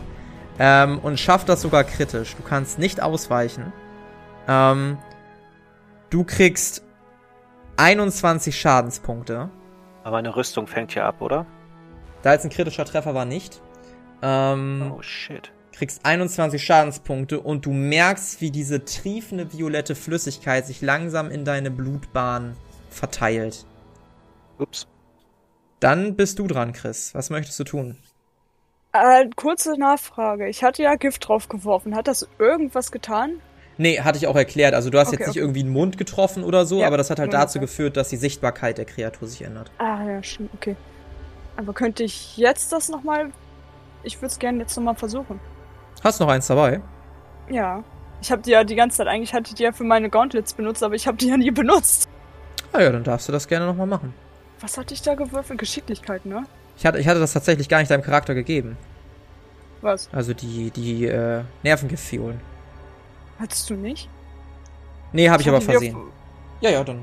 Ähm, 0.60 1.00
und 1.00 1.20
schafft 1.20 1.48
das 1.48 1.62
sogar 1.62 1.86
kritisch. 1.86 2.36
Du 2.36 2.44
kannst 2.44 2.80
nicht 2.80 3.02
ausweichen. 3.02 3.72
Ähm, 4.48 4.98
du 6.10 6.26
kriegst 6.26 6.84
21 7.78 8.60
Schadenspunkte. 8.60 9.50
Aber 10.04 10.18
eine 10.18 10.36
Rüstung 10.36 10.68
fängt 10.68 10.94
ja 10.96 11.08
ab, 11.08 11.22
oder? 11.22 11.46
Da 12.24 12.34
jetzt 12.34 12.44
ein 12.44 12.50
kritischer 12.50 12.84
Treffer 12.84 13.16
war 13.16 13.26
nicht. 13.26 13.62
Ähm, 14.22 14.94
oh 14.94 15.02
shit. 15.02 15.52
Kriegst 15.80 16.06
21 16.06 16.62
Schadenspunkte 16.62 17.40
und 17.40 17.66
du 17.66 17.72
merkst, 17.72 18.42
wie 18.42 18.52
diese 18.52 18.84
triefende 18.84 19.54
violette 19.54 19.96
Flüssigkeit 19.96 20.68
sich 20.68 20.82
langsam 20.82 21.32
in 21.32 21.46
deine 21.46 21.72
Blutbahn 21.72 22.58
verteilt. 22.90 23.66
Ups. 24.58 24.88
Dann 25.80 26.18
bist 26.18 26.38
du 26.38 26.48
dran, 26.48 26.74
Chris. 26.74 27.16
Was 27.16 27.30
möchtest 27.30 27.58
du 27.62 27.64
tun? 27.64 27.98
Äh, 28.92 29.30
kurze 29.38 29.80
Nachfrage. 29.80 30.50
Ich 30.50 30.66
hatte 30.66 30.84
ja 30.84 30.96
Gift 30.96 31.26
draufgeworfen. 31.26 31.96
Hat 31.96 32.10
das 32.10 32.28
irgendwas 32.40 32.92
getan? 32.92 33.40
Nee, 33.78 34.02
hatte 34.02 34.18
ich 34.18 34.28
auch 34.28 34.36
erklärt. 34.36 34.74
Also 34.74 34.90
du 34.90 35.00
hast 35.00 35.08
okay, 35.08 35.18
jetzt 35.20 35.28
nicht 35.28 35.38
okay. 35.38 35.40
irgendwie 35.40 35.62
einen 35.62 35.72
Mund 35.72 35.98
getroffen 35.98 36.44
oder 36.44 36.66
so, 36.66 36.82
ja, 36.82 36.88
aber 36.88 36.98
das 36.98 37.10
hat 37.10 37.20
halt 37.20 37.32
dazu 37.32 37.60
okay. 37.60 37.68
geführt, 37.68 37.96
dass 37.96 38.10
die 38.10 38.18
Sichtbarkeit 38.18 38.78
der 38.78 38.84
Kreatur 38.84 39.30
sich 39.30 39.44
ändert. 39.44 39.72
Ah, 39.78 40.04
ja, 40.06 40.22
stimmt, 40.22 40.50
okay. 40.54 40.76
Aber 41.56 41.72
könnte 41.72 42.04
ich 42.04 42.36
jetzt 42.36 42.74
das 42.74 42.90
nochmal 42.90 43.32
ich 44.04 44.18
würde 44.18 44.28
es 44.28 44.40
gerne 44.40 44.60
jetzt 44.60 44.76
nochmal 44.76 44.96
versuchen. 44.96 45.40
Hast 46.04 46.20
du 46.20 46.24
noch 46.24 46.32
eins 46.32 46.48
dabei? 46.48 46.82
Ja. 47.50 47.84
Ich 48.22 48.32
habe 48.32 48.42
die 48.42 48.52
ja 48.52 48.64
die 48.64 48.76
ganze 48.76 48.98
Zeit, 48.98 49.08
eigentlich 49.08 49.34
hatte 49.34 49.50
ich 49.50 49.56
die 49.56 49.64
ja 49.64 49.72
für 49.72 49.84
meine 49.84 50.10
Gauntlets 50.10 50.54
benutzt, 50.54 50.84
aber 50.84 50.96
ich 50.96 51.08
habe 51.08 51.18
die 51.18 51.28
ja 51.28 51.38
nie 51.38 51.52
benutzt. 51.52 52.10
Ah 52.74 52.82
ja, 52.82 52.92
dann 52.92 53.04
darfst 53.04 53.28
du 53.28 53.32
das 53.32 53.48
gerne 53.48 53.66
nochmal 53.66 53.88
machen. 53.88 54.14
Was 54.60 54.78
hatte 54.78 54.94
ich 54.94 55.02
da 55.02 55.16
gewürfelt? 55.16 55.60
Geschicklichkeit, 55.60 56.26
ne? 56.26 56.44
Ich 56.78 56.86
hatte, 56.86 57.00
ich 57.00 57.08
hatte 57.08 57.20
das 57.20 57.34
tatsächlich 57.34 57.70
gar 57.70 57.80
nicht 57.80 57.90
deinem 57.90 58.04
Charakter 58.04 58.34
gegeben. 58.36 58.78
Was? 59.82 60.10
Also 60.12 60.34
die, 60.34 60.72
die 60.72 61.06
äh, 61.06 61.44
Nervengifiolen. 61.64 62.40
Hattest 63.40 63.70
du 63.70 63.76
nicht? 63.76 64.10
Nee, 65.14 65.30
habe 65.30 65.42
ich, 65.42 65.48
ich 65.48 65.54
aber 65.54 65.62
versehen. 65.62 65.98
Ja, 66.62 66.70
ja, 66.70 66.84
dann. 66.84 67.00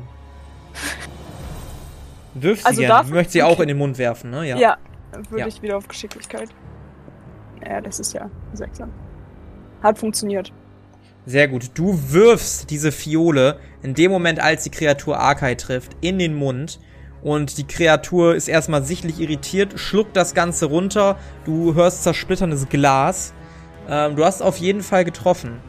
Wirf 2.34 2.60
sie 2.60 2.66
also 2.66 2.80
gerne. 2.82 3.08
Du 3.08 3.14
möchtest 3.14 3.32
sie 3.32 3.42
okay. 3.42 3.52
auch 3.52 3.60
in 3.60 3.68
den 3.68 3.78
Mund 3.78 3.96
werfen, 3.96 4.30
ne? 4.30 4.46
Ja. 4.46 4.56
Ja, 4.56 4.78
würde 5.30 5.40
ja. 5.40 5.46
ich 5.46 5.62
wieder 5.62 5.78
auf 5.78 5.88
Geschicklichkeit. 5.88 6.50
Ja, 7.64 7.80
das 7.80 8.00
ist 8.00 8.12
ja 8.12 8.30
seltsam. 8.52 8.92
Hat 9.82 9.98
funktioniert. 9.98 10.52
Sehr 11.26 11.48
gut. 11.48 11.70
Du 11.74 11.98
wirfst 12.12 12.70
diese 12.70 12.92
Fiole 12.92 13.58
in 13.82 13.94
dem 13.94 14.12
Moment, 14.12 14.38
als 14.40 14.62
die 14.62 14.70
Kreatur 14.70 15.18
Arkai 15.18 15.56
trifft, 15.56 15.96
in 16.00 16.18
den 16.18 16.34
Mund. 16.34 16.78
Und 17.22 17.58
die 17.58 17.66
Kreatur 17.66 18.36
ist 18.36 18.46
erstmal 18.46 18.84
sichtlich 18.84 19.18
irritiert, 19.18 19.80
schluckt 19.80 20.16
das 20.16 20.34
Ganze 20.34 20.66
runter. 20.66 21.18
Du 21.44 21.74
hörst 21.74 22.04
zersplitterndes 22.04 22.68
Glas. 22.68 23.34
Ähm, 23.88 24.14
du 24.14 24.24
hast 24.24 24.42
auf 24.42 24.58
jeden 24.58 24.82
Fall 24.82 25.04
getroffen. 25.04 25.60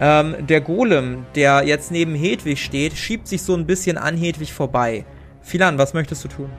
Ähm, 0.00 0.46
der 0.46 0.60
Golem, 0.60 1.26
der 1.34 1.64
jetzt 1.64 1.90
neben 1.90 2.14
Hedwig 2.14 2.62
steht, 2.62 2.96
schiebt 2.96 3.26
sich 3.26 3.42
so 3.42 3.54
ein 3.54 3.66
bisschen 3.66 3.98
an 3.98 4.16
Hedwig 4.16 4.52
vorbei. 4.52 5.04
Philan, 5.40 5.78
was 5.78 5.94
möchtest 5.94 6.22
du 6.24 6.28
tun? 6.28 6.50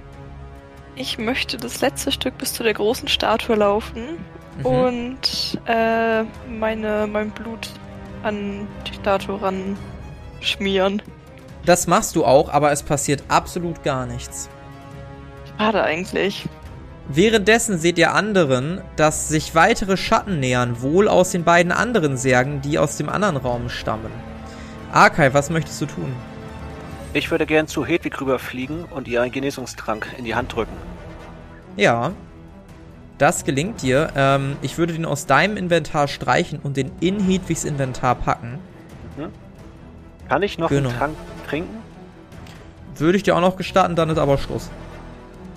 Ich 0.96 1.18
möchte 1.18 1.58
das 1.58 1.80
letzte 1.82 2.12
Stück 2.12 2.38
bis 2.38 2.54
zu 2.54 2.64
der 2.64 2.74
großen 2.74 3.08
Statue 3.08 3.56
laufen 3.56 4.18
mhm. 4.58 4.66
und 4.66 5.60
äh, 5.66 6.24
meine, 6.50 7.08
mein 7.12 7.32
Blut 7.32 7.70
an 8.24 8.68
die 8.88 8.94
Statue 8.94 9.42
ran 9.42 9.78
schmieren. 10.42 11.02
Das 11.66 11.88
machst 11.88 12.16
du 12.16 12.26
auch, 12.26 12.50
aber 12.50 12.72
es 12.72 12.84
passiert 12.84 13.24
absolut 13.30 13.84
gar 13.84 14.06
nichts. 14.06 14.50
Schade 15.58 15.84
eigentlich. 15.84 16.48
Währenddessen 17.08 17.78
seht 17.80 17.98
ihr 17.98 18.14
anderen, 18.14 18.82
dass 18.96 19.28
sich 19.28 19.56
weitere 19.56 19.98
Schatten 19.98 20.40
nähern, 20.40 20.82
wohl 20.82 21.08
aus 21.08 21.32
den 21.32 21.44
beiden 21.44 21.72
anderen 21.72 22.18
Särgen, 22.18 22.62
die 22.62 22.80
aus 22.80 22.98
dem 22.98 23.10
anderen 23.10 23.38
Raum 23.38 23.70
stammen. 23.70 24.12
Arkai, 24.92 25.34
was 25.34 25.50
möchtest 25.50 25.82
du 25.82 25.86
tun? 25.86 26.14
Ich 27.14 27.30
würde 27.30 27.46
gern 27.46 27.68
zu 27.68 27.86
Hedwig 27.86 28.20
rüberfliegen 28.20 28.86
und 28.86 29.08
ihr 29.08 29.22
einen 29.22 29.32
Genesungstrank 29.32 30.08
in 30.18 30.24
die 30.24 30.34
Hand 30.34 30.56
drücken. 30.56 30.76
Ja, 31.76 32.12
das 33.24 33.46
gelingt 33.46 33.82
dir. 33.82 34.10
Ähm, 34.18 34.58
ich 34.62 34.78
würde 34.78 34.92
den 34.92 35.06
aus 35.06 35.26
deinem 35.26 35.56
Inventar 35.56 36.10
streichen 36.10 36.60
und 36.60 36.76
den 36.76 36.92
in 37.00 37.22
Hedwigs 37.22 37.64
Inventar 37.64 38.16
packen. 38.16 38.60
Mhm. 39.16 39.30
Kann 40.28 40.44
ich 40.44 40.58
noch 40.58 40.68
genau. 40.68 40.90
einen 40.90 40.98
Trank 40.98 41.16
trinken? 41.48 41.78
Würde 42.98 43.16
ich 43.16 43.24
dir 43.24 43.36
auch 43.36 43.42
noch 43.42 43.56
gestatten, 43.56 43.96
dann 43.96 44.10
ist 44.10 44.18
aber 44.18 44.38
Schluss. 44.38 44.70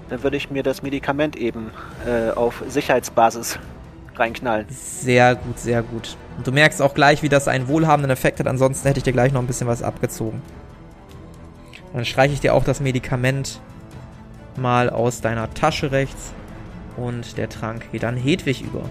Dann 0.09 0.23
würde 0.23 0.37
ich 0.37 0.49
mir 0.49 0.63
das 0.63 0.83
Medikament 0.83 1.35
eben 1.35 1.73
äh, 2.07 2.31
auf 2.31 2.63
Sicherheitsbasis 2.69 3.59
reinknallen. 4.15 4.67
Sehr 4.71 5.35
gut, 5.35 5.59
sehr 5.59 5.83
gut. 5.83 6.17
Und 6.37 6.47
du 6.47 6.53
merkst 6.53 6.81
auch 6.81 6.95
gleich, 6.95 7.25
wie 7.25 7.29
das 7.29 7.49
einen 7.49 7.67
wohlhabenden 7.67 8.13
Effekt 8.13 8.39
hat. 8.39 8.47
Ansonsten 8.47 8.87
hätte 8.87 8.99
ich 8.99 9.05
dir 9.05 9.13
gleich 9.13 9.33
noch 9.33 9.41
ein 9.41 9.49
bisschen 9.49 9.67
was 9.67 9.83
abgezogen. 9.83 10.41
Dann 11.93 12.05
streiche 12.05 12.33
ich 12.33 12.41
dir 12.41 12.55
auch 12.55 12.63
das 12.63 12.79
Medikament 12.79 13.61
mal 14.57 14.89
aus 14.89 15.21
deiner 15.21 15.53
Tasche 15.53 15.91
rechts. 15.91 16.33
Und 16.97 17.37
der 17.37 17.49
Trank 17.49 17.91
geht 17.93 18.05
an 18.05 18.17
Hedwig 18.17 18.63
über. 18.63 18.89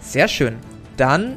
Sehr 0.00 0.28
schön. 0.28 0.56
Dann 0.96 1.36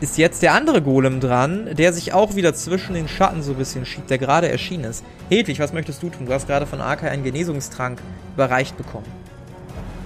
ist 0.00 0.18
jetzt 0.18 0.42
der 0.42 0.54
andere 0.54 0.80
Golem 0.80 1.20
dran, 1.20 1.70
der 1.72 1.92
sich 1.92 2.12
auch 2.12 2.36
wieder 2.36 2.54
zwischen 2.54 2.94
den 2.94 3.08
Schatten 3.08 3.42
so 3.42 3.52
ein 3.52 3.58
bisschen 3.58 3.84
schiebt, 3.84 4.10
der 4.10 4.18
gerade 4.18 4.48
erschienen 4.48 4.84
ist. 4.84 5.04
Hedwig, 5.28 5.58
was 5.58 5.72
möchtest 5.72 6.02
du 6.02 6.08
tun? 6.08 6.26
Du 6.26 6.32
hast 6.32 6.46
gerade 6.46 6.66
von 6.66 6.80
Arkai 6.80 7.10
einen 7.10 7.24
Genesungstrank 7.24 8.00
überreicht 8.34 8.76
bekommen. 8.76 9.06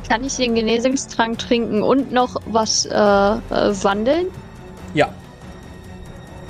Kann 0.08 0.24
ich 0.24 0.36
den 0.36 0.54
Genesungstrank 0.54 1.38
trinken 1.38 1.82
und 1.82 2.12
noch 2.12 2.36
was 2.46 2.86
äh, 2.86 2.90
äh, 2.92 3.40
wandeln? 3.82 4.26
Ja. 4.94 5.12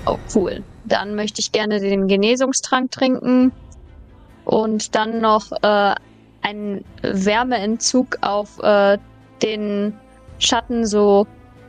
Oh, 0.07 0.19
cool. 0.35 0.63
Dann 0.85 1.15
möchte 1.15 1.41
ich 1.41 1.53
gerne 1.53 1.81
den 1.81 2.09
Genesungstrank 2.09 2.91
trinken 2.91 3.53
und 4.45 4.95
dann 4.95 5.21
noch 5.21 5.53
äh, 5.63 5.95
einen 6.43 6.85
Wärmeentzug 7.03 8.19
auf 8.21 8.59
äh, 8.63 8.99
den 9.43 9.95
Schatten 10.39 10.87
so 10.87 11.27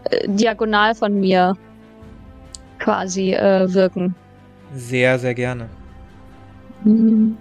äh, 0.09 0.27
diagonal 0.27 0.95
von 0.95 1.19
mir 1.19 1.55
quasi 2.79 3.33
äh, 3.33 3.71
wirken. 3.73 4.15
Sehr, 4.73 5.19
sehr 5.19 5.33
gerne. 5.33 5.69
Mhm. 6.83 7.37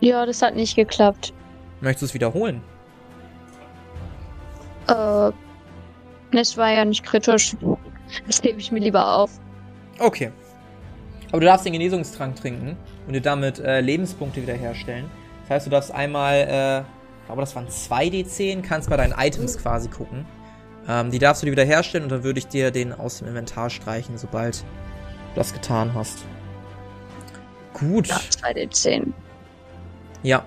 Ja, 0.00 0.24
das 0.24 0.42
hat 0.42 0.54
nicht 0.54 0.76
geklappt. 0.76 1.32
Möchtest 1.80 2.02
du 2.02 2.06
es 2.06 2.14
wiederholen? 2.14 2.62
Äh, 4.86 5.32
das 6.32 6.56
war 6.56 6.72
ja 6.72 6.84
nicht 6.84 7.04
kritisch. 7.04 7.56
Das 8.26 8.40
gebe 8.40 8.58
ich 8.58 8.72
mir 8.72 8.80
lieber 8.80 9.16
auf. 9.16 9.30
Okay. 9.98 10.30
Aber 11.30 11.40
du 11.40 11.46
darfst 11.46 11.66
den 11.66 11.74
Genesungstrank 11.74 12.36
trinken 12.36 12.76
und 13.06 13.12
dir 13.12 13.20
damit 13.20 13.58
äh, 13.58 13.80
Lebenspunkte 13.80 14.40
wiederherstellen. 14.40 15.10
Das 15.48 15.56
heißt, 15.56 15.66
du 15.66 15.70
darfst 15.70 15.90
einmal, 15.92 16.34
äh, 16.34 16.80
ich 16.80 17.26
glaube, 17.26 17.40
das 17.40 17.56
waren 17.56 17.70
2 17.70 18.08
D10, 18.08 18.60
kannst 18.60 18.90
bei 18.90 18.98
deinen 18.98 19.14
Items 19.18 19.56
quasi 19.56 19.88
gucken. 19.88 20.26
Ähm, 20.86 21.10
die 21.10 21.18
darfst 21.18 21.42
du 21.42 21.46
dir 21.46 21.52
wiederherstellen 21.52 22.04
und 22.04 22.12
dann 22.12 22.22
würde 22.22 22.38
ich 22.38 22.48
dir 22.48 22.70
den 22.70 22.92
aus 22.92 23.20
dem 23.20 23.28
Inventar 23.28 23.70
streichen, 23.70 24.18
sobald 24.18 24.60
du 24.60 24.64
das 25.36 25.54
getan 25.54 25.94
hast. 25.94 26.18
Gut. 27.72 28.08
Ja, 28.08 28.20
2 28.28 28.52
D10. 28.52 29.12
Ja. 30.22 30.44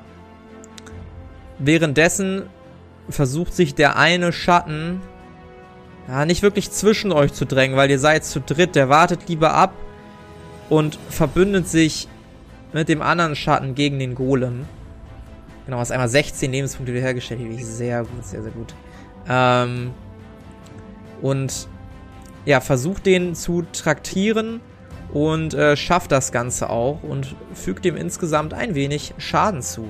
Währenddessen 1.57 2.43
versucht 3.09 3.55
sich 3.55 3.73
der 3.73 3.97
eine 3.97 4.31
Schatten 4.31 5.01
ja, 6.07 6.25
nicht 6.25 6.43
wirklich 6.43 6.69
zwischen 6.69 7.11
euch 7.11 7.33
zu 7.33 7.45
drängen, 7.45 7.75
weil 7.75 7.89
ihr 7.89 7.99
seid 7.99 8.23
zu 8.23 8.39
dritt. 8.39 8.75
Der 8.75 8.89
wartet 8.89 9.29
lieber 9.29 9.53
ab 9.53 9.73
und 10.69 10.99
verbündet 11.09 11.67
sich 11.67 12.07
mit 12.71 12.87
dem 12.87 13.01
anderen 13.01 13.35
Schatten 13.35 13.73
gegen 13.73 13.97
den 13.97 14.13
Golem. 14.13 14.67
Genau, 15.65 15.77
hast 15.77 15.91
einmal 15.91 16.09
16 16.09 16.51
Lebenspunkte 16.51 16.93
wiederhergestellt. 16.93 17.41
Sehr 17.63 18.01
gut, 18.01 18.25
sehr, 18.25 18.41
sehr 18.41 18.51
gut. 18.51 18.73
Ähm, 19.29 19.91
und 21.21 21.67
ja, 22.45 22.59
versucht 22.59 23.05
den 23.05 23.35
zu 23.35 23.63
traktieren 23.71 24.61
und 25.13 25.53
äh, 25.53 25.75
schafft 25.75 26.11
das 26.11 26.31
Ganze 26.31 26.69
auch 26.69 27.03
und 27.03 27.35
fügt 27.53 27.85
dem 27.85 27.95
insgesamt 27.95 28.53
ein 28.53 28.75
wenig 28.75 29.13
Schaden 29.17 29.61
zu. 29.61 29.87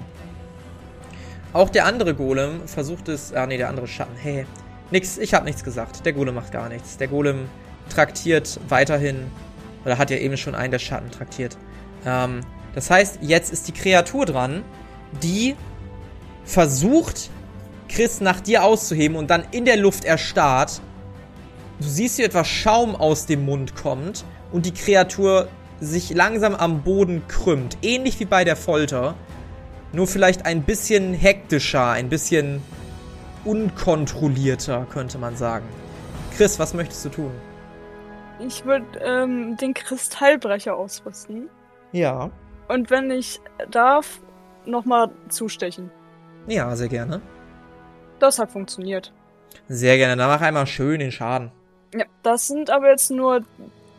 Auch 1.54 1.70
der 1.70 1.86
andere 1.86 2.16
Golem 2.16 2.68
versucht 2.68 3.10
es. 3.10 3.34
Ah, 3.34 3.46
nee, 3.46 3.58
der 3.58 3.70
andere 3.70 3.88
Schatten. 3.88 4.16
Hey, 4.16 4.46
nix, 4.90 5.18
ich 5.18 5.34
hab 5.34 5.44
nichts 5.44 5.64
gesagt. 5.64 6.06
Der 6.06 6.14
Golem 6.14 6.36
macht 6.36 6.52
gar 6.52 6.70
nichts. 6.70 6.98
Der 6.98 7.08
Golem 7.08 7.50
traktiert 7.90 8.60
weiterhin 8.70 9.28
oder 9.86 9.98
hat 9.98 10.10
ja 10.10 10.18
eben 10.18 10.38
schon 10.38 10.56
einen 10.56 10.72
der 10.72 10.80
Schatten 10.80 11.12
traktiert. 11.12 11.58
Ähm, 12.06 12.42
das 12.74 12.90
heißt, 12.90 13.20
jetzt 13.22 13.52
ist 13.52 13.68
die 13.68 13.74
Kreatur 13.74 14.26
dran, 14.26 14.64
die 15.22 15.56
versucht, 16.44 17.30
Chris 17.88 18.22
nach 18.22 18.40
dir 18.40 18.64
auszuheben 18.64 19.18
und 19.18 19.30
dann 19.30 19.44
in 19.52 19.66
der 19.66 19.78
Luft 19.78 20.06
erstarrt. 20.06 20.82
Du 21.80 21.88
siehst, 21.88 22.18
wie 22.18 22.24
etwas 22.24 22.48
Schaum 22.48 22.96
aus 22.96 23.26
dem 23.26 23.46
Mund 23.46 23.76
kommt 23.76 24.24
und 24.52 24.66
die 24.66 24.74
Kreatur 24.74 25.48
sich 25.80 26.12
langsam 26.12 26.56
am 26.56 26.84
Boden 26.84 27.24
krümmt. 27.28 27.78
Ähnlich 27.82 28.20
wie 28.20 28.26
bei 28.26 28.44
der 28.44 28.56
Folter. 28.56 29.16
Nur 29.94 30.08
vielleicht 30.08 30.46
ein 30.46 30.64
bisschen 30.64 31.14
hektischer, 31.14 31.90
ein 31.90 32.08
bisschen 32.08 32.62
unkontrollierter, 33.44 34.88
könnte 34.90 35.18
man 35.18 35.36
sagen. 35.36 35.66
Chris, 36.38 36.60
was 36.60 36.74
möchtest 36.74 37.04
du 37.06 37.10
tun? 37.10 37.32
Ich 38.40 38.66
würde 38.66 38.86
ähm, 39.00 39.58
den 39.58 39.74
Kristallbrecher 39.74 40.76
ausrüsten. 40.76 41.50
Ja. 41.92 42.32
Und 42.68 42.90
wenn 42.90 43.12
ich 43.12 43.42
darf, 43.70 44.22
nochmal 44.66 45.10
zustechen. 45.30 45.92
Ja, 46.48 46.76
sehr 46.76 46.88
gerne. 46.88 47.22
Das 48.20 48.40
hat 48.40 48.52
funktioniert. 48.52 49.14
Sehr 49.68 49.98
gerne. 49.98 50.16
Dann 50.16 50.30
mach 50.30 50.42
einmal 50.42 50.68
schön 50.68 51.00
den 51.00 51.12
Schaden. 51.12 51.52
Ja, 51.94 52.06
das 52.24 52.48
sind 52.48 52.70
aber 52.70 52.90
jetzt 52.90 53.12
nur 53.12 53.42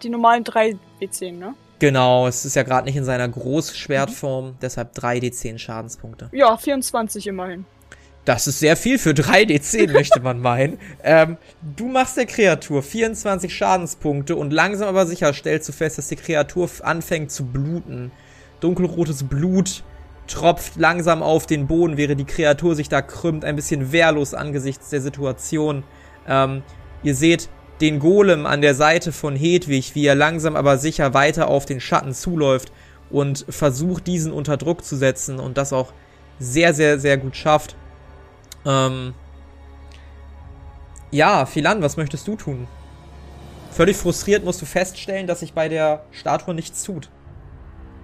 die 0.02 0.08
normalen 0.08 0.44
3 0.44 0.76
D10, 1.00 1.38
ne? 1.38 1.54
Genau, 1.78 2.28
es 2.28 2.44
ist 2.44 2.54
ja 2.54 2.62
gerade 2.62 2.86
nicht 2.86 2.96
in 2.96 3.04
seiner 3.04 3.28
Großschwertform, 3.28 4.46
mhm. 4.46 4.56
deshalb 4.62 4.94
3 4.94 5.18
D10 5.18 5.58
Schadenspunkte. 5.58 6.28
Ja, 6.32 6.56
24 6.56 7.26
immerhin. 7.26 7.64
Das 8.24 8.46
ist 8.46 8.60
sehr 8.60 8.76
viel 8.76 8.98
für 8.98 9.10
3D10, 9.10 9.92
möchte 9.92 10.20
man 10.20 10.40
meinen. 10.40 10.78
Ähm, 11.02 11.38
du 11.76 11.88
machst 11.88 12.16
der 12.16 12.26
Kreatur 12.26 12.82
24 12.82 13.52
Schadenspunkte 13.52 14.36
und 14.36 14.52
langsam 14.52 14.88
aber 14.88 15.06
sicher 15.06 15.32
stellst 15.32 15.68
du 15.68 15.72
fest, 15.72 15.98
dass 15.98 16.06
die 16.06 16.16
Kreatur 16.16 16.70
anfängt 16.82 17.32
zu 17.32 17.46
bluten. 17.46 18.12
Dunkelrotes 18.60 19.24
Blut 19.24 19.82
tropft 20.32 20.76
langsam 20.76 21.22
auf 21.22 21.46
den 21.46 21.66
Boden, 21.66 21.96
während 21.96 22.20
die 22.20 22.24
Kreatur 22.24 22.74
sich 22.74 22.88
da 22.88 23.02
krümmt, 23.02 23.44
ein 23.44 23.56
bisschen 23.56 23.92
wehrlos 23.92 24.34
angesichts 24.34 24.90
der 24.90 25.00
Situation. 25.00 25.84
Ähm, 26.26 26.62
ihr 27.02 27.14
seht 27.14 27.48
den 27.80 27.98
Golem 27.98 28.46
an 28.46 28.60
der 28.62 28.74
Seite 28.74 29.12
von 29.12 29.36
Hedwig, 29.36 29.94
wie 29.94 30.06
er 30.06 30.14
langsam 30.14 30.56
aber 30.56 30.78
sicher 30.78 31.14
weiter 31.14 31.48
auf 31.48 31.66
den 31.66 31.80
Schatten 31.80 32.12
zuläuft 32.12 32.72
und 33.10 33.44
versucht, 33.48 34.06
diesen 34.06 34.32
unter 34.32 34.56
Druck 34.56 34.84
zu 34.84 34.96
setzen 34.96 35.38
und 35.38 35.58
das 35.58 35.72
auch 35.72 35.92
sehr, 36.38 36.74
sehr, 36.74 36.98
sehr 36.98 37.18
gut 37.18 37.36
schafft. 37.36 37.76
Ähm 38.64 39.14
ja, 41.10 41.44
Philan, 41.44 41.82
was 41.82 41.96
möchtest 41.96 42.26
du 42.26 42.36
tun? 42.36 42.66
Völlig 43.70 43.96
frustriert 43.96 44.44
musst 44.44 44.62
du 44.62 44.66
feststellen, 44.66 45.26
dass 45.26 45.40
sich 45.40 45.52
bei 45.52 45.68
der 45.68 46.04
Statue 46.10 46.54
nichts 46.54 46.84
tut. 46.84 47.10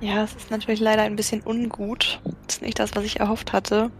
Ja, 0.01 0.23
es 0.23 0.35
ist 0.35 0.51
natürlich 0.51 0.81
leider 0.81 1.03
ein 1.03 1.17
bisschen 1.17 1.43
ungut. 1.43 2.21
Das 2.47 2.57
ist 2.57 2.63
nicht 2.63 2.79
das, 2.79 2.95
was 2.95 3.05
ich 3.05 3.21
erhofft 3.21 3.53
hatte. 3.53 3.91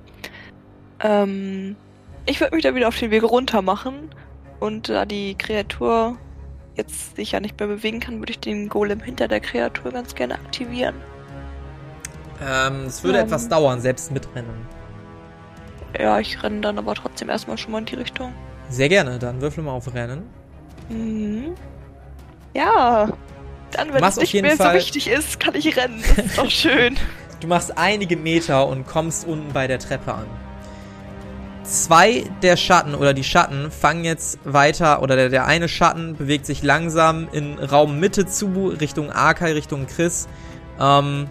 Ähm, 1.01 1.77
ich 2.27 2.41
würde 2.41 2.55
mich 2.55 2.65
da 2.65 2.75
wieder 2.75 2.89
auf 2.89 2.99
den 2.99 3.11
Weg 3.11 3.25
runter 3.25 3.63
machen 3.63 4.11
und 4.61 4.89
da 4.89 5.05
die 5.05 5.35
Kreatur 5.35 6.17
jetzt 6.77 7.17
sich 7.17 7.33
ja 7.33 7.41
nicht 7.41 7.59
mehr 7.59 7.69
bewegen 7.69 8.01
kann, 8.01 8.21
würde 8.21 8.31
ich 8.31 8.39
den 8.39 8.69
Golem 8.69 9.01
hinter 9.01 9.29
der 9.29 9.41
Kreatur 9.41 9.91
ganz 9.91 10.15
gerne 10.15 10.35
aktivieren. 10.35 10.95
Ähm, 12.41 12.85
es 12.87 13.03
würde 13.03 13.19
ähm, 13.19 13.25
etwas 13.25 13.49
dauern, 13.49 13.81
selbst 13.81 14.13
mitrennen. 14.13 14.67
Ja, 15.99 16.21
ich 16.21 16.41
renne 16.43 16.61
dann 16.61 16.79
aber 16.79 16.95
trotzdem 16.95 17.29
erstmal 17.29 17.59
schon 17.59 17.73
mal 17.73 17.79
in 17.79 17.87
die 17.87 17.97
Richtung. 17.97 18.33
Sehr 18.69 18.89
gerne, 18.89 19.19
dann 19.19 19.41
würfel 19.41 19.65
mal 19.65 19.73
auf 19.73 19.93
Rennen. 19.93 20.23
Mhm. 20.89 21.55
Ja, 22.55 23.09
dann, 23.73 23.93
wenn 23.93 24.03
es 24.03 24.17
nicht 24.17 24.35
mehr 24.35 24.57
Fall 24.57 24.73
so 24.73 24.79
wichtig 24.79 25.09
ist, 25.09 25.41
kann 25.41 25.55
ich 25.55 25.77
rennen. 25.77 26.03
Das 26.17 26.27
ist 26.27 26.39
doch 26.39 26.51
schön. 26.51 26.97
du 27.41 27.47
machst 27.47 27.77
einige 27.77 28.17
Meter 28.17 28.67
und 28.67 28.87
kommst 28.87 29.27
unten 29.27 29.53
bei 29.53 29.67
der 29.67 29.79
Treppe 29.79 30.15
an. 30.15 30.27
Zwei 31.65 32.25
der 32.43 32.57
Schatten 32.57 32.95
oder 32.95 33.13
die 33.13 33.25
Schatten 33.25 33.71
fangen 33.71 34.05
jetzt 34.05 34.39
weiter, 34.45 35.03
oder 35.03 35.17
der, 35.17 35.29
der 35.29 35.47
eine 35.47 35.69
Schatten 35.69 36.17
bewegt 36.17 36.47
sich 36.47 36.63
langsam 36.63 37.29
in 37.33 37.59
Raum 37.59 38.01
Mitte 38.01 38.27
zu, 38.27 38.69
Richtung 38.81 39.13
Arkai, 39.13 39.53
Richtung 39.53 39.87
Chris. 39.87 40.29
Ähm, 40.81 41.29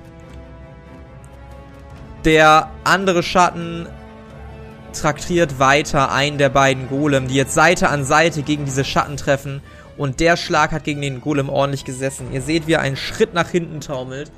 der 2.23 2.69
andere 2.84 3.23
Schatten 3.23 3.88
traktiert 4.93 5.59
weiter 5.59 6.11
einen 6.11 6.38
der 6.38 6.49
beiden 6.49 6.89
Golem, 6.89 7.27
die 7.27 7.35
jetzt 7.35 7.53
Seite 7.53 7.89
an 7.89 8.03
Seite 8.03 8.43
gegen 8.43 8.65
diese 8.65 8.84
Schatten 8.84 9.18
treffen. 9.18 9.61
Und 9.97 10.19
der 10.19 10.37
Schlag 10.37 10.71
hat 10.71 10.83
gegen 10.83 11.01
den 11.01 11.21
Golem 11.21 11.49
ordentlich 11.49 11.85
gesessen. 11.85 12.31
Ihr 12.31 12.41
seht, 12.41 12.67
wie 12.67 12.73
er 12.73 12.81
einen 12.81 12.97
Schritt 12.97 13.33
nach 13.33 13.49
hinten 13.49 13.81
taumelt. 13.81 14.31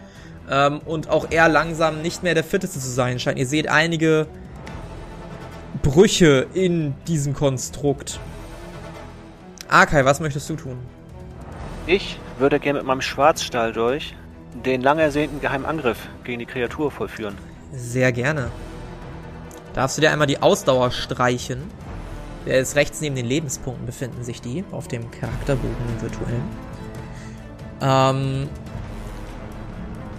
Ähm, 0.50 0.80
und 0.86 1.10
auch 1.10 1.28
er 1.30 1.50
langsam 1.50 2.02
nicht 2.02 2.24
mehr 2.24 2.34
der 2.34 2.44
Fitteste 2.44 2.80
zu 2.80 2.90
sein 2.90 3.20
scheint. 3.20 3.38
Ihr 3.38 3.46
seht 3.46 3.68
einige 3.68 4.28
Brüche 5.84 6.48
in 6.54 6.96
diesem 7.08 7.34
Konstrukt. 7.34 8.20
Arkai, 9.68 10.06
was 10.06 10.20
möchtest 10.20 10.50
du 10.50 10.56
tun? 10.56 10.80
Ich 11.86 12.20
würde 12.40 12.60
gerne 12.60 12.80
mit 12.80 12.88
meinem 12.88 13.02
Schwarzstahl 13.02 13.74
durch 13.74 14.16
den 14.66 14.82
lang 14.82 14.98
ersehnten 14.98 15.42
geheimen 15.42 15.66
Angriff 15.66 16.08
gegen 16.24 16.40
die 16.40 16.46
Kreatur 16.46 16.92
vollführen. 16.92 17.38
Sehr 17.72 18.12
gerne. 18.12 18.50
Darfst 19.74 19.98
du 19.98 20.02
dir 20.02 20.12
einmal 20.12 20.28
die 20.28 20.42
Ausdauer 20.42 20.92
streichen? 20.92 21.64
Der 22.46 22.60
ist 22.60 22.76
rechts 22.76 23.02
neben 23.02 23.16
den 23.16 23.26
Lebenspunkten 23.26 23.86
befinden 23.86 24.24
sich 24.24 24.42
die 24.42 24.64
auf 24.72 24.88
dem 24.88 25.10
Charakterbogen 25.12 25.76
im 25.96 26.02
virtuellen. 26.02 26.44
Ähm, 27.82 28.50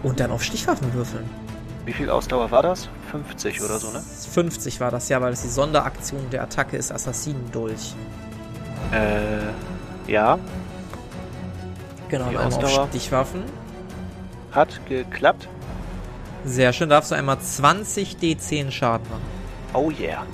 und 0.02 0.20
dann 0.20 0.30
auf 0.30 0.42
Stichwaffen 0.42 0.92
würfeln. 0.94 1.28
Wie 1.84 1.92
viel 1.92 2.10
Ausdauer 2.10 2.50
war 2.50 2.62
das? 2.62 2.88
50 3.10 3.62
oder 3.62 3.78
so, 3.78 3.90
ne? 3.90 4.00
50 4.00 4.80
war 4.80 4.90
das 4.90 5.08
ja, 5.08 5.20
weil 5.20 5.32
es 5.32 5.42
die 5.42 5.48
Sonderaktion 5.48 6.28
der 6.30 6.42
Attacke 6.42 6.76
ist 6.76 6.92
Assassinendolch. 6.92 7.94
Äh, 8.92 10.10
ja. 10.10 10.38
Genau, 12.08 12.28
die 12.28 12.36
Ausdauer 12.36 12.82
auf 12.82 12.88
Stichwaffen. 12.90 13.42
Hat 14.52 14.80
geklappt. 14.86 15.48
Sehr 16.44 16.72
schön, 16.72 16.88
darfst 16.88 17.10
du 17.10 17.14
einmal 17.14 17.38
20 17.38 18.16
D10 18.16 18.70
Schaden 18.70 19.06
machen. 19.08 19.22
Oh 19.74 19.90
yeah. 19.90 20.26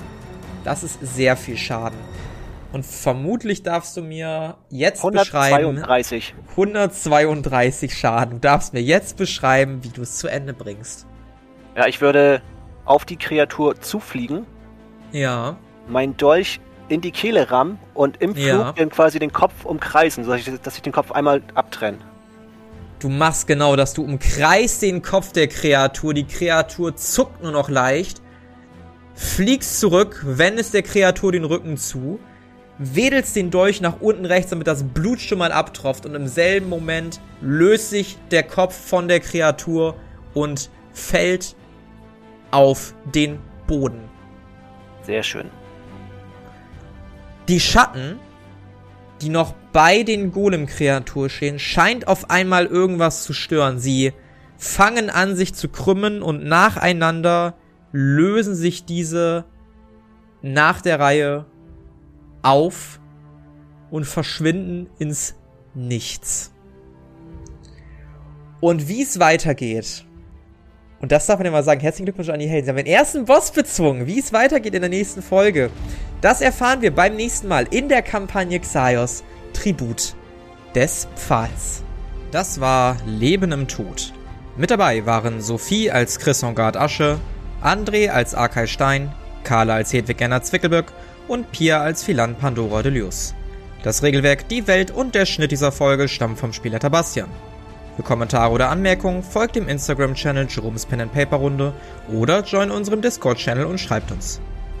Das 0.67 0.83
ist 0.83 0.99
sehr 1.01 1.37
viel 1.37 1.55
Schaden. 1.55 1.97
Und 2.73 2.85
vermutlich 2.85 3.63
darfst 3.63 3.95
du 3.95 4.01
mir 4.01 4.57
jetzt 4.69 4.97
132. 4.97 6.35
beschreiben. 6.35 6.43
132 6.51 7.97
Schaden. 7.97 8.33
Du 8.33 8.39
darfst 8.39 8.73
mir 8.73 8.81
jetzt 8.81 9.15
beschreiben, 9.15 9.81
wie 9.85 9.87
du 9.87 10.01
es 10.01 10.17
zu 10.17 10.27
Ende 10.27 10.53
bringst. 10.53 11.07
Ja, 11.77 11.87
ich 11.87 12.01
würde 12.01 12.41
auf 12.83 13.05
die 13.05 13.15
Kreatur 13.15 13.79
zufliegen. 13.79 14.45
Ja. 15.13 15.55
Mein 15.87 16.17
Dolch 16.17 16.59
in 16.89 16.99
die 16.99 17.11
Kehle 17.11 17.49
rammen 17.49 17.79
und 17.93 18.21
im 18.21 18.35
Flug 18.35 18.45
ja. 18.45 18.73
dann 18.73 18.89
quasi 18.89 19.19
den 19.19 19.31
Kopf 19.31 19.63
umkreisen, 19.63 20.25
sodass 20.25 20.45
ich, 20.45 20.59
dass 20.59 20.75
ich 20.75 20.81
den 20.81 20.91
Kopf 20.91 21.13
einmal 21.13 21.41
abtrenne. 21.53 21.99
Du 22.99 23.07
machst 23.07 23.47
genau 23.47 23.77
das. 23.77 23.93
Du 23.93 24.03
umkreist 24.03 24.81
den 24.81 25.01
Kopf 25.01 25.31
der 25.31 25.47
Kreatur. 25.47 26.13
Die 26.13 26.27
Kreatur 26.27 26.93
zuckt 26.97 27.41
nur 27.41 27.53
noch 27.53 27.69
leicht. 27.69 28.21
Fliegst 29.17 29.79
zurück, 29.79 30.23
wendest 30.25 30.73
der 30.73 30.83
Kreatur 30.83 31.31
den 31.31 31.43
Rücken 31.43 31.75
zu. 31.75 32.19
Wedelst 32.77 33.35
den 33.35 33.49
Dolch 33.49 33.81
nach 33.81 33.99
unten 33.99 34.25
rechts, 34.25 34.51
damit 34.51 34.67
das 34.67 34.83
Blut 34.83 35.19
schon 35.19 35.39
mal 35.39 35.51
abtropft. 35.51 36.05
Und 36.05 36.15
im 36.15 36.27
selben 36.27 36.69
Moment 36.69 37.19
löst 37.41 37.89
sich 37.89 38.17
der 38.31 38.43
Kopf 38.43 38.75
von 38.75 39.07
der 39.07 39.19
Kreatur 39.19 39.95
und 40.33 40.69
fällt 40.93 41.55
auf 42.51 42.93
den 43.03 43.39
Boden. 43.65 44.01
Sehr 45.01 45.23
schön. 45.23 45.49
Die 47.47 47.59
Schatten 47.59 48.19
die 49.21 49.29
noch 49.29 49.53
bei 49.73 50.03
den 50.03 50.31
Golem-Kreaturen 50.31 51.29
stehen, 51.29 51.59
scheint 51.59 52.07
auf 52.07 52.29
einmal 52.29 52.65
irgendwas 52.65 53.23
zu 53.23 53.33
stören. 53.33 53.79
Sie 53.79 54.13
fangen 54.57 55.09
an, 55.09 55.35
sich 55.35 55.53
zu 55.53 55.69
krümmen 55.69 56.21
und 56.21 56.43
nacheinander 56.43 57.55
lösen 57.97 58.53
sich 58.53 58.85
diese 58.85 59.45
nach 60.43 60.81
der 60.81 60.99
Reihe 60.99 61.47
auf 62.43 62.99
und 63.89 64.05
verschwinden 64.05 64.87
ins 64.99 65.33
Nichts. 65.73 66.53
Und 68.61 68.87
wie 68.87 69.01
es 69.01 69.19
weitergeht, 69.19 70.05
und 70.99 71.11
das 71.11 71.25
darf 71.25 71.39
man 71.39 71.45
ja 71.45 71.51
mal 71.51 71.63
sagen, 71.63 71.81
herzlichen 71.81 72.05
Glückwunsch 72.05 72.29
an 72.29 72.39
die 72.39 72.47
Helden. 72.47 72.65
Sie 72.65 72.69
haben 72.69 72.77
den 72.77 72.85
ersten 72.85 73.25
Boss 73.25 73.51
bezwungen. 73.51 74.05
Wie 74.05 74.19
es 74.19 74.31
weitergeht 74.31 74.75
in 74.75 74.81
der 74.81 74.89
nächsten 74.89 75.23
Folge, 75.23 75.71
das 76.21 76.41
erfahren 76.41 76.81
wir 76.81 76.93
beim 76.93 77.15
nächsten 77.15 77.47
Mal 77.47 77.65
in 77.71 77.89
der 77.89 78.03
Kampagne 78.03 78.59
Xaios 78.59 79.23
Tribut 79.53 80.13
des 80.75 81.07
Pfahls. 81.15 81.81
Das 82.31 82.59
war 82.59 82.97
Leben 83.07 83.51
im 83.51 83.67
Tod. 83.67 84.13
Mit 84.55 84.69
dabei 84.69 85.05
waren 85.07 85.41
Sophie 85.41 85.89
als 85.89 86.19
Chris 86.19 86.43
Hongard 86.43 86.77
Asche, 86.77 87.19
André 87.61 88.09
als 88.09 88.35
Arkay 88.35 88.67
Stein, 88.67 89.11
Carla 89.43 89.75
als 89.75 89.91
Hedwig 89.93 90.17
Genner 90.17 90.41
Zwickelböck 90.41 90.91
und 91.27 91.51
Pia 91.51 91.81
als 91.81 92.03
Philan 92.03 92.35
Pandora 92.35 92.83
Delius. 92.83 93.33
Das 93.83 94.03
Regelwerk, 94.03 94.47
die 94.49 94.67
Welt 94.67 94.91
und 94.91 95.15
der 95.15 95.25
Schnitt 95.25 95.51
dieser 95.51 95.71
Folge 95.71 96.07
stammen 96.07 96.35
vom 96.35 96.53
Spieler 96.53 96.79
Tabastian. 96.79 97.29
Für 97.95 98.03
Kommentare 98.03 98.51
oder 98.51 98.69
Anmerkungen 98.69 99.23
folgt 99.23 99.55
dem 99.55 99.67
Instagram-Channel 99.67 100.47
Jerome's 100.49 100.85
Pen 100.85 101.01
and 101.01 101.13
Paper 101.13 101.37
Runde 101.37 101.73
oder 102.11 102.43
join 102.43 102.69
unserem 102.69 103.01
Discord-Channel 103.01 103.65
und 103.65 103.79
schreibt 103.79 104.11
uns. 104.11 104.39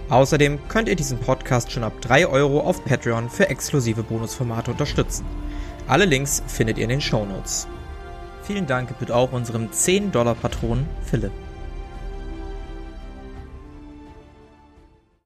Außerdem 0.09 0.59
könnt 0.67 0.87
ihr 0.87 0.95
diesen 0.95 1.17
Podcast 1.17 1.71
schon 1.71 1.83
ab 1.83 1.93
3 2.01 2.27
Euro 2.27 2.59
auf 2.61 2.85
Patreon 2.85 3.29
für 3.29 3.49
exklusive 3.49 4.03
Bonusformate 4.03 4.71
unterstützen. 4.71 5.25
Alle 5.87 6.05
Links 6.05 6.43
findet 6.47 6.77
ihr 6.77 6.83
in 6.83 6.89
den 6.89 7.01
Show 7.01 7.25
Notes. 7.25 7.67
Vielen 8.43 8.67
Dank 8.67 8.89
gebührt 8.89 9.11
auch 9.11 9.31
unserem 9.31 9.69
10-Dollar-Patron 9.71 10.85
Philipp. 11.03 11.46